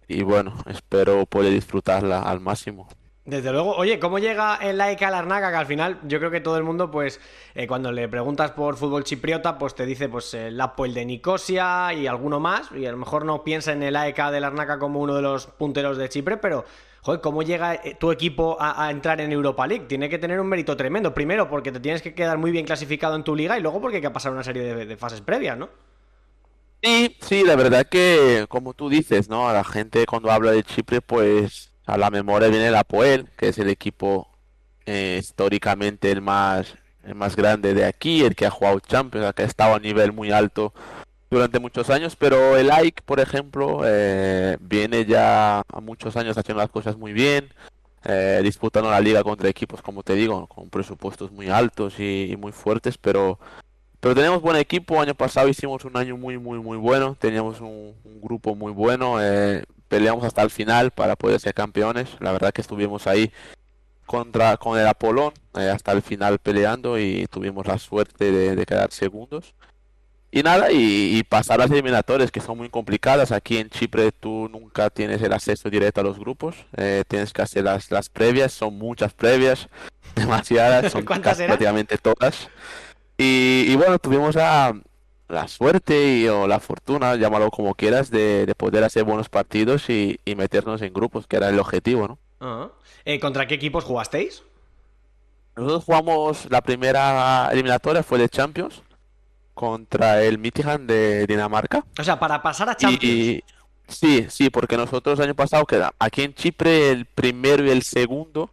y 0.09 0.23
bueno, 0.23 0.57
espero 0.67 1.25
poder 1.27 1.53
disfrutarla 1.53 2.23
al 2.23 2.41
máximo. 2.41 2.89
Desde 3.31 3.53
luego, 3.53 3.77
oye, 3.77 4.01
¿cómo 4.01 4.19
llega 4.19 4.57
el 4.57 4.77
like 4.77 5.05
a 5.05 5.11
Larnaca? 5.11 5.53
Que 5.53 5.57
al 5.57 5.67
final 5.67 6.01
yo 6.03 6.19
creo 6.19 6.33
que 6.33 6.41
todo 6.41 6.57
el 6.57 6.65
mundo, 6.65 6.91
pues, 6.91 7.21
eh, 7.55 7.69
cuando 7.69 7.93
le 7.93 8.09
preguntas 8.09 8.51
por 8.51 8.77
fútbol 8.77 9.05
chipriota, 9.05 9.57
pues 9.57 9.77
te 9.77 9.87
dice, 9.87 10.09
pues, 10.09 10.35
el 10.35 10.61
Apoel 10.61 10.95
de 10.95 11.05
Nicosia 11.05 11.95
y 11.95 12.09
alguno 12.09 12.41
más, 12.41 12.73
y 12.73 12.87
a 12.87 12.91
lo 12.91 12.97
mejor 12.97 13.25
no 13.25 13.45
piensa 13.45 13.73
en 13.73 13.85
el 13.85 13.95
AEK 13.95 14.31
de 14.33 14.41
Larnaca 14.41 14.81
como 14.81 14.99
uno 14.99 15.15
de 15.15 15.23
los 15.23 15.47
punteros 15.47 15.97
de 15.97 16.09
Chipre, 16.09 16.39
pero, 16.39 16.65
joder, 17.03 17.21
¿cómo 17.21 17.45
llega 17.45 17.77
eh, 17.77 17.97
tu 18.01 18.11
equipo 18.11 18.57
a, 18.59 18.91
entrar 18.91 19.21
en 19.21 19.31
Europa 19.31 19.65
League? 19.65 19.85
Tiene 19.87 20.09
que 20.09 20.19
tener 20.19 20.41
un 20.41 20.49
mérito 20.49 20.77
tremendo. 20.77 21.15
Primero, 21.15 21.49
porque 21.49 21.71
te 21.71 21.79
tienes 21.79 22.03
que 22.03 22.15
quedar 22.15 22.37
muy 22.37 22.51
bien 22.51 22.67
clasificado 22.67 23.15
en 23.15 23.23
tu 23.23 23.37
liga, 23.37 23.57
y 23.57 23.63
luego 23.63 23.81
porque 23.81 23.99
hay 23.99 24.03
que 24.03 24.11
pasar 24.11 24.33
una 24.33 24.43
serie 24.43 24.65
de, 24.65 24.87
de 24.87 24.97
fases 24.97 25.21
previas, 25.21 25.57
¿no? 25.57 25.69
Sí, 26.83 27.17
sí, 27.21 27.45
la 27.45 27.55
verdad 27.55 27.87
que, 27.89 28.47
como 28.49 28.75
tú 28.75 28.89
dices, 28.89 29.29
¿no? 29.29 29.49
A 29.49 29.53
la 29.53 29.63
gente 29.63 30.05
cuando 30.05 30.33
habla 30.33 30.51
de 30.51 30.65
Chipre, 30.65 31.01
pues 31.01 31.70
a 31.91 31.99
la 31.99 32.11
memoria 32.11 32.49
viene 32.49 32.69
el 32.69 32.77
Apoel, 32.77 33.29
que 33.37 33.49
es 33.49 33.59
el 33.59 33.69
equipo 33.69 34.29
eh, 34.87 35.19
históricamente 35.21 36.11
el 36.13 36.23
más, 36.23 36.77
el 37.05 37.17
más 37.17 37.35
grande 37.35 37.75
de 37.75 37.85
aquí, 37.85 38.23
el 38.23 38.37
que 38.37 38.47
ha 38.47 38.51
jugado 38.51 38.79
Champions, 38.81 39.35
que 39.35 39.43
ha 39.43 39.47
estado 39.47 39.75
a 39.75 39.81
nivel 39.81 40.13
muy 40.13 40.31
alto 40.31 40.73
durante 41.31 41.59
muchos 41.59 41.91
años, 41.91 42.15
pero 42.17 42.57
el 42.57 42.71
AIK, 42.71 43.03
por 43.03 43.19
ejemplo, 43.19 43.83
eh, 43.85 44.57
viene 44.61 45.05
ya 45.05 45.61
a 45.61 45.81
muchos 45.81 46.17
años 46.17 46.39
haciendo 46.39 46.63
las 46.63 46.71
cosas 46.71 46.97
muy 46.97 47.13
bien, 47.13 47.49
eh, 48.05 48.41
disputando 48.43 48.91
la 48.91 49.01
liga 49.01 49.25
contra 49.25 49.49
equipos, 49.49 49.83
como 49.83 50.05
te 50.05 50.15
digo, 50.15 50.47
con 50.47 50.71
presupuestos 50.71 51.33
muy 51.33 51.49
altos 51.51 51.99
y, 51.99 52.37
muy 52.39 52.53
fuertes, 52.53 52.99
pero 52.99 53.39
pero 54.01 54.15
tenemos 54.15 54.41
buen 54.43 54.57
equipo. 54.57 55.01
Año 55.01 55.15
pasado 55.15 55.49
hicimos 55.49 55.85
un 55.85 55.97
año 55.97 56.17
muy, 56.17 56.39
muy, 56.39 56.59
muy 56.59 56.79
bueno. 56.79 57.17
Teníamos 57.19 57.61
un, 57.61 57.95
un 58.05 58.21
grupo 58.21 58.55
muy 58.55 58.73
bueno. 58.73 59.23
Eh, 59.23 59.63
peleamos 59.89 60.25
hasta 60.25 60.43
el 60.43 60.51
final 60.51 60.91
para 60.91 61.17
poder 61.17 61.39
ser 61.41 61.53
campeones. 61.53 62.09
La 62.21 62.33
verdad 62.33 62.53
que 62.53 62.63
estuvimos 62.63 63.07
ahí 63.07 63.31
contra 64.11 64.57
con 64.57 64.77
el 64.77 64.89
Apolón 64.89 65.33
eh, 65.55 65.71
hasta 65.71 65.93
el 65.93 66.03
final 66.03 66.41
peleando 66.41 66.99
y 66.99 67.27
tuvimos 67.31 67.65
la 67.69 67.79
suerte 67.79 68.33
de, 68.33 68.67
quedar 68.67 68.91
segundos. 68.91 69.55
Y 70.33 70.43
nada, 70.43 70.73
y, 70.73 71.23
pasar 71.25 71.61
las 71.61 71.71
eliminatorias 71.71 72.33
que 72.33 72.41
son 72.41 72.59
muy 72.59 72.69
complicadas. 72.69 73.31
Aquí 73.31 73.59
en 73.59 73.69
Chipre 73.71 74.11
tú 74.11 74.49
nunca 74.51 74.91
tienes 74.91 75.23
el 75.23 75.33
acceso 75.33 75.71
directo 75.71 76.01
a 76.01 76.05
los 76.05 76.19
grupos. 76.19 76.57
Eh, 76.77 77.05
tienes 77.07 77.33
que 77.33 77.43
hacer 77.43 77.65
las, 77.65 77.91
las 77.91 78.09
previas, 78.09 78.53
son 78.53 78.79
muchas 78.79 79.13
previas, 79.13 79.69
demasiadas, 80.17 80.91
son 80.91 81.05
prácticamente 81.05 81.99
todas. 81.99 82.49
Y, 83.23 83.67
y, 83.69 83.77
bueno, 83.77 83.99
tuvimos 83.99 84.35
a, 84.39 84.73
la 85.31 85.47
suerte 85.47 86.17
y, 86.17 86.29
o 86.29 86.47
la 86.47 86.59
fortuna, 86.59 87.17
llámalo 87.17 87.51
como 87.51 87.75
quieras, 87.75 88.11
de, 88.11 88.51
poder 88.57 88.83
hacer 88.83 89.05
buenos 89.05 89.29
partidos 89.29 89.91
y, 89.91 90.19
meternos 90.37 90.81
en 90.81 90.93
grupos, 90.93 91.27
que 91.27 91.37
era 91.37 91.51
el 91.51 91.59
objetivo, 91.59 92.09
¿no? 92.09 92.19
Ah. 92.41 92.69
Eh, 93.05 93.21
¿Contra 93.21 93.47
qué 93.47 93.55
equipos 93.55 93.85
jugasteis? 93.85 94.43
Nosotros 95.55 95.85
jugamos 95.85 96.47
la 96.51 96.63
primera 96.63 97.51
eliminatoria, 97.53 98.03
fue 98.03 98.19
de 98.19 98.31
Champions, 98.31 98.83
contra 99.53 100.23
el 100.23 100.39
Mitigan 100.39 100.87
de 100.87 101.27
Dinamarca. 101.27 101.85
O 101.99 102.05
sea, 102.05 102.19
para 102.19 102.43
pasar 102.43 102.71
a 102.71 102.77
Champions. 102.77 103.43
sí, 103.87 104.27
sí, 104.31 104.49
porque 104.49 104.79
nosotros 104.79 105.19
el 105.19 105.27
año 105.27 105.35
pasado, 105.35 105.67
queda 105.67 105.93
aquí 105.99 106.23
en 106.23 106.33
Chipre, 106.35 106.91
el 106.91 107.05
primero 107.05 107.67
y 107.67 107.71
el 107.71 107.83
segundo, 107.83 108.51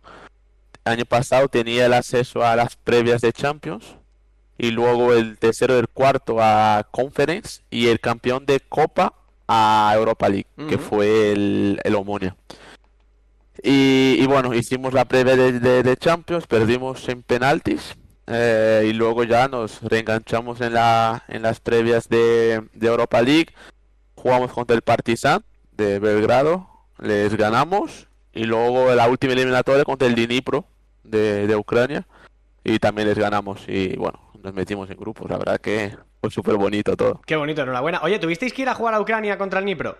año 0.84 1.06
pasado 1.06 1.48
tenía 1.48 1.86
el 1.86 1.94
acceso 1.94 2.44
a 2.44 2.56
las 2.58 2.76
previas 2.76 3.22
de 3.22 3.32
Champions 3.32 3.96
y 4.58 4.72
luego 4.72 5.14
el 5.14 5.38
tercero 5.38 5.76
y 5.76 5.80
el 5.80 5.88
cuarto 5.88 6.38
a 6.40 6.88
Conference 6.92 7.62
y 7.70 7.88
el 7.88 8.00
campeón 8.00 8.46
de 8.46 8.60
Copa 8.60 9.14
a 9.48 9.94
Europa 9.96 10.28
League, 10.28 10.48
que 10.70 10.78
fue 10.78 11.32
el, 11.32 11.80
el 11.84 11.96
Omonia. 11.96 12.36
Y, 13.64 14.26
bueno, 14.28 14.54
hicimos 14.54 14.94
la 14.94 15.06
previa 15.06 15.36
de, 15.36 15.98
Champions, 15.98 16.46
perdimos 16.48 17.08
en 17.10 17.24
penaltis 17.24 17.96
eh, 18.28 18.86
y 18.88 18.94
luego 18.94 19.24
ya 19.24 19.48
nos 19.48 19.82
reenganchamos 19.82 20.62
en, 20.62 20.74
la, 20.74 21.24
en 21.28 21.42
las 21.42 21.60
previas 21.60 22.08
de, 22.08 22.64
Europa 22.80 23.22
League. 23.22 23.54
Jugamos 24.16 24.52
contra 24.52 24.76
el 24.76 24.82
Partizan 24.82 25.44
de 25.72 26.00
Belgrado, 26.00 26.68
les 27.00 27.36
ganamos 27.36 28.08
y 28.34 28.44
luego 28.44 28.94
la 28.94 29.08
última 29.08 29.34
eliminatoria 29.34 29.84
contra 29.84 30.08
el 30.08 30.16
Dnipro 30.16 30.66
de, 31.04 31.48
de 31.48 31.56
Ucrania 31.56 32.06
y 32.64 32.80
también 32.80 33.08
les 33.08 33.18
ganamos 33.18 33.64
y 33.68 33.96
bueno, 33.96 34.20
nos 34.48 34.56
metimos 34.56 34.90
en 34.90 34.98
grupos. 34.98 35.30
La 35.30 35.38
verdad 35.38 35.60
que 35.60 35.96
fue 36.22 36.32
súper 36.32 36.56
bonito 36.56 36.96
todo. 36.96 37.22
Qué 37.26 37.36
bonito, 37.36 37.62
enhorabuena. 37.62 38.00
Oye, 38.02 38.18
¿tuvisteis 38.18 38.54
que 38.54 38.62
ir 38.62 38.70
a 38.70 38.74
jugar 38.74 38.94
a 38.94 39.02
Ucrania 39.02 39.38
contra 39.38 39.60
el 39.60 39.66
Nipro? 39.66 39.98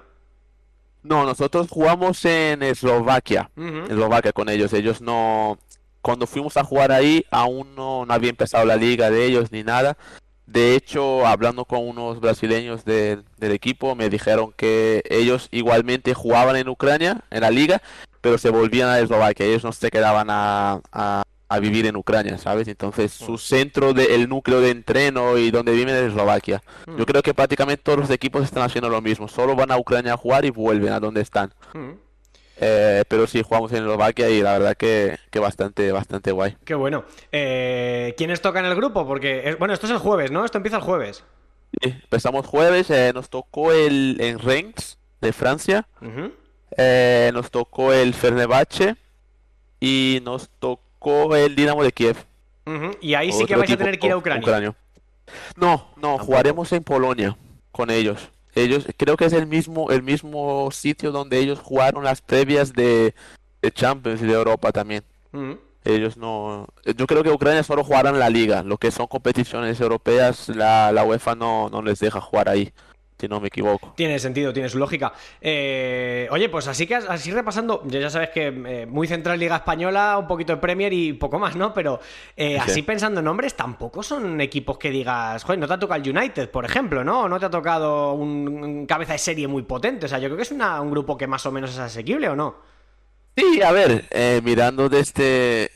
No, 1.04 1.26
nosotros 1.26 1.68
jugamos 1.70 2.24
en 2.26 2.64
Eslovaquia. 2.64 3.50
Eslovaquia 3.90 4.32
con 4.32 4.50
ellos. 4.50 4.72
Ellos 4.74 5.02
no. 5.02 5.60
Cuando 6.02 6.28
fuimos 6.28 6.56
a 6.56 6.64
jugar 6.64 6.94
ahí, 6.94 7.26
aún 7.30 7.76
no, 7.76 8.06
había 8.08 8.30
empezado 8.30 8.66
la 8.66 8.78
liga 8.78 9.10
de 9.10 9.26
ellos 9.26 9.52
ni 9.52 9.64
nada. 9.64 9.98
De 10.46 10.76
hecho, 10.76 11.28
hablando 11.28 11.66
con 11.66 11.86
unos 11.86 12.22
brasileños 12.22 12.86
del 12.86 13.26
equipo, 13.40 13.96
me 13.96 14.10
dijeron 14.10 14.54
que 14.56 15.04
ellos 15.10 15.50
igualmente 15.52 16.14
jugaban 16.14 16.56
en 16.56 16.70
Ucrania, 16.70 17.26
en 17.30 17.42
la 17.42 17.52
liga, 17.52 17.82
pero 18.22 18.38
se 18.38 18.50
volvían 18.50 18.88
a 18.88 19.00
Eslovaquia. 19.00 19.46
Ellos 19.46 19.66
no 19.66 19.74
se 19.74 19.92
quedaban 19.92 20.30
a, 20.30 20.80
a 20.94 21.24
vivir 21.60 21.86
en 21.86 21.96
Ucrania, 21.96 22.38
¿sabes? 22.38 22.68
Entonces 22.68 23.12
su 23.12 23.38
centro 23.38 23.94
del 23.94 24.28
núcleo 24.28 24.62
de 24.62 24.72
entreno 24.72 25.38
y 25.38 25.52
donde 25.52 25.72
viven 25.72 25.96
es 25.96 26.04
Eslovaquia. 26.10 26.62
Yo 26.86 26.94
mm. 26.94 27.04
creo 27.04 27.22
que 27.22 27.34
prácticamente 27.34 27.84
todos 27.84 28.00
los 28.00 28.10
equipos 28.10 28.44
están 28.44 28.64
haciendo 28.64 28.90
lo 28.90 29.02
mismo, 29.02 29.28
solo 29.28 29.56
van 29.56 29.72
a 29.72 29.78
Ucrania 29.78 30.14
a 30.14 30.18
jugar 30.18 30.46
y 30.46 30.50
vuelven 30.50 30.94
a 30.94 31.00
donde 31.00 31.22
están. 31.22 31.54
Mm. 31.74 31.92
Eh, 32.60 33.04
pero 33.08 33.28
sí, 33.28 33.44
jugamos 33.44 33.72
en 33.72 33.80
Eslovaquia 33.80 34.30
y 34.30 34.42
la 34.42 34.54
verdad 34.54 34.76
que, 34.76 35.18
que 35.30 35.40
bastante, 35.40 35.92
bastante 35.92 36.32
guay. 36.32 36.58
Qué 36.66 36.76
bueno. 36.76 37.06
Eh, 37.32 38.16
¿Quiénes 38.18 38.42
tocan 38.42 38.66
el 38.66 38.76
grupo? 38.76 39.06
Porque, 39.08 39.56
bueno, 39.60 39.74
esto 39.74 39.86
es 39.86 39.92
el 39.92 40.00
jueves, 40.00 40.32
¿no? 40.32 40.44
Esto 40.44 40.58
empieza 40.58 40.78
el 40.78 40.84
jueves. 40.84 41.24
Sí, 41.82 41.90
empezamos 41.90 42.46
jueves, 42.46 42.90
eh, 42.90 43.12
nos 43.14 43.30
tocó 43.30 43.72
el 43.72 44.18
en 44.20 44.40
Reims 44.40 44.98
de 45.22 45.34
Francia, 45.34 45.88
eh, 46.78 47.32
nos 47.34 47.52
tocó 47.52 47.94
el 47.94 48.14
Fernebache 48.14 48.96
y 49.80 50.22
nos 50.24 50.50
tocó 50.60 50.87
el 51.36 51.56
Dinamo 51.56 51.84
de 51.84 51.92
Kiev. 51.92 52.18
Y 53.02 53.14
ahí 53.14 53.32
sí 53.32 53.46
que 53.46 53.56
vais 53.56 53.72
a 53.72 53.78
tener 53.78 53.98
que 54.00 54.08
ir 54.08 54.14
a 54.14 54.18
Ucrania. 54.18 54.76
No, 55.56 55.88
no, 55.98 56.18
jugaremos 56.18 56.72
en 56.72 56.84
Polonia 56.84 57.38
con 57.72 57.90
ellos. 57.90 58.30
Ellos, 58.56 58.88
creo 58.98 59.18
que 59.18 59.26
es 59.26 59.34
el 59.34 59.46
mismo, 59.46 59.92
el 59.92 60.02
mismo 60.02 60.70
sitio 60.72 61.12
donde 61.12 61.38
ellos 61.38 61.60
jugaron 61.60 62.04
las 62.04 62.22
previas 62.22 62.74
de, 62.74 63.14
Champions 63.74 64.22
y 64.22 64.26
de 64.26 64.34
Europa 64.34 64.72
también. 64.72 65.04
Ellos 65.84 66.18
no, 66.18 66.68
yo 66.86 67.06
creo 67.06 67.24
que 67.24 67.30
Ucrania 67.30 67.64
solo 67.64 67.84
jugarán 67.84 68.18
la 68.18 68.30
liga, 68.30 68.64
lo 68.64 68.78
que 68.78 68.92
son 68.92 69.08
competiciones 69.08 69.80
europeas, 69.80 70.50
la, 70.50 70.92
la 70.92 71.04
UEFA 71.04 71.36
no, 71.36 71.70
no 71.70 71.82
les 71.82 72.00
deja 72.00 72.20
jugar 72.20 72.50
ahí 72.50 72.74
si 73.20 73.28
no 73.28 73.40
me 73.40 73.48
equivoco. 73.48 73.94
Tiene 73.96 74.20
sentido, 74.20 74.54
tiene 74.54 74.70
su 74.70 74.78
lógica. 74.78 75.14
Eh, 75.42 76.28
oye, 76.32 76.50
pues 76.50 76.68
así 76.68 76.86
que 76.86 76.96
así 76.96 77.32
repasando, 77.32 77.84
ya 77.88 78.10
sabes 78.10 78.30
que 78.30 78.48
eh, 78.48 78.86
muy 78.86 79.08
central 79.08 79.40
Liga 79.40 79.58
Española, 79.58 80.18
un 80.20 80.28
poquito 80.28 80.54
de 80.54 80.58
Premier 80.58 80.94
y 80.94 81.14
poco 81.14 81.40
más, 81.40 81.56
¿no? 81.56 81.74
Pero 81.74 82.00
eh, 82.36 82.60
así 82.60 82.84
pensando 82.84 83.20
en 83.20 83.26
nombres, 83.26 83.56
tampoco 83.56 84.04
son 84.04 84.40
equipos 84.40 84.78
que 84.78 84.92
digas, 84.92 85.44
joder, 85.44 85.60
no 85.60 85.68
te 85.68 85.74
ha 85.74 85.80
tocado 85.80 86.02
el 86.02 86.16
United, 86.16 86.50
por 86.52 86.64
ejemplo, 86.64 87.04
¿no? 87.04 87.28
No 87.28 87.40
te 87.40 87.48
ha 87.48 87.50
tocado 87.50 88.14
un, 88.14 88.86
cabeza 88.86 89.14
de 89.14 89.20
serie 89.20 89.48
muy 89.48 89.64
potente. 89.64 90.06
O 90.06 90.10
sea, 90.10 90.20
yo 90.20 90.28
creo 90.28 90.38
que 90.38 90.44
es 90.44 90.52
un 90.52 90.92
grupo 90.92 91.18
que 91.18 91.26
más 91.26 91.46
o 91.46 91.52
menos 91.52 91.72
es 91.72 91.80
asequible, 91.80 92.30
¿o 92.30 92.36
no? 92.36 92.56
Sí, 93.36 93.62
a 93.62 93.72
ver, 93.72 94.06
mirando 94.44 94.90
de 94.90 95.00
este, 95.00 95.72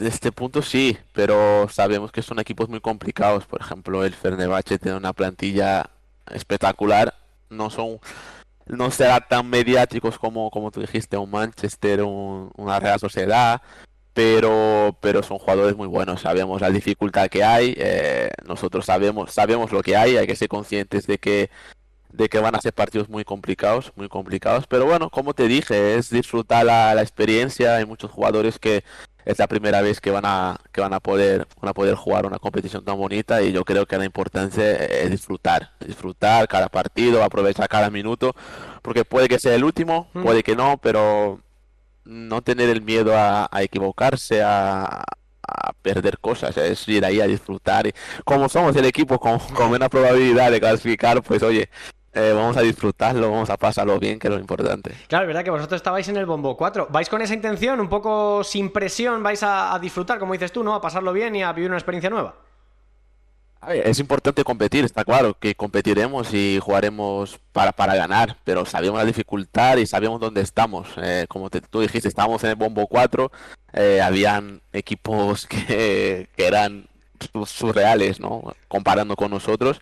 este 0.00 0.30
punto 0.30 0.62
sí, 0.62 0.96
pero 1.12 1.68
sabemos 1.68 2.12
que 2.12 2.22
son 2.22 2.38
equipos 2.38 2.68
muy 2.68 2.80
complicados. 2.80 3.46
Por 3.46 3.60
ejemplo, 3.60 4.04
el 4.04 4.14
Fernebache 4.14 4.78
tiene 4.78 4.96
una 4.96 5.12
plantilla 5.12 5.90
espectacular. 6.32 7.14
No 7.48 7.70
son 7.70 8.00
no 8.66 8.90
será 8.90 9.20
tan 9.20 9.48
mediáticos 9.48 10.18
como, 10.18 10.50
como 10.50 10.70
tú 10.70 10.80
dijiste, 10.80 11.16
un 11.16 11.30
Manchester, 11.30 12.02
un, 12.02 12.50
una 12.56 12.78
Real 12.78 13.00
Sociedad, 13.00 13.60
pero, 14.12 14.96
pero 15.00 15.22
son 15.22 15.38
jugadores 15.38 15.76
muy 15.76 15.88
buenos. 15.88 16.20
Sabemos 16.22 16.60
la 16.60 16.70
dificultad 16.70 17.28
que 17.28 17.44
hay, 17.44 17.74
eh, 17.76 18.30
nosotros 18.46 18.86
sabemos, 18.86 19.32
sabemos 19.32 19.72
lo 19.72 19.82
que 19.82 19.96
hay, 19.96 20.16
hay 20.16 20.26
que 20.26 20.36
ser 20.36 20.48
conscientes 20.48 21.06
de 21.06 21.18
que, 21.18 21.50
de 22.12 22.28
que 22.28 22.38
van 22.38 22.54
a 22.54 22.60
ser 22.60 22.72
partidos 22.72 23.08
muy 23.08 23.24
complicados, 23.24 23.92
muy 23.96 24.08
complicados. 24.08 24.66
Pero 24.66 24.86
bueno, 24.86 25.10
como 25.10 25.34
te 25.34 25.48
dije, 25.48 25.96
es 25.96 26.10
disfrutar 26.10 26.64
la, 26.64 26.94
la 26.94 27.02
experiencia. 27.02 27.76
Hay 27.76 27.86
muchos 27.86 28.10
jugadores 28.10 28.58
que 28.58 28.84
es 29.24 29.38
la 29.38 29.46
primera 29.46 29.80
vez 29.82 30.00
que 30.00 30.10
van 30.10 30.24
a 30.26 30.58
que 30.72 30.80
van 30.80 30.92
a 30.92 31.00
poder 31.00 31.46
van 31.60 31.70
a 31.70 31.74
poder 31.74 31.94
jugar 31.94 32.26
una 32.26 32.38
competición 32.38 32.84
tan 32.84 32.96
bonita 32.96 33.42
y 33.42 33.52
yo 33.52 33.64
creo 33.64 33.86
que 33.86 33.98
la 33.98 34.04
importancia 34.04 34.72
es 34.74 35.10
disfrutar, 35.10 35.70
disfrutar 35.80 36.48
cada 36.48 36.68
partido, 36.68 37.22
aprovechar 37.22 37.68
cada 37.68 37.90
minuto, 37.90 38.34
porque 38.82 39.04
puede 39.04 39.28
que 39.28 39.38
sea 39.38 39.54
el 39.54 39.64
último, 39.64 40.08
Mm. 40.14 40.22
puede 40.22 40.42
que 40.42 40.56
no, 40.56 40.78
pero 40.78 41.40
no 42.04 42.42
tener 42.42 42.68
el 42.70 42.82
miedo 42.82 43.16
a, 43.16 43.48
a 43.50 43.62
equivocarse, 43.62 44.42
a, 44.42 45.02
a 45.46 45.72
perder 45.82 46.18
cosas, 46.18 46.56
es 46.56 46.86
ir 46.88 47.04
ahí 47.04 47.20
a 47.20 47.26
disfrutar. 47.26 47.86
Y 47.86 47.94
como 48.24 48.48
somos 48.48 48.74
el 48.76 48.84
equipo 48.86 49.18
con, 49.18 49.38
con 49.54 49.70
una 49.72 49.88
probabilidad 49.88 50.50
de 50.50 50.60
clasificar, 50.60 51.22
pues 51.22 51.42
oye, 51.42 51.68
eh, 52.12 52.32
vamos 52.34 52.56
a 52.56 52.62
disfrutarlo, 52.62 53.30
vamos 53.30 53.50
a 53.50 53.56
pasarlo 53.56 53.98
bien, 53.98 54.18
que 54.18 54.28
es 54.28 54.34
lo 54.34 54.40
importante. 54.40 54.94
Claro, 55.08 55.24
es 55.24 55.28
verdad 55.28 55.44
que 55.44 55.50
vosotros 55.50 55.78
estabais 55.78 56.08
en 56.08 56.16
el 56.16 56.26
bombo 56.26 56.56
4. 56.56 56.88
¿Vais 56.90 57.08
con 57.08 57.22
esa 57.22 57.34
intención, 57.34 57.80
un 57.80 57.88
poco 57.88 58.42
sin 58.44 58.70
presión, 58.70 59.22
vais 59.22 59.42
a, 59.42 59.74
a 59.74 59.78
disfrutar, 59.78 60.18
como 60.18 60.32
dices 60.32 60.52
tú, 60.52 60.64
¿no? 60.64 60.74
A 60.74 60.80
pasarlo 60.80 61.12
bien 61.12 61.36
y 61.36 61.42
a 61.42 61.52
vivir 61.52 61.70
una 61.70 61.78
experiencia 61.78 62.10
nueva? 62.10 62.34
A 63.62 63.68
ver, 63.68 63.86
es 63.86 63.98
importante 63.98 64.42
competir, 64.42 64.86
está 64.86 65.04
claro 65.04 65.34
que 65.38 65.54
competiremos 65.54 66.32
y 66.32 66.58
jugaremos 66.62 67.38
para, 67.52 67.72
para 67.72 67.94
ganar, 67.94 68.38
pero 68.42 68.64
sabemos 68.64 68.98
la 68.98 69.04
dificultad 69.04 69.76
y 69.76 69.84
sabemos 69.86 70.18
dónde 70.18 70.40
estamos. 70.40 70.88
Eh, 70.96 71.26
como 71.28 71.50
te- 71.50 71.60
tú 71.60 71.80
dijiste, 71.80 72.08
estábamos 72.08 72.42
en 72.42 72.50
el 72.50 72.56
Bombo 72.56 72.86
4, 72.86 73.30
eh, 73.74 74.00
habían 74.00 74.62
equipos 74.72 75.46
que, 75.46 76.28
que 76.34 76.46
eran 76.46 76.88
su- 77.32 77.44
surreales, 77.44 78.18
¿no? 78.18 78.54
Comparando 78.66 79.14
con 79.14 79.30
nosotros. 79.30 79.78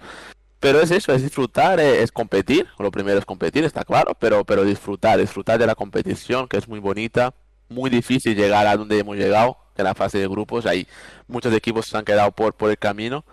Pero 0.60 0.80
es 0.80 0.90
eso, 0.90 1.12
es 1.12 1.22
disfrutar, 1.22 1.78
eh, 1.80 2.02
es 2.02 2.10
competir. 2.10 2.66
Lo 2.78 2.90
primero 2.90 3.18
es 3.18 3.24
competir, 3.24 3.64
está 3.64 3.84
claro, 3.84 4.14
pero, 4.18 4.44
pero 4.44 4.64
disfrutar, 4.64 5.18
disfrutar 5.18 5.58
de 5.58 5.66
la 5.66 5.74
competición, 5.74 6.48
que 6.48 6.56
es 6.56 6.68
muy 6.68 6.80
bonita, 6.80 7.34
muy 7.68 7.90
difícil 7.90 8.36
llegar 8.36 8.66
a 8.66 8.76
donde 8.76 8.98
hemos 8.98 9.16
llegado, 9.16 9.56
en 9.78 9.84
la 9.84 9.94
fase 9.94 10.18
de 10.18 10.28
grupos. 10.28 10.66
Hay 10.66 10.86
muchos 11.26 11.54
equipos 11.54 11.86
que 11.86 11.92
se 11.92 11.96
han 11.96 12.04
quedado 12.04 12.32
por, 12.32 12.52
por 12.54 12.70
el 12.70 12.78
camino. 12.78 13.24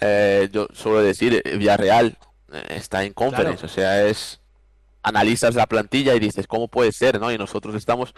Eh, 0.00 0.48
yo 0.52 0.68
suelo 0.72 1.02
decir, 1.02 1.42
eh, 1.44 1.56
Villarreal 1.56 2.16
eh, 2.52 2.62
está 2.70 3.04
en 3.04 3.12
conference, 3.12 3.66
o 3.66 3.68
sea, 3.68 4.06
es 4.06 4.40
analizas 5.02 5.54
la 5.54 5.66
plantilla 5.66 6.14
y 6.14 6.20
dices, 6.20 6.46
¿cómo 6.46 6.68
puede 6.68 6.92
ser, 6.92 7.20
no? 7.20 7.32
Y 7.32 7.38
nosotros 7.38 7.74
estamos 7.74 8.14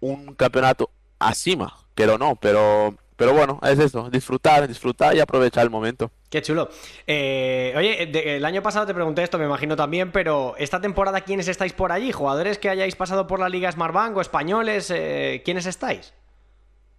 un 0.00 0.34
campeonato 0.34 0.90
acima, 1.18 1.78
quiero 1.94 2.18
no, 2.18 2.36
pero 2.36 2.96
pero 3.16 3.32
bueno, 3.32 3.60
es 3.62 3.78
eso, 3.78 4.10
disfrutar, 4.10 4.66
disfrutar 4.66 5.14
y 5.16 5.20
aprovechar 5.20 5.62
el 5.64 5.70
momento. 5.70 6.10
Qué 6.30 6.42
chulo. 6.42 6.68
Eh, 7.06 7.72
oye, 7.76 8.06
de- 8.06 8.36
el 8.36 8.44
año 8.44 8.62
pasado 8.62 8.86
te 8.86 8.94
pregunté 8.94 9.22
esto, 9.22 9.38
me 9.38 9.44
imagino 9.44 9.76
también, 9.76 10.10
pero 10.10 10.54
esta 10.58 10.80
temporada, 10.80 11.20
¿quiénes 11.20 11.46
estáis 11.48 11.72
por 11.72 11.92
allí? 11.92 12.10
¿Jugadores 12.12 12.58
que 12.58 12.68
hayáis 12.68 12.96
pasado 12.96 13.26
por 13.26 13.38
la 13.40 13.48
Liga 13.48 13.70
Smartbank 13.70 14.16
o 14.16 14.20
españoles? 14.20 14.90
eh, 14.94 15.42
¿Quiénes 15.44 15.66
estáis? 15.66 16.12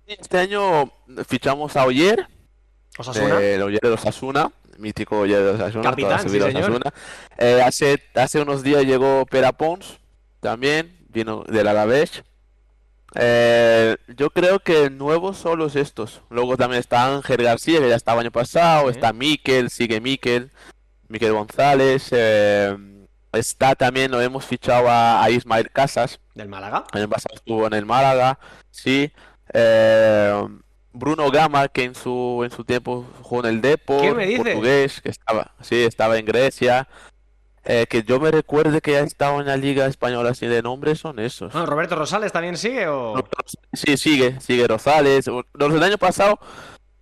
Este 0.07 0.37
año 0.37 0.91
fichamos 1.27 1.75
a 1.75 1.85
Oyer, 1.85 2.27
¿Osasuna? 2.97 3.41
eh, 3.41 3.55
el 3.55 3.63
Oyer 3.63 3.81
de 3.81 3.89
Osasuna, 3.89 4.51
mítico 4.77 5.19
Oyer 5.19 5.41
de 5.43 5.49
Osasuna, 5.49 5.83
Capitán, 5.89 6.19
sí, 6.29 6.29
señor. 6.39 6.49
Osasuna. 6.71 6.93
Eh, 7.37 7.61
hace, 7.65 8.01
hace 8.13 8.39
unos 8.41 8.61
días 8.63 8.83
llegó 8.85 9.25
Pera 9.25 9.51
Pons, 9.51 9.99
también, 10.39 10.95
vino 11.09 11.43
del 11.47 11.67
Alavés. 11.67 12.23
Eh, 13.15 13.95
yo 14.15 14.29
creo 14.29 14.59
que 14.59 14.89
nuevos 14.89 15.37
son 15.37 15.59
los 15.59 15.75
estos. 15.75 16.21
Luego 16.29 16.57
también 16.57 16.79
está 16.79 17.13
Ángel 17.13 17.43
García, 17.43 17.79
que 17.79 17.89
ya 17.89 17.95
estaba 17.95 18.21
año 18.21 18.31
pasado, 18.31 18.89
está 18.89 19.13
Miquel, 19.13 19.69
sigue 19.69 20.01
Miquel, 20.01 20.51
Miquel 21.07 21.33
González. 21.33 22.09
eh, 22.11 22.77
está 23.33 23.75
también, 23.75 24.11
lo 24.11 24.21
hemos 24.21 24.45
fichado 24.45 24.89
a, 24.89 25.23
a 25.23 25.29
Ismael 25.29 25.69
Casas. 25.71 26.19
¿Del 26.33 26.49
Málaga? 26.49 26.83
El 26.93 27.01
año 27.01 27.09
pasado 27.09 27.35
estuvo 27.35 27.65
en 27.67 27.73
el 27.73 27.85
Málaga, 27.85 28.39
sí. 28.71 29.11
Eh, 29.53 30.47
Bruno 30.91 31.29
Gama, 31.29 31.67
que 31.67 31.83
en 31.83 31.95
su 31.95 32.41
en 32.45 32.51
su 32.51 32.63
tiempo 32.63 33.05
jugó 33.21 33.41
en 33.45 33.55
el 33.55 33.61
Depor, 33.61 34.01
¿Qué 34.01 34.13
me 34.13 34.25
dices? 34.25 34.43
portugués, 34.43 35.01
que 35.01 35.09
estaba, 35.09 35.53
sí, 35.61 35.83
estaba 35.83 36.17
en 36.17 36.25
Grecia. 36.25 36.87
Eh, 37.67 37.87
que 37.89 38.03
yo 38.03 38.19
me 38.19 38.29
recuerde 38.29 38.79
que 38.79 38.91
ya 38.91 38.99
estaba 38.99 39.39
en 39.39 39.47
la 39.47 39.57
Liga 39.57 39.87
Española 39.87 40.29
así 40.29 40.45
de 40.45 40.61
nombre, 40.61 40.95
son 40.95 41.17
esos. 41.19 41.51
Bueno, 41.51 41.65
¿Roberto 41.65 41.95
Rosales 41.95 42.31
también 42.31 42.57
sigue 42.57 42.87
o...? 42.87 43.15
Sí, 43.73 43.97
sigue, 43.97 44.39
sigue 44.39 44.67
Rosales. 44.67 45.25
Los 45.53 45.73
del 45.73 45.81
año 45.81 45.97
pasado 45.97 46.39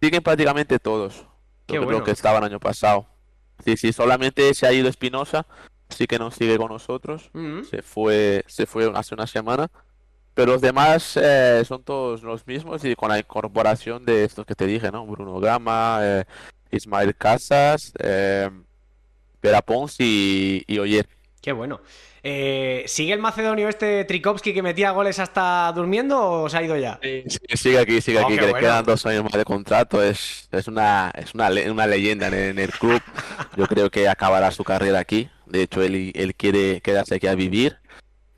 siguen 0.02 0.24
prácticamente 0.24 0.80
todos. 0.80 1.26
Qué 1.66 1.80
bueno. 1.80 2.00
lo 2.00 2.04
que 2.06 2.12
estaban 2.12 2.44
el 2.44 2.52
año 2.52 2.60
pasado. 2.62 3.08
Sí, 3.66 3.76
sí, 3.76 3.92
solamente 3.92 4.54
se 4.54 4.66
ha 4.66 4.74
ido 4.74 4.88
Espinosa, 4.88 5.46
sí 5.90 6.08
que 6.08 6.18
no 6.18 6.32
sigue 6.32 6.58
con 6.58 6.70
nosotros. 6.70 7.30
Mm. 7.34 7.64
Se 7.64 7.82
fue, 7.82 8.46
se 8.48 8.66
fue 8.66 8.90
hace 8.96 9.16
una 9.16 9.28
semana. 9.28 9.70
Pero 10.34 10.54
los 10.54 10.62
demás 10.62 11.18
eh, 11.18 11.64
son 11.66 11.84
todos 11.84 12.24
los 12.24 12.48
mismos 12.48 12.84
y 12.86 12.96
con 12.96 13.10
la 13.10 13.20
incorporación 13.20 14.04
de 14.04 14.24
estos 14.24 14.46
que 14.46 14.56
te 14.56 14.66
dije, 14.66 14.92
¿no? 14.92 15.06
Bruno 15.06 15.40
Gama, 15.40 16.00
eh, 16.02 16.26
Ismael 16.72 17.16
Casas, 17.16 17.94
eh, 18.00 18.50
Pera 19.44 19.62
Pons 19.62 19.98
y, 20.00 20.64
y 20.68 20.80
Oyer. 20.80 21.06
Qué 21.42 21.52
bueno. 21.52 21.82
Eh, 22.26 22.86
¿Sigue 22.88 23.12
el 23.12 23.20
macedonio 23.20 23.68
este 23.68 24.06
Trikovsky 24.06 24.54
que 24.54 24.64
metía 24.64 24.92
goles 24.92 25.20
hasta 25.20 25.70
durmiendo 25.76 26.18
o 26.44 26.50
se 26.50 26.58
ha 26.58 26.64
ido 26.64 26.78
ya? 26.78 26.98
Sí, 27.02 27.26
sigue 27.58 27.80
aquí, 27.80 28.00
sigue 28.00 28.20
Oh, 28.20 28.26
aquí, 28.26 28.38
que 28.38 28.48
le 28.48 28.54
quedan 28.54 28.86
dos 28.86 29.06
años 29.06 29.26
más 29.26 29.34
de 29.34 29.44
contrato. 29.44 30.02
Es, 30.02 30.48
es 30.50 30.70
una, 30.70 31.12
es 31.14 31.34
una, 31.34 31.50
le- 31.50 31.70
una 31.70 31.86
leyenda 31.86 32.28
en, 32.28 32.34
en 32.36 32.60
el 32.60 32.72
club. 32.72 33.02
Yo 33.58 33.68
creo 33.68 33.90
que 33.92 34.08
acabará 34.08 34.52
su 34.52 34.64
carrera 34.64 35.00
aquí. 35.00 35.30
De 35.46 35.64
hecho, 35.64 35.82
él, 35.84 36.14
él 36.16 36.34
quiere 36.36 36.80
quedarse 36.80 37.16
aquí 37.16 37.28
a 37.28 37.36
vivir. 37.36 37.78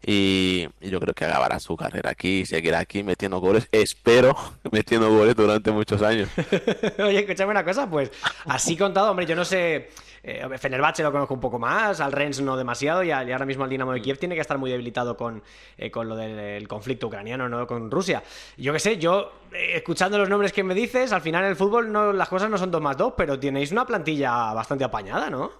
Y, 0.08 0.68
y 0.82 0.90
yo 0.92 1.00
creo 1.00 1.16
que 1.16 1.26
acabará 1.26 1.60
su 1.60 1.76
carrera 1.76 2.12
aquí 2.12 2.42
y 2.42 2.46
seguirá 2.46 2.78
aquí 2.78 3.02
metiendo 3.02 3.40
goles. 3.40 3.68
Espero 3.72 4.36
metiendo 4.72 5.10
goles 5.10 5.36
durante 5.36 5.72
muchos 5.72 6.02
años. 6.04 6.30
Oye, 7.00 7.20
escúchame 7.20 7.52
una 7.52 7.66
cosa, 7.66 7.90
pues 7.90 8.12
así 8.46 8.78
contado, 8.78 9.10
hombre, 9.10 9.26
yo 9.26 9.36
no 9.36 9.44
sé, 9.44 9.90
eh, 10.28 10.48
Fenerbahce 10.58 11.04
lo 11.04 11.12
conozco 11.12 11.34
un 11.34 11.40
poco 11.40 11.60
más, 11.60 12.00
al 12.00 12.12
Rennes 12.12 12.42
no 12.42 12.58
demasiado, 12.58 13.04
y, 13.04 13.12
ahora 13.12 13.46
mismo 13.46 13.64
el 13.64 13.70
Dinamo 13.70 13.94
de 13.94 14.02
Kiev 14.02 14.18
tiene 14.18 14.34
que 14.34 14.42
estar 14.42 14.58
muy 14.58 14.72
debilitado 14.72 15.16
con, 15.16 15.44
eh, 15.78 15.92
con 15.92 16.10
lo 16.10 16.16
del 16.16 16.40
el 16.40 16.68
conflicto 16.68 17.08
ucraniano, 17.08 17.48
¿no? 17.48 17.68
Con 17.68 17.90
Rusia. 17.90 18.24
Yo 18.58 18.74
qué 18.74 18.80
sé, 18.80 18.98
yo, 18.98 19.32
eh, 19.54 19.74
escuchando 19.76 20.18
los 20.18 20.28
nombres 20.30 20.52
que 20.52 20.64
me 20.64 20.74
dices, 20.74 21.12
al 21.12 21.22
final 21.22 21.44
en 21.44 21.52
el 21.52 21.56
fútbol 21.56 21.92
no, 21.92 22.12
las 22.12 22.28
cosas 22.28 22.50
no 22.50 22.58
son 22.58 22.72
dos 22.72 22.82
más 22.82 22.98
dos, 22.98 23.14
pero 23.18 23.40
tenéis 23.40 23.72
una 23.72 23.86
plantilla 23.86 24.54
bastante 24.54 24.84
apañada, 24.84 25.30
¿no? 25.30 25.52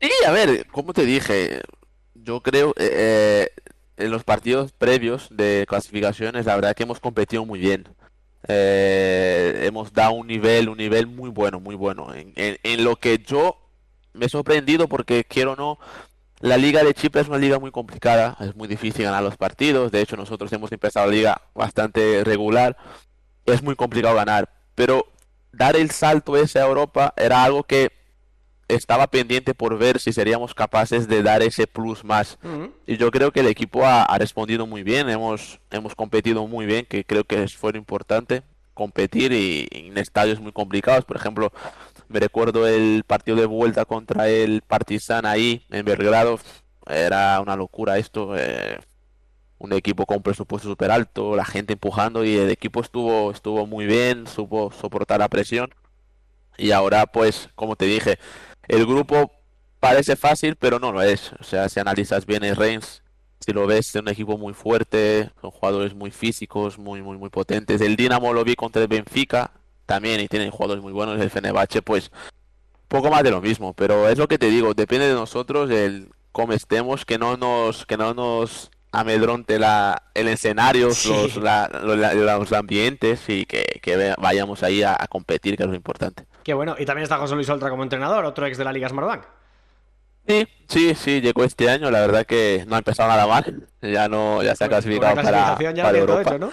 Sí, 0.00 0.10
a 0.26 0.30
ver, 0.30 0.66
como 0.66 0.92
te 0.92 1.04
dije, 1.04 1.60
yo 2.26 2.42
creo 2.42 2.70
eh, 2.76 3.48
eh, 3.48 3.48
en 3.96 4.10
los 4.10 4.24
partidos 4.24 4.72
previos 4.72 5.28
de 5.30 5.64
clasificaciones, 5.68 6.46
la 6.46 6.56
verdad 6.56 6.74
que 6.76 6.82
hemos 6.84 7.00
competido 7.00 7.46
muy 7.46 7.58
bien. 7.60 7.88
Eh, 8.48 9.62
hemos 9.66 9.92
dado 9.92 10.12
un 10.12 10.26
nivel, 10.26 10.68
un 10.68 10.78
nivel 10.78 11.06
muy 11.06 11.30
bueno, 11.30 11.60
muy 11.60 11.74
bueno. 11.74 12.14
En, 12.14 12.32
en- 12.36 12.84
lo 12.84 12.96
que 12.96 13.18
yo 13.18 13.56
me 14.14 14.26
he 14.26 14.28
sorprendido 14.28 14.88
porque 14.88 15.24
quiero 15.24 15.56
no, 15.56 15.78
la 16.40 16.56
liga 16.58 16.84
de 16.84 16.94
Chipre 16.94 17.22
es 17.22 17.28
una 17.28 17.38
liga 17.38 17.58
muy 17.58 17.70
complicada, 17.70 18.36
es 18.40 18.54
muy 18.56 18.68
difícil 18.68 19.04
ganar 19.04 19.22
los 19.22 19.36
partidos. 19.36 19.92
De 19.92 20.00
hecho, 20.02 20.16
nosotros 20.16 20.52
hemos 20.52 20.72
empezado 20.72 21.06
la 21.06 21.12
liga 21.12 21.42
bastante 21.54 22.24
regular, 22.24 22.76
es 23.46 23.62
muy 23.62 23.76
complicado 23.76 24.16
ganar. 24.16 24.48
Pero 24.74 25.06
dar 25.52 25.76
el 25.76 25.90
salto 25.90 26.36
ese 26.36 26.60
a 26.60 26.66
Europa 26.66 27.14
era 27.16 27.44
algo 27.44 27.64
que 27.64 27.90
estaba 28.68 29.06
pendiente 29.06 29.54
por 29.54 29.78
ver 29.78 30.00
si 30.00 30.12
seríamos 30.12 30.54
capaces 30.54 31.06
de 31.08 31.22
dar 31.22 31.42
ese 31.42 31.66
plus 31.66 32.04
más. 32.04 32.38
Y 32.86 32.96
yo 32.96 33.10
creo 33.10 33.30
que 33.32 33.40
el 33.40 33.46
equipo 33.46 33.84
ha, 33.86 34.02
ha 34.04 34.18
respondido 34.18 34.66
muy 34.66 34.82
bien, 34.82 35.08
hemos, 35.08 35.60
hemos 35.70 35.94
competido 35.94 36.46
muy 36.46 36.66
bien, 36.66 36.86
que 36.86 37.04
creo 37.04 37.24
que 37.24 37.42
es- 37.44 37.56
fue 37.56 37.72
lo 37.72 37.78
importante, 37.78 38.42
competir 38.74 39.32
y, 39.32 39.68
y 39.70 39.88
en 39.88 39.98
estadios 39.98 40.40
muy 40.40 40.52
complicados. 40.52 41.04
Por 41.04 41.16
ejemplo, 41.16 41.52
me 42.08 42.20
recuerdo 42.20 42.66
el 42.66 43.04
partido 43.06 43.36
de 43.38 43.46
vuelta 43.46 43.84
contra 43.84 44.28
el 44.28 44.62
Partizan 44.62 45.26
ahí 45.26 45.64
en 45.70 45.84
Belgrado, 45.84 46.38
era 46.88 47.40
una 47.40 47.56
locura 47.56 47.98
esto. 47.98 48.36
eh, 48.36 48.78
un 49.58 49.72
equipo 49.72 50.04
con 50.04 50.22
presupuesto 50.22 50.68
súper 50.68 50.90
alto, 50.90 51.34
la 51.34 51.44
gente 51.46 51.72
empujando 51.72 52.24
y 52.24 52.36
el 52.36 52.50
equipo 52.50 52.80
estuvo, 52.82 53.30
estuvo 53.30 53.66
muy 53.66 53.86
bien, 53.86 54.26
supo 54.26 54.70
soportar 54.70 55.20
la 55.20 55.28
presión. 55.30 55.70
Y 56.58 56.72
ahora, 56.72 57.06
pues, 57.06 57.48
como 57.54 57.76
te 57.76 57.86
dije, 57.86 58.18
el 58.68 58.86
grupo 58.86 59.32
parece 59.80 60.16
fácil, 60.16 60.56
pero 60.56 60.78
no 60.78 60.92
lo 60.92 61.02
es. 61.02 61.32
O 61.40 61.44
sea, 61.44 61.68
si 61.68 61.80
analizas 61.80 62.26
bien 62.26 62.44
el 62.44 62.56
Reims, 62.56 63.02
si 63.40 63.52
lo 63.52 63.66
ves, 63.66 63.88
es 63.94 64.00
un 64.02 64.08
equipo 64.08 64.36
muy 64.38 64.54
fuerte, 64.54 65.30
son 65.40 65.50
jugadores 65.50 65.94
muy 65.94 66.10
físicos, 66.10 66.78
muy, 66.78 67.02
muy, 67.02 67.16
muy 67.18 67.28
potentes. 67.30 67.80
El 67.80 67.96
Dinamo 67.96 68.32
lo 68.32 68.42
vi 68.44 68.56
contra 68.56 68.82
el 68.82 68.88
Benfica 68.88 69.50
también 69.84 70.20
y 70.20 70.28
tienen 70.28 70.50
jugadores 70.50 70.82
muy 70.82 70.92
buenos. 70.92 71.20
El 71.20 71.30
Fenerbahce, 71.30 71.82
pues, 71.82 72.10
poco 72.88 73.10
más 73.10 73.22
de 73.22 73.30
lo 73.30 73.40
mismo. 73.40 73.74
Pero 73.74 74.08
es 74.08 74.18
lo 74.18 74.26
que 74.28 74.38
te 74.38 74.48
digo, 74.50 74.74
depende 74.74 75.06
de 75.08 75.14
nosotros 75.14 75.70
el 75.70 76.08
cómo 76.32 76.52
estemos, 76.54 77.04
que 77.04 77.18
no 77.18 77.36
nos, 77.36 77.86
que 77.86 77.96
no 77.96 78.14
nos 78.14 78.70
amedronte 78.92 79.58
la, 79.58 80.02
el 80.14 80.28
escenario, 80.28 80.90
Sí. 80.92 81.10
los, 81.10 81.36
la- 81.36 81.68
los, 81.84 81.96
la- 81.98 82.14
los 82.14 82.52
ambientes 82.52 83.28
y 83.28 83.44
que, 83.44 83.78
que 83.82 84.14
vayamos 84.18 84.62
ahí 84.62 84.82
a, 84.82 84.96
a 84.98 85.06
competir, 85.06 85.56
que 85.56 85.62
es 85.64 85.68
lo 85.68 85.74
importante. 85.74 86.24
Qué 86.46 86.54
bueno. 86.54 86.76
Y 86.78 86.86
también 86.86 87.02
está 87.02 87.18
José 87.18 87.34
Luis 87.34 87.48
Oltra 87.48 87.70
como 87.70 87.82
entrenador, 87.82 88.24
otro 88.24 88.46
ex 88.46 88.56
de 88.56 88.62
la 88.62 88.72
Liga 88.72 88.88
Smartbank. 88.88 89.24
Sí, 90.28 90.46
sí, 90.68 90.94
sí, 90.94 91.20
llegó 91.20 91.42
este 91.42 91.68
año, 91.68 91.90
la 91.90 91.98
verdad 91.98 92.24
que 92.24 92.64
no 92.68 92.76
ha 92.76 92.78
empezado 92.78 93.08
nada 93.08 93.26
mal, 93.26 93.66
ya 93.82 94.08
no, 94.08 94.44
ya 94.44 94.54
se 94.54 94.62
ha 94.62 94.68
clasificado 94.68 95.16
para, 95.16 95.58
ya 95.72 95.82
para 95.82 95.98
Europa. 95.98 96.22
hecho, 96.22 96.38
¿no? 96.38 96.52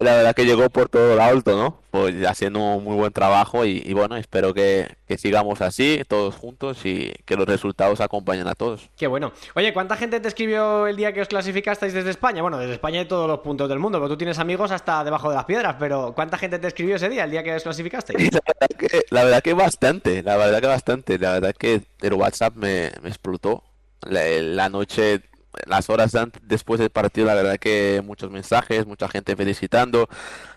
La 0.00 0.14
verdad 0.14 0.34
que 0.34 0.44
llegó 0.44 0.70
por 0.70 0.88
todo 0.88 1.16
lo 1.16 1.22
alto, 1.22 1.56
¿no? 1.56 1.80
Pues 1.90 2.24
haciendo 2.24 2.60
un 2.60 2.84
muy 2.84 2.94
buen 2.94 3.12
trabajo 3.12 3.64
y, 3.64 3.82
y 3.84 3.94
bueno, 3.94 4.16
espero 4.16 4.54
que, 4.54 4.88
que 5.08 5.18
sigamos 5.18 5.60
así, 5.60 6.02
todos 6.06 6.36
juntos 6.36 6.84
y 6.84 7.12
que 7.24 7.34
los 7.34 7.46
resultados 7.46 8.00
acompañen 8.00 8.46
a 8.46 8.54
todos. 8.54 8.90
Qué 8.96 9.08
bueno. 9.08 9.32
Oye, 9.56 9.72
¿cuánta 9.72 9.96
gente 9.96 10.20
te 10.20 10.28
escribió 10.28 10.86
el 10.86 10.96
día 10.96 11.12
que 11.12 11.22
os 11.22 11.28
clasificasteis 11.28 11.92
desde 11.92 12.10
España? 12.10 12.42
Bueno, 12.42 12.58
desde 12.58 12.74
España 12.74 13.00
y 13.00 13.06
todos 13.06 13.26
los 13.26 13.40
puntos 13.40 13.68
del 13.68 13.80
mundo, 13.80 13.98
porque 13.98 14.12
tú 14.12 14.18
tienes 14.18 14.38
amigos 14.38 14.70
hasta 14.70 15.02
debajo 15.02 15.30
de 15.30 15.36
las 15.36 15.46
piedras, 15.46 15.76
pero 15.80 16.12
¿cuánta 16.14 16.38
gente 16.38 16.60
te 16.60 16.68
escribió 16.68 16.94
ese 16.94 17.08
día, 17.08 17.24
el 17.24 17.32
día 17.32 17.42
que 17.42 17.54
os 17.56 17.62
clasificasteis? 17.64 18.30
La 18.32 18.40
verdad 18.46 18.78
que, 18.78 19.02
la 19.10 19.24
verdad 19.24 19.42
que 19.42 19.54
bastante, 19.54 20.22
la 20.22 20.36
verdad 20.36 20.60
que 20.60 20.66
bastante, 20.66 21.18
la 21.18 21.32
verdad 21.32 21.54
que 21.58 21.82
el 22.02 22.14
WhatsApp 22.14 22.54
me, 22.54 22.92
me 23.02 23.08
explotó. 23.08 23.64
La, 24.02 24.22
la 24.40 24.68
noche, 24.68 25.22
las 25.66 25.90
horas 25.90 26.12
después 26.42 26.78
del 26.80 26.90
partido, 26.90 27.26
la 27.26 27.34
verdad 27.34 27.58
que 27.58 28.02
muchos 28.04 28.30
mensajes, 28.30 28.86
mucha 28.86 29.08
gente 29.08 29.34
felicitando, 29.36 30.08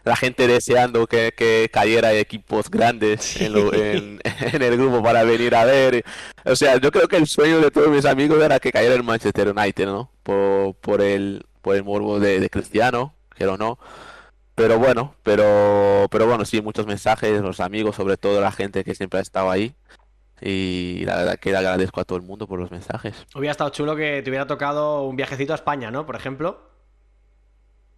la 0.04 0.16
gente 0.16 0.48
deseando 0.48 1.08
que, 1.08 1.34
que 1.36 1.70
cayera 1.72 2.14
equipos 2.14 2.70
grandes 2.70 3.36
en, 3.38 3.54
lo- 3.54 3.74
en, 3.74 4.20
en 4.54 4.62
el 4.62 4.78
grupo 4.78 5.02
para 5.02 5.24
venir 5.24 5.56
a 5.56 5.66
ver. 5.66 6.04
O 6.46 6.56
sea, 6.56 6.78
yo 6.80 6.92
creo 6.92 7.08
que 7.08 7.18
el 7.18 7.28
sueño 7.28 7.60
de 7.60 7.72
todos 7.72 7.90
mis 7.90 8.06
amigos 8.06 8.42
era 8.44 8.60
que 8.60 8.72
cayera 8.72 8.96
el 8.96 9.04
Manchester 9.04 9.50
United, 9.56 9.86
¿no? 9.86 10.12
Por, 10.24 10.76
por 10.76 11.02
el, 11.02 11.46
por 11.62 11.76
el 11.76 11.84
morbo 11.84 12.20
de, 12.20 12.40
de 12.40 12.50
Cristiano, 12.50 13.14
quiero 13.36 13.54
o 13.54 13.58
no. 13.58 13.80
Pero 14.56 14.78
bueno, 14.78 15.16
pero, 15.24 16.08
pero 16.12 16.28
bueno, 16.28 16.46
sí, 16.46 16.62
muchos 16.62 16.86
mensajes, 16.86 17.42
los 17.42 17.60
amigos, 17.60 17.96
sobre 17.96 18.18
todo 18.18 18.42
la 18.42 18.52
gente 18.52 18.84
que 18.84 18.94
siempre 18.96 19.20
ha 19.20 19.22
estado 19.24 19.50
ahí. 19.50 19.74
Y 20.42 21.04
la 21.06 21.18
verdad 21.18 21.40
que 21.40 21.52
le 21.52 21.58
agradezco 21.58 22.02
a 22.02 22.04
todo 22.04 22.18
el 22.18 22.24
mundo 22.24 22.48
por 22.48 22.60
los 22.60 22.72
mensajes. 22.72 23.14
Hubiera 23.36 23.52
estado 23.52 23.70
chulo 23.70 23.96
que 23.96 24.22
te 24.24 24.30
hubiera 24.32 24.48
tocado 24.48 25.04
un 25.04 25.16
viajecito 25.16 25.54
a 25.54 25.56
España, 25.56 25.92
¿no? 25.92 26.06
Por 26.06 26.16
ejemplo. 26.16 26.60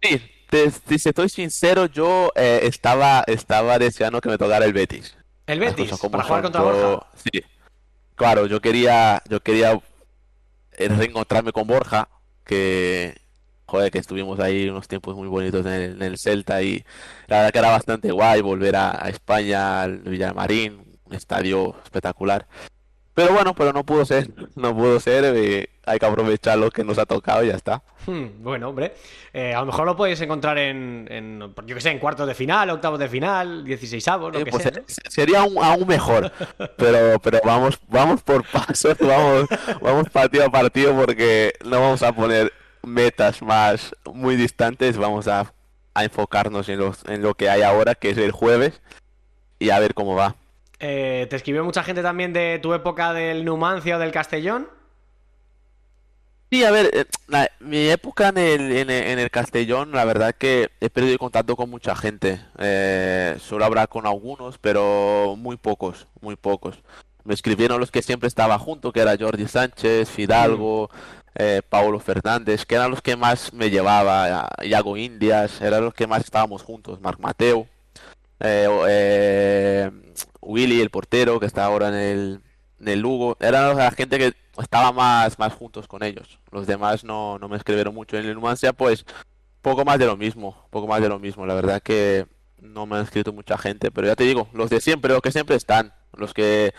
Sí, 0.02 0.20
te- 0.50 0.70
si 0.70 1.08
estoy 1.08 1.28
sincero, 1.28 1.86
yo 1.86 2.30
eh, 2.34 2.60
estaba, 2.64 3.24
estaba 3.26 3.78
deseando 3.78 4.20
que 4.20 4.28
me 4.28 4.36
tocara 4.38 4.64
el 4.66 4.72
Betis. 4.74 5.16
El 5.46 5.60
Betis, 5.60 5.90
para 6.10 6.22
jugar 6.24 6.42
contra 6.42 6.60
Yo- 6.60 6.66
Borja. 6.72 7.06
Sí, 7.16 7.42
claro, 8.14 8.46
yo 8.46 8.60
quería, 8.60 9.22
yo 9.28 9.40
quería 9.40 9.80
eh, 10.72 10.88
reencontrarme 10.88 11.52
con 11.52 11.66
Borja, 11.66 12.08
que, 12.44 13.16
joder, 13.66 13.90
que 13.90 13.98
estuvimos 13.98 14.38
ahí 14.40 14.68
unos 14.68 14.86
tiempos 14.88 15.16
muy 15.16 15.28
bonitos 15.28 15.64
en 15.64 15.72
el, 15.72 15.92
en 15.96 16.02
el 16.02 16.18
Celta 16.18 16.62
y 16.62 16.84
la 17.26 17.38
verdad 17.38 17.52
que 17.52 17.58
era 17.60 17.70
bastante 17.70 18.10
guay 18.10 18.42
volver 18.42 18.76
a, 18.76 19.02
a 19.04 19.08
España, 19.08 19.82
al 19.82 19.98
Villamarín, 20.00 20.83
estadio 21.14 21.74
espectacular. 21.84 22.46
Pero 23.14 23.32
bueno, 23.32 23.54
pero 23.54 23.72
no 23.72 23.84
pudo 23.84 24.04
ser, 24.04 24.28
no 24.56 24.74
pudo 24.76 24.98
ser, 24.98 25.24
eh, 25.36 25.68
hay 25.86 25.98
que 26.00 26.06
aprovechar 26.06 26.58
lo 26.58 26.70
que 26.70 26.82
nos 26.82 26.98
ha 26.98 27.06
tocado 27.06 27.44
y 27.44 27.48
ya 27.48 27.54
está. 27.54 27.80
Hmm, 28.06 28.42
bueno, 28.42 28.68
hombre. 28.70 28.94
Eh, 29.32 29.54
a 29.54 29.60
lo 29.60 29.66
mejor 29.66 29.86
lo 29.86 29.96
podéis 29.96 30.20
encontrar 30.20 30.58
en, 30.58 31.06
en, 31.10 31.40
yo 31.64 31.74
qué 31.76 31.80
sé, 31.80 31.90
en 31.90 32.00
cuartos 32.00 32.26
de 32.26 32.34
final, 32.34 32.70
octavos 32.70 32.98
de 32.98 33.08
final, 33.08 33.64
16 33.64 34.08
avos, 34.08 34.32
lo 34.32 34.40
Eh, 34.40 34.44
que 34.44 34.50
pues, 34.50 34.62
sea, 34.64 34.72
¿no? 34.72 34.82
se- 34.86 35.10
sería 35.10 35.40
aún, 35.42 35.56
aún 35.62 35.86
mejor, 35.86 36.32
pero, 36.76 37.18
pero 37.20 37.40
vamos, 37.44 37.78
vamos 37.88 38.20
por 38.22 38.44
pasos, 38.50 38.96
vamos, 39.00 39.46
vamos 39.80 40.10
partido 40.10 40.44
a 40.46 40.50
partido 40.50 40.94
porque 40.96 41.52
no 41.64 41.80
vamos 41.80 42.02
a 42.02 42.12
poner 42.12 42.52
metas 42.82 43.40
más 43.42 43.94
muy 44.12 44.34
distantes, 44.34 44.96
vamos 44.98 45.28
a, 45.28 45.52
a 45.94 46.04
enfocarnos 46.04 46.68
en, 46.68 46.80
los, 46.80 47.04
en 47.06 47.22
lo 47.22 47.34
que 47.34 47.48
hay 47.48 47.62
ahora, 47.62 47.94
que 47.94 48.10
es 48.10 48.18
el 48.18 48.32
jueves, 48.32 48.82
y 49.60 49.70
a 49.70 49.78
ver 49.78 49.94
cómo 49.94 50.16
va. 50.16 50.34
Eh, 50.86 51.26
¿te 51.30 51.36
escribió 51.36 51.64
mucha 51.64 51.82
gente 51.82 52.02
también 52.02 52.34
de 52.34 52.58
tu 52.62 52.74
época 52.74 53.14
del 53.14 53.42
Numancia 53.46 53.96
o 53.96 53.98
del 53.98 54.12
Castellón? 54.12 54.68
Sí, 56.50 56.62
a 56.62 56.70
ver, 56.70 56.90
eh, 56.92 57.06
la- 57.26 57.50
mi 57.58 57.88
época 57.88 58.28
en 58.28 58.36
el, 58.36 58.90
en 58.90 59.18
el, 59.18 59.30
Castellón, 59.30 59.92
la 59.92 60.04
verdad 60.04 60.34
que 60.34 60.68
he 60.82 60.90
perdido 60.90 61.16
contacto 61.16 61.56
con 61.56 61.70
mucha 61.70 61.96
gente. 61.96 62.38
Eh, 62.58 63.34
suelo 63.40 63.64
hablar 63.64 63.88
con 63.88 64.06
algunos, 64.06 64.58
pero 64.58 65.36
muy 65.38 65.56
pocos, 65.56 66.06
muy 66.20 66.36
pocos. 66.36 66.78
Me 67.24 67.32
escribieron 67.32 67.80
los 67.80 67.90
que 67.90 68.02
siempre 68.02 68.28
estaba 68.28 68.58
junto, 68.58 68.92
que 68.92 69.00
era 69.00 69.16
Jordi 69.18 69.48
Sánchez, 69.48 70.10
Fidalgo, 70.10 70.90
eh, 71.34 71.62
Paulo 71.66 71.98
Fernández, 71.98 72.66
que 72.66 72.74
eran 72.74 72.90
los 72.90 73.00
que 73.00 73.16
más 73.16 73.54
me 73.54 73.70
llevaba, 73.70 74.50
Iago 74.62 74.98
Indias, 74.98 75.62
eran 75.62 75.82
los 75.82 75.94
que 75.94 76.06
más 76.06 76.22
estábamos 76.24 76.62
juntos, 76.62 77.00
Marc 77.00 77.18
Mateo, 77.20 77.66
Willy, 80.44 80.80
el 80.80 80.90
portero, 80.90 81.40
que 81.40 81.46
está 81.46 81.64
ahora 81.64 81.88
en 81.88 81.94
el, 81.94 82.40
en 82.80 82.88
el 82.88 83.00
Lugo, 83.00 83.36
eran 83.40 83.76
la 83.76 83.90
gente 83.90 84.18
que 84.18 84.34
estaba 84.58 84.92
más, 84.92 85.38
más 85.38 85.52
juntos 85.52 85.88
con 85.88 86.02
ellos. 86.02 86.38
Los 86.50 86.66
demás 86.66 87.04
no, 87.04 87.38
no 87.38 87.48
me 87.48 87.56
escribieron 87.56 87.94
mucho. 87.94 88.16
En 88.16 88.26
el 88.26 88.34
Numancia, 88.34 88.72
pues, 88.72 89.04
poco 89.62 89.84
más 89.84 89.98
de 89.98 90.06
lo 90.06 90.16
mismo, 90.16 90.66
poco 90.70 90.86
más 90.86 91.00
de 91.00 91.08
lo 91.08 91.18
mismo. 91.18 91.46
La 91.46 91.54
verdad 91.54 91.82
que 91.82 92.26
no 92.60 92.86
me 92.86 92.96
han 92.96 93.02
escrito 93.02 93.32
mucha 93.32 93.58
gente, 93.58 93.90
pero 93.90 94.06
ya 94.06 94.16
te 94.16 94.24
digo, 94.24 94.48
los 94.52 94.70
de 94.70 94.80
siempre, 94.80 95.12
los 95.12 95.22
que 95.22 95.32
siempre 95.32 95.56
están, 95.56 95.92
los 96.12 96.34
que 96.34 96.74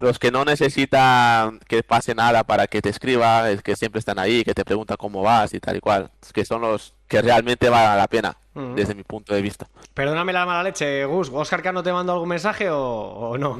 los 0.00 0.18
que 0.18 0.30
no 0.30 0.46
necesitan 0.46 1.60
que 1.68 1.82
pase 1.82 2.14
nada 2.14 2.44
para 2.44 2.66
que 2.66 2.80
te 2.80 2.88
escriba, 2.88 3.50
es 3.50 3.62
que 3.62 3.76
siempre 3.76 3.98
están 3.98 4.18
ahí, 4.18 4.44
que 4.44 4.54
te 4.54 4.64
preguntan 4.64 4.96
cómo 4.96 5.22
vas 5.22 5.52
y 5.52 5.60
tal 5.60 5.76
y 5.76 5.80
cual, 5.80 6.10
que 6.32 6.46
son 6.46 6.62
los 6.62 6.94
que 7.10 7.20
realmente 7.20 7.68
valen 7.68 7.96
la 7.98 8.06
pena, 8.06 8.36
desde 8.54 8.94
mi 8.94 9.02
punto 9.02 9.34
de 9.34 9.42
vista. 9.42 9.66
Perdóname 9.94 10.32
la 10.32 10.46
mala 10.46 10.62
leche, 10.62 11.04
Gus. 11.06 11.28
¿Oscar 11.32 11.60
Cano 11.60 11.82
te 11.82 11.92
mandó 11.92 12.12
algún 12.12 12.28
mensaje 12.28 12.70
o, 12.70 12.78
o 12.80 13.36
no? 13.38 13.56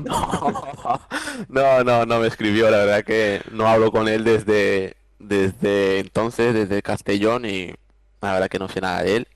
No, 1.48 1.82
no, 1.82 2.06
no 2.06 2.20
me 2.20 2.28
escribió, 2.28 2.70
la 2.70 2.76
verdad 2.78 3.04
que 3.04 3.42
no 3.50 3.66
hablo 3.66 3.90
con 3.90 4.06
él 4.06 4.22
desde, 4.22 4.96
desde 5.18 5.98
entonces, 5.98 6.54
desde 6.54 6.80
Castellón 6.80 7.44
y 7.44 7.74
la 8.20 8.34
verdad 8.34 8.48
que 8.48 8.60
no 8.60 8.68
sé 8.68 8.80
nada 8.80 9.02
de 9.02 9.16
él. 9.16 9.28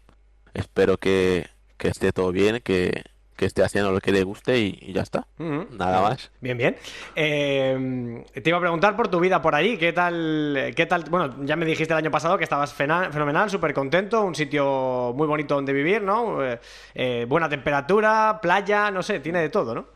Espero 0.54 0.96
que, 0.96 1.48
que 1.76 1.88
esté 1.88 2.12
todo 2.12 2.30
bien, 2.30 2.60
que, 2.62 3.02
que 3.44 3.48
esté 3.48 3.62
haciendo 3.62 3.92
lo 3.92 4.00
que 4.00 4.10
le 4.10 4.22
guste 4.22 4.58
y, 4.58 4.78
y 4.80 4.92
ya 4.94 5.02
está. 5.02 5.26
Nada 5.38 6.00
más. 6.00 6.30
Bien, 6.40 6.56
bien. 6.56 6.76
Eh, 7.14 8.24
te 8.32 8.48
iba 8.48 8.56
a 8.56 8.60
preguntar 8.60 8.96
por 8.96 9.08
tu 9.08 9.20
vida 9.20 9.42
por 9.42 9.54
allí. 9.54 9.76
¿Qué 9.76 9.92
tal? 9.92 10.72
¿Qué 10.74 10.86
tal? 10.86 11.04
Bueno, 11.10 11.44
ya 11.44 11.54
me 11.56 11.66
dijiste 11.66 11.92
el 11.92 11.98
año 11.98 12.10
pasado 12.10 12.38
que 12.38 12.44
estabas 12.44 12.72
fenomenal, 12.72 13.50
súper 13.50 13.74
contento, 13.74 14.22
un 14.22 14.34
sitio 14.34 15.12
muy 15.14 15.26
bonito 15.26 15.54
donde 15.54 15.74
vivir, 15.74 16.00
¿no? 16.00 16.42
Eh, 16.42 16.58
eh, 16.94 17.26
buena 17.28 17.48
temperatura, 17.50 18.38
playa, 18.40 18.90
no 18.90 19.02
sé, 19.02 19.20
tiene 19.20 19.40
de 19.40 19.50
todo, 19.50 19.74
¿no? 19.74 19.86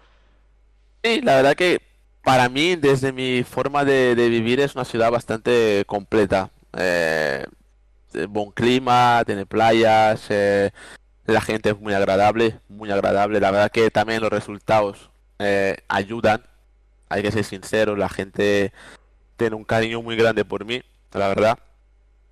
Sí, 1.02 1.22
la 1.22 1.36
verdad 1.36 1.54
que 1.54 1.80
para 2.22 2.50
mí, 2.50 2.76
desde 2.76 3.12
mi 3.12 3.44
forma 3.44 3.86
de, 3.86 4.14
de 4.14 4.28
vivir, 4.28 4.60
es 4.60 4.74
una 4.74 4.84
ciudad 4.84 5.10
bastante 5.10 5.84
completa. 5.86 6.50
Eh, 6.76 7.46
buen 8.28 8.50
clima, 8.50 9.22
tiene 9.24 9.46
playas, 9.46 10.26
eh, 10.28 10.70
la 11.28 11.40
gente 11.40 11.70
es 11.70 11.78
muy 11.78 11.92
agradable, 11.94 12.58
muy 12.68 12.90
agradable. 12.90 13.38
La 13.38 13.50
verdad 13.50 13.70
que 13.70 13.90
también 13.90 14.22
los 14.22 14.30
resultados 14.30 15.10
eh, 15.38 15.76
ayudan. 15.88 16.42
Hay 17.10 17.22
que 17.22 17.30
ser 17.30 17.44
sincero, 17.44 17.96
la 17.96 18.08
gente 18.08 18.72
tiene 19.36 19.56
un 19.56 19.64
cariño 19.64 20.02
muy 20.02 20.16
grande 20.16 20.44
por 20.44 20.64
mí, 20.64 20.82
la 21.12 21.28
verdad. 21.28 21.58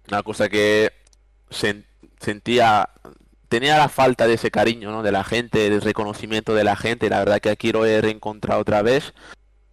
Una 0.08 0.22
cosa 0.22 0.48
que 0.48 0.92
sen- 1.50 1.84
sentía, 2.20 2.88
tenía 3.48 3.78
la 3.78 3.88
falta 3.88 4.26
de 4.26 4.34
ese 4.34 4.50
cariño, 4.50 4.90
¿no? 4.90 5.02
De 5.02 5.12
la 5.12 5.24
gente, 5.24 5.70
del 5.70 5.82
reconocimiento 5.82 6.54
de 6.54 6.64
la 6.64 6.76
gente. 6.76 7.08
La 7.10 7.18
verdad 7.18 7.40
que 7.40 7.50
aquí 7.50 7.72
lo 7.72 7.84
he 7.86 8.00
reencontrado 8.00 8.60
otra 8.60 8.82
vez. 8.82 9.14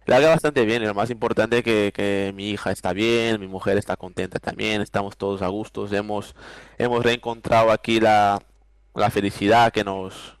La 0.06 0.16
verdad 0.16 0.32
bastante 0.32 0.66
bien, 0.66 0.84
lo 0.84 0.92
más 0.92 1.08
importante 1.08 1.62
que, 1.62 1.90
que 1.94 2.32
mi 2.34 2.50
hija 2.50 2.70
está 2.70 2.92
bien, 2.92 3.40
mi 3.40 3.46
mujer 3.46 3.78
está 3.78 3.96
contenta 3.96 4.38
también, 4.38 4.82
estamos 4.82 5.16
todos 5.16 5.40
a 5.40 5.48
gustos, 5.48 5.94
hemos, 5.94 6.34
hemos 6.76 7.02
reencontrado 7.02 7.70
aquí 7.72 8.00
la, 8.00 8.42
la 8.94 9.10
felicidad 9.10 9.72
que 9.72 9.84
nos, 9.84 10.36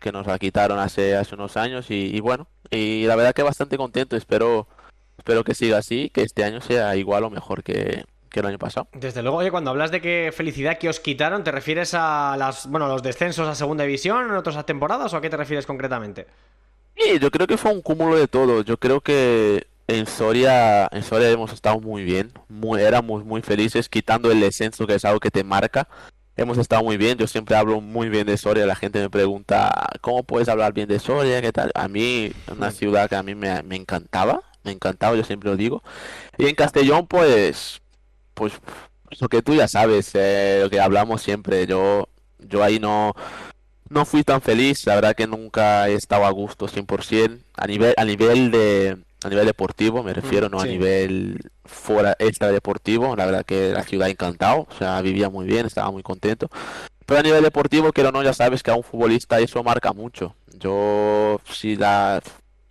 que 0.00 0.12
nos 0.12 0.26
la 0.26 0.38
quitaron 0.38 0.78
hace, 0.78 1.16
hace 1.16 1.34
unos 1.34 1.56
años 1.56 1.90
y, 1.90 2.14
y 2.14 2.20
bueno, 2.20 2.48
y 2.70 3.06
la 3.06 3.16
verdad 3.16 3.34
que 3.34 3.42
bastante 3.42 3.76
contento, 3.76 4.16
espero, 4.16 4.68
espero 5.18 5.44
que 5.44 5.54
siga 5.54 5.78
así, 5.78 6.10
que 6.10 6.22
este 6.22 6.44
año 6.44 6.60
sea 6.60 6.96
igual 6.96 7.24
o 7.24 7.30
mejor 7.30 7.62
que, 7.62 8.04
que 8.34 8.40
el 8.40 8.46
año 8.46 8.58
pasado. 8.58 8.88
Desde 8.92 9.22
luego, 9.22 9.38
oye, 9.38 9.50
cuando 9.50 9.70
hablas 9.70 9.90
de 9.90 10.00
que 10.00 10.32
felicidad 10.34 10.76
que 10.76 10.88
os 10.88 11.00
quitaron, 11.00 11.44
¿te 11.44 11.52
refieres 11.52 11.94
a 11.94 12.36
las, 12.36 12.66
bueno, 12.68 12.88
los 12.88 13.02
descensos 13.02 13.48
a 13.48 13.54
segunda 13.54 13.84
división 13.84 14.24
en 14.26 14.32
otras 14.32 14.66
temporadas 14.66 15.14
o 15.14 15.16
a 15.16 15.20
qué 15.22 15.30
te 15.30 15.36
refieres 15.36 15.66
concretamente? 15.66 16.26
Sí, 16.96 17.18
yo 17.20 17.30
creo 17.30 17.46
que 17.46 17.56
fue 17.56 17.72
un 17.72 17.80
cúmulo 17.80 18.16
de 18.16 18.28
todo. 18.28 18.62
Yo 18.62 18.76
creo 18.76 19.00
que 19.00 19.66
en 19.86 20.06
Soria, 20.06 20.88
en 20.90 21.02
Soria 21.02 21.30
hemos 21.30 21.52
estado 21.52 21.80
muy 21.80 22.02
bien, 22.02 22.32
muy, 22.48 22.80
éramos 22.82 23.24
muy 23.24 23.42
felices, 23.42 23.88
quitando 23.88 24.30
el 24.30 24.40
descenso 24.40 24.86
que 24.86 24.94
es 24.94 25.04
algo 25.04 25.20
que 25.20 25.30
te 25.30 25.44
marca. 25.44 25.88
Hemos 26.36 26.58
estado 26.58 26.82
muy 26.82 26.96
bien, 26.96 27.16
yo 27.16 27.28
siempre 27.28 27.54
hablo 27.54 27.80
muy 27.80 28.08
bien 28.08 28.26
de 28.26 28.36
Soria, 28.36 28.66
la 28.66 28.74
gente 28.74 28.98
me 28.98 29.08
pregunta, 29.08 29.72
¿cómo 30.00 30.24
puedes 30.24 30.48
hablar 30.48 30.72
bien 30.72 30.88
de 30.88 30.98
Soria? 30.98 31.40
¿Qué 31.40 31.52
tal? 31.52 31.70
A 31.76 31.86
mí, 31.86 32.32
una 32.50 32.72
ciudad 32.72 33.08
que 33.08 33.14
a 33.14 33.22
mí 33.22 33.36
me, 33.36 33.62
me 33.62 33.76
encantaba, 33.76 34.42
me 34.64 34.72
encantaba, 34.72 35.14
yo 35.16 35.22
siempre 35.22 35.50
lo 35.50 35.56
digo. 35.56 35.84
Y 36.36 36.46
en 36.46 36.56
Castellón, 36.56 37.06
pues, 37.06 37.82
pues, 38.34 38.54
lo 39.20 39.28
que 39.28 39.42
tú 39.42 39.54
ya 39.54 39.68
sabes, 39.68 40.10
eh, 40.14 40.58
lo 40.62 40.70
que 40.70 40.80
hablamos 40.80 41.22
siempre, 41.22 41.68
yo, 41.68 42.08
yo 42.40 42.64
ahí 42.64 42.80
no, 42.80 43.14
no 43.88 44.04
fui 44.04 44.24
tan 44.24 44.40
feliz, 44.40 44.84
la 44.86 44.96
verdad 44.96 45.14
que 45.14 45.28
nunca 45.28 45.88
he 45.88 45.94
estado 45.94 46.26
a 46.26 46.30
gusto 46.30 46.66
100%. 46.66 47.38
A 47.56 47.66
nivel, 47.68 47.94
a 47.96 48.04
nivel 48.04 48.50
de, 48.50 48.98
a 49.24 49.28
nivel 49.30 49.46
deportivo, 49.46 50.02
me 50.02 50.12
refiero, 50.12 50.48
no 50.48 50.58
a 50.58 50.64
sí. 50.64 50.70
nivel 50.70 51.40
fuera 51.64 52.14
extra 52.18 52.52
deportivo. 52.52 53.16
La 53.16 53.24
verdad 53.24 53.44
que 53.44 53.72
la 53.72 53.82
ciudad 53.82 54.10
encantado, 54.10 54.66
o 54.70 54.78
sea, 54.78 55.00
vivía 55.00 55.30
muy 55.30 55.46
bien, 55.46 55.64
estaba 55.64 55.90
muy 55.90 56.02
contento. 56.02 56.50
Pero 57.06 57.20
a 57.20 57.22
nivel 57.22 57.42
deportivo, 57.42 57.92
que 57.92 58.02
no, 58.02 58.22
ya 58.22 58.34
sabes 58.34 58.62
que 58.62 58.70
a 58.70 58.74
un 58.74 58.82
futbolista 58.82 59.40
eso 59.40 59.62
marca 59.62 59.92
mucho. 59.92 60.34
Yo, 60.58 61.40
si 61.50 61.76
la, 61.76 62.22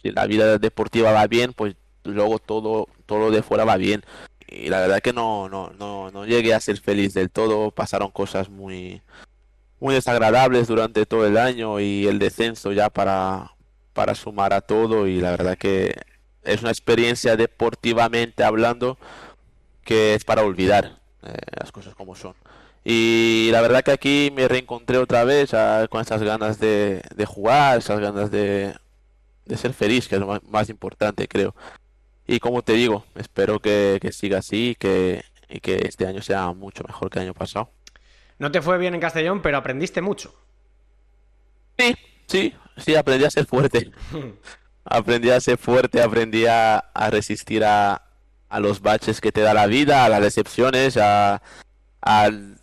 si 0.01 0.11
la 0.11 0.27
vida 0.27 0.59
deportiva 0.59 1.11
va 1.11 1.25
bien, 1.27 1.53
pues 1.53 1.75
luego 2.03 2.37
todo, 2.39 2.87
todo 3.05 3.19
lo 3.19 3.31
de 3.31 3.41
fuera 3.41 3.65
va 3.65 3.77
bien. 3.77 4.03
Y 4.47 4.69
la 4.69 4.79
verdad 4.79 5.01
que 5.01 5.13
no, 5.13 5.49
no, 5.49 5.71
no, 5.79 6.11
no 6.11 6.25
llegué 6.25 6.53
a 6.53 6.59
ser 6.59 6.79
feliz 6.79 7.15
del 7.15 7.31
todo. 7.31 7.71
Pasaron 7.71 8.11
cosas 8.11 8.49
muy, 8.49 9.01
muy 9.79 9.95
desagradables 9.95 10.67
durante 10.67 11.07
todo 11.07 11.25
el 11.25 11.37
año 11.37 11.79
y 11.79 12.05
el 12.05 12.19
descenso 12.19 12.71
ya 12.71 12.91
para, 12.91 13.53
para 13.93 14.13
sumar 14.13 14.53
a 14.53 14.61
todo. 14.61 15.07
Y 15.07 15.19
la 15.19 15.31
verdad 15.31 15.57
que 15.57 15.95
es 16.43 16.61
una 16.61 16.71
experiencia 16.71 17.35
deportivamente 17.35 18.43
hablando 18.43 18.97
que 19.83 20.15
es 20.15 20.23
para 20.23 20.43
olvidar 20.43 20.99
eh, 21.23 21.37
las 21.59 21.71
cosas 21.71 21.95
como 21.95 22.15
son. 22.15 22.35
Y 22.85 23.49
la 23.51 23.61
verdad 23.61 23.83
que 23.83 23.91
aquí 23.91 24.31
me 24.33 24.47
reencontré 24.47 24.97
otra 24.97 25.23
vez 25.23 25.53
ah, 25.53 25.87
con 25.89 26.01
esas 26.01 26.21
ganas 26.21 26.59
de, 26.59 27.01
de 27.15 27.25
jugar, 27.25 27.77
esas 27.77 27.99
ganas 27.99 28.29
de, 28.29 28.73
de 29.45 29.57
ser 29.57 29.73
feliz, 29.73 30.07
que 30.07 30.15
es 30.15 30.21
lo 30.21 30.27
más, 30.27 30.43
más 30.43 30.69
importante, 30.69 31.27
creo. 31.27 31.55
Y 32.27 32.39
como 32.39 32.61
te 32.61 32.73
digo, 32.73 33.05
espero 33.15 33.59
que, 33.59 33.99
que 34.01 34.11
siga 34.11 34.39
así 34.39 34.69
y 34.71 34.75
que, 34.75 35.23
y 35.49 35.59
que 35.59 35.83
este 35.87 36.07
año 36.07 36.21
sea 36.21 36.51
mucho 36.51 36.83
mejor 36.85 37.09
que 37.09 37.19
el 37.19 37.25
año 37.25 37.33
pasado. 37.33 37.69
No 38.39 38.51
te 38.51 38.61
fue 38.61 38.77
bien 38.77 38.93
en 38.93 39.01
Castellón, 39.01 39.41
pero 39.41 39.57
aprendiste 39.57 40.01
mucho. 40.01 40.33
Sí, 41.77 41.95
sí, 42.27 42.53
sí, 42.77 42.95
aprendí 42.95 43.25
a 43.25 43.31
ser 43.31 43.45
fuerte. 43.45 43.91
Aprendí 44.85 45.29
a 45.29 45.39
ser 45.39 45.57
fuerte, 45.57 46.01
aprendí 46.01 46.45
a, 46.45 46.77
a 46.77 47.09
resistir 47.09 47.63
a, 47.63 48.03
a 48.49 48.59
los 48.59 48.81
baches 48.81 49.21
que 49.21 49.31
te 49.31 49.41
da 49.41 49.53
la 49.53 49.65
vida, 49.65 50.05
a 50.05 50.09
las 50.09 50.21
decepciones, 50.21 50.97
a, 50.97 51.41
al 52.01 52.59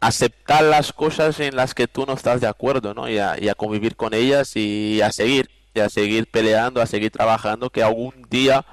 aceptar 0.00 0.62
las 0.62 0.92
cosas 0.92 1.40
en 1.40 1.56
las 1.56 1.74
que 1.74 1.88
tú 1.88 2.06
no 2.06 2.12
estás 2.12 2.40
de 2.40 2.46
acuerdo, 2.46 2.94
¿no? 2.94 3.08
Y 3.08 3.18
a, 3.18 3.36
y 3.40 3.48
a 3.48 3.54
convivir 3.54 3.96
con 3.96 4.14
ellas 4.14 4.54
y 4.54 5.00
a 5.02 5.10
seguir, 5.10 5.50
y 5.74 5.80
a 5.80 5.88
seguir 5.88 6.30
peleando, 6.30 6.80
a 6.80 6.86
seguir 6.86 7.10
trabajando, 7.10 7.70
que 7.70 7.82
algún 7.82 8.26
día 8.28 8.64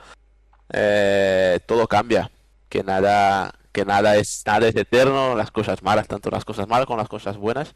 eh, 0.71 1.59
todo 1.65 1.87
cambia, 1.87 2.29
que 2.69 2.83
nada, 2.83 3.53
que 3.71 3.85
nada 3.85 4.15
es, 4.17 4.43
nada 4.45 4.67
es 4.67 4.75
eterno, 4.75 5.35
las 5.35 5.51
cosas 5.51 5.81
malas, 5.81 6.07
tanto 6.07 6.29
las 6.29 6.45
cosas 6.45 6.67
malas 6.67 6.85
como 6.85 6.97
las 6.99 7.09
cosas 7.09 7.37
buenas. 7.37 7.73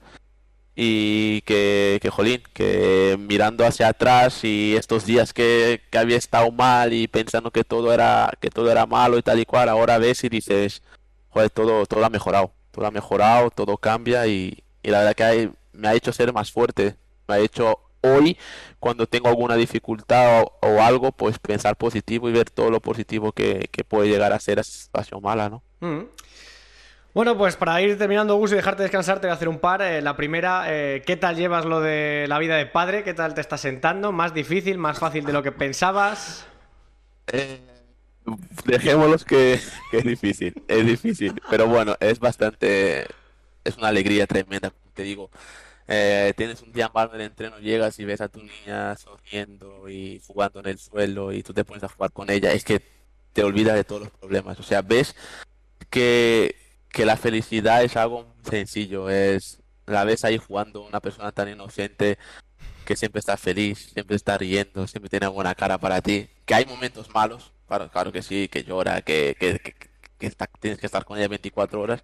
Y 0.80 1.42
que, 1.42 1.98
que, 2.04 2.10
jolín, 2.12 2.44
que 2.54 3.18
mirando 3.20 3.66
hacia 3.66 3.88
atrás 3.88 4.44
y 4.44 4.76
estos 4.76 5.06
días 5.08 5.34
que, 5.34 5.82
que 5.90 5.98
había 5.98 6.18
estado 6.18 6.52
mal 6.52 6.94
y 6.94 7.08
pensando 7.08 7.50
que 7.50 7.64
todo 7.64 7.92
era, 7.94 8.32
que 8.40 8.52
todo 8.52 8.70
era 8.72 8.86
malo 8.86 9.18
y 9.18 9.24
tal 9.24 9.40
y 9.40 9.46
cual, 9.46 9.70
ahora 9.70 9.98
ves 9.98 10.24
y 10.24 10.30
dices, 10.30 10.84
joder, 11.30 11.50
todo, 11.50 11.86
todo 11.88 12.06
ha 12.06 12.10
mejorado, 12.12 12.52
todo 12.72 12.86
ha 12.86 12.92
mejorado, 12.92 13.50
todo 13.50 13.78
cambia 13.78 14.28
y, 14.28 14.64
y 14.84 14.92
la 14.92 15.00
verdad 15.00 15.16
que 15.16 15.24
hay- 15.24 15.52
me 15.74 15.88
ha 15.88 15.96
hecho 15.96 16.14
ser 16.14 16.32
más 16.32 16.52
fuerte, 16.52 16.96
me 17.28 17.36
ha 17.36 17.40
hecho 17.40 17.80
hoy, 18.02 18.38
cuando 18.80 19.08
tengo 19.08 19.30
alguna 19.30 19.56
dificultad 19.56 20.44
o, 20.62 20.82
algo, 20.82 21.12
pues 21.12 21.40
pensar 21.40 21.76
positivo 21.76 22.30
y 22.30 22.34
ver 22.34 22.50
todo 22.52 22.70
lo 22.70 22.82
positivo 22.82 23.32
que, 23.32 23.68
que 23.72 23.84
puede 23.84 24.10
llegar 24.10 24.32
a 24.34 24.40
ser 24.40 24.60
esa 24.60 24.72
situación 24.72 25.22
mala, 25.24 25.50
¿no? 25.50 25.64
Mm. 25.80 26.06
Bueno, 27.18 27.36
pues 27.36 27.56
para 27.56 27.82
ir 27.82 27.98
terminando, 27.98 28.36
Gus, 28.36 28.52
y 28.52 28.56
dejarte 28.58 28.84
descansar, 28.84 29.20
te 29.20 29.26
voy 29.26 29.32
a 29.32 29.34
hacer 29.34 29.50
un 29.50 29.58
par. 29.58 29.82
Eh, 29.82 30.04
la 30.04 30.16
primera, 30.16 30.66
eh, 30.68 31.02
¿qué 31.04 31.18
tal 31.18 31.36
llevas 31.36 31.66
lo 31.66 31.82
de 31.82 32.28
la 32.30 32.38
vida 32.38 32.58
de 32.58 32.68
padre? 32.68 33.04
¿Qué 33.04 33.16
tal 33.16 33.34
te 33.34 33.42
está 33.42 33.58
sentando? 33.58 34.12
¿Más 34.12 34.36
difícil, 34.36 34.78
más 34.78 35.00
fácil 35.00 35.26
de 35.26 35.34
lo 35.34 35.42
que 35.42 35.52
pensabas? 35.52 36.46
Eh, 37.26 37.60
dejémoslos 38.66 39.26
que, 39.26 39.54
es 39.54 40.04
difícil, 40.04 40.62
es 40.68 40.86
difícil, 40.86 41.42
pero 41.50 41.66
bueno, 41.66 41.96
es 42.00 42.20
bastante, 42.20 43.08
es 43.64 43.78
una 43.78 43.88
alegría 43.88 44.28
tremenda, 44.28 44.72
te 44.94 45.02
digo. 45.02 45.32
Eh, 45.88 46.36
tienes 46.38 46.62
un 46.62 46.72
día 46.72 46.92
malo 46.94 47.16
en 47.16 47.22
el 47.22 47.28
entreno, 47.30 47.58
llegas 47.58 47.98
y 47.98 48.06
ves 48.06 48.22
a 48.22 48.30
tu 48.30 48.44
niña 48.44 48.96
sonriendo 48.96 49.90
y 49.90 50.22
jugando 50.28 50.60
en 50.60 50.68
el 50.68 50.78
suelo 50.78 51.32
y 51.34 51.42
tú 51.42 51.52
te 51.52 51.66
pones 51.66 51.84
a 51.84 51.90
jugar 51.90 52.12
con 52.12 52.30
ella, 52.30 52.54
es 52.54 52.64
que 52.64 52.80
te 53.34 53.44
olvidas 53.44 53.74
de 53.74 53.86
todos 53.86 54.02
los 54.02 54.12
problemas, 54.12 54.60
o 54.60 54.64
sea, 54.64 54.84
ves 54.84 55.16
que, 55.90 56.67
que 56.92 57.06
la 57.06 57.18
felicidad 57.18 57.84
es 57.84 57.96
algo 57.96 58.26
sencillo, 58.50 59.10
es 59.10 59.62
la 59.86 60.04
ves 60.04 60.26
ahí 60.26 60.38
jugando 60.38 60.82
una 60.86 61.00
persona 61.00 61.32
tan 61.32 61.48
inocente 61.50 62.18
que 62.86 62.96
siempre 62.96 63.20
está 63.20 63.38
feliz, 63.38 63.92
siempre 63.94 64.16
está 64.16 64.38
riendo, 64.38 64.88
siempre 64.88 65.10
tiene 65.10 65.28
buena 65.28 65.56
cara 65.56 65.78
para 65.78 66.02
ti. 66.02 66.30
Que 66.46 66.56
hay 66.56 66.66
momentos 66.66 67.10
malos, 67.14 67.52
claro, 67.68 67.90
claro 67.92 68.12
que 68.12 68.22
sí, 68.22 68.48
que 68.48 68.64
llora, 68.64 69.02
que, 69.02 69.36
que, 69.40 69.60
que- 69.60 69.76
que 70.20 70.26
está- 70.28 70.48
tienes 70.60 70.80
que 70.80 70.86
estar 70.88 71.06
con 71.06 71.18
ella 71.18 71.28
24 71.28 71.80
horas. 71.82 72.04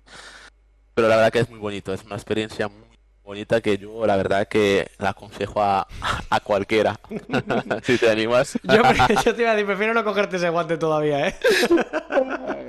Pero 0.93 1.07
la 1.07 1.15
verdad 1.15 1.31
que 1.31 1.39
es 1.39 1.49
muy 1.49 1.59
bonito, 1.59 1.93
es 1.93 2.03
una 2.03 2.15
experiencia 2.15 2.67
muy 2.67 2.92
bonita 3.23 3.61
que 3.61 3.77
yo 3.77 4.05
la 4.05 4.15
verdad 4.17 4.47
que 4.47 4.87
la 4.99 5.09
aconsejo 5.09 5.61
a, 5.61 5.87
a 6.29 6.39
cualquiera. 6.41 6.99
Si 7.83 7.97
te 7.97 8.09
animas. 8.09 8.57
Yo, 8.63 8.81
yo 9.25 9.35
te 9.35 9.41
iba 9.41 9.51
a 9.51 9.53
decir, 9.53 9.65
prefiero 9.65 9.93
no 9.93 10.03
cogerte 10.03 10.37
ese 10.37 10.49
guante 10.49 10.77
todavía, 10.77 11.27
¿eh? 11.29 11.35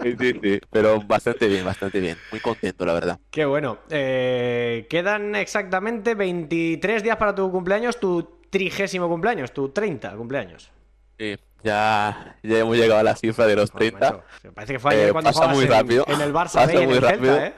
Sí, 0.03 0.17
sí, 0.43 0.61
pero 0.71 1.01
bastante 1.03 1.47
bien, 1.49 1.65
bastante 1.65 2.01
bien. 2.01 2.17
Muy 2.31 2.41
contento, 2.41 2.85
la 2.85 2.93
verdad. 2.95 3.19
Qué 3.31 3.45
bueno. 3.45 3.79
Eh, 3.91 4.87
quedan 4.91 5.35
exactamente 5.35 6.15
23 6.15 7.03
días 7.03 7.17
para 7.17 7.35
tu 7.35 7.51
cumpleaños, 7.51 7.99
tu 7.99 8.39
trigésimo 8.51 9.09
cumpleaños, 9.09 9.53
tu 9.53 9.71
30 9.71 10.13
cumpleaños. 10.17 10.71
Sí, 11.19 11.37
ya, 11.63 12.37
ya 12.43 12.59
hemos 12.59 12.77
llegado 12.77 13.01
a 13.01 13.03
la 13.03 13.17
cifra 13.17 13.47
de 13.47 13.57
los 13.57 13.71
30. 13.71 13.99
macho, 13.99 14.23
me 14.43 14.53
parece 14.53 14.73
que 14.75 14.79
fue 14.79 14.93
ayer 14.95 15.09
Eh, 15.09 15.13
cuando 15.13 15.33
pasa 15.33 15.49
muy 15.49 15.65
en- 15.65 15.71
rápido. 15.71 16.05
en 16.09 16.21
el 16.21 16.33
Barça 16.33 16.55
Pasa 16.55 16.67
B 16.67 16.75
y 16.75 16.77
en 16.79 16.85
muy 16.87 16.95
el 16.97 17.01
Celta, 17.05 17.17
rápido. 17.17 17.39
¿eh? 17.39 17.55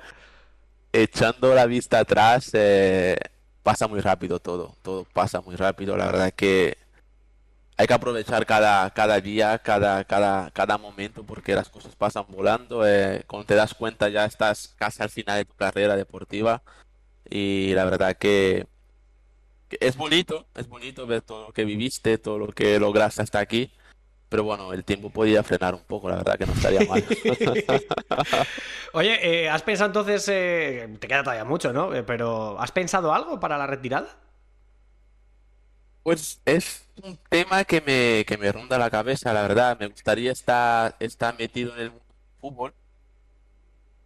Echando 0.92 1.54
la 1.54 1.66
vista 1.66 1.98
atrás, 2.00 2.50
eh, 2.54 3.16
pasa 3.62 3.86
muy 3.86 4.00
rápido 4.00 4.40
todo, 4.40 4.76
todo 4.82 5.04
pasa 5.12 5.40
muy 5.42 5.56
rápido. 5.56 5.96
La 5.96 6.06
verdad 6.06 6.32
que 6.34 6.78
hay 7.76 7.86
que 7.86 7.94
aprovechar 7.94 8.46
cada, 8.46 8.88
cada 8.90 9.20
día, 9.20 9.58
cada, 9.58 10.04
cada, 10.04 10.50
cada 10.52 10.78
momento, 10.78 11.24
porque 11.24 11.54
las 11.54 11.68
cosas 11.68 11.94
pasan 11.96 12.24
volando. 12.28 12.86
eh, 12.86 13.24
cuando 13.26 13.46
te 13.46 13.54
das 13.54 13.74
cuenta 13.74 14.08
ya 14.08 14.24
estás 14.24 14.74
casi 14.78 15.02
al 15.02 15.10
final 15.10 15.38
de 15.38 15.44
tu 15.44 15.54
carrera 15.54 15.96
deportiva 15.96 16.62
y 17.30 17.72
la 17.74 17.84
verdad 17.86 18.16
que, 18.18 18.66
que 19.68 19.78
es 19.80 19.96
bonito, 19.96 20.46
es 20.54 20.68
bonito 20.68 21.06
ver 21.06 21.22
todo 21.22 21.48
lo 21.48 21.52
que 21.52 21.64
viviste, 21.64 22.18
todo 22.18 22.38
lo 22.38 22.48
que 22.48 22.78
lograste 22.78 23.22
hasta 23.22 23.40
aquí. 23.40 23.70
Pero 24.28 24.43
bueno, 24.43 24.73
el 24.73 24.85
tiempo 24.85 25.11
podía 25.11 25.43
frenar 25.43 25.74
un 25.74 25.82
poco, 25.82 26.09
la 26.09 26.16
verdad 26.16 26.36
que 26.36 26.47
no 26.47 26.53
estaría 26.53 26.81
mal. 26.89 27.05
Oye, 28.93 29.44
eh, 29.44 29.48
¿has 29.48 29.62
pensado 29.62 29.86
entonces, 29.89 30.28
eh, 30.28 30.89
te 30.98 31.07
queda 31.07 31.23
todavía 31.23 31.44
mucho, 31.44 31.73
¿no? 31.73 31.94
Eh, 31.94 32.03
pero 32.03 32.61
¿has 32.61 32.73
pensado 32.73 33.15
algo 33.15 33.39
para 33.39 33.57
la 33.57 33.66
retirada? 33.66 34.09
Pues 36.03 36.40
es 36.44 36.89
un 37.03 37.19
tema 37.28 37.65
que 37.65 37.81
me, 37.81 38.24
que 38.24 38.36
me 38.39 38.51
ronda 38.51 38.78
la 38.78 38.90
cabeza, 38.90 39.32
la 39.32 39.43
verdad. 39.43 39.77
Me 39.78 39.89
gustaría 39.89 40.32
estar, 40.32 40.97
estar 40.98 41.36
metido 41.39 41.74
en 41.74 41.81
el 41.81 41.90
mundo 41.90 42.05
del 42.09 42.40
fútbol, 42.40 42.74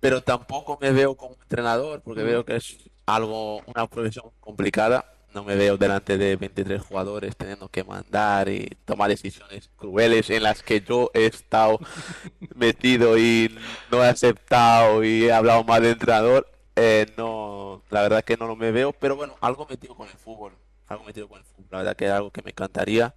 pero 0.00 0.22
tampoco 0.22 0.78
me 0.80 0.90
veo 0.92 1.14
como 1.16 1.36
entrenador, 1.42 2.02
porque 2.02 2.22
veo 2.22 2.44
que 2.44 2.56
es 2.56 2.78
algo, 3.06 3.58
una 3.66 3.86
profesión 3.86 4.30
complicada. 4.40 5.04
No 5.34 5.44
me 5.44 5.54
veo 5.54 5.76
delante 5.76 6.18
de 6.18 6.36
23 6.36 6.82
jugadores 6.82 7.36
teniendo 7.36 7.68
que 7.68 7.84
mandar 7.84 8.48
y 8.48 8.76
tomar 8.84 9.10
decisiones 9.10 9.70
crueles 9.76 10.28
en 10.30 10.42
las 10.42 10.62
que 10.62 10.80
yo 10.80 11.10
he 11.14 11.26
estado 11.26 11.78
metido 12.56 13.16
y 13.16 13.56
no 13.90 14.02
he 14.04 14.08
aceptado 14.08 15.04
y 15.04 15.26
he 15.26 15.32
hablado 15.32 15.62
mal 15.64 15.82
de 15.82 15.90
entrenador. 15.90 16.50
Eh, 16.76 17.06
no, 17.16 17.82
la 17.90 18.02
verdad 18.02 18.24
que 18.24 18.36
no 18.36 18.46
lo 18.46 18.56
me 18.56 18.72
veo, 18.72 18.92
pero 18.92 19.16
bueno, 19.16 19.36
algo 19.40 19.66
metido 19.68 19.94
con 19.94 20.08
el 20.08 20.16
fútbol, 20.16 20.52
algo 20.88 21.04
metido 21.04 21.28
con 21.28 21.38
el 21.38 21.44
fútbol, 21.44 21.66
la 21.70 21.78
verdad 21.78 21.96
que 21.96 22.06
es 22.06 22.12
algo 22.12 22.30
que 22.30 22.42
me 22.42 22.50
encantaría. 22.50 23.14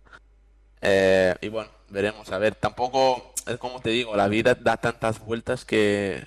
Eh, 0.81 1.33
y 1.41 1.47
bueno, 1.47 1.71
veremos, 1.89 2.29
a 2.31 2.37
ver, 2.37 2.55
tampoco, 2.55 3.33
es 3.47 3.57
como 3.57 3.79
te 3.79 3.89
digo, 3.91 4.15
la 4.15 4.27
vida 4.27 4.53
da 4.55 4.77
tantas 4.77 5.19
vueltas 5.19 5.63
que 5.65 6.25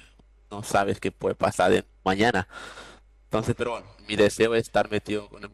no 0.51 0.63
sabes 0.63 0.99
qué 1.01 1.13
puede 1.13 1.35
pasar 1.35 1.71
de 1.71 1.85
mañana. 2.05 2.49
Entonces, 3.25 3.55
pero 3.57 3.73
bueno, 3.73 3.87
mi 4.09 4.17
deseo 4.17 4.55
es 4.55 4.63
estar 4.63 4.91
metido 4.91 5.29
con 5.29 5.45
el, 5.45 5.51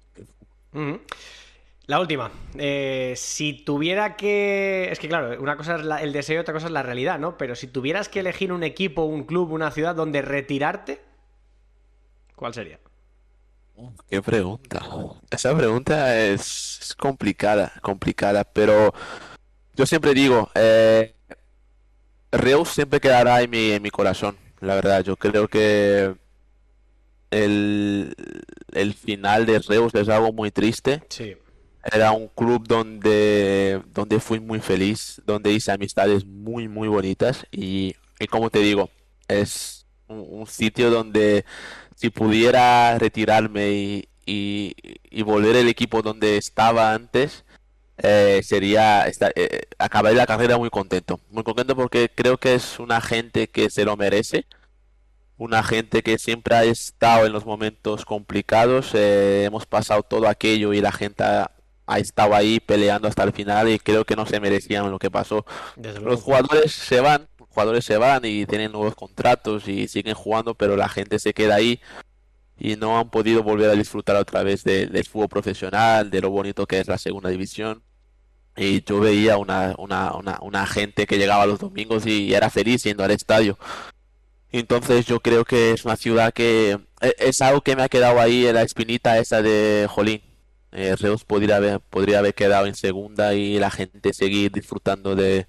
La 1.87 2.01
última. 2.01 2.31
Eh, 2.59 3.15
si 3.17 3.53
tuviera 3.65 4.17
que. 4.17 4.89
Es 4.91 4.99
que 4.99 5.09
claro, 5.09 5.41
una 5.41 5.57
cosa 5.57 5.77
es 5.77 5.85
la- 5.85 6.01
el 6.03 6.13
deseo 6.13 6.37
y 6.37 6.39
otra 6.39 6.55
cosa 6.55 6.67
es 6.67 6.73
la 6.73 6.83
realidad, 6.83 7.19
¿no? 7.19 7.37
Pero 7.37 7.55
si 7.57 7.67
tuvieras 7.67 8.09
que 8.09 8.21
elegir 8.21 8.53
un 8.53 8.63
equipo, 8.63 9.03
un 9.05 9.25
club, 9.25 9.51
una 9.53 9.71
ciudad 9.73 9.95
donde 9.95 10.23
retirarte, 10.23 11.01
¿cuál 12.37 12.55
sería? 12.55 12.79
Qué 14.09 14.23
pregunta. 14.23 14.81
Esa 15.31 15.57
pregunta 15.57 16.17
es, 16.21 16.79
es 16.83 16.95
complicada, 16.95 17.73
complicada, 17.81 18.45
pero 18.45 18.93
yo 19.75 19.87
siempre 19.87 20.15
digo, 20.15 20.51
eh, 20.55 21.15
Reus 22.31 22.71
siempre 22.71 23.01
quedará 23.01 23.43
en 23.43 23.51
mi, 23.51 23.73
en 23.73 23.83
mi 23.83 23.91
corazón, 23.91 24.37
la 24.61 24.75
verdad. 24.75 25.03
Yo 25.05 25.17
creo 25.17 25.49
que 25.49 26.15
el, 27.33 28.15
el 28.73 28.95
final 28.95 29.47
de 29.47 29.59
Reus 29.59 29.95
es 29.95 30.09
algo 30.09 30.33
muy 30.33 30.51
triste. 30.51 31.03
Sí. 31.09 31.37
Era 31.91 32.13
un 32.13 32.29
club 32.29 32.69
donde, 32.69 33.83
donde 33.93 34.21
fui 34.21 34.39
muy 34.39 34.61
feliz, 34.61 35.21
donde 35.27 35.51
hice 35.53 35.73
amistades 35.73 36.25
muy, 36.25 36.69
muy 36.69 36.87
bonitas 36.87 37.45
y, 37.51 37.97
y 38.21 38.27
como 38.29 38.51
te 38.51 38.61
digo, 38.61 38.89
es 39.27 39.85
un, 40.07 40.25
un 40.31 40.47
sitio 40.47 40.91
donde 40.91 41.45
si 41.97 42.11
pudiera 42.11 42.97
retirarme 42.99 43.73
y, 43.73 44.09
y, 44.25 44.75
y 45.11 45.23
volver 45.23 45.57
el 45.57 45.69
equipo 45.69 46.03
donde 46.03 46.37
estaba 46.37 46.95
antes, 46.95 47.45
eh, 47.99 48.41
sería 48.45 49.07
esta- 49.09 49.33
eh, 49.35 49.63
acabar 49.79 50.13
la 50.15 50.27
carrera 50.27 50.59
muy 50.59 50.71
contento. 50.71 51.19
Muy 51.31 51.43
contento 51.43 51.75
porque 51.75 52.09
creo 52.15 52.39
que 52.39 52.55
es 52.55 52.79
una 52.79 53.01
gente 53.01 53.49
que 53.49 53.71
se 53.71 53.85
lo 53.85 53.97
merece 53.97 54.47
una 55.43 55.63
gente 55.65 56.03
que 56.03 56.19
siempre 56.19 56.55
ha 56.55 56.65
estado 56.65 57.27
en 57.27 57.33
los 57.33 57.45
momentos 57.45 58.05
complicados. 58.05 58.91
eh, 58.95 59.45
hemos 59.45 59.67
pasado 59.67 60.03
todo 60.03 60.29
aquello 60.29 60.73
y 60.73 60.81
la 60.81 60.93
gente 60.93 61.25
ha, 61.25 61.51
ha 61.87 61.99
estado 61.99 62.35
ahí 62.35 62.61
peleando 62.61 63.09
hasta 63.09 63.25
el 63.25 63.33
final 63.33 63.69
y 63.69 63.79
creo 63.81 64.05
que 64.05 64.15
no 64.17 64.25
se 64.27 64.39
merecían 64.41 64.91
lo 64.91 64.99
que 64.99 65.11
pasó. 65.11 65.45
Desde 65.77 65.95
Los 65.97 66.05
luego. 66.05 66.21
jugadores 66.23 66.73
se 66.73 67.01
van, 67.01 67.29
jugadores 67.49 67.85
se 67.85 67.97
van 67.97 68.25
y 68.25 68.47
tienen 68.47 68.71
nuevos 68.73 68.95
contratos 68.95 69.67
y 69.69 69.89
siguen 69.89 70.15
jugando, 70.15 70.55
pero 70.55 70.77
la 70.77 70.89
gente 70.89 71.19
se 71.19 71.35
queda 71.35 71.57
ahí 71.57 71.81
y 72.59 72.77
no 72.77 72.99
han 72.99 73.11
podido 73.11 73.43
volver 73.43 73.71
a 73.71 73.75
disfrutar 73.75 74.15
otra 74.17 74.45
vez 74.45 74.63
de- 74.63 74.87
del 74.87 75.05
fútbol 75.05 75.29
profesional, 75.29 76.11
de 76.11 76.21
lo 76.21 76.31
bonito 76.31 76.67
que 76.67 76.79
es 76.79 76.87
la 76.87 76.99
segunda 76.99 77.31
división. 77.31 77.83
Y 78.57 78.85
yo 78.85 79.01
veía 79.01 79.39
una, 79.39 79.75
una, 79.79 80.13
una, 80.13 80.39
una 80.43 80.67
gente 80.67 81.07
que 81.07 81.17
llegaba 81.19 81.47
los 81.47 81.59
domingos 81.59 82.07
y 82.07 82.35
era 82.35 82.51
feliz 82.51 82.85
yendo 82.85 83.03
al 83.03 83.11
estadio. 83.11 83.59
Entonces 84.53 85.07
yo 85.07 85.21
creo 85.21 85.45
que 85.45 85.73
es 85.73 85.85
una 85.85 85.97
ciudad 85.97 86.33
que 86.33 86.79
e- 87.01 87.15
es 87.19 87.41
algo 87.41 87.63
que 87.63 87.75
me 87.77 87.83
ha 87.83 87.89
quedado 87.89 88.21
ahí 88.21 88.47
en 88.47 88.55
la 88.55 88.63
espinita 88.63 89.19
esa 89.19 89.43
de 89.43 89.87
Jolín. 89.91 90.23
Eh, 90.73 90.95
Reus 90.97 91.25
podría 91.25 91.57
haber, 91.57 91.81
podría 91.81 92.19
haber 92.21 92.35
quedado 92.35 92.67
en 92.67 92.75
segunda 92.75 93.35
y 93.35 93.59
la 93.59 93.71
gente 93.71 94.13
seguir 94.15 94.53
disfrutando 94.53 95.15
de, 95.17 95.47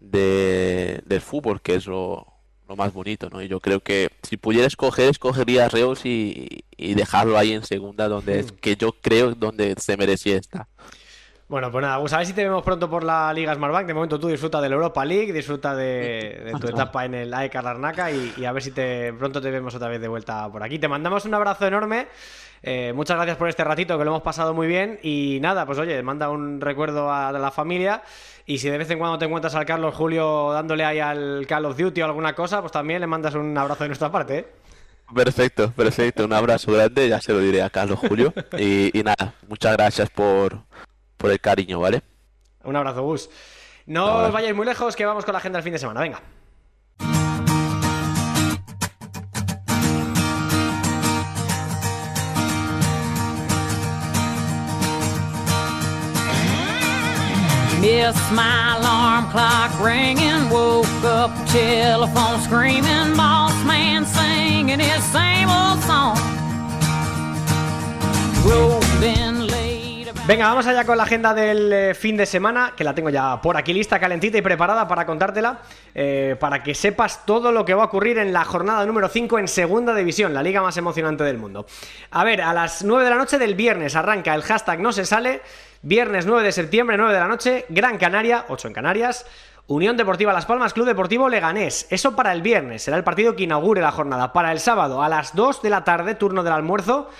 de- 0.00 1.02
del 1.06 1.20
fútbol, 1.20 1.60
que 1.60 1.74
es 1.76 1.86
lo, 1.86 2.26
lo 2.68 2.76
más 2.76 2.92
bonito, 2.92 3.28
¿no? 3.30 3.42
Y 3.42 3.48
yo 3.48 3.60
creo 3.60 3.80
que 3.80 4.10
si 4.22 4.36
pudiera 4.36 4.66
escoger, 4.66 5.08
escogería 5.10 5.66
a 5.66 5.68
Reus 5.68 6.04
y, 6.04 6.64
y 6.76 6.94
dejarlo 6.94 7.36
ahí 7.38 7.52
en 7.52 7.64
segunda, 7.64 8.08
donde 8.08 8.40
es 8.40 8.52
que 8.52 8.76
yo 8.76 8.92
creo 9.00 9.34
donde 9.34 9.74
se 9.78 9.96
merecía 9.96 10.36
estar. 10.36 10.66
Bueno, 11.50 11.72
pues 11.72 11.82
nada, 11.82 11.96
Gus, 11.96 12.12
a 12.12 12.18
ver 12.18 12.26
si 12.26 12.32
te 12.32 12.44
vemos 12.44 12.62
pronto 12.62 12.88
por 12.88 13.02
la 13.02 13.32
Liga 13.32 13.52
Smartbank. 13.52 13.84
De 13.84 13.92
momento 13.92 14.20
tú 14.20 14.28
disfruta 14.28 14.60
de 14.60 14.68
la 14.68 14.76
Europa 14.76 15.04
League, 15.04 15.32
disfruta 15.32 15.74
de, 15.74 16.42
de 16.44 16.52
tu 16.60 16.68
etapa 16.68 17.04
en 17.04 17.14
el 17.14 17.34
AEK 17.34 17.54
Larnaca 17.56 18.08
y, 18.12 18.32
y 18.36 18.44
a 18.44 18.52
ver 18.52 18.62
si 18.62 18.70
te 18.70 19.12
pronto 19.14 19.40
te 19.40 19.50
vemos 19.50 19.74
otra 19.74 19.88
vez 19.88 20.00
de 20.00 20.06
vuelta 20.06 20.48
por 20.48 20.62
aquí. 20.62 20.78
Te 20.78 20.86
mandamos 20.86 21.24
un 21.24 21.34
abrazo 21.34 21.66
enorme. 21.66 22.06
eh, 22.62 22.92
muchas 22.94 23.16
gracias 23.16 23.36
por 23.36 23.48
este 23.48 23.64
ratito 23.64 23.98
que 23.98 24.04
lo 24.04 24.12
hemos 24.12 24.22
pasado 24.22 24.54
muy 24.54 24.68
bien. 24.68 25.00
Y 25.02 25.38
nada, 25.42 25.66
pues 25.66 25.76
oye, 25.80 26.00
manda 26.04 26.30
un 26.30 26.60
recuerdo 26.60 27.12
a 27.12 27.32
la 27.32 27.50
familia. 27.50 28.02
Y 28.46 28.58
si 28.58 28.70
de 28.70 28.78
vez 28.78 28.88
en 28.88 29.00
cuando 29.00 29.18
te 29.18 29.24
encuentras 29.24 29.56
al 29.56 29.66
Carlos 29.66 29.92
Julio 29.96 30.52
dándole 30.52 30.84
ahí 30.84 31.00
al 31.00 31.46
Call 31.48 31.64
of 31.64 31.76
Duty 31.76 32.00
o 32.02 32.04
alguna 32.04 32.32
cosa, 32.32 32.60
pues 32.60 32.70
también 32.70 33.00
le 33.00 33.08
mandas 33.08 33.34
un 33.34 33.58
abrazo 33.58 33.82
de 33.82 33.88
nuestra 33.88 34.12
parte. 34.12 34.38
¿eh? 34.38 34.46
Perfecto, 35.12 35.72
perfecto. 35.72 36.24
Un 36.26 36.32
abrazo 36.32 36.70
grande, 36.70 37.08
ya 37.08 37.20
se 37.20 37.32
lo 37.32 37.40
diré 37.40 37.60
a 37.60 37.70
Carlos 37.70 37.98
Julio. 37.98 38.32
Y, 38.56 38.96
y 38.96 39.02
nada, 39.02 39.34
muchas 39.48 39.72
gracias 39.76 40.08
por, 40.10 40.60
por 41.20 41.30
el 41.30 41.38
cariño, 41.38 41.78
¿vale? 41.78 42.02
Un 42.64 42.76
abrazo, 42.76 43.02
Gus. 43.02 43.28
No 43.84 44.24
os 44.24 44.32
vayáis 44.32 44.54
muy 44.54 44.64
lejos, 44.64 44.96
que 44.96 45.04
vamos 45.04 45.24
con 45.24 45.34
la 45.34 45.38
agenda 45.38 45.58
del 45.58 45.64
fin 45.64 45.74
de 45.74 45.78
semana. 45.78 46.00
Venga. 46.00 46.20
Missed 57.80 58.32
my 58.32 58.76
alarm 58.78 59.30
clock 59.30 59.72
ringing, 59.80 60.48
woke 60.50 60.86
up 61.04 61.30
telephone 61.48 62.40
screaming, 62.42 63.16
boss 63.16 63.54
man 63.64 64.06
singing 64.06 64.80
his 64.80 65.02
same 65.04 65.48
old 65.48 65.82
song. 65.82 66.16
Late 68.46 68.84
about 68.98 69.39
Venga, 70.30 70.46
vamos 70.46 70.64
allá 70.68 70.84
con 70.84 70.96
la 70.96 71.02
agenda 71.02 71.34
del 71.34 71.72
eh, 71.72 71.92
fin 71.92 72.16
de 72.16 72.24
semana, 72.24 72.72
que 72.76 72.84
la 72.84 72.94
tengo 72.94 73.10
ya 73.10 73.40
por 73.40 73.56
aquí 73.56 73.72
lista, 73.72 73.98
calentita 73.98 74.38
y 74.38 74.42
preparada 74.42 74.86
para 74.86 75.04
contártela, 75.04 75.58
eh, 75.92 76.36
para 76.38 76.62
que 76.62 76.72
sepas 76.72 77.26
todo 77.26 77.50
lo 77.50 77.64
que 77.64 77.74
va 77.74 77.82
a 77.82 77.86
ocurrir 77.86 78.16
en 78.16 78.32
la 78.32 78.44
jornada 78.44 78.86
número 78.86 79.08
5 79.08 79.40
en 79.40 79.48
Segunda 79.48 79.92
División, 79.92 80.32
la 80.32 80.40
liga 80.40 80.62
más 80.62 80.76
emocionante 80.76 81.24
del 81.24 81.36
mundo. 81.36 81.66
A 82.12 82.22
ver, 82.22 82.42
a 82.42 82.54
las 82.54 82.84
9 82.84 83.02
de 83.02 83.10
la 83.10 83.16
noche 83.16 83.38
del 83.38 83.56
viernes 83.56 83.96
arranca 83.96 84.32
el 84.32 84.42
hashtag 84.42 84.78
no 84.78 84.92
se 84.92 85.04
sale, 85.04 85.42
viernes 85.82 86.26
9 86.26 86.44
de 86.44 86.52
septiembre, 86.52 86.96
9 86.96 87.12
de 87.12 87.18
la 87.18 87.26
noche, 87.26 87.66
Gran 87.68 87.98
Canaria, 87.98 88.44
8 88.50 88.68
en 88.68 88.74
Canarias, 88.74 89.26
Unión 89.66 89.96
Deportiva 89.96 90.32
Las 90.32 90.46
Palmas, 90.46 90.74
Club 90.74 90.86
Deportivo 90.86 91.28
Leganés. 91.28 91.88
Eso 91.90 92.14
para 92.14 92.32
el 92.32 92.42
viernes, 92.42 92.82
será 92.82 92.96
el 92.96 93.02
partido 93.02 93.34
que 93.34 93.42
inaugure 93.42 93.80
la 93.80 93.90
jornada. 93.90 94.32
Para 94.32 94.52
el 94.52 94.60
sábado, 94.60 95.02
a 95.02 95.08
las 95.08 95.34
2 95.34 95.60
de 95.60 95.70
la 95.70 95.82
tarde, 95.82 96.14
turno 96.14 96.44
del 96.44 96.52
almuerzo, 96.52 97.10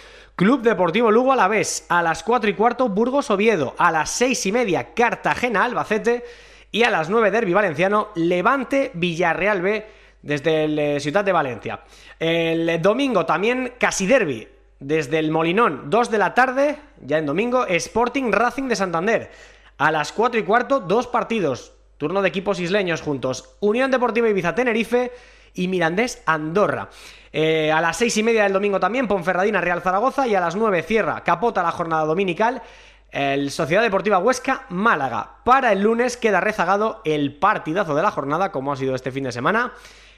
Club 0.41 0.62
Deportivo 0.62 1.11
Lugo 1.11 1.35
Alavés. 1.35 1.85
A 1.91 2.03
las 2.03 2.23
4 2.23 2.49
y 2.49 2.55
cuarto, 2.55 2.89
Burgos 2.89 3.31
Oviedo. 3.31 3.75
A 3.77 3.93
las 3.93 4.09
6 4.12 4.47
y 4.47 4.53
media, 4.53 4.95
Cartagena 4.95 5.65
Albacete. 5.65 6.25
Y 6.73 6.83
a 6.83 6.89
las 6.89 7.11
9, 7.11 7.31
Derby 7.31 7.53
Valenciano, 7.53 8.09
Levante 8.15 8.91
Villarreal 8.95 9.61
B 9.61 9.87
desde 10.23 10.65
el 10.65 10.79
eh, 10.79 10.99
Ciudad 10.99 11.27
de 11.27 11.33
Valencia. 11.33 11.81
El 12.19 12.81
domingo 12.81 13.27
también 13.27 13.75
casi 13.79 14.07
derby. 14.07 14.49
Desde 14.79 15.19
el 15.19 15.31
Molinón, 15.31 15.91
2 15.91 16.11
de 16.11 16.17
la 16.17 16.33
tarde, 16.33 16.79
ya 17.05 17.19
en 17.19 17.27
domingo, 17.27 17.67
Sporting 17.67 18.33
Racing 18.33 18.69
de 18.69 18.77
Santander. 18.77 19.31
A 19.77 19.93
las 19.93 20.11
4 20.11 20.41
y 20.41 20.45
cuarto, 20.45 20.81
dos 20.81 21.07
partidos. 21.07 21.75
Turno 21.99 22.23
de 22.23 22.29
equipos 22.29 22.61
isleños 22.61 23.03
juntos. 23.03 23.57
Unión 23.61 23.91
Deportiva 23.91 24.31
Ibiza 24.31 24.55
Tenerife 24.55 25.12
y 25.53 25.69
Mirandés 25.69 26.23
Andorra. 26.25 26.89
Eh, 27.32 27.70
a 27.70 27.81
las 27.81 27.97
seis 27.97 28.16
y 28.16 28.23
media 28.23 28.43
del 28.43 28.52
domingo 28.52 28.81
también, 28.81 29.07
Ponferradina 29.07 29.61
Real 29.61 29.82
Zaragoza. 29.82 30.27
Y 30.27 30.35
a 30.35 30.40
las 30.40 30.57
9 30.57 30.82
cierra, 30.82 31.23
capota 31.24 31.62
la 31.62 31.70
jornada 31.70 32.05
dominical. 32.05 32.62
El 33.11 33.51
Sociedad 33.51 33.82
Deportiva 33.82 34.19
Huesca 34.19 34.66
Málaga. 34.69 35.39
Para 35.44 35.73
el 35.73 35.82
lunes 35.82 36.16
queda 36.16 36.40
rezagado 36.40 37.02
el 37.05 37.35
partidazo 37.35 37.94
de 37.94 38.02
la 38.02 38.11
jornada, 38.11 38.52
como 38.52 38.73
ha 38.73 38.77
sido 38.77 38.94
este 38.94 39.11
fin 39.11 39.24
de 39.24 39.32
semana. 39.32 39.73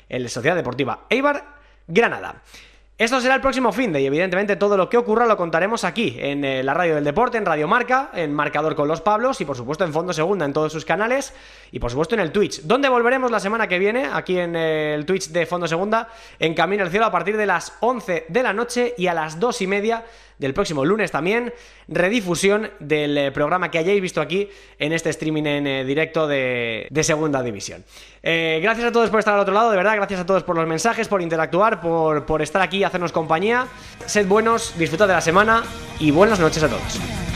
El 0.09 0.29
Sociedad 0.29 0.57
Deportiva 0.57 1.07
Eibar 1.09 1.45
Granada. 1.87 2.43
Esto 2.99 3.23
será 3.23 3.35
el 3.35 3.41
próximo 3.41 3.73
fin 3.73 3.91
de 3.91 4.03
y 4.03 4.07
evidentemente 4.07 4.55
todo 4.55 4.77
lo 4.77 4.91
que 4.91 4.99
ocurra 4.99 5.27
lo 5.27 5.39
contaremos 5.39 5.83
aquí, 5.83 6.15
en 6.21 6.45
eh, 6.45 6.63
la 6.63 6.75
radio 6.75 6.95
del 6.95 7.05
deporte, 7.05 7.39
en 7.39 7.47
Radio 7.47 7.67
Marca, 7.67 8.11
en 8.13 8.35
Marcador 8.35 8.75
con 8.75 8.87
los 8.87 9.01
Pablos 9.01 9.41
y 9.41 9.47
por 9.47 9.57
supuesto 9.57 9.85
en 9.85 9.95
Fondo 9.95 10.13
Segunda 10.13 10.45
en 10.45 10.53
todos 10.53 10.73
sus 10.73 10.85
canales 10.85 11.33
y 11.73 11.79
por 11.79 11.91
supuesto 11.91 12.15
en 12.15 12.21
el 12.21 12.33
Twitch, 12.33 12.61
donde 12.63 12.91
volveremos 12.91 13.31
la 13.31 13.41
semana 13.41 13.67
que 13.67 13.79
viene, 13.79 14.11
aquí 14.13 14.39
en 14.39 14.55
eh, 14.55 14.95
el 14.95 15.07
Twitch 15.07 15.31
de 15.31 15.47
Fondo 15.47 15.67
Segunda, 15.67 16.11
en 16.39 16.53
Camino 16.53 16.85
al 16.85 16.91
Cielo 16.91 17.07
a 17.07 17.11
partir 17.11 17.39
de 17.39 17.47
las 17.47 17.73
11 17.81 18.27
de 18.29 18.43
la 18.43 18.53
noche 18.53 18.95
y 18.99 19.07
a 19.07 19.15
las 19.15 19.41
2 19.41 19.63
y 19.63 19.67
media 19.67 20.05
del 20.39 20.55
próximo 20.55 20.85
lunes 20.85 21.11
también, 21.11 21.53
redifusión 21.89 22.71
del 22.79 23.17
eh, 23.17 23.33
programa 23.33 23.71
que 23.71 23.79
hayáis 23.79 24.01
visto 24.01 24.21
aquí 24.21 24.49
en 24.79 24.93
este 24.93 25.11
streaming 25.11 25.45
en 25.45 25.67
eh, 25.67 25.85
directo 25.85 26.27
de, 26.27 26.87
de 26.91 27.05
Segunda 27.05 27.43
División. 27.43 27.85
Eh, 28.23 28.61
gracias 28.63 28.87
a 28.87 28.93
todos 28.93 29.11
por 29.11 29.19
estar 29.19 29.35
al 29.35 29.41
otro 29.41 29.55
lado, 29.55 29.71
de 29.71 29.77
verdad, 29.77 29.97
gracias 29.97 30.21
a 30.21 30.27
todos 30.27 30.43
por 30.45 30.57
los 30.57 30.67
mensajes, 30.67 31.09
por 31.09 31.23
interactuar, 31.23 31.81
por, 31.81 32.27
por 32.27 32.43
estar 32.43 32.63
aquí 32.63 32.79
y 32.79 32.85
hacernos 32.85 33.13
compañía. 33.13 33.67
Sed 34.07 34.27
buenos, 34.27 34.77
disfrutad 34.79 35.09
de 35.09 35.15
la 35.15 35.21
semana 35.21 35.63
y 35.99 36.11
buenas 36.11 36.39
noches 36.39 36.63
a 36.63 36.69
todos. 36.69 37.32